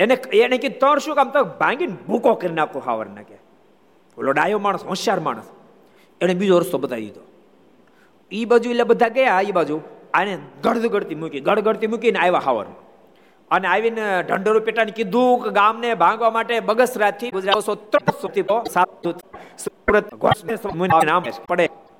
એને 0.00 0.14
એને 0.42 0.58
કીધું 0.58 0.80
તર 0.80 0.98
શું 0.98 1.14
કામ? 1.14 1.30
તો 1.30 1.44
ભાંગીને 1.44 1.96
ભૂકો 2.08 2.34
કરી 2.34 2.58
નાખો 2.60 2.82
હાવર 2.86 3.06
ના 3.06 3.22
કે. 3.22 3.38
ઓલો 4.18 4.32
ડાયો 4.32 4.58
માણસ, 4.58 4.84
હોશિયાર 4.84 5.20
માણસ. 5.20 5.48
એને 6.20 6.34
બીજો 6.34 6.58
રસ્તો 6.58 6.78
બતાવી 6.78 7.02
દીધો. 7.02 7.22
એ 8.32 8.44
બાજુ 8.44 8.70
એટલે 8.70 8.84
બધા 8.84 9.08
ગયા 9.08 9.40
એ 9.40 9.52
બાજુ. 9.52 9.80
આને 10.14 10.38
ગળધ 10.62 10.86
ગળતી 10.86 11.14
મૂકી 11.14 11.40
ગળગડતી 11.40 11.86
મૂકીને 11.86 12.18
આવ્યા 12.18 12.42
હાવર 12.44 12.66
અને 13.50 13.66
આવીને 13.68 14.02
ઢંઢરો 14.22 14.60
પેટાને 14.60 14.92
કીધું 14.92 15.44
કે 15.44 15.50
ગામને 15.50 15.94
ભાંગવા 15.94 16.30
માટે 16.30 16.60
બગસરાથી 16.60 17.30
ગુજરાત 17.30 17.58
સુરત 17.58 17.96
નામ 21.06 21.22
પડે. 21.48 21.68
જગન્નાથ 21.68 21.68
સાધુ 21.68 21.89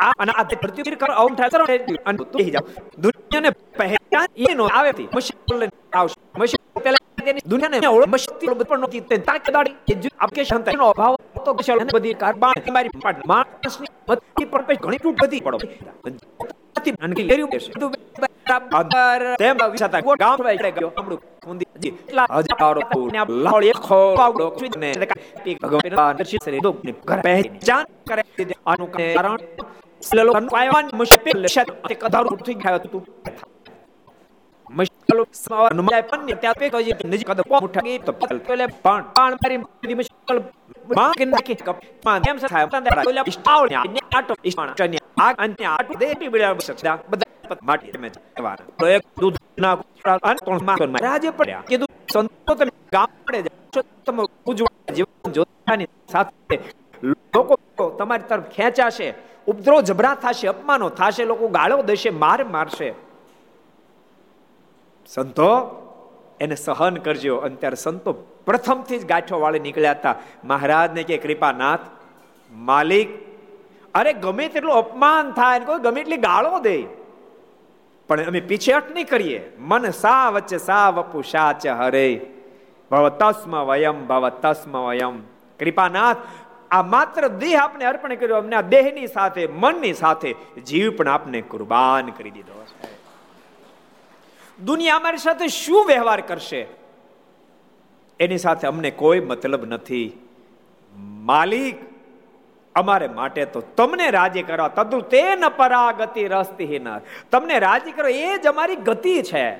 આ 0.00 0.12
અને 0.24 0.32
આ 0.34 0.44
પ્રતિકિર 0.62 0.94
કરો 1.02 1.12
ઓમ 1.24 1.34
ઠાકર 1.34 1.60
અને 2.06 2.18
તું 2.32 2.50
જાવ 2.54 2.66
દુનિયાને 3.04 3.50
પહેચાન 3.78 4.56
નો 4.58 4.64
આવે 4.78 4.90
થી 4.98 5.08
મુશ્કેલ 5.14 5.62
આવશે. 5.94 6.18
મશીન 6.40 6.62
મુશ્કેલ 6.74 6.96
તેની 7.20 7.44
દુનિયાને 7.52 7.88
ઓળ 7.88 8.06
મુશ્કેલ 8.14 8.54
પણ 8.62 8.80
નહોતી 8.80 9.02
તે 9.10 9.16
તાકે 9.28 9.50
દાડી 9.56 9.76
કે 9.88 9.94
જો 10.02 10.10
આપકે 10.18 10.40
શાંત 10.50 10.70
નો 10.80 10.90
અભાવ 10.94 11.14
તો 11.46 11.54
કશલ 11.54 11.84
બધી 11.94 12.16
કારબાન 12.22 12.64
તમારી 12.66 13.02
માણસની 13.32 13.92
મતી 14.08 14.50
પર 14.52 14.62
પે 14.68 14.78
ઘણી 14.84 15.02
તૂટ 15.04 15.22
બધી 15.22 15.40
પડો. 15.40 15.58
નથી 16.76 16.94
અનકી 17.04 17.26
લેરી 17.30 17.48
છે 17.54 17.58
તો 17.80 17.86
બરાબર. 18.22 19.22
તેમ 19.40 19.56
વિસાતા 19.74 20.00
ગામ 20.22 20.36
ભાઈ 20.44 20.72
ગયો? 20.76 20.90
હમણું 20.98 21.20
મુંદી 21.46 21.68
જી. 21.82 21.92
એટલા 22.08 22.26
હજારો 22.38 23.02
ને 23.14 23.20
લાળ 23.44 23.64
એક 23.64 23.78
ખો 23.88 23.98
પાવડો 24.16 24.46
ને 24.82 24.90
ભગવાન 25.62 26.16
દર્શિત 26.18 26.42
સરે 26.44 26.58
દો 26.66 26.72
ઘર 27.08 27.20
પહેચાન 27.26 27.84
કરે. 28.08 28.22
આનું 28.66 28.88
કારણ 28.94 29.38
સ્લેલો 30.00 30.32
પાયવાન 30.46 30.86
મુશ્કેલ 30.94 31.46
શત 31.46 31.70
તે 31.84 31.94
કધારું 31.96 32.34
ઉઠી 32.34 32.56
ગયો 32.56 32.78
તું 32.84 33.02
મુશ્કેલ 34.70 35.20
સમાવા 35.34 35.70
નમાય 35.72 36.02
પણ 36.04 36.26
ને 36.26 36.36
ત્યાં 36.36 36.60
પે 36.60 36.70
કહી 36.70 36.94
નજી 37.06 37.26
કદ 37.26 37.44
કો 37.44 37.60
મુઠા 37.60 37.84
ગઈ 37.84 37.98
તો 38.00 38.12
પેલે 38.46 38.64
પાણ 38.80 39.04
પાણ 39.12 39.36
મારી 39.36 39.96
મુશ્કેલમાં 39.96 41.14
કે 41.14 41.26
નાખી 41.26 41.58
કપ 41.60 41.76
પાન 42.02 42.28
એમ 42.28 42.42
થાય 42.44 42.66
તંદે 42.68 42.96
ઓલા 43.04 43.26
સ્ટાવ 43.30 43.62
ને 43.68 44.04
આટો 44.10 44.38
ઇસ્પાણ 44.44 44.74
ચન્યા 44.76 45.22
આ 45.22 45.30
અંતે 45.40 45.68
આટો 45.68 46.00
દે 46.00 46.10
પી 46.16 46.30
બળ્યા 46.30 46.56
બસડા 46.56 46.96
બધા 47.08 47.60
માટી 47.62 47.92
તમે 47.92 48.12
વાર 48.40 48.58
તો 48.74 48.88
એક 48.88 49.08
દૂધ 49.16 49.38
ના 49.58 49.76
અન 50.24 50.36
ત્રણમાં 50.38 51.00
રાજે 51.00 51.30
પડ્યા 51.34 51.64
કીધું 51.64 51.96
સંતો 52.08 52.52
તમે 52.56 52.72
ગામડે 52.92 53.40
પડે 53.46 53.82
તમે 54.04 54.28
ઉજવા 54.46 54.94
જીવન 54.94 55.34
જોતાની 55.34 55.90
સાથે 56.08 56.56
લોકો 57.02 57.90
તમારી 57.98 58.22
તરફ 58.22 58.44
ખેંચાશે, 58.44 59.14
ઉપદ્રવ 59.46 59.80
જબરા 59.80 60.14
થશે, 60.14 60.48
અપમાનો 60.48 60.88
થશે, 60.88 61.24
લોકો 61.24 61.48
ગાળો 61.48 61.82
દેશે, 61.82 62.10
માર 62.10 62.44
મારશે. 62.44 62.94
સંતો, 65.06 65.76
એને 66.40 66.54
સહન 66.54 66.96
કરજો. 66.96 67.36
અને 67.36 67.56
ત્યારે 67.56 67.76
સંતો 67.76 68.12
પ્રથમથી 68.12 68.98
જ 68.98 69.06
ગાંઠો 69.06 69.40
વાળી 69.40 69.58
નીકળ્યા 69.58 69.90
હતા. 69.90 70.14
મહારાજને 70.44 71.02
કે, 71.02 71.18
કૃપાનાથ, 71.18 71.80
માલિક, 72.52 73.08
અરે 73.94 74.12
ગમે 74.12 74.48
તેટલું 74.48 74.74
અપમાન 74.74 75.30
થાય 75.30 75.60
કોઈ 75.60 75.78
ગમે 75.78 76.00
એટલી 76.00 76.16
ગાળો 76.16 76.58
દે. 76.58 76.82
પણ 78.08 78.20
અમે 78.20 78.40
પીછેહટ 78.40 78.92
નહીં 78.92 79.06
કરીએ. 79.06 79.56
મન 79.58 79.90
સા 79.90 80.28
વચ્ચે 80.28 80.58
સા 80.58 80.88
વપુ 80.88 81.22
સાચ 81.22 81.66
હરે. 81.66 82.26
ભવ 82.90 83.08
તસ્મ 83.08 83.64
વયમ 83.64 84.06
ભવ 84.06 84.28
તસ્મ 84.28 84.88
વયમ 84.88 85.22
કૃપાનાથ 85.60 86.16
આ 86.70 86.82
માત્ર 86.82 87.28
દેહ 87.28 87.64
આપને 87.64 87.84
અર્પણ 87.84 88.14
કર્યો, 88.14 88.36
અમને 88.36 88.56
આ 88.56 88.60
દેહની 88.60 89.06
સાથે, 89.06 89.46
મનની 89.46 89.92
સાથે 89.92 90.34
જીવ 90.66 90.96
પણ 90.96 91.08
આપને 91.08 91.40
કુરબાન 91.40 92.06
કરી 92.06 92.30
દીધો 92.30 92.64
છે. 92.64 93.00
દુનિયા 94.64 94.96
અમારી 94.96 95.18
સાથે 95.18 95.48
શું 95.48 95.86
વ્યવહાર 95.86 96.20
કરશે? 96.20 96.66
એની 98.20 98.38
સાથે 98.38 98.66
અમને 98.66 98.90
કોઈ 98.90 99.20
મતલબ 99.20 99.64
નથી. 99.64 100.12
માલિક 100.96 101.76
અમારે 102.74 103.08
માટે 103.08 103.44
તો 103.44 103.60
તમને 103.60 104.10
રાજી 104.10 104.42
કરવા 104.42 104.68
તદુ 104.68 105.00
તે 105.00 105.36
ન 105.36 105.48
પરાગતિ 105.48 106.24
રસ્તિહીન 106.24 106.98
તમને 107.30 107.58
રાજી 107.58 107.92
કરો, 107.92 108.08
એ 108.08 108.38
જ 108.38 108.46
અમારી 108.46 108.76
ગતિ 108.76 109.22
છે. 109.22 109.56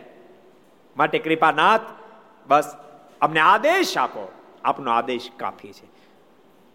માટે 0.97 1.19
કૃપાનાથ, 1.19 1.81
બસ 2.47 2.77
અમને 3.21 3.41
આદેશ 3.41 3.99
આપો. 3.99 4.33
આપનો 4.65 4.91
આદેશ 4.91 5.31
કાફી 5.37 5.73
છે. 5.73 5.90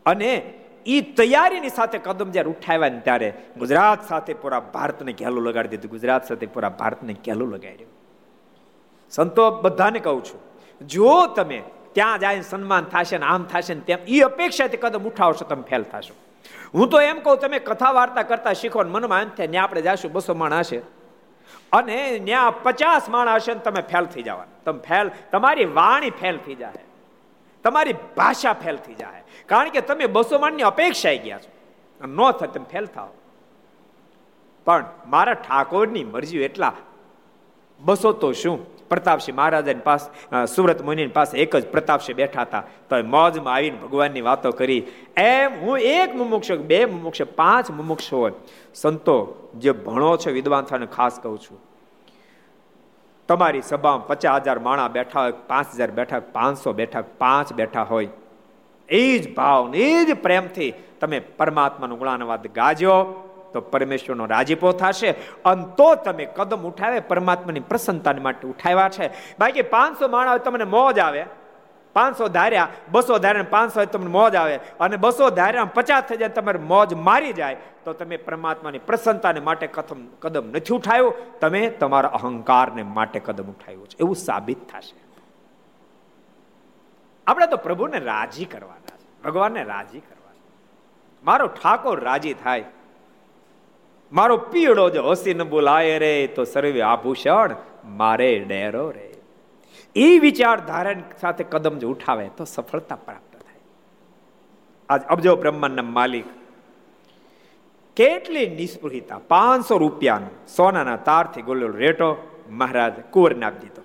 અને 0.05 0.31
એ 0.85 1.01
તૈયારીની 1.19 1.69
સાથે 1.69 1.97
કદમ 1.97 2.31
જ્યારે 2.31 2.49
ઉઠાવ્યા 2.49 2.95
ને 2.95 2.99
ત્યારે 2.99 3.29
ગુજરાત 3.57 4.01
સાથે 4.09 4.33
પૂરા 4.41 4.63
ભારતને 4.73 5.13
ઘેલું 5.13 5.43
લગાડી 5.47 5.71
દીધું. 5.73 5.91
ગુજરાત 5.91 6.27
સાથે 6.27 6.45
પૂરા 6.45 6.73
ભારતને 6.81 7.13
ઘેલું 7.25 7.49
લગાડ્યું 7.55 7.93
સંતો 9.11 9.43
બધાને 9.63 9.99
કહું 9.99 10.21
છું, 10.23 10.41
જો 10.81 11.15
તમે 11.27 11.59
ત્યાં 11.93 12.19
જાય 12.19 12.41
સન્માન 12.41 12.85
થશે 12.93 13.17
ને 13.17 13.25
આમ 13.25 13.43
થશે 13.43 13.73
ને 13.73 13.81
તેમ 13.81 13.99
એ 14.07 14.21
અપેક્ષાથી 14.21 14.77
કદમ 14.77 15.03
ઉઠાવશો, 15.09 15.45
તમે 15.45 15.63
ફેલ 15.69 15.83
થશો. 15.83 16.15
હું 16.73 16.89
તો 16.89 17.01
એમ 17.01 17.19
કહું, 17.25 17.37
તમે 17.37 17.59
કથા 17.59 17.93
વાર્તા 17.99 18.23
કરતા 18.23 18.53
શીખો 18.53 18.83
ને 18.83 18.89
મનમાં 18.89 19.21
એમ 19.21 19.29
થાય 19.37 19.47
ત્યાં 19.47 19.63
આપણે 19.63 19.81
જાશું, 19.81 20.13
બસો 20.13 20.33
માણ 20.33 20.53
હશે. 20.53 20.81
અને 21.71 21.97
ત્યાં 22.25 22.63
પચાસ 22.63 23.09
માણ 23.09 23.29
હશે 23.35 23.53
ને 23.53 23.59
તમે 23.59 23.81
ફેલ 23.91 24.05
થઈ 24.05 24.23
જવાના. 24.23 24.57
તમે 24.65 24.79
ફેલ, 24.87 25.07
તમારી 25.31 25.69
વાણી 25.79 26.17
ફેલ 26.21 26.37
થઈ 26.45 26.55
જાય 26.55 26.83
તમારી 27.65 27.95
ભાષા 28.17 28.53
ફેલ 28.53 28.77
થઈ 28.77 28.93
જાય 28.93 29.23
કારણ 29.49 29.69
કે 29.69 29.81
તમે 29.81 30.05
બસો 30.05 30.39
માણની 30.39 30.63
અપેક્ષા 30.63 31.13
ગયા 31.25 31.37
છો. 31.37 31.51
ન 32.07 32.31
થાય 32.31 32.53
તમે 32.53 32.65
ફેલ 32.71 32.85
થાવ 32.85 33.09
પણ 34.65 34.85
મારા 35.07 35.33
ઠાકોરની 35.33 36.03
મરજી 36.03 36.37
એટલા. 36.37 36.73
બસો 37.79 38.11
તો 38.11 38.31
શું? 38.31 38.75
પ્રતાપસિંહ 38.89 39.37
મહારાજાની 39.37 39.79
પાસે 39.79 40.07
સુરત 40.45 40.81
મુનિની 40.81 41.07
પાસે 41.07 41.37
એક 41.37 41.55
જ 41.55 41.67
પ્રતાપસિંહ 41.67 42.17
બેઠા 42.17 42.41
હતા. 42.41 42.63
તો 42.89 42.95
મોજમાં 43.03 43.53
આવીને 43.53 43.77
ભગવાનની 43.77 44.21
વાતો 44.21 44.51
કરી. 44.51 44.83
એમ 45.17 45.53
હું 45.61 45.79
એક 45.79 46.15
મુમુક્ષ, 46.15 46.51
બે 46.51 46.85
મુમુક્ષ, 46.85 47.21
પાંચ 47.21 47.71
મુમુક્ષ 47.71 48.13
હોય 48.13 48.33
સંતો, 48.73 49.17
જે 49.57 49.71
ભણો 49.71 50.17
છે 50.17 50.31
વિદ્વાન 50.31 50.63
થઈને 50.63 50.85
ખાસ 50.85 51.19
કહું 51.23 51.39
છું. 51.39 51.57
તમારી 53.27 53.61
સભામાં 53.61 54.07
પચાસ 54.07 54.41
હજાર 54.41 54.59
માણા 54.59 54.87
બેઠા 54.87 55.21
હોય, 55.21 55.31
પાંચ 55.31 55.67
હજાર 55.75 55.91
બેઠા 55.91 56.19
પાંચસો 56.19 56.73
બેઠા 56.73 57.03
પાંચ 57.17 57.53
બેઠા 57.53 57.83
હોય. 57.83 58.09
એ 58.89 59.19
જ 59.19 59.35
ભાવ 59.35 59.75
એ 59.75 60.05
જ 60.05 60.13
પ્રેમથી 60.13 60.73
તમે 61.01 61.19
પરમાત્માનું 61.19 61.97
ગુણાનુવાદ 61.97 62.47
ગાજો, 62.47 63.21
તો 63.53 63.61
પરમેશ્વરનો 63.61 64.25
રાજીપો 64.25 64.71
થશે. 64.71 65.11
અને 65.45 65.65
તો 65.77 65.95
તમે 65.95 66.25
કદમ 66.25 66.57
ઉઠાવે, 66.57 66.99
પરમાત્માની 66.99 67.59
પ્રસન્નતા 67.59 68.13
માટે 68.21 68.47
ઉઠાવ્યા 68.47 68.89
છે. 68.89 69.07
બાકી 69.39 69.61
પાંચસો 69.61 70.07
માણસ 70.07 70.41
તમને 70.41 70.63
મોજ 70.63 70.99
આવે. 70.99 71.25
પાંચસો 71.93 72.27
ધાર્યા, 72.27 72.67
બસો 72.91 73.17
ધાર્યા 73.17 73.45
પાંચસો 73.49 73.85
તમને 73.85 74.07
મોજ 74.07 74.35
આવે. 74.35 74.59
અને 74.79 74.97
બસો 74.97 75.29
ધાર્યા 75.29 75.63
પચાસ 75.63 76.03
થઈ 76.03 76.17
જાય 76.17 76.29
તમારે 76.29 76.59
મોજ 76.59 76.93
મારી 76.93 77.33
જાય, 77.33 77.57
તો 77.85 77.93
તમે 77.93 78.17
પરમાત્માની 78.17 78.79
પ્રસન્નતાને 78.79 79.39
માટે 79.39 79.67
કથમ 79.67 79.97
કદમ 80.19 80.45
નથી 80.47 80.75
ઉઠાવ્યું. 80.75 81.39
તમે 81.39 81.69
તમારા 81.69 82.09
અહંકારને 82.09 82.83
માટે 82.83 83.19
કદમ 83.19 83.43
ઉઠાવ્યું 83.43 83.87
છે. 83.87 83.97
એવું 83.99 84.15
સાબિત 84.15 84.57
થશે. 84.69 85.04
આપણે 87.27 87.47
તો 87.47 87.57
પ્રભુને 87.57 87.99
રાજી 87.99 88.45
કરવાના 88.45 88.97
છે. 88.97 89.23
ભગવાનને 89.23 89.63
રાજી 89.63 89.99
કરવાના 89.99 90.15
મારો 91.23 91.47
ઠાકોર 91.47 91.99
રાજી 91.99 92.33
થાય. 92.33 92.65
મારો 94.11 94.37
પીળો 94.37 94.89
જો 94.89 95.09
હસી 95.09 95.33
ન 95.33 95.43
બોલાય 95.43 95.99
રે, 95.99 96.27
તો 96.27 96.43
સર્વે 96.43 96.81
આભૂષણ 96.81 97.55
મારે 97.85 98.39
ડેરો 98.39 98.91
રે. 98.91 99.13
એ 99.95 100.19
વિચાર 100.19 100.59
ધારણ 100.59 101.03
સાથે 101.21 101.43
કદમ 101.43 101.79
જો 101.79 101.89
ઉઠાવે, 101.89 102.29
તો 102.37 102.45
સફળતા 102.45 102.95
પ્રાપ્ત 102.95 103.33
થાય. 103.33 103.59
આજ 104.89 105.03
અબજો 105.03 105.35
બ્રહ્માંડના 105.35 105.81
માલિક, 105.81 106.25
કેટલી 107.95 108.47
નિસ્પૃહિતા, 108.47 109.19
પાંચસો 109.27 109.77
રૂપિયાનો 109.77 110.27
સોનાના 110.57 110.95
તારથી 110.95 111.41
ગોલેલો 111.41 111.67
રેટો 111.67 112.15
મહારાજ 112.49 112.93
કુંવરને 113.09 113.45
આપી 113.45 113.59
દીધો. 113.59 113.81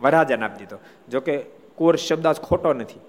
વરાજાને 0.00 0.44
આપી 0.44 0.58
દીધો. 0.58 0.78
જોકે 1.08 1.55
કુંવર 1.76 1.96
શબ્દ 1.96 2.26
આજ 2.26 2.38
ખોટો 2.40 2.72
નથી. 2.72 3.00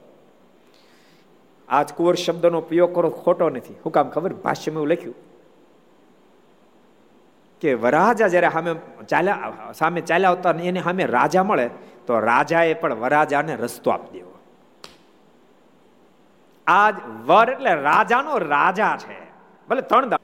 આજ 1.70 1.94
કુંવર 1.94 2.16
શબ્દનો 2.16 2.58
ઉપયોગ 2.58 2.96
કરો 2.96 3.10
ખોટો 3.10 3.50
નથી. 3.50 3.76
હું 3.86 3.94
કામ 3.94 4.10
ખબર? 4.10 4.34
ભાષ્યમાં 4.34 4.82
એવું 4.82 4.92
લખ્યું 4.92 5.16
કે 7.62 7.74
વરાજા 7.74 8.28
જ્યારે 8.28 8.50
સામે 8.50 8.72
ચાલ્યા 9.08 9.72
સામે 9.74 10.02
ચાલ્યા 10.02 10.30
આવતા 10.30 10.52
એને 10.64 10.82
સામે 10.82 11.06
રાજા 11.06 11.44
મળે, 11.44 11.68
તો 12.08 12.20
રાજાએ 12.20 12.74
પણ 12.74 12.94
વરાજાને 12.94 13.56
રસ્તો 13.56 13.92
આપી 13.92 14.12
દેવો. 14.18 14.34
આજ 16.68 16.96
વર 17.26 17.50
એટલે 17.50 17.74
રાજાનો 17.82 18.38
રાજા 18.38 18.96
છે. 18.98 19.20
ભલે 19.70 19.82
ત્રણ 19.82 20.20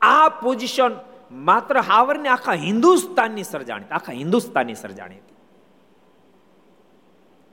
આ 0.00 0.28
પોઝિશન 0.28 0.92
માત્ર 1.32 1.80
હાવરને 1.80 2.28
આખા 2.28 2.52
હિન્દુસ્તાનની 2.52 3.42
સર્જાણી 3.42 3.88
આખા 3.90 4.12
હિન્દુસ્તાનની 4.12 4.74
સર્જાણી 4.74 5.20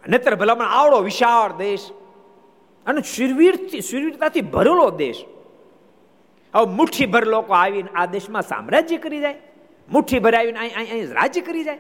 હતી 0.04 0.12
નેત્ર 0.12 0.36
ભલામણ 0.36 0.66
આવડો 0.66 1.02
વિશાળ 1.02 1.58
દેશ 1.58 1.92
અને 2.86 3.02
શૂરવીરથી 3.02 3.82
શૂરવીરતાથી 3.82 4.42
ભરેલો 4.42 4.92
દેશ. 4.92 5.26
હવે 6.54 6.66
મુઠ્ઠીભર 6.66 7.26
લોકો 7.26 7.54
આવીને 7.54 7.90
આ 7.96 8.06
દેશમાં 8.06 8.42
સામ્રાજ્ય 8.42 8.98
કરી 8.98 9.20
જાય. 9.20 9.38
મુઠ્ઠીભર 9.90 10.36
આવીને 10.36 10.60
અહીં 10.60 10.78
અહીં 10.78 11.14
રાજ્ય 11.14 11.42
કરી 11.42 11.64
જાય. 11.64 11.80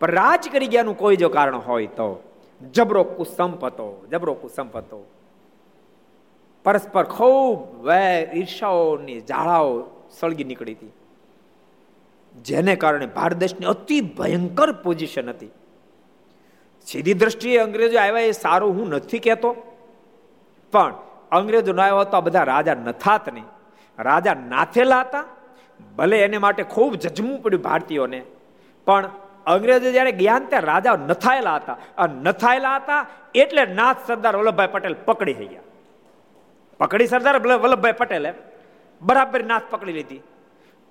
પણ 0.00 0.10
રાજ 0.10 0.48
કરી 0.48 0.66
ગયાનું 0.66 0.96
કોઈ 0.96 1.16
જો 1.16 1.28
કારણ 1.28 1.56
હોય 1.56 1.86
તો 1.86 2.22
જબરો 2.72 3.04
કુસંપ 3.04 3.64
હતો 3.64 4.06
જબરો 4.12 4.34
કુસંપ 4.34 4.76
હતો 4.76 5.06
પરસ્પર 6.64 7.04
ખૂબ 7.04 7.86
વેર 7.86 8.36
ઈર્ષાઓની 8.36 9.20
જાળાઓ 9.20 9.72
સળગી 10.10 10.44
નીકળી 10.44 10.74
હતી. 10.74 10.92
જેને 12.42 12.76
કારણે 12.76 13.06
ભારત 13.06 13.36
દેશની 13.36 13.66
અતિ 13.66 14.00
ભયંકર 14.00 14.72
પોઝિશન 14.72 15.28
હતી. 15.30 15.50
સીધી 16.86 17.14
દ્રષ્ટિએ 17.14 17.58
અંગ્રેજો 17.58 17.98
આવ્યા 17.98 18.18
એ 18.18 18.30
સારું 18.30 18.74
હું 18.74 18.88
નથી 18.88 19.18
કહેતો. 19.18 19.52
પણ 20.72 20.94
અંગ્રેજો 21.32 21.72
ન 21.72 21.80
આવ્યા 21.80 22.04
તો 22.04 22.16
આ 22.16 22.20
બધા 22.20 22.42
રાજા 22.42 22.74
નથાત 22.74 23.32
નહીં. 23.32 23.44
રાજા 23.98 24.34
નાથેલા 24.34 25.00
હતા. 25.00 25.24
ભલે 25.96 26.20
એને 26.20 26.38
માટે 26.38 26.62
ખૂબ 26.62 26.94
જજમવું 26.94 27.42
પડ્યું 27.42 27.62
ભારતીયોને. 27.62 28.22
પણ 28.84 29.10
અંગ્રેજો 29.46 29.90
જ્યારે 29.90 30.12
ગયા 30.12 30.38
ત્યારે 30.38 30.66
રાજા 30.66 30.96
નથાયેલા 30.96 31.54
હતા. 31.54 31.76
અને 31.98 32.22
નથાયેલા 32.22 32.76
હતા 32.76 33.06
એટલે 33.34 33.64
નાથ 33.64 33.96
સરદાર 34.06 34.36
વલ્લભભાઈ 34.36 34.68
પટેલ 34.72 34.94
પકડી 35.04 35.34
થઈ 35.34 35.46
ગયા. 35.46 35.60
પકડી 36.78 37.06
સરદાર 37.06 37.38
વલ્લભભાઈ 37.38 37.92
પટેલે 37.92 38.34
બરાબર 39.02 39.44
નાથ 39.44 39.62
પકડી 39.70 39.92
લીધી. 39.92 40.20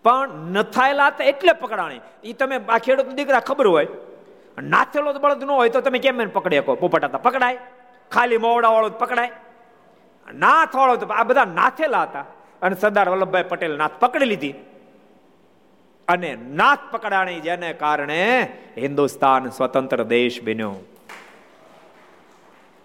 પણ 0.03 0.29
નથાયેલા 0.29 1.07
હતા 1.07 1.23
એટલે 1.23 1.53
પકડાણી. 1.53 2.01
એ 2.23 2.33
તમે 2.33 2.59
આ 2.69 2.77
દીકરા 3.15 3.39
ખબર 3.39 3.67
હોય 3.67 3.87
નાથેલો 4.61 5.13
બળદ 5.13 5.43
ન 5.43 5.49
હોય 5.49 5.69
તો 5.69 5.81
તમે 5.81 5.99
કેમ 5.99 6.21
એને 6.21 6.31
પકડી 6.31 6.57
શકો 6.57 6.75
પોપટા 6.75 7.07
પકડાય. 7.07 7.57
ખાલી 8.11 8.37
મોવડા 8.37 8.69
વાળો 8.69 8.89
પકડાય. 8.89 9.31
નાથ 10.33 10.75
વાળો 10.75 10.95
તો 10.95 11.05
આ 11.05 11.23
બધા 11.23 11.45
નાથેલા 11.45 12.03
હતા. 12.03 12.25
અને 12.61 12.75
સરદાર 12.75 13.09
વલ્લભભાઈ 13.09 13.43
પટેલ 13.49 13.77
નાથ 13.77 13.91
પકડી 13.99 14.25
લીધી. 14.25 14.53
અને 16.07 16.37
નાથ 16.53 16.79
પકડાણી 16.91 17.39
જેને 17.39 17.73
કારણે 17.73 18.47
હિન્દુસ્તાન 18.77 19.49
સ્વતંત્ર 19.49 20.03
દેશ 20.03 20.43
બન્યો. 20.43 20.75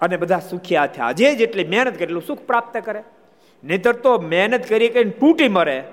અને 0.01 0.17
બધા 0.17 0.39
સુખિયા 0.39 0.87
થયા. 0.87 1.13
જે 1.13 1.35
જેટલી 1.35 1.65
મહેનત 1.65 1.95
કરે, 1.95 2.05
એટલું 2.05 2.23
સુખ 2.23 2.39
પ્રાપ્ત 2.39 2.81
કરે. 2.81 3.05
નહીતર 3.65 3.93
તો 3.93 4.19
મહેનત 4.19 4.67
કરી 4.67 4.89
કરીને 4.89 5.11
તૂટી 5.11 5.49
મરે 5.49 5.85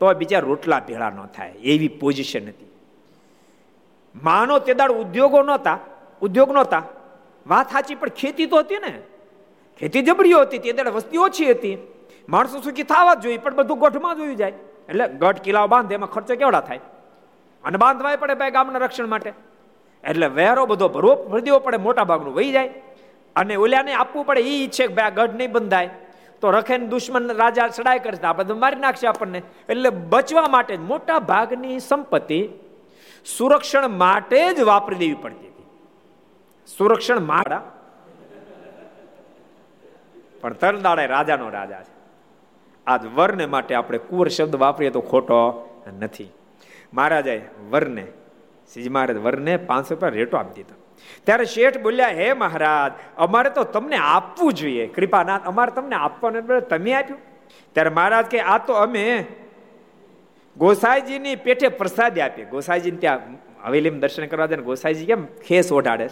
તો 0.00 0.14
બીજા 0.14 0.38
રોટલા 0.38 0.82
ભેળા 0.88 1.10
ન 1.10 1.26
થાય. 1.26 1.50
એવી 1.50 1.88
પોઝિશન 1.88 2.48
હતી. 2.48 2.73
માનો 4.22 4.58
તે 4.58 4.74
દાડ 4.74 4.90
ઉદ્યોગો 4.90 5.42
નહોતા, 5.42 5.78
ઉદ્યોગ 6.22 6.52
નહોતા. 6.52 6.82
વાત 7.46 7.72
સાચી, 7.72 7.94
પણ 7.94 8.08
ખેતી 8.08 8.46
તો 8.46 8.56
હતી 8.56 8.76
ને. 8.78 9.02
ખેતી 9.80 10.02
જબડીઓ 10.02 10.40
હતી, 10.40 10.58
તે 10.58 10.72
દાડ 10.72 10.88
વસ્તી 10.88 11.18
ઓછી 11.18 11.50
હતી. 11.50 11.78
માણસો 12.28 12.60
સુખી 12.60 12.82
થવા 12.82 13.14
જોઈએ, 13.14 13.38
પણ 13.38 13.54
બધું 13.54 13.78
ગઢમાં 13.78 14.16
જોયું 14.16 14.36
જાય. 14.36 14.52
એટલે 14.88 15.08
ગઢ, 15.08 15.38
કિલ્લાઓ 15.38 15.66
બાંધે, 15.66 15.94
એમાં 15.94 16.10
ખર્ચો 16.10 16.36
કેવડા 16.36 16.60
થાય? 16.60 16.80
અને 17.64 17.78
બાંધવાય 17.78 18.16
પડે 18.16 18.34
ભાઈ 18.34 18.50
ગામના 18.50 18.78
રક્ષણ 18.78 19.06
માટે. 19.06 19.32
એટલે 20.04 20.26
વેરો 20.26 20.66
બધો 20.66 20.88
ભરવો 20.88 21.14
ભરી 21.14 21.58
પડે, 21.64 21.76
મોટા 21.76 22.04
ભાગનું 22.04 22.34
વહી 22.34 22.52
જાય. 22.52 22.68
અને 23.36 23.56
ઓલ્યાને 23.56 23.92
આપવું 23.92 24.26
પડે 24.26 24.40
એ 24.40 24.64
ઈચ્છે 24.64 24.86
કે 24.86 24.94
ભાઈ 24.94 25.06
આ 25.06 25.10
ગઢ 25.10 25.34
નહીં 25.34 25.52
બંધાય. 25.52 25.90
તો 26.40 26.50
રખે 26.50 26.78
દુશ્મન 26.78 27.32
રાજા 27.32 27.68
ચડાઈ 27.68 27.98
કરશે 27.98 28.22
આ 28.22 28.32
બધું 28.32 28.58
મારી 28.58 28.76
નાખશે 28.76 29.06
આપણને. 29.06 29.42
એટલે 29.68 29.90
બચવા 29.90 30.48
માટે 30.48 30.76
મોટા 30.76 31.18
ભાગની 31.18 31.78
સંપત્તિ 31.78 32.48
સુરક્ષણ 33.24 33.88
માટે 33.88 34.54
જ 34.54 34.60
વાપરી 34.60 34.96
દેવી 34.96 35.14
પડતી 35.14 35.46
હતી. 35.46 35.66
સુરક્ષણ 36.76 37.20
માળા 37.20 37.62
પણ 40.40 40.52
તરદાડા 40.52 41.04
રાજાનો 41.04 41.48
રાજા 41.48 41.82
છે. 41.82 41.94
આજ 42.86 43.06
વરને 43.06 43.46
માટે 43.46 43.74
આપણે 43.74 43.98
કુંવર 43.98 44.28
શબ્દ 44.28 44.56
વાપરીએ 44.56 44.90
તો 44.90 45.00
ખોટો 45.00 45.68
નથી. 46.00 46.28
મહારાજાએ 46.94 47.40
વરને, 47.70 48.06
શ્રીજી 48.72 48.88
મહારાજ 48.88 49.16
વરને 49.16 49.56
પાંચસો 49.56 49.94
રૂપિયા 49.94 50.10
રેટો 50.10 50.36
આપી 50.36 50.54
દીધો. 50.54 50.74
ત્યારે 51.24 51.44
શેઠ 51.44 51.80
બોલ્યા, 51.80 52.08
હે 52.08 52.32
મહારાજ, 52.32 52.92
અમારે 53.16 53.50
તો 53.50 53.64
તમને 53.64 53.96
આપવું 53.96 54.52
જોઈએ. 54.52 54.86
કૃપાનાથ, 54.86 55.42
અમારે 55.44 55.70
તમને 55.70 55.96
આપવાનું 55.96 56.60
તમે 56.60 56.92
આપ્યું. 56.92 57.20
ત્યારે 57.72 57.90
મહારાજ 57.90 58.24
કે, 58.24 58.40
આ 58.40 58.58
તો 58.58 58.72
અમે 58.72 59.26
ગોસાઈજીની 60.56 61.36
પેઠે 61.36 61.68
પ્રસાદી 61.68 62.20
આપી. 62.20 62.44
ગોસાઈજીને 62.44 62.98
ત્યાં 62.98 63.20
હવેલીમાં 63.64 64.00
દર્શન 64.00 64.26
કરવા 64.26 64.46
જાય 64.46 64.62
ગોસાઈજી 64.62 65.06
કેમ 65.06 65.26
ખેસ 65.48 65.72
ઓઢાડે 65.72 66.08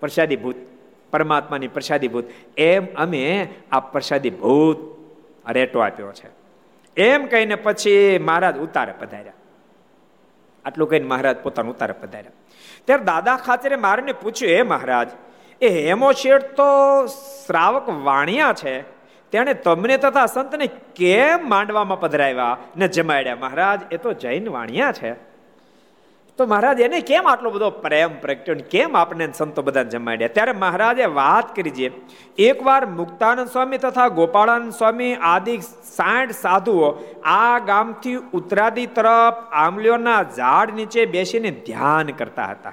પ્રસાદી 0.00 0.36
ભૂત 0.36 0.56
પરમાત્માની 1.10 1.68
પ્રસાદી 1.68 2.08
ભૂત 2.08 2.24
એમ 2.56 2.86
અમે 2.96 3.48
આ 3.72 3.80
પ્રસાદી 3.80 4.30
ભૂત 4.30 4.78
રેટો 5.50 5.78
આપ્યો 5.80 6.12
છે. 6.12 6.28
એમ 6.96 7.26
કહીને 7.26 7.54
પછી 7.54 8.18
મહારાજ 8.18 8.56
ઉતારે 8.58 8.92
પધાર્યા. 9.00 9.32
આટલું 10.64 10.90
કહીને 10.90 11.06
મહારાજ 11.06 11.36
પોતાનું 11.36 11.74
ઉતારે 11.74 11.92
પધાર્યા. 11.92 12.32
ત્યારે 12.84 13.04
દાદા 13.04 13.36
ખાચરે 13.36 13.76
મારીને 13.76 14.12
પૂછ્યું 14.12 14.52
એ 14.52 14.62
મહારાજ, 14.62 15.08
એ 15.60 15.68
હેમો 15.68 16.12
શેઠ 16.12 16.42
તો 16.42 16.68
શ્રાવક 17.46 17.88
વાણિયા 17.88 18.52
છે? 18.52 18.97
તેણે 19.32 19.54
તમને 19.54 19.96
તથા 19.96 20.26
સંતને 20.26 20.66
કેમ 20.96 21.48
માંડવામાં 21.48 22.00
પધરાવ્યા? 22.00 22.56
ને 22.76 22.88
જમાડ્યા. 22.88 23.36
મહારાજ, 23.36 23.80
એ 23.90 23.96
તો 23.96 24.12
જૈન 24.12 24.48
વાણિયા 24.48 24.92
છે. 24.92 25.28
તો 26.36 26.46
મહારાજ, 26.46 26.80
એને 26.80 27.00
કેમ 27.00 27.28
આટલો 27.28 27.50
બધો 27.50 27.70
પ્રેમ 27.70 28.20
પ્રગટ્યો 28.20 28.56
કેમ 28.70 28.96
આપણે 28.96 29.28
સંતો 29.36 29.62
બધા 29.62 29.82
જમાડ્યા? 29.82 30.28
ત્યારે 30.28 30.52
મહારાજે 30.52 31.04
વાત 31.04 31.56
કરી 31.56 31.70
છે 31.70 31.90
એકવાર 32.36 32.86
મુક્તાનંદ 32.86 33.48
સ્વામી 33.48 33.78
તથા 33.78 34.08
ગોપાળાનંદ 34.08 34.72
સ્વામી 34.72 35.14
આદિ 35.14 35.58
સાઠ 35.96 36.30
સાધુઓ 36.30 36.94
આ 37.24 37.58
ગામથી 37.58 38.14
ઉત્તરાદી 38.14 38.86
તરફ 38.86 39.52
આંબલીઓના 39.52 40.22
ઝાડ 40.22 40.74
નીચે 40.74 41.06
બેસીને 41.06 41.50
ધ્યાન 41.50 42.06
કરતા 42.06 42.44
હતા. 42.44 42.72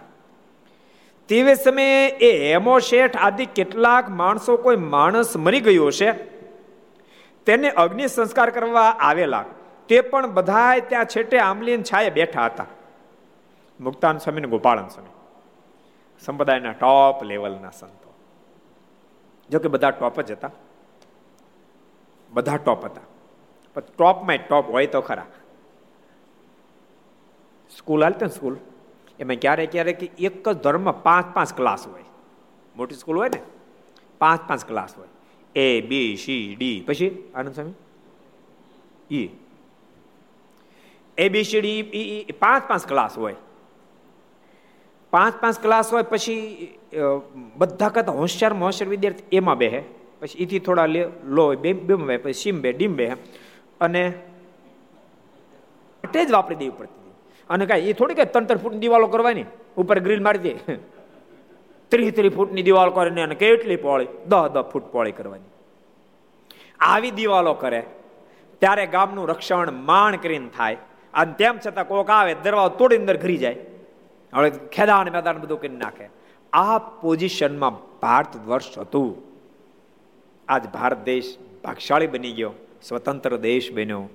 તે 1.29 1.55
સમયે 1.55 2.07
એ 2.07 2.51
હેમો 2.51 2.79
શેઠ 2.79 3.17
આદિ 3.17 3.45
કેટલાક 3.45 4.09
માણસો 4.09 4.57
કોઈ 4.57 4.75
માણસ 4.75 5.37
મરી 5.37 5.59
ગયો 5.59 5.91
છે 5.91 6.34
તેને 7.45 7.69
અગ્નિ 7.69 8.07
સંસ્કાર 8.07 8.49
કરવા 8.49 8.81
આવેલા. 8.81 9.45
તે 9.87 10.01
પણ 10.01 10.33
બધા 10.33 10.79
ત્યાં 10.79 11.05
છેટે 11.05 11.39
આંબલી 11.39 11.83
છાયે 11.83 12.09
બેઠા 12.09 12.45
હતા. 12.45 12.65
મુક્તાન 13.79 14.17
સ્વામી 14.17 14.41
ને 14.41 14.47
ગોપાળન 14.47 14.87
સ્વામી. 14.87 15.09
સંપ્રદાયના 16.25 16.71
ટોપ 16.71 17.23
લેવલના 17.23 17.69
સંતો. 17.69 18.13
જોકે 19.49 19.67
બધા 19.67 19.89
ટોપ 19.89 20.21
જ 20.21 20.31
હતા. 20.31 20.51
બધા 22.29 22.55
ટોપ 22.55 22.85
હતા. 22.85 23.01
પણ 23.73 23.81
ટોપમાં 23.81 24.37
ટોપ 24.37 24.69
હોય 24.69 24.87
તો 24.87 25.01
ખરા. 25.01 25.25
સ્કૂલ 27.77 28.03
હાલતી 28.03 28.25
ને 28.25 28.31
સ્કૂલ. 28.31 28.57
એમાં 29.19 29.35
ક્યારેક 29.35 29.71
ક્યારેક 29.71 30.21
એક 30.21 30.49
જ 30.49 30.57
ધર્મમાં 30.57 31.03
પાંચ 31.03 31.35
પાંચ 31.35 31.53
ક્લાસ 31.53 31.87
હોય. 31.87 32.03
મોટી 32.75 32.95
સ્કૂલ 32.95 33.17
હોય 33.17 33.29
ને? 33.29 33.41
પાંચ 34.19 34.49
પાંચ 34.49 34.65
ક્લાસ 34.65 34.97
હોય. 34.97 35.07
એ 35.55 35.65
બી 35.89 36.09
સી 36.23 36.43
ડી 36.59 36.77
પછી? 36.87 37.11
આનંદ 37.35 37.53
સ્વામી? 37.57 37.75
ઈ 39.19 39.29
એ 41.17 41.25
બી 41.33 41.45
સી 41.49 41.61
ડી 41.65 42.37
પાંચ 42.43 42.63
પાંચ 42.69 42.83
ક્લાસ 42.91 43.13
હોય. 43.23 43.37
પાંચ 45.13 45.35
પાંચ 45.41 45.57
ક્લાસ 45.65 45.91
હોય 45.93 46.05
પછી 46.13 46.39
બધા 47.61 47.89
કરતા 47.95 48.15
હોશિયારમાં 48.21 48.67
હોશિયાર 48.69 48.93
વિદ્યાર્થી 48.95 49.37
એમાં 49.41 49.57
બેહે. 49.63 49.81
પછી 50.19 50.39
એથી 50.43 50.61
થોડા 50.67 50.87
લો 51.37 51.45
બે 51.63 51.73
બેમ 51.87 52.01
બે 52.09 52.17
પછી 52.25 52.39
સીમ 52.41 52.61
બે 52.65 52.69
ડીમ 52.73 52.93
બે 52.99 53.07
અને 53.87 54.03
તે 56.03 56.19
જ 56.25 56.29
વાપરી 56.35 56.59
દેવી 56.59 56.75
પડતી 56.79 57.13
અને 57.49 57.63
કાંઈ 57.69 57.89
એ 57.93 57.97
થોડી 57.99 58.17
કઈ 58.19 58.27
ત્રણ 58.33 58.47
ત્રણ 58.49 58.79
દિવાલો 58.83 59.07
કરવાની, 59.13 59.47
ઉપર 59.81 59.97
ગ્રીલ 60.05 60.21
મારી 60.27 60.43
દે. 60.45 60.53
ત્રીસ 61.91 62.13
ત્રીસ 62.13 62.33
ફૂટની 62.33 62.61
દિવાલ 62.61 62.89
કરીને 62.89 63.21
અને 63.21 63.35
કેટલી 63.35 63.75
પોળી? 63.75 64.07
દહ 64.27 64.47
દહ 64.47 64.61
ફૂટ 64.61 64.83
પોળી 64.83 65.11
કરવાની. 65.11 65.51
આવી 66.79 67.11
દિવાલો 67.11 67.53
કરે, 67.53 67.83
ત્યારે 68.59 68.87
ગામનું 68.87 69.29
રક્ષણ 69.29 69.71
માણ 69.71 70.15
કરીને 70.15 70.49
થાય. 70.57 70.77
અને 71.13 71.33
તેમ 71.33 71.59
છતાં 71.67 71.87
કોક 71.87 72.09
આવે, 72.09 72.33
દરવાજો 72.33 72.75
તોડી 72.75 72.97
અંદર 72.97 73.17
ઘરી 73.17 73.37
જાય. 73.37 73.55
હવે 74.33 74.49
ખેદાન 74.49 75.09
મેદાન 75.09 75.37
બધું 75.37 75.61
કરી 75.61 75.69
નાખે. 75.69 76.09
આ 76.53 76.77
પોઝિશનમાં 76.77 77.99
ભારત 77.99 78.35
વર્ષ 78.47 78.77
હતું. 78.77 79.23
આજ 80.47 80.65
ભારત 80.65 81.03
દેશ 81.03 81.37
ભાગશાળી 81.63 82.07
બની 82.07 82.31
ગયો, 82.31 82.51
સ્વતંત્ર 82.81 83.37
દેશ 83.37 83.71
બન્યો. 83.71 84.09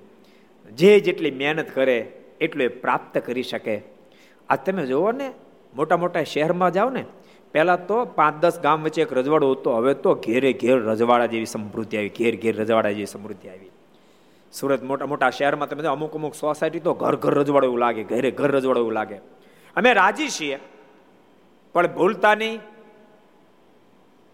જે 0.71 0.99
જેટલી 0.99 1.31
મહેનત 1.31 1.75
કરે, 1.75 2.11
એટલું 2.41 2.63
એ 2.63 2.67
પ્રાપ્ત 2.67 3.17
કરી 3.17 3.43
શકે. 3.43 3.81
આ 4.49 4.55
તમે 4.55 4.85
જુઓ 4.85 5.11
ને, 5.11 5.31
મોટા 5.75 5.97
મોટા 5.97 6.23
શહેરમાં 6.23 6.71
જાઓ 6.71 6.89
ને 6.89 7.05
પહેલાં 7.53 7.87
તો 7.87 8.05
પાંચ 8.05 8.41
દસ 8.41 8.59
ગામ 8.59 8.83
વચ્ચે 8.83 9.01
એક 9.01 9.13
રજવાડો 9.13 9.51
હતો. 9.51 9.69
હવે 9.77 9.93
તો 9.93 10.15
ઘેરે 10.15 10.53
ઘેર 10.53 10.77
રજવાડા 10.79 11.25
જેવી 11.25 11.45
સમૃદ્ધિ 11.45 11.97
આવી, 11.97 12.09
ઘેર 12.09 12.33
ઘેર 12.35 12.55
રજવાડા 12.57 12.91
જેવી 12.91 13.05
સમૃદ્ધિ 13.05 13.47
આવી. 13.49 13.71
સુરત 14.53 14.83
મોટા 14.83 15.05
મોટા 15.05 15.29
શહેરમાં 15.29 15.69
તમે 15.69 15.87
અમુક 15.87 16.15
અમુક 16.15 16.35
સોસાયટી 16.35 16.79
તો 16.79 16.93
ઘર 16.93 17.15
ઘર 17.15 17.33
રજવાડો 17.33 17.67
એવું 17.67 17.79
લાગે, 17.79 18.03
ઘરે 18.03 18.31
ઘર 18.31 18.51
રજવાડો 18.51 18.79
એવું 18.79 18.93
લાગે. 18.93 19.17
અમે 19.75 19.93
રાજી 19.93 20.29
છીએ, 20.29 20.57
પણ 21.75 21.87
ભૂલતા 21.87 22.35
નહીં. 22.35 22.59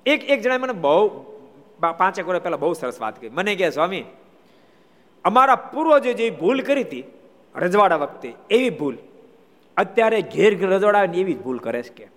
એક 0.06 0.30
એક 0.30 0.39
જણાએ 0.41 0.57
મને 0.57 0.73
બહુ 0.73 1.03
પાંચેક 1.81 2.26
વર્ષ 2.27 2.44
પહેલા 2.44 2.57
બહુ 2.57 2.73
સરસ 2.73 2.98
વાત 3.02 3.15
કરી 3.22 3.30
મને 3.30 3.56
કહે, 3.56 3.69
સ્વામી, 3.69 4.06
અમારા 5.26 5.56
પૂર્વજો 5.73 6.14
જે 6.14 6.30
ભૂલ 6.31 6.61
કરી 6.61 6.84
હતી, 6.84 7.06
રજવાડા 7.56 7.95
વખતે, 7.95 8.30
એવી 8.49 8.69
ભૂલ. 8.69 8.95
અત્યારે 9.77 10.22
ઘેર 10.35 10.52
ઘેર 10.60 10.69
રજવાડા 10.69 11.03
એવી 11.22 11.34
જ 11.34 11.41
ભૂલ 11.44 11.60
કરે 11.60 11.81
છે 11.84 11.94
કે. 11.98 12.07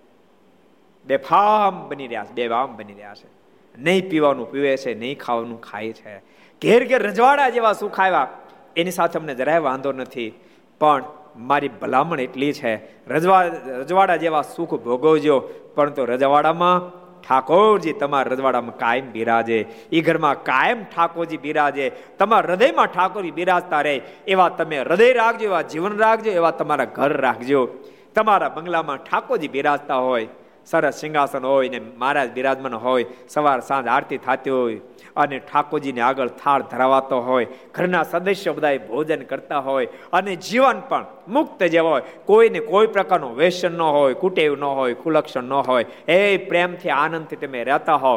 બેફામ 1.05 1.89
બની 1.89 2.06
રહ્યા 2.06 2.24
છે 2.24 2.32
બેફામ 2.32 2.77
બની 2.77 2.93
રહ્યા 2.93 3.14
છે. 3.14 3.40
નહીં 3.78 4.10
પીવાનું 4.10 4.51
પીવે 4.51 4.77
છે, 4.77 4.94
નહીં 4.94 5.18
ખાવાનું 5.18 5.60
ખાય 5.60 5.93
છે. 5.93 6.18
ઘેર 6.62 6.89
ઘેર 6.89 7.02
રજવાડા 7.02 7.48
જેવા 7.48 7.72
સુખ 7.72 8.01
આવ્યા 8.01 8.28
એની 8.77 8.90
સાથે 8.90 9.18
અમને 9.18 9.35
જરાય 9.35 9.59
વાંધો 9.59 9.93
નથી. 9.93 10.32
પણ 10.81 11.05
મારી 11.36 11.68
ભલામણ 11.68 12.20
એટલી 12.20 12.52
છે, 12.52 12.74
રજવા, 13.09 13.43
રજવાડા 13.66 14.16
જેવા 14.16 14.43
સુખ 14.43 14.74
ભોગવજો. 14.74 15.40
પરંતુ 15.74 16.05
રજવાડામાં 16.05 17.01
ઠાકોરજી 17.22 17.93
તમારા 17.93 18.32
રજવાડામાં 18.32 18.77
કાયમ 18.77 19.12
બિરાજે. 19.12 19.66
એ 19.93 20.01
ઘરમાં 20.01 20.43
કાયમ 20.43 20.85
ઠાકોરજી 20.85 21.36
બિરાજે. 21.36 21.93
તમારા 22.18 22.51
હૃદયમાં 22.51 22.86
ઠાકોરજી 22.86 23.31
બિરાજતા 23.31 23.81
રહે. 23.81 24.01
એવા 24.27 24.48
તમે 24.48 24.78
હૃદય 24.78 25.12
રાખજો, 25.12 25.44
એવા 25.44 25.62
જીવન 25.62 25.97
રાખજો, 25.97 26.31
એવા 26.31 26.51
તમારા 26.51 26.85
ઘર 26.85 27.20
રાખજો. 27.20 27.68
તમારા 28.14 28.48
બંગલામાં 28.48 28.97
ઠાકોરજી 28.97 29.48
બિરાજતા 29.48 29.97
હોય. 29.97 30.28
સરસ 30.66 31.01
સિંહાસન 31.01 31.45
હોય 31.45 31.69
ને 31.69 31.81
મહારાજ 31.81 32.31
બિરાજમાન 32.32 32.74
હોય, 32.74 33.05
સવાર 33.28 33.61
સાંજ 33.61 33.87
આરતી 33.89 34.19
થતી 34.19 34.51
હોય 34.51 34.81
અને 35.16 35.39
ઠાકોરજીને 35.39 36.01
આગળ 36.01 36.28
થાળ 36.28 36.62
ધરાવાતો 36.62 37.20
હોય, 37.20 37.47
ઘરના 37.74 38.03
સદસ્યો 38.03 38.55
બધા 38.55 38.77
ભોજન 38.89 39.23
કરતા 39.23 39.59
હોય 39.59 39.89
અને 40.12 40.37
જીવન 40.37 40.81
પણ 40.89 41.07
મુક્ત 41.28 41.62
જેવા 41.65 41.91
હોય. 41.91 42.03
કોઈને 42.24 42.61
કોઈ 42.61 42.87
પ્રકારનું 42.87 43.37
વ્યસન 43.37 43.73
ન 43.73 43.81
હોય, 43.81 44.15
કુટેવ 44.15 44.55
ન 44.57 44.65
હોય, 44.65 44.95
કુલક્ષણ 44.95 45.43
ન 45.43 45.53
હોય. 45.53 45.87
એ 46.09 46.37
પ્રેમથી 46.37 46.91
આનંદથી 46.91 47.37
તમે 47.37 47.65
રહેતા 47.65 47.95
હો 47.95 48.15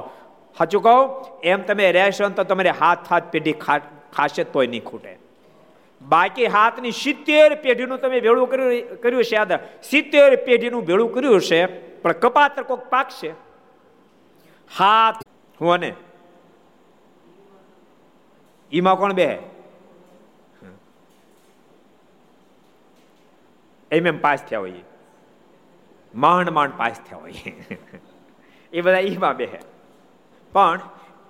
સાચું 0.57 0.83
કહો, 0.83 0.95
એમ 1.43 1.61
તમે 1.61 1.91
રહેશો 1.91 2.29
તો 2.29 2.43
તમારે 2.43 2.69
હાથ 2.69 3.07
હાથ 3.09 3.23
પેઢી 3.31 3.55
ખાશે 4.13 4.43
તોય 4.43 4.67
નહીં 4.67 4.83
ખૂટે. 4.83 5.17
બાકી 6.01 6.45
હાથની 6.45 6.91
સિત્તેર 6.91 7.55
પેઢીનું 7.55 7.97
તમે 7.97 8.19
ભેળું 8.19 8.49
કર્યું 8.49 9.01
કર્યું 9.01 9.23
છે 9.23 9.35
યાદ? 9.35 9.53
સિત્તેર 9.83 10.35
પેઢીનું 10.35 10.85
ભેળું 10.85 11.13
કર્યું 11.13 11.41
છે. 11.41 11.92
પણ 12.03 12.11
કપાતર 12.11 12.63
કોક 12.63 12.89
પાકશે. 12.89 13.33
હાથ 14.77 15.15
હું 15.61 15.73
અને? 15.73 15.93
ઈમાં 18.71 18.95
કોણ 18.95 19.13
બે? 19.13 19.39
એમ 23.91 24.07
એમ 24.07 24.21
પાસ 24.21 24.43
થયા 24.43 24.59
હોય. 24.59 24.73
માંડ 26.15 26.49
માંડ 26.49 26.71
પાસ 26.77 26.99
થયા 27.09 27.17
હોય. 27.17 27.31
એ 28.73 28.81
બધા 28.81 28.99
ઈમાં 28.99 29.37
બે. 29.37 29.59
પણ 30.53 30.79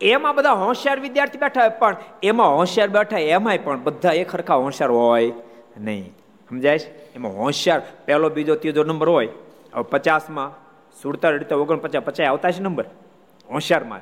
એમાં 0.02 0.36
બધા 0.36 0.52
હોશિયાર 0.52 1.00
વિદ્યાર્થી 1.00 1.38
બેઠા 1.38 1.62
હોય, 1.62 1.70
પણ 1.70 1.96
એમાં 2.24 2.58
હોશિયાર 2.58 2.90
બેઠા 2.90 3.20
એમાંય 3.20 3.58
પણ 3.58 3.84
બધા 3.84 4.14
એક 4.14 4.32
સરખા 4.32 4.56
હોશિયાર 4.56 4.92
હોય 4.92 5.32
નહીં. 5.78 6.14
સમજાય 6.50 6.76
એમાં 7.16 7.32
હોશિયાર, 7.32 7.82
પહેલો, 8.06 8.30
બીજો, 8.30 8.56
ત્રીજો 8.56 8.84
નંબર 8.84 9.10
હોય. 9.10 9.30
હવે 9.74 9.84
પચાસમાં 9.84 10.63
સુડતાલીસ 11.02 11.42
અડતા 11.42 11.56
ઓગણપચાસ 11.56 12.04
પચાસ 12.04 12.28
આવતા 12.28 12.52
છે 12.52 12.60
નંબર. 12.60 12.86
હોશિયારમાં. 13.52 14.00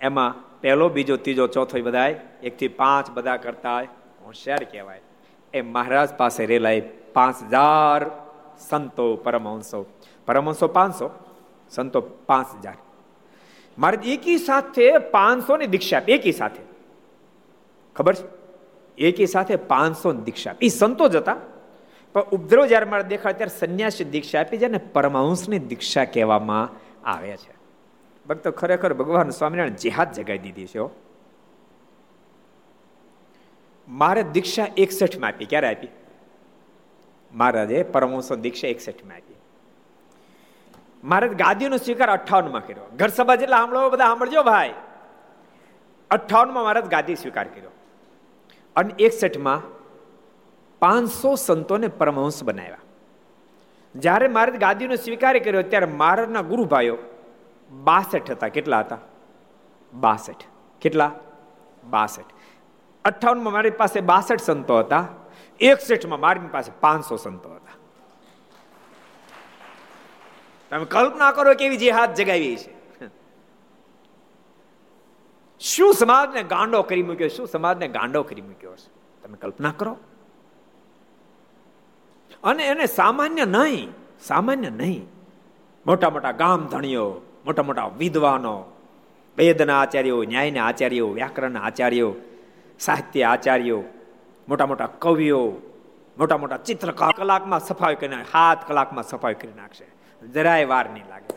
એમાં 0.00 0.60
પહેલો, 0.60 0.88
બીજો, 0.88 1.16
ત્રીજો, 1.16 1.46
ચોથો 1.46 1.82
બધા 1.82 2.06
એકથી 2.42 2.68
પાંચ 2.68 3.10
બધા 3.10 3.36
કરતા 3.36 3.80
હોશિયાર 4.24 4.64
કહેવાય. 4.64 5.00
એ 5.54 5.60
મહારાજ 5.60 6.14
પાસે 6.14 6.46
રેલા 6.46 6.68
પાંચ 7.12 7.42
હજાર 7.42 8.10
સંતો 8.58 9.16
પરમહંસો. 9.16 9.86
પરમહંસો 10.26 10.68
પાંચસો, 10.68 11.10
સંતો 11.70 12.00
પાંચ 12.00 12.46
હજાર. 12.56 12.74
મારે 13.78 13.96
એકી 13.96 14.38
સાથે 14.38 14.98
પાંચસો 14.98 15.56
ની 15.56 15.66
દીક્ષા 15.66 16.02
એકી 16.08 16.32
સાથે. 16.32 16.62
ખબર 17.96 18.14
છે? 18.14 18.26
એકી 18.98 19.26
સાથે 19.26 19.56
પાંચસો 19.56 20.12
દીક્ષા 20.12 20.54
એ 20.60 20.68
સંતો 20.68 21.08
જ 21.08 21.16
હતા. 21.16 21.36
પણ 22.12 22.22
ઉપદ્રવ 22.22 22.66
જયારે 22.66 22.84
મારે 22.84 23.02
દેખાય 23.02 23.32
ત્યારે 23.32 23.58
સંન્યાસી 23.58 24.04
દીક્ષા 24.04 24.40
આપી 24.40 24.58
છે 24.58 24.68
ને 24.68 24.78
પરમહંસની 24.78 25.58
દીક્ષા 25.58 26.04
કહેવામાં 26.04 26.70
આવે 27.08 27.36
છે. 27.36 27.54
ભક્તો 28.28 28.50
ખરેખર 28.50 28.94
ભગવાન 28.94 29.30
સ્વામિનારાયણ 29.30 29.74
જેહાદ 29.74 30.12
જગાઈ 30.12 30.38
દીધી 30.38 30.66
છે 30.66 30.78
મારે 33.88 34.22
દીક્ષા 34.22 34.66
એકસઠમાં 34.76 35.28
આપી. 35.28 35.44
ક્યારે 35.44 35.74
આપી? 35.74 35.88
મહારાજે 37.32 37.82
પરમહંસો 37.82 38.36
દીક્ષા 38.36 38.68
એકસઠમાં 38.68 39.16
આપી. 39.16 39.34
મારે 41.04 41.28
ગાદીનો 41.28 41.76
સ્વીકાર 41.76 42.10
અઠાવનમાં 42.10 42.66
કર્યો. 42.66 42.84
ઘર 42.96 43.08
સભા 43.08 43.34
જેટલા 43.34 43.56
સાંભળો 43.56 43.90
બધા 43.90 44.04
સાંભળજો 44.04 44.42
ભાઈ. 44.42 44.74
અઠાવનમાં 46.10 46.64
મહારાજ 46.64 46.84
ગાદી 46.84 47.14
સ્વીકાર 47.14 47.48
કર્યો. 47.48 47.70
અને 48.76 48.94
એકસઠમાં 48.98 49.81
પાંચસો 50.82 51.34
સંતોને 51.34 51.88
પરમહંસ 51.88 52.44
બનાવ્યા. 52.44 52.76
જ્યારે 53.96 54.28
મહારાજ 54.28 54.60
ગાદીનો 54.60 54.94
સ્વીકાર 54.94 55.38
કર્યો, 55.38 55.62
ત્યારે 55.62 55.86
મહારાજના 55.86 56.40
ગુરુભાઈઓ 56.40 56.98
બાસઠ 57.70 58.30
હતા. 58.30 58.48
કેટલા 58.48 58.80
હતા? 58.80 58.98
બાસઠ. 59.94 60.34
કેટલા? 60.80 61.12
બાસઠ. 61.90 62.24
અઠ્ઠાવનમાં 63.04 63.52
મારી 63.52 63.70
પાસે 63.70 64.00
બાસઠ 64.00 64.40
સંતો 64.40 64.78
હતા. 64.78 65.08
એકસઠમાં 65.60 66.20
મારી 66.20 66.40
પાસે 66.52 66.72
પાંચસો 66.80 67.16
સંતો 67.16 67.50
હતા. 67.50 67.72
તમે 70.70 70.84
કલ્પના 70.84 71.32
કરો 71.32 71.54
કેવી 71.54 71.76
જે 71.76 71.90
હાથ 71.90 72.10
જગાવી 72.10 72.56
છે. 72.56 73.06
શું 75.60 75.94
સમાજને 75.94 76.42
ગાંડો 76.42 76.82
કરી 76.82 77.02
મૂક્યો? 77.02 77.28
શું 77.28 77.46
સમાજને 77.46 77.88
ગાંડો 77.88 78.22
કરી 78.22 78.40
મૂક્યો 78.40 78.76
છે? 78.76 79.22
તમે 79.22 79.36
કલ્પના 79.36 79.72
કરો. 79.76 79.96
અને 82.44 82.66
એને 82.66 82.86
સામાન્ય 82.86 83.44
નહીં 83.44 83.88
સામાન્ય 84.20 84.70
નહીં. 84.70 85.06
મોટા 85.86 86.10
મોટા 86.10 86.32
ગામ 86.32 86.66
ધણીઓ 86.66 87.20
મોટા 87.44 87.62
મોટા 87.62 87.90
વિદ્વાનો, 87.98 88.64
વેદના 89.38 89.80
આચાર્યો, 89.80 90.24
ન્યાયના 90.24 90.66
આચાર્યો 90.66 91.08
વ્યાકરણના 91.08 91.60
આચાર્યો, 91.60 92.14
સાહિત્ય 92.80 93.22
આચાર્યો, 93.22 93.82
મોટા 94.48 94.66
મોટા 94.66 94.86
કવિઓ, 94.86 95.52
મોટા 96.18 96.36
મોટા 96.36 96.56
ચિત્રકાર 96.56 97.12
કલાકમાં 97.12 97.60
સફાઈ 97.60 97.94
કરી 97.94 98.08
હાથ 98.32 98.58
કલાકમાં 98.68 99.04
સફાઈ 99.04 99.34
કરી 99.34 99.52
નાખશે. 99.56 99.84
જરાય 100.26 100.64
વાર 100.64 100.90
નહીં 100.90 101.04
લાગે. 101.08 101.36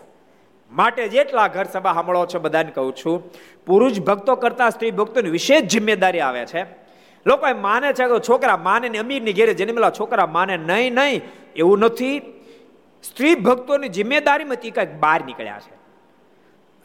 માટે 0.72 1.08
જેટલા 1.08 1.48
ઘર 1.48 1.64
સભા 1.64 1.94
સાંભળો 1.94 2.26
છો 2.26 2.40
બધાને 2.40 2.72
કહું 2.72 2.96
છું, 2.96 3.24
પુરુષ 3.66 4.00
ભક્તો 4.00 4.36
કરતા 4.36 4.70
સ્ત્રી 4.70 4.92
ભક્તોની 4.92 5.30
વિશેષ 5.30 5.62
જિમ્મેદારી 5.62 6.20
આવે 6.20 6.46
છે. 6.46 6.85
લોકો 7.26 7.54
માને 7.62 7.94
છે 7.94 8.06
કે 8.06 8.20
છોકરા 8.30 8.58
માને 8.58 8.90
ને 8.90 8.98
અમીરની 8.98 9.34
ઘેરે 9.34 9.54
જન્મેલા 9.54 9.90
છોકરા 9.90 10.26
માને 10.28 10.58
નહીં 10.58 10.94
નહીં. 10.94 11.22
એવું 11.56 11.80
નથી. 11.80 12.22
સ્ત્રી 13.04 13.36
ભક્તોની 13.36 13.90
જિમ્મેદારીમાંથી 13.90 14.72
કંઈક 14.72 14.96
બહાર 15.00 15.26
નીકળ્યા 15.26 15.60
છે. 15.60 15.76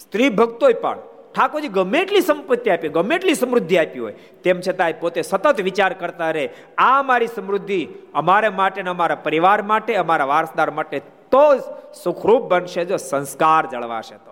સ્ત્રી 0.00 0.28
ભક્તોય 0.28 0.72
પણ 0.72 0.98
ઠાકોરજી 1.34 1.68
ગમે 1.68 1.98
એટલી 1.98 2.20
સંપત્તિ 2.20 2.70
આપી, 2.70 2.88
ગમે 2.88 3.14
એટલી 3.14 3.34
સમૃદ્ધિ 3.34 3.76
આપી 3.78 3.98
હોય, 3.98 4.12
તેમ 4.12 4.60
છતાં 4.60 4.92
પોતે 5.00 5.22
સતત 5.22 5.60
વિચાર 5.60 5.92
કરતા 5.92 6.30
રહે. 6.30 6.48
આ 6.78 7.02
મારી 7.02 7.26
સમૃદ્ધિ 7.26 7.88
અમારા 8.14 8.50
માટે 8.50 8.82
અમારા 8.82 9.14
પરિવાર 9.14 9.62
માટે, 9.62 9.94
અમારા 9.94 10.24
વારસદાર 10.24 10.70
માટે 10.70 10.98
તો 11.30 11.58
સુખરૂપ 12.04 12.42
બનશે 12.42 12.84
જો 12.84 12.96
સંસ્કાર 12.96 13.66
જળવાશે 13.66 14.14
તો. 14.14 14.30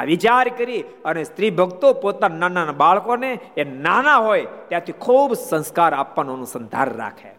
આ 0.00 0.06
વિચાર 0.12 0.46
કરી 0.58 0.82
અને 1.04 1.22
સ્ત્રી 1.30 1.52
ભક્તો 1.60 1.92
પોતાના 2.04 2.40
નાના 2.40 2.54
નાના 2.56 2.80
બાળકોને, 2.82 3.30
એ 3.60 3.62
નાના 3.86 4.18
હોય 4.26 4.46
ત્યાંથી 4.68 4.98
ખૂબ 5.04 5.30
સંસ્કાર 5.50 5.92
આપવાનો 5.94 6.36
અનુસંધાન 6.38 6.90
રાખે. 7.02 7.30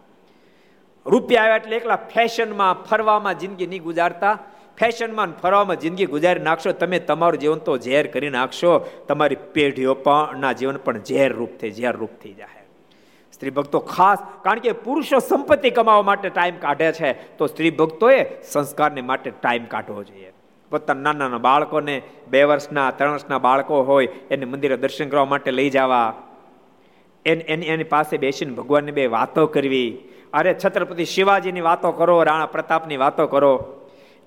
રૂપિયા 1.06 1.44
આવ્યા 1.44 1.60
એટલે 1.62 1.76
એકલા 1.80 2.00
ફેશનમાં 2.14 2.82
ફરવામાં 2.88 3.38
જિંદગી 3.42 3.70
નહીં 3.72 3.84
ગુજારતા. 3.88 4.34
ફેશનમાં 4.78 5.32
ફરવામાં 5.42 5.80
જિંદગી 5.82 6.08
ગુજારી 6.14 6.44
નાખશો, 6.48 6.72
તમે 6.72 6.98
તમારું 7.10 7.40
જીવન 7.42 7.60
તો 7.66 7.72
ઝેર 7.86 8.04
કરી 8.14 8.32
નાખશો. 8.38 8.72
તમારી 9.08 9.40
પેઢીઓ 9.54 9.94
પણ 10.06 10.46
જીવન 10.60 10.78
પણ 10.86 11.06
ઝેર 11.08 11.30
રૂપ 11.38 11.52
થઈ, 11.60 11.72
ઝેર 11.78 11.94
રૂપ 12.02 12.14
થઈ 12.22 12.34
જાય 12.40 12.60
સ્ત્રી 13.32 13.54
ભક્તો 13.56 13.78
ખાસ, 13.94 14.18
કારણ 14.44 14.62
કે 14.64 14.72
પુરુષો 14.84 15.18
સંપત્તિ 15.18 15.70
કમાવા 15.76 16.06
માટે 16.10 16.28
ટાઈમ 16.28 16.58
કાઢે 16.64 16.92
છે, 16.92 17.10
તો 17.38 17.46
સ્ત્રી 17.46 17.72
ભક્તોએ 17.80 18.18
સંસ્કારને 18.52 19.02
માટે 19.10 19.30
ટાઈમ 19.30 19.64
કાઢવો 19.64 20.04
જોઈએ. 20.04 20.31
પોતાના 20.72 21.00
નાના 21.00 21.18
નાના 21.18 21.38
બાળકોને 21.38 22.02
બે 22.30 22.42
વર્ષના, 22.44 22.90
ત્રણ 22.90 23.12
વર્ષના 23.12 23.38
બાળકો 23.38 23.82
હોય, 23.82 24.06
એને 24.30 24.44
મંદિરે 24.44 24.76
દર્શન 24.76 25.08
કરવા 25.08 25.24
માટે 25.24 25.50
લઈ 25.50 25.70
જવા. 25.70 26.14
એની 27.26 27.66
એની 27.66 27.84
પાસે 27.84 28.16
બેસીને 28.16 28.54
ભગવાનની 28.54 28.92
બે 28.92 29.06
વાતો 29.06 29.46
કરવી. 29.46 29.98
અરે 30.32 30.54
છત્રપતિ 30.64 31.04
શિવાજીની 31.04 31.60
વાતો 31.60 31.92
કરો, 31.92 32.22
રાણા 32.22 32.46
પ્રતાપની 32.46 32.96
વાતો 32.96 33.26
કરો. 33.26 33.52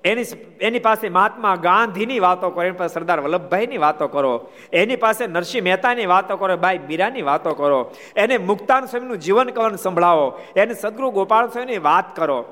એની 0.04 0.24
એની 0.60 0.78
પાસે 0.78 1.08
મહાત્મા 1.08 1.56
ગાંધીની 1.56 2.18
વાતો 2.20 2.50
કરો, 2.50 2.62
એની 2.62 2.76
પાસે 2.76 2.94
સરદાર 2.94 3.20
વલ્લભભાઈની 3.20 3.78
વાતો 3.78 4.06
કરો. 4.08 4.32
એની 4.72 4.96
પાસે 4.96 5.26
નરસિંહ 5.26 5.64
મહેતાની 5.64 6.06
વાતો 6.06 6.36
કરો 6.36 6.56
ભાઈ 6.56 6.78
મીરાની 6.78 7.22
વાતો 7.22 7.54
કરો. 7.54 7.80
એને 8.16 8.38
મુક્તાન 8.38 8.84
સ્વામીનું 8.84 9.18
જીવન 9.18 9.48
કવન 9.48 9.76
સંભળાવો. 9.76 10.26
એને 10.56 10.74
સદગુરુ 10.74 11.10
ગોપાલ 11.10 11.46
સ્વામીની 11.48 11.78
વાત 11.78 12.16
કરો. 12.16 12.44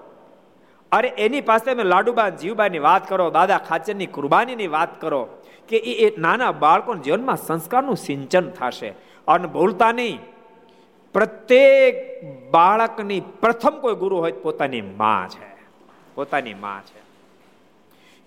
અરે 0.94 1.08
એની 1.08 1.40
પાસે 1.40 1.74
તમે 1.74 1.82
લાડુબા 1.82 2.28
જીવબાની 2.28 2.78
વાત 2.78 3.08
કરો, 3.08 3.30
દાદા 3.30 3.58
ખાચરની 3.58 4.06
કુરબાનીની 4.06 4.66
વાત 4.66 5.00
કરો 5.00 5.28
કે 5.68 5.76
એ 5.76 6.16
નાના 6.16 6.52
બાળકોના 6.52 7.00
જીવનમાં 7.00 7.36
સંસ્કારનું 7.36 7.96
સિંચન 7.96 8.50
થશે. 8.50 8.88
અને 9.28 9.46
ભૂલતા 9.46 9.92
નહીં. 9.92 10.18
પ્રત્યેક 11.12 11.94
બાળકની 12.50 13.20
પ્રથમ 13.20 13.70
કોઈ 13.70 13.94
ગુરુ 13.94 14.16
હોય 14.16 14.32
પોતાની 14.32 14.80
માં 14.80 15.28
છે. 15.28 15.56
પોતાની 16.14 16.54
માં 16.54 16.82
છે. 16.82 17.02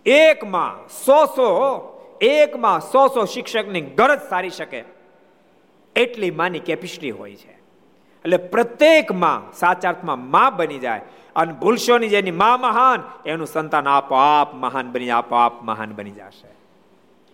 એક 0.10 0.44
માં 0.44 0.88
સો 0.88 1.26
સો, 1.26 1.49
એક 2.22 2.56
માં 2.56 2.80
સો 2.80 3.07
સો 3.07 3.26
શિક્ષકની 3.26 3.81
ગરજ 3.81 4.19
સારી 4.30 4.49
શકે. 4.49 4.84
એટલી 5.95 6.31
માની 6.31 6.60
કેપેસિટી 6.60 7.11
હોય 7.11 7.35
છે. 7.35 7.52
એટલે 8.18 8.38
પ્રત્યેકમાં 8.38 9.53
સાચા 9.53 9.89
અર્થમાં 9.89 10.30
માં 10.30 10.56
બની 10.56 10.80
જાય. 10.80 11.02
અને 11.38 11.53
ભૂલશોની 11.53 12.09
જેની 12.09 12.31
મા 12.31 12.57
મહાન, 12.57 13.03
એનું 13.26 13.47
સંતાન 13.47 13.88
આપોઆપ 13.88 14.53
મહાન 14.53 14.91
બની, 14.91 15.09
આપોઆપ 15.09 15.64
મહાન 15.64 15.93
બની 15.95 16.11
જશે. 16.11 16.57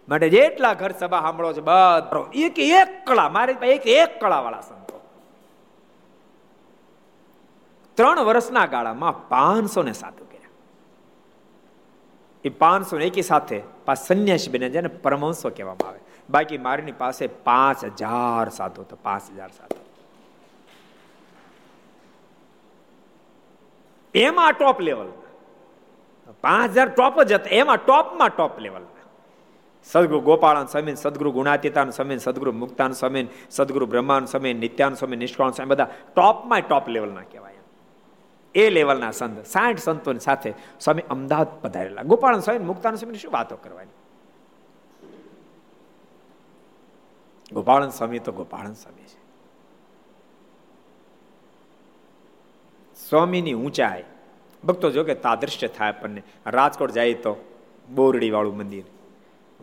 માટે 0.09 0.29
જેટલા 0.29 0.73
ઘર 0.73 0.91
સભા 0.91 1.21
સાંભળો 1.21 1.53
છે, 1.53 1.61
બધો 1.61 2.31
એક 2.33 2.59
એક 2.59 3.07
કળા 3.07 3.29
મારી 3.29 3.53
પાસે 3.53 3.71
એક 3.71 3.87
એક 3.87 4.21
કળા 4.21 4.39
વાળા 4.39 4.61
સંતો. 4.61 5.01
ત્રણ 7.95 8.19
વર્ષના 8.19 8.65
ગાળામાં 8.65 9.27
પાંચસો 9.27 9.83
ને 9.83 9.93
સાધુ 9.93 10.25
કર્યા. 10.25 10.49
એ 12.45 12.49
પાંચસો 12.49 12.97
ને 12.97 13.05
એકી 13.05 13.21
સાથે 13.21 13.61
પાછ 13.85 13.95
સંન્યાસી 13.95 14.49
બને 14.49 14.69
જેને 14.69 14.87
પરમહંસો 14.87 15.49
કહેવામાં 15.49 15.89
આવે. 15.89 15.99
બાકી 16.29 16.57
મારીની 16.57 16.91
પાસે 16.91 17.27
પાંચ 17.27 17.85
હજાર 17.85 18.49
સાધુ 18.49 18.83
તો 18.83 18.97
પાંચ 19.03 19.31
હજાર 19.31 19.49
સાધુ. 19.49 19.82
એમાં 24.15 24.53
ટોપ 24.53 24.81
લેવલ 24.81 25.11
પાંચ 26.41 26.71
હજાર 26.71 26.89
ટોપ 26.89 27.21
જ 27.23 27.33
હતા. 27.33 27.49
એમાં 27.49 27.77
ટોપમાં 27.77 28.29
ટોપ 28.29 28.59
લેવલ 28.59 28.81
સદગુરુ 29.83 30.19
ગોપાળાન 30.19 30.65
સમીન, 30.65 30.95
સદગુરુ 30.95 31.31
ગુણાતીતાન 31.31 31.89
સમીન, 31.89 32.17
સદગુરુ 32.17 32.51
મુક્તાન 32.51 32.91
સમીન, 32.91 33.27
સદગુરુ 33.49 33.85
બ્રહ્માન 33.85 34.25
સમીન, 34.25 34.57
નિત્યાન 34.57 34.93
સમીન 34.93 35.19
નિષ્કાળ 35.19 35.51
સ્વામી 35.51 35.69
બધા 35.69 35.87
ટોપમાં 36.15 36.61
ટોપ 36.61 36.87
લેવલના 36.87 37.21
કહેવાય 37.21 37.53
એ 38.55 38.69
લેવલના 38.69 39.11
સંત, 39.11 39.45
સાઠ 39.45 39.79
સંતોની 39.79 40.19
સાથે 40.19 40.53
સ્વામી 40.79 41.01
અમદાવાદ 41.09 41.47
પધારેલા. 41.61 42.01
ગોપાળન 42.01 42.39
સ્વામી 42.39 42.59
મુક્તાન 42.59 42.95
સ્વામી 42.95 43.17
શું 43.17 43.31
વાતો 43.31 43.55
કરવાની? 43.55 43.91
ગોપાળન 47.53 47.89
સ્વામી 47.89 48.19
તો 48.19 48.31
ગોપાળન 48.31 48.73
સ્વામી 48.73 49.03
છે. 49.03 49.22
સ્વામીની 53.09 53.53
ઊંચાઈ. 53.53 54.03
ભક્તો 54.65 54.91
જો 54.91 55.03
કે 55.03 55.15
તાદૃશ્ય 55.15 55.67
થાય 55.67 55.89
આપણને. 55.89 56.23
રાજકોટ 56.47 56.91
જાય 56.91 57.13
તો 57.13 57.35
બોરડી 57.95 58.31
વાળું 58.31 58.57
મંદિર. 58.57 58.83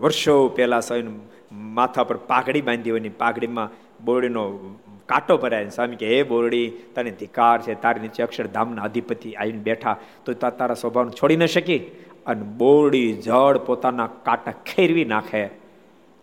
વર્ષો 0.00 0.48
પહેલા 0.48 0.80
સ્વામી 0.80 1.20
માથા 1.52 2.04
પર 2.04 2.16
પાઘડી 2.16 2.60
બાંધી 2.60 2.90
હોય 2.90 3.00
પાઘડીમાં 3.00 3.70
બોરડીનો 4.04 4.58
કાંટો 5.06 5.38
ભરાય 5.38 5.68
સ્વામી 5.68 5.96
કે, 5.96 6.16
હે 6.16 6.22
બોરડી, 6.22 6.72
તને 6.94 7.10
ધિકાર 7.10 7.62
છે, 7.62 7.74
તારી 7.74 8.00
નીચે 8.00 8.22
અક્ષરધામના 8.22 8.82
અધિપતિ 8.82 9.32
આવીને 9.32 9.58
બેઠા, 9.58 9.96
તો 10.24 10.32
તારા 10.32 10.74
સ્વભાવને 10.74 11.10
છોડી 11.10 11.36
ન 11.36 11.46
શકી? 11.46 11.78
અને 12.26 12.42
બોરડી 12.42 13.12
જળ 13.12 13.58
પોતાના 13.58 14.06
કાંટા 14.06 14.52
ખેરવી 14.52 15.04
નાખે. 15.04 15.50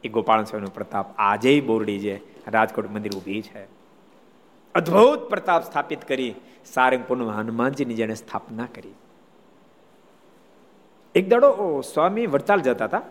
એ 0.04 0.10
ગોપાલ 0.10 0.44
સ્વામીનો 0.44 0.70
પ્રતાપ. 0.70 1.06
આજે 1.18 1.62
બોરડી 1.62 2.00
જે 2.00 2.22
રાજકોટ 2.48 2.92
મંદિર 2.92 3.12
ઊભી 3.12 3.42
છે. 3.42 3.77
અદ્ભુત 4.78 5.30
પ્રતાપ 5.30 5.64
સ્થાપિત 5.66 6.08
કરી 6.08 6.36
સારંગપુરનું 6.66 7.32
હનુમાનજીની 7.32 7.94
જેને 7.94 8.16
સ્થાપના 8.16 8.68
કરી. 8.76 8.94
એક 11.16 11.30
દાડો 11.30 11.82
સ્વામી 11.82 12.26
વડતાલ 12.26 12.60
જતા 12.60 12.86
હતા. 12.86 13.02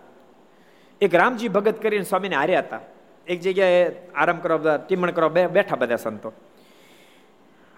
એક 1.01 1.14
રામજી 1.14 1.48
ભગત 1.48 1.82
કરીને 1.82 2.05
સ્વામીને 2.05 2.36
હાર્યા 2.36 2.59
હતા. 2.59 2.80
એક 3.26 3.40
જગ્યાએ 3.40 4.09
આરામ 4.14 4.38
કરવા 4.38 4.56
બધા, 4.56 4.76
ટીમણ 4.76 5.10
કરવા 5.10 5.47
બેઠા 5.47 5.76
બધા 5.76 5.97
સંતો. 5.97 6.32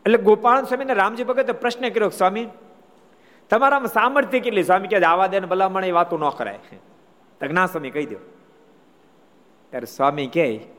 એટલે 0.06 0.18
ગોપાલ 0.18 0.64
સ્વામીને 0.64 0.94
રામજી 0.94 1.24
ભગતે 1.24 1.52
પ્રશ્ન 1.52 1.88
કર્યો, 1.88 2.08
સ્વામી, 2.08 2.48
તમારામાં 3.50 3.88
સામર્થ્ય 3.88 4.40
કેટલી? 4.40 4.62
સ્વામી 4.62 4.88
કે 4.88 5.04
આવા 5.04 5.26
દે 5.26 5.40
ભલામણ 5.40 5.84
એ 5.84 5.90
વાતો 5.90 6.18
ન 6.18 6.28
કરાય. 6.28 6.58
તજ્ઞા 7.40 7.66
સ્વામી 7.66 7.90
કહી 7.90 8.06
દો 8.06 8.16
ત્યારે 9.70 9.86
સ્વામી 9.86 10.26
કહે 10.26 10.77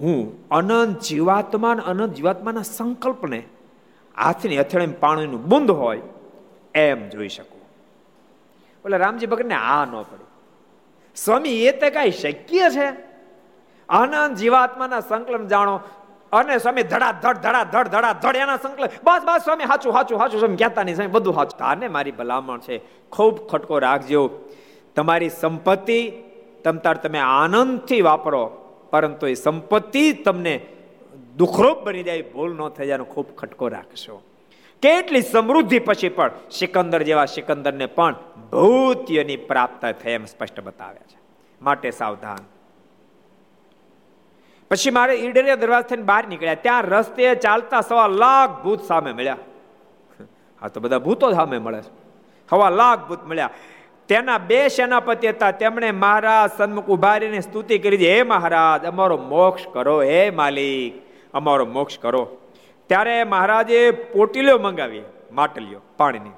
હું 0.00 0.48
અનંત 0.48 1.00
જીવાત્મા 1.00 1.70
અનંત 1.70 2.14
જીવાત્માના 2.14 2.62
સંકલ્પને 2.62 3.42
હાથની 4.18 4.58
હથેળી 4.58 4.86
પાણીનું 4.86 5.44
બુંદ 5.44 5.70
હોય 5.70 6.02
એમ 6.74 7.08
જોઈ 7.08 7.28
શકું. 7.28 7.60
એટલે 8.84 8.96
રામજી 8.96 9.26
ભગતને 9.26 9.54
આ 9.54 9.84
ન 9.84 9.90
પડે. 9.90 10.24
સ્વામી, 11.16 11.64
એ 11.64 11.72
તે 11.72 11.90
કઈ 11.90 12.10
શક્ય 12.10 12.70
છે? 12.70 12.92
આનંદ 13.88 14.36
જીવાત્માના 14.36 15.00
સંકલન 15.00 15.46
જાણો 15.46 15.80
અને 16.32 16.58
સ્વામી 16.58 16.82
ધડા 16.82 17.12
ધડ 17.12 17.36
ધડા 17.36 17.64
ધડ 17.64 17.88
ધડા 17.88 18.12
ધડ 18.12 18.36
એના 18.36 18.56
સંકલન. 18.56 18.88
બસ 19.04 19.20
બસ, 19.24 19.44
સ્વામી, 19.44 19.64
હાચું 19.64 19.92
હાચું 19.92 20.18
હાચું, 20.18 20.40
સ્વામી 20.40 20.56
કહેતા 20.56 20.82
નહીં, 20.82 20.94
સ્વામી, 20.94 21.12
બધું 21.12 21.36
હાચું. 21.36 21.58
તાને 21.58 21.88
મારી 21.88 22.10
ભલામણ 22.10 22.58
છે. 22.58 22.80
ખૂબ 23.10 23.48
ખટકો 23.48 23.78
રાખજો. 23.78 24.30
તમારી 24.96 25.30
સંપત્તિ 25.30 26.12
તમતાર 26.64 26.96
તમે 26.96 27.18
આનંદથી 27.18 28.00
વાપરો. 28.00 28.61
પરંતુ 28.92 29.26
એ 29.26 29.34
સંપત્તિ 29.34 30.12
તમને 30.12 30.66
દુઃખરૂપ 31.36 31.78
બની 31.78 32.02
જાય, 32.02 32.22
ભૂલ 32.22 32.56
ન 32.56 32.68
થઈ 32.68 32.86
જાય 32.86 32.98
ખૂબ 32.98 33.36
ખટકો 33.36 33.68
રાખશો. 33.68 34.22
કેટલી 34.82 35.22
સમૃદ્ધિ 35.22 35.78
પછી 35.78 36.08
પણ 36.08 36.30
સિકંદર 36.50 37.02
જેવા 37.02 37.24
સિકંદરને 37.24 37.86
પણ 37.86 38.14
ભૂત્યની 38.52 39.36
પ્રાપ્ત 39.36 39.86
થઈ 40.02 40.10
એમ 40.10 40.24
સ્પષ્ટ 40.24 40.60
બતાવ્યા 40.60 41.02
છે. 41.02 41.18
માટે 41.62 41.90
સાવધાન. 41.90 42.38
પછી 44.70 44.90
મારે 44.90 45.14
ઈડરિયા 45.14 45.54
દરવાજ 45.54 45.84
થઈને 45.84 46.02
બહાર 46.02 46.28
નીકળ્યા. 46.28 46.54
ત્યાં 46.54 46.82
રસ્તે 46.82 47.34
ચાલતા 47.34 47.80
સવા 47.80 48.06
લાખ 48.06 48.62
ભૂત 48.64 48.82
સામે 48.82 49.12
મળ્યા. 49.12 49.36
હા, 50.60 50.68
તો 50.68 50.80
બધા 50.80 50.98
ભૂતો 50.98 51.32
સામે 51.32 51.58
મળે 51.58 51.82
છે. 51.82 52.02
સવા 52.50 52.70
લાખ 52.70 53.08
ભૂત 53.08 53.26
મળ્યા. 53.26 53.50
તેના 54.08 54.38
બે 54.38 54.68
સેનાપતિ 54.68 55.28
હતા. 55.28 55.50
તેમણે 55.50 55.90
મહારાજ 55.90 56.50
સન્મુખ 56.58 56.88
ઊભા 56.88 57.18
સ્તુતિ 57.40 57.78
કરી 57.78 58.12
હે 58.12 58.22
મહારાજ, 58.22 58.84
અમારો 58.84 59.16
મોક્ષ 59.16 59.62
કરો, 59.72 60.02
હે 60.02 60.30
માલિક, 60.30 61.02
અમારો 61.34 61.66
મોક્ષ 61.66 61.98
કરો. 61.98 62.36
ત્યારે 62.86 63.24
મહારાજે 63.24 63.90
પોટીલીઓ 63.90 64.58
મંગાવી, 64.58 65.02
માટલીઓ, 65.32 65.80
પાણીની. 65.96 66.30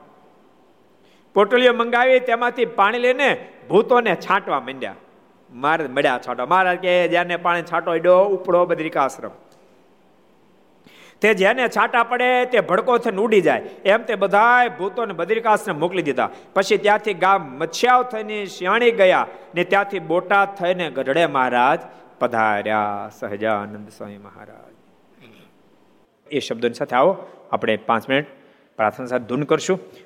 પોટલીઓ 1.34 1.72
મંગાવી, 1.72 2.20
તેમાંથી 2.20 2.64
પાણી 2.64 2.98
લઈને 2.98 3.46
ભૂતોને 3.68 4.16
છાંટવા 4.16 4.60
માંડ્યા. 4.60 4.94
મારે 5.52 5.86
મળ્યા 5.86 6.20
છાંટો 6.28 6.46
મહારાજ 6.46 6.78
કે 6.78 7.08
જેને 7.08 7.36
પાણી 7.36 7.62
છાંટો 7.62 7.94
એડો 7.94 8.24
ઉપડો, 8.24 8.64
બદ્રિકાશ્રમ. 8.64 9.30
તે 11.24 11.34
જેને 11.34 11.68
છાંટા 11.68 12.02
પડે 12.02 12.44
તે 12.44 12.60
ભડકો 12.60 12.98
થઈને 12.98 13.18
ઉડી 13.18 13.40
જાય. 13.40 13.60
એમ 13.84 14.02
તે 14.02 14.14
બધાય 14.14 14.68
ભૂતોને 14.68 15.12
બદ્રિકાશ્રમ 15.12 15.80
મોકલી 15.80 16.02
દીધા. 16.02 16.30
પછી 16.54 16.76
ત્યાંથી 16.76 17.14
ગામ 17.14 17.42
મચ્છાવ 17.42 18.02
થઈને 18.02 18.46
શિયાણી 18.46 18.90
ગયા 18.90 19.26
ને 19.54 19.64
ત્યાંથી 19.64 19.98
બોટાદ 19.98 20.54
થઈને 20.54 20.90
ગઢડે 20.90 21.26
મહારાજ 21.26 21.80
પધાર્યા. 22.18 23.10
સહજાનંદ 23.18 23.88
સ્વામી 23.88 24.18
મહારાજ. 24.18 24.74
એ 26.30 26.38
શબ્દોની 26.38 26.74
સાથે 26.74 26.96
આવો. 26.96 27.16
આપણે 27.52 27.76
પાંચ 27.76 28.08
મિનિટ 28.08 28.26
પ્રાર્થના 28.76 29.06
સાથે 29.06 29.24
ધૂન 29.24 29.42
કરશું. 29.42 29.80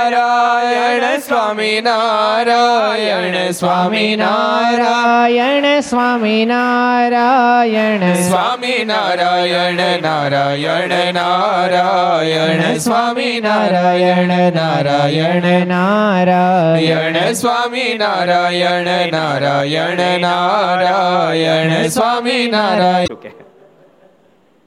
નારાયણ 0.00 1.04
સ્વામી 1.20 1.80
નારાયણ 1.80 3.36
સ્વામી 3.52 4.10
નારાયણ 4.16 5.66
સ્વામી 5.82 6.44
નારાયણ 6.44 8.04
સ્વામી 8.20 8.78
નારાયણ 8.84 9.82
નારાયણ 10.02 10.94
નારાયણ 11.14 12.62
સ્વામી 12.78 13.34
નારાયણ 13.40 14.32
નારાયણ 14.54 15.50
નારાયણ 15.66 17.20
સ્વામી 17.34 17.90
નારાયણ 17.96 18.94
નારાયણ 19.10 20.04
નારાયણ 20.20 21.76
સ્વામી 21.90 22.46
નારાયણ 22.48 23.36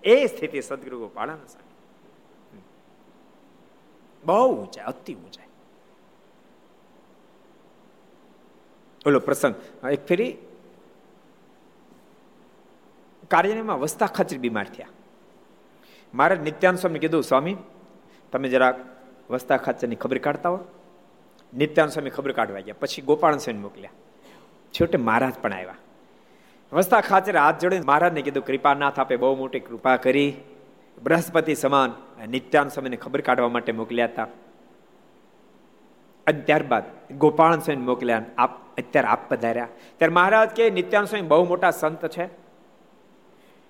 એ 0.03 0.15
સ્થિતિ 0.27 0.61
સદગુરુ 0.61 0.99
ગોપાળાના 0.99 1.60
બહુ 4.31 4.55
ઊંચાઈ 4.55 4.85
અતિ 4.85 5.13
ઊંચાઈ 5.15 5.45
ઓલો 9.05 9.19
પ્રસંગ 9.19 9.85
એક 9.85 10.05
ફેરી 10.05 10.37
કાર્યમાં 13.27 13.79
વસતા 13.79 14.05
ખચરી 14.05 14.37
બીમાર 14.37 14.65
થયા. 14.65 14.87
મારે 16.13 16.35
નિત્યાન 16.35 16.75
સ્વામી 16.75 16.99
કીધું, 16.99 17.23
સ્વામી, 17.23 17.57
તમે 18.31 18.49
જરાક 18.49 18.75
વસતા 19.29 19.57
ખાચરની 19.57 19.95
ખબર 19.95 20.17
કાઢતા 20.17 20.49
હો. 20.49 20.59
નિત્યાન 21.53 21.89
સ્વામી 21.89 22.09
ખબર 22.09 22.31
કાઢવા 22.31 22.59
ગયા. 22.59 22.75
પછી 22.79 23.01
ગોપાલ 23.01 23.37
સ્વામી 23.37 23.59
મોકલ્યા. 23.59 23.89
છેવટે 24.73 24.97
મહારાજ 24.97 25.33
પણ 25.33 25.53
આવ્યા. 25.53 25.75
વસતા 26.73 27.01
ખાચરે 27.01 27.39
હાથ 27.39 27.59
જોડીને 27.59 27.85
મહારાજને 27.85 28.21
કીધું, 28.21 28.45
કૃપાનાથ 28.45 28.99
આપે 28.99 29.15
બહુ 29.15 29.35
મોટી 29.35 29.59
કૃપા 29.59 29.97
કરી. 29.97 30.33
બૃહસ્પતિ 31.03 31.55
સમાન 31.55 31.93
નિત્યાન 32.29 32.69
સ્વામીને 32.69 32.95
ખબર 32.95 33.21
કાઢવા 33.21 33.49
માટે 33.49 33.71
મોકલ્યા 33.71 34.05
હતા. 34.05 34.27
અને 36.27 36.41
ત્યારબાદ 36.41 36.83
ગોપાલ 37.13 37.59
સ્વામી 37.59 37.81
મોકલ્યા 37.81 38.21
આપ, 38.37 38.77
અત્યારે 38.77 39.07
આપ 39.07 39.29
પધાર્યા. 39.29 39.67
ત્યારે 39.97 40.13
મહારાજ 40.13 40.49
કે, 40.49 40.69
નિત્યાન 40.69 41.05
સ્વામી 41.05 41.27
બહુ 41.27 41.45
મોટા 41.45 41.71
સંત 41.71 42.07
છે. 42.07 42.29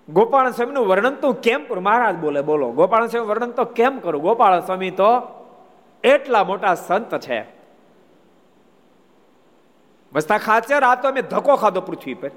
ગોપાલ 0.10 0.52
સ્વામીનું 0.52 0.88
વર્ણન 0.88 1.16
તો 1.16 1.34
કેમ 1.34 1.66
કરું? 1.66 1.84
મહારાજ 1.84 2.16
બોલે, 2.16 2.42
બોલો 2.42 2.72
ગોપાલ 2.72 3.08
સ્વામી 3.08 3.28
વર્ણન 3.28 3.52
તો 3.52 3.66
કેમ 3.66 4.00
કરું? 4.00 4.22
ગોપાલ 4.22 4.60
સ્વામી 4.60 4.92
તો 4.92 5.06
એટલા 6.04 6.44
મોટા 6.44 6.76
સંત 6.76 7.18
છે. 7.18 7.46
વસ્તા 10.14 10.38
ખાચર, 10.38 10.84
આ 10.84 11.02
તો 11.02 11.08
અમે 11.08 11.22
ધક્કો 11.22 11.56
ખાધો 11.56 11.82
પૃથ્વી 11.82 12.14
પર. 12.14 12.32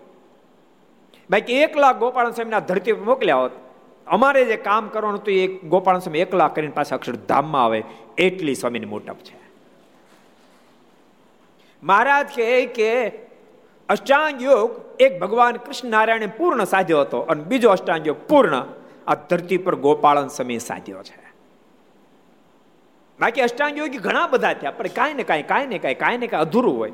બાકી 1.31 1.53
એક 1.53 1.77
લાખ 1.77 1.97
ગોપાલ 1.97 2.31
સ્વામીના 2.31 2.61
ધરતી 2.61 2.93
પર 2.93 3.05
મોકલ્યા 3.05 3.37
હોત. 3.37 3.64
અમારે 4.07 4.45
જે 4.45 4.57
કામ 4.57 4.89
કરવાનું 4.89 5.21
હતું 5.21 5.35
એ 5.35 5.47
ગોપાલ 5.47 5.99
સ્વામી 5.99 6.19
એકલા 6.19 6.49
કરીને 6.49 6.73
પાછા 6.73 6.97
અક્ષરધામમાં 6.97 7.65
આવે, 7.65 7.85
એટલી 8.19 8.55
સ્વામીની 8.55 8.87
મોટપ 8.87 9.17
છે. 9.25 9.37
મહારાજ 11.83 12.27
કહે 12.37 12.67
કે 12.67 12.91
અષ્ટાંગ 13.89 14.43
યોગ 14.43 14.71
એક 15.01 15.19
ભગવાન 15.21 15.57
કૃષ્ણ 15.57 15.89
નારાયણે 15.89 16.27
પૂર્ણ 16.27 16.65
સાધ્યો 16.65 17.01
હતો 17.01 17.21
અને 17.21 17.45
બીજો 17.45 17.71
અષ્ટાંગ 17.71 18.07
યોગ 18.07 18.17
પૂર્ણ 18.29 18.63
આ 19.07 19.15
ધરતી 19.15 19.57
પર 19.57 19.75
ગોપાળન 19.77 20.29
સમય 20.29 20.59
સાધ્યો 20.59 21.03
છે. 21.03 21.25
બાકી 23.21 23.41
અષ્ટાંગ 23.41 23.79
યોગી 23.79 23.99
ઘણા 23.99 24.27
બધા 24.27 24.53
થયા, 24.53 24.71
પણ 24.71 24.87
કાંઈ 24.87 25.15
ને 25.15 25.23
કાંઈ 25.23 25.43
કાંઈ 25.43 25.67
ને 25.67 25.79
કાંઈ 25.79 25.95
કાંઈ 25.95 26.19
ને 26.19 26.27
કાંઈ 26.27 26.43
અધૂરું 26.43 26.79
હોય. 26.79 26.93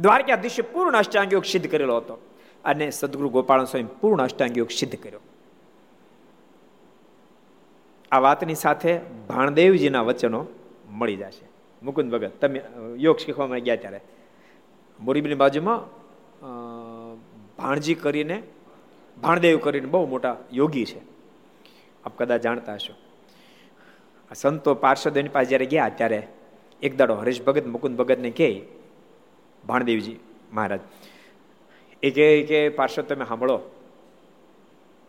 દ્વારકાધીશે 0.00 0.62
પૂર્ણ 0.62 0.98
અષ્ટાંગ 0.98 1.32
યોગ 1.32 1.44
સિદ્ધ 1.44 1.70
કરેલો 1.70 1.96
હતો. 1.96 2.18
અને 2.64 2.90
સદગુરુ 2.90 3.28
ગોપાલ 3.28 3.64
સ્વામી 3.64 3.86
પૂર્ણ 4.00 4.22
અષ્ટાંગ 4.22 4.58
યોગ 4.58 4.70
સિદ્ધ 4.70 4.96
કર્યો. 4.96 5.20
આ 8.12 8.18
વાતની 8.18 8.54
સાથે 8.54 8.92
ભાણદેવજીના 9.28 10.02
વચનો 10.02 10.40
મળી 10.90 11.16
જશે. 11.16 11.46
મુકુંદ 11.82 12.12
ભગત, 12.12 12.32
તમે 12.40 12.62
યોગ 12.96 13.18
શીખવામાં 13.18 13.58
ગયા 13.58 13.76
ત્યારે. 13.76 14.00
મોરીબીની 15.00 15.34
બાજુમાં 15.34 15.80
ભાણજી 17.58 17.94
કરીને, 17.94 18.42
ભાણદેવ 19.22 19.58
કરીને 19.58 19.86
બહુ 19.86 20.06
મોટા 20.06 20.36
યોગી 20.52 20.84
છે. 20.84 21.00
આપ 22.04 22.14
કદાચ 22.18 22.40
જાણતા 22.40 22.74
હશો. 22.74 22.94
સંતો 24.34 24.74
પાર્ષદોની 24.74 25.28
પાસે 25.28 25.48
જ્યારે 25.48 25.66
ગયા 25.66 25.88
ત્યારે 25.88 26.20
એક 26.82 26.96
દાડો 26.96 27.14
હરીશ 27.14 27.42
ભગત, 27.42 27.66
મુકુંદ 27.66 27.96
ભગતને 27.96 28.30
કહે, 28.30 28.50
ભાણદેવજી 29.64 30.18
મહારાજ, 30.52 30.80
એ 32.02 32.10
કહે 32.10 32.26
કે 32.42 32.68
પાર્ષદ 32.68 33.04
તમે 33.04 33.24
સાંભળો. 33.24 33.58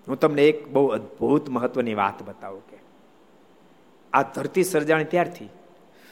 હું 0.07 0.19
તમને 0.19 0.43
એક 0.47 0.67
બહુ 0.67 0.87
અદ્ભુત 0.87 1.49
મહત્વની 1.49 1.93
વાત 1.93 2.23
બતાવું. 2.23 2.63
આ 4.13 4.23
ધરતી 4.35 4.63
સર્જાણી 4.63 5.11
ત્યારથી 5.13 5.49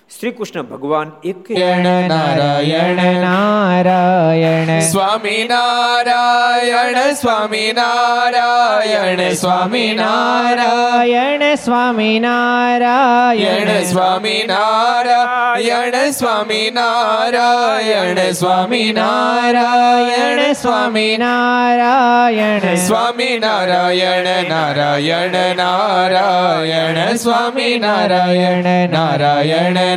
શ્રી 0.08 0.32
કૃષ્ણ 0.32 0.62
ભગવાન 0.62 1.12
એક 1.24 1.52
નારાયણ. 1.52 2.96
નારાયણ. 3.22 4.80
સ્વામી 4.80 5.48
નારાયણ 5.50 7.14
સ્વામી 7.14 7.74
નારાયણ 7.74 9.34
સ્વામી 9.34 9.94
નારાયણ 9.94 11.56
સ્વામી 11.56 12.20
નારાયણ. 12.20 13.84
સ્વામી 13.84 14.44
નારાયણ 14.48 16.10
સ્વામી 16.12 16.72
નારાયણ 16.72 18.32
સ્વામી 18.32 18.94
નારાયણ 18.94 20.54
સ્વામી 20.54 21.18
નારાયણ. 21.18 22.76
સ્વામી 22.76 23.40
નારાયણ 23.40 24.50
નારાયણ 24.50 25.56
નારાયણ 25.56 27.16
સ્વામી 27.16 27.80
નારાયણ 27.80 28.90
નારાયણ 28.90 29.97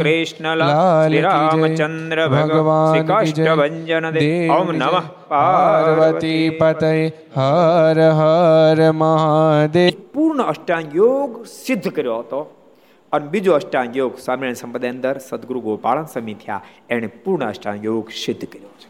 કૃષ્ણ 0.00 0.56
લાલ. 0.56 1.18
રામચંદ્ર 1.22 2.20
ભગવાન 2.28 2.92
શ્રી 2.92 3.02
ભગવાન 3.02 3.24
કી 3.24 3.32
જય. 3.32 3.44
કાષ્ટભંજન 3.44 4.10
દેવ 4.10 4.20
દેવ 4.20 4.52
ઓમ 4.52 4.70
નમઃ. 4.72 5.00
પાર્વતી 5.28 6.50
પતય 6.60 6.92
હર 7.36 7.98
હર 8.20 8.92
મહાદેવ 8.92 10.00
પૂર્ણ 10.14 10.42
અષ્ટાંગ 10.42 10.96
યોગ 10.96 11.36
સિદ્ધ 11.56 11.88
કર્યો 11.88 12.18
હતો 12.18 12.40
અને 13.12 13.26
બીજો 13.26 13.52
અષ્ટાંગ 13.54 13.96
યોગ 13.96 14.18
સ્વામિનારાયણ 14.18 14.54
સંપ્રદાય 14.54 14.90
અંદર 14.90 15.14
સદગુરુ 15.18 15.60
ગોપાળન 15.60 16.04
સ્વામી 16.04 16.34
થયા 16.34 16.62
એણે 16.90 17.10
પૂર્ણ 17.24 17.48
અષ્ટાંગ 17.48 17.84
યોગ 17.84 18.14
સિદ્ધ 18.24 18.44
કર્યો 18.44 18.72
છે 18.78 18.88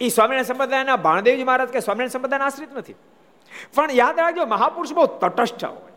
એ 0.00 0.08
સ્વામિનારાયણ 0.08 0.50
સંપ્રદાયના 0.52 0.96
ભાણદેવજી 0.96 1.44
મહારાજ 1.44 1.68
કે 1.68 1.80
સ્વામિનારાયણ 1.80 2.16
સંપ્રદાયના 2.16 2.46
આશ્રિત 2.46 2.72
નથી 2.78 2.96
પણ 3.74 3.90
યાદ 3.94 4.18
રાખજો 4.18 4.46
મહાપુરુષ 4.46 4.92
બહુ 4.92 5.06
તટસ્થ 5.06 5.64
હોય 5.64 5.95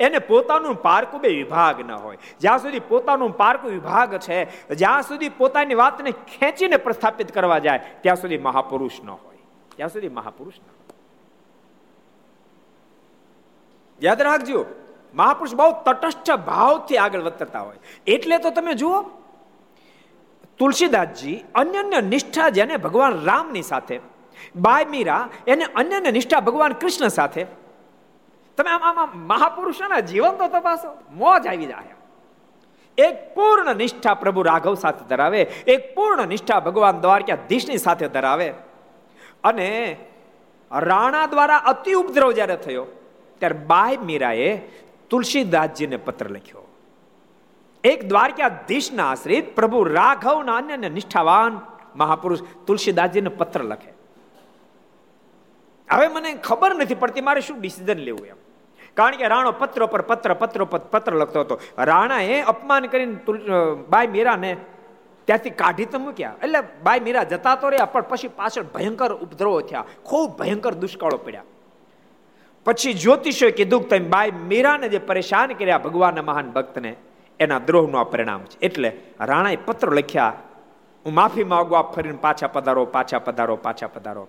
એને 0.00 0.18
પોતાનું 0.18 0.82
પારકું 0.82 1.20
બે 1.20 1.28
વિભાગ 1.28 1.80
ન 1.80 1.90
હોય. 1.90 2.16
જ્યાં 2.40 2.58
સુધી 2.58 2.80
પોતાનું 2.80 3.36
પારકું 3.36 3.70
વિભાગ 3.70 4.16
છે, 4.16 4.68
જ્યાં 4.74 5.02
સુધી 5.02 5.28
પોતાની 5.28 5.74
વાતને 5.74 6.10
ખેંચીને 6.10 6.76
પ્રસ્થાપિત 6.76 7.32
કરવા 7.32 7.58
જાય, 7.58 7.80
ત્યાં 8.00 8.16
સુધી 8.16 8.38
મહાપુરુષ 8.38 9.02
ન 9.04 9.10
હોય. 9.10 9.38
ત્યાં 9.76 9.88
સુધી 9.88 10.08
મહાપુરુષ 10.08 10.54
ન 10.54 10.62
હોય. 10.62 10.98
યાદ 14.02 14.22
રાખજો, 14.22 14.66
મહાપુરુષ 15.14 15.54
બહુ 15.54 15.72
તટસ્થ 15.84 16.30
ભાવથી 16.30 16.96
આગળ 16.96 17.20
વધતા 17.20 17.60
હોય. 17.60 17.76
એટલે 18.06 18.38
તો 18.38 18.50
તમે 18.50 18.74
જુઓ, 18.74 19.02
તુલસીદાસજી 20.58 21.44
અન્યન્ય 21.54 22.00
નિષ્ઠા 22.00 22.48
જેને 22.48 22.76
ભગવાન 22.76 23.24
રામની 23.24 23.62
સાથે 23.62 24.00
બાય 24.56 24.84
મીરા 24.84 25.28
એને 25.46 25.64
અન્યન્ય 25.64 26.10
નિષ્ઠા 26.10 26.40
ભગવાન 26.40 26.72
કૃષ્ણ 26.72 27.08
સાથે 27.08 27.46
તમે 28.56 28.70
આમ 28.70 28.82
આમ 28.82 29.10
મહાપુરુષોના 29.26 30.00
જીવન 30.00 30.30
તો 30.30 30.48
તપાસો, 30.48 30.88
મોજ 31.10 31.46
આવી 31.46 31.66
જાય 31.66 31.94
એક 32.98 33.34
પૂર્ણ 33.34 33.76
નિષ્ઠા 33.76 34.14
પ્રભુ 34.14 34.42
રાઘવ 34.42 34.74
સાથે 34.74 35.04
ધરાવે, 35.08 35.42
એક 35.42 35.94
પૂર્ણ 35.94 36.28
નિષ્ઠા 36.28 36.60
ભગવાન 36.60 37.00
દ્વારકાધીશની 37.00 37.76
સાથે 37.76 38.08
ધરાવે. 38.08 38.54
અને 39.44 39.96
રાણા 40.70 41.26
દ્વારા 41.26 41.56
અતિ 41.56 41.92
ઉપદ્રવ 41.92 42.32
જ્યારે 42.32 42.56
થયો, 42.56 42.86
ત્યારે 43.38 43.58
બાય 43.66 43.96
મીરાએ 43.96 44.60
તુલસીદાસજીને 45.10 45.96
પત્ર 45.96 46.28
લખ્યો. 46.30 46.64
એક 47.84 48.08
દ્વારકાધીશના 48.08 49.10
આશ્રિત 49.10 49.54
પ્રભુ 49.56 49.84
રાઘવના 49.84 50.56
અન્ય 50.56 50.76
નિષ્ઠાવાન 50.76 51.60
મહાપુરુષ 51.96 52.46
તુલસીદાસજીને 52.66 53.28
પત્ર 53.28 53.62
લખે. 53.62 53.92
હવે 55.88 56.08
મને 56.08 56.34
ખબર 56.34 56.74
નથી 56.74 56.94
પડતી, 56.94 57.20
મારે 57.20 57.40
શું 57.40 57.60
ડિસિઝન 57.60 57.98
લેવું 57.98 58.26
એમ? 58.26 58.43
કારણ 58.96 59.16
કે 59.20 59.28
રાણો 59.32 59.52
પત્રો 59.60 59.86
પર 59.86 60.02
પત્ર, 60.10 60.34
પત્રો 60.34 60.66
પત્ર 60.66 61.14
લખતો 61.22 61.40
હતો. 61.40 61.58
રાણાએ 61.90 62.36
અપમાન 62.52 62.86
કરીને 62.86 63.16
બાય 63.92 64.08
મીરાને 64.14 64.50
ત્યાંથી 65.28 65.54
કાઢી 65.62 65.88
તો 65.92 65.98
મૂક્યા. 65.98 66.36
એટલે 66.44 66.60
બાઈ 66.84 67.02
મીરા 67.06 67.24
જતા 67.32 67.56
તો 67.56 67.68
રહ્યા, 67.68 67.92
પણ 67.92 68.06
પછી 68.10 68.28
પાછળ 68.40 68.66
ભયંકર 68.74 69.12
ઉપદ્રવો 69.24 69.60
થયા. 69.68 69.84
ખૂબ 70.04 70.38
ભયંકર 70.38 70.74
દુષ્કાળો 70.82 71.18
પડ્યા. 71.26 71.46
પછી 72.66 72.94
જ્યોતિષોએ 73.02 73.52
કીધું 73.58 73.82
કે 73.82 73.88
તમે 73.90 74.08
બાઈ 74.14 74.32
મીરાને 74.50 74.88
જે 74.88 75.00
પરેશાન 75.08 75.50
કર્યા 75.58 75.82
ભગવાનના 75.86 76.28
મહાન 76.30 76.48
ભક્તને, 76.56 76.92
એના 77.40 77.60
દ્રોહનું 77.68 78.00
આ 78.00 78.08
પરિણામ 78.12 78.44
છે. 78.50 78.56
એટલે 78.66 78.90
રાણાએ 79.30 79.58
પત્ર 79.66 79.90
લખ્યા, 79.98 80.34
હું 81.04 81.14
માફી 81.14 81.46
માગવા 81.54 81.82
ફરીને 81.94 82.20
પાછા 82.26 82.54
પધારો 82.54 82.84
પાછા 82.94 83.24
પધારો 83.26 83.56
પાછા 83.66 83.90
પધારો. 83.96 84.24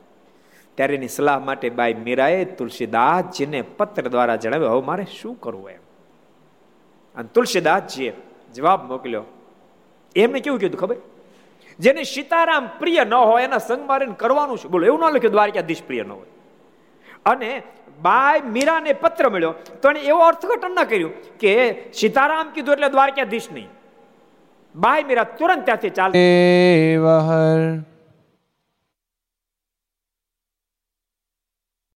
ત્યારે 0.78 0.96
એની 1.00 1.14
સલાહ 1.18 1.40
માટે 1.48 1.68
બાઈ 1.70 1.96
મીરાએ 2.06 2.42
તુલસીદાસજીને 2.60 3.62
પત્ર 3.78 4.06
દ્વારા 4.14 4.36
જણાવ્યું, 4.44 4.74
હવે 4.74 4.86
મારે 4.92 5.06
શું 5.20 5.36
કરવું 5.44 5.70
એમ? 5.72 5.84
અને 7.16 7.28
તુલસીદાસજીએ 7.36 8.14
જવાબ 8.56 8.82
મોકલ્યો 8.92 9.26
એમને 10.16 10.40
કેવું 10.40 10.60
કીધું 10.60 10.80
ખબર? 10.80 10.98
જેને 11.80 12.04
સીતારામ 12.04 12.66
પ્રિય 12.80 13.04
ન 13.06 13.14
હોય, 13.14 13.46
એના 13.48 13.64
સંગ 13.70 13.88
મારે 13.88 14.06
કરવાનું 14.24 14.58
છે 14.58 14.68
બોલો, 14.68 14.84
એવું 14.90 15.00
ન 15.00 15.16
લખ્યું 15.16 15.36
દ્વારકાધીશ 15.38 15.84
પ્રિય 15.88 16.04
ન 16.04 16.12
હોય. 16.12 16.30
અને 17.26 17.64
બાય 18.02 18.44
મીરાને 18.56 18.92
પત્ર 18.94 19.30
મળ્યો, 19.30 19.54
તો 19.82 19.90
એને 19.90 20.02
એવો 20.12 20.22
અર્થઘટન 20.28 20.76
ન 20.76 20.86
કર્યું 20.92 21.14
કે 21.42 21.54
સીતારામ 21.94 22.48
કીધું 22.56 22.74
એટલે 22.78 22.90
દ્વારકાધીશ 22.90 23.50
નહીં. 23.56 23.70
બાય 24.76 25.08
મીરા 25.10 25.28
તુરંત 25.40 25.66
ત્યાંથી 25.68 25.96
ચાલ 25.98 26.12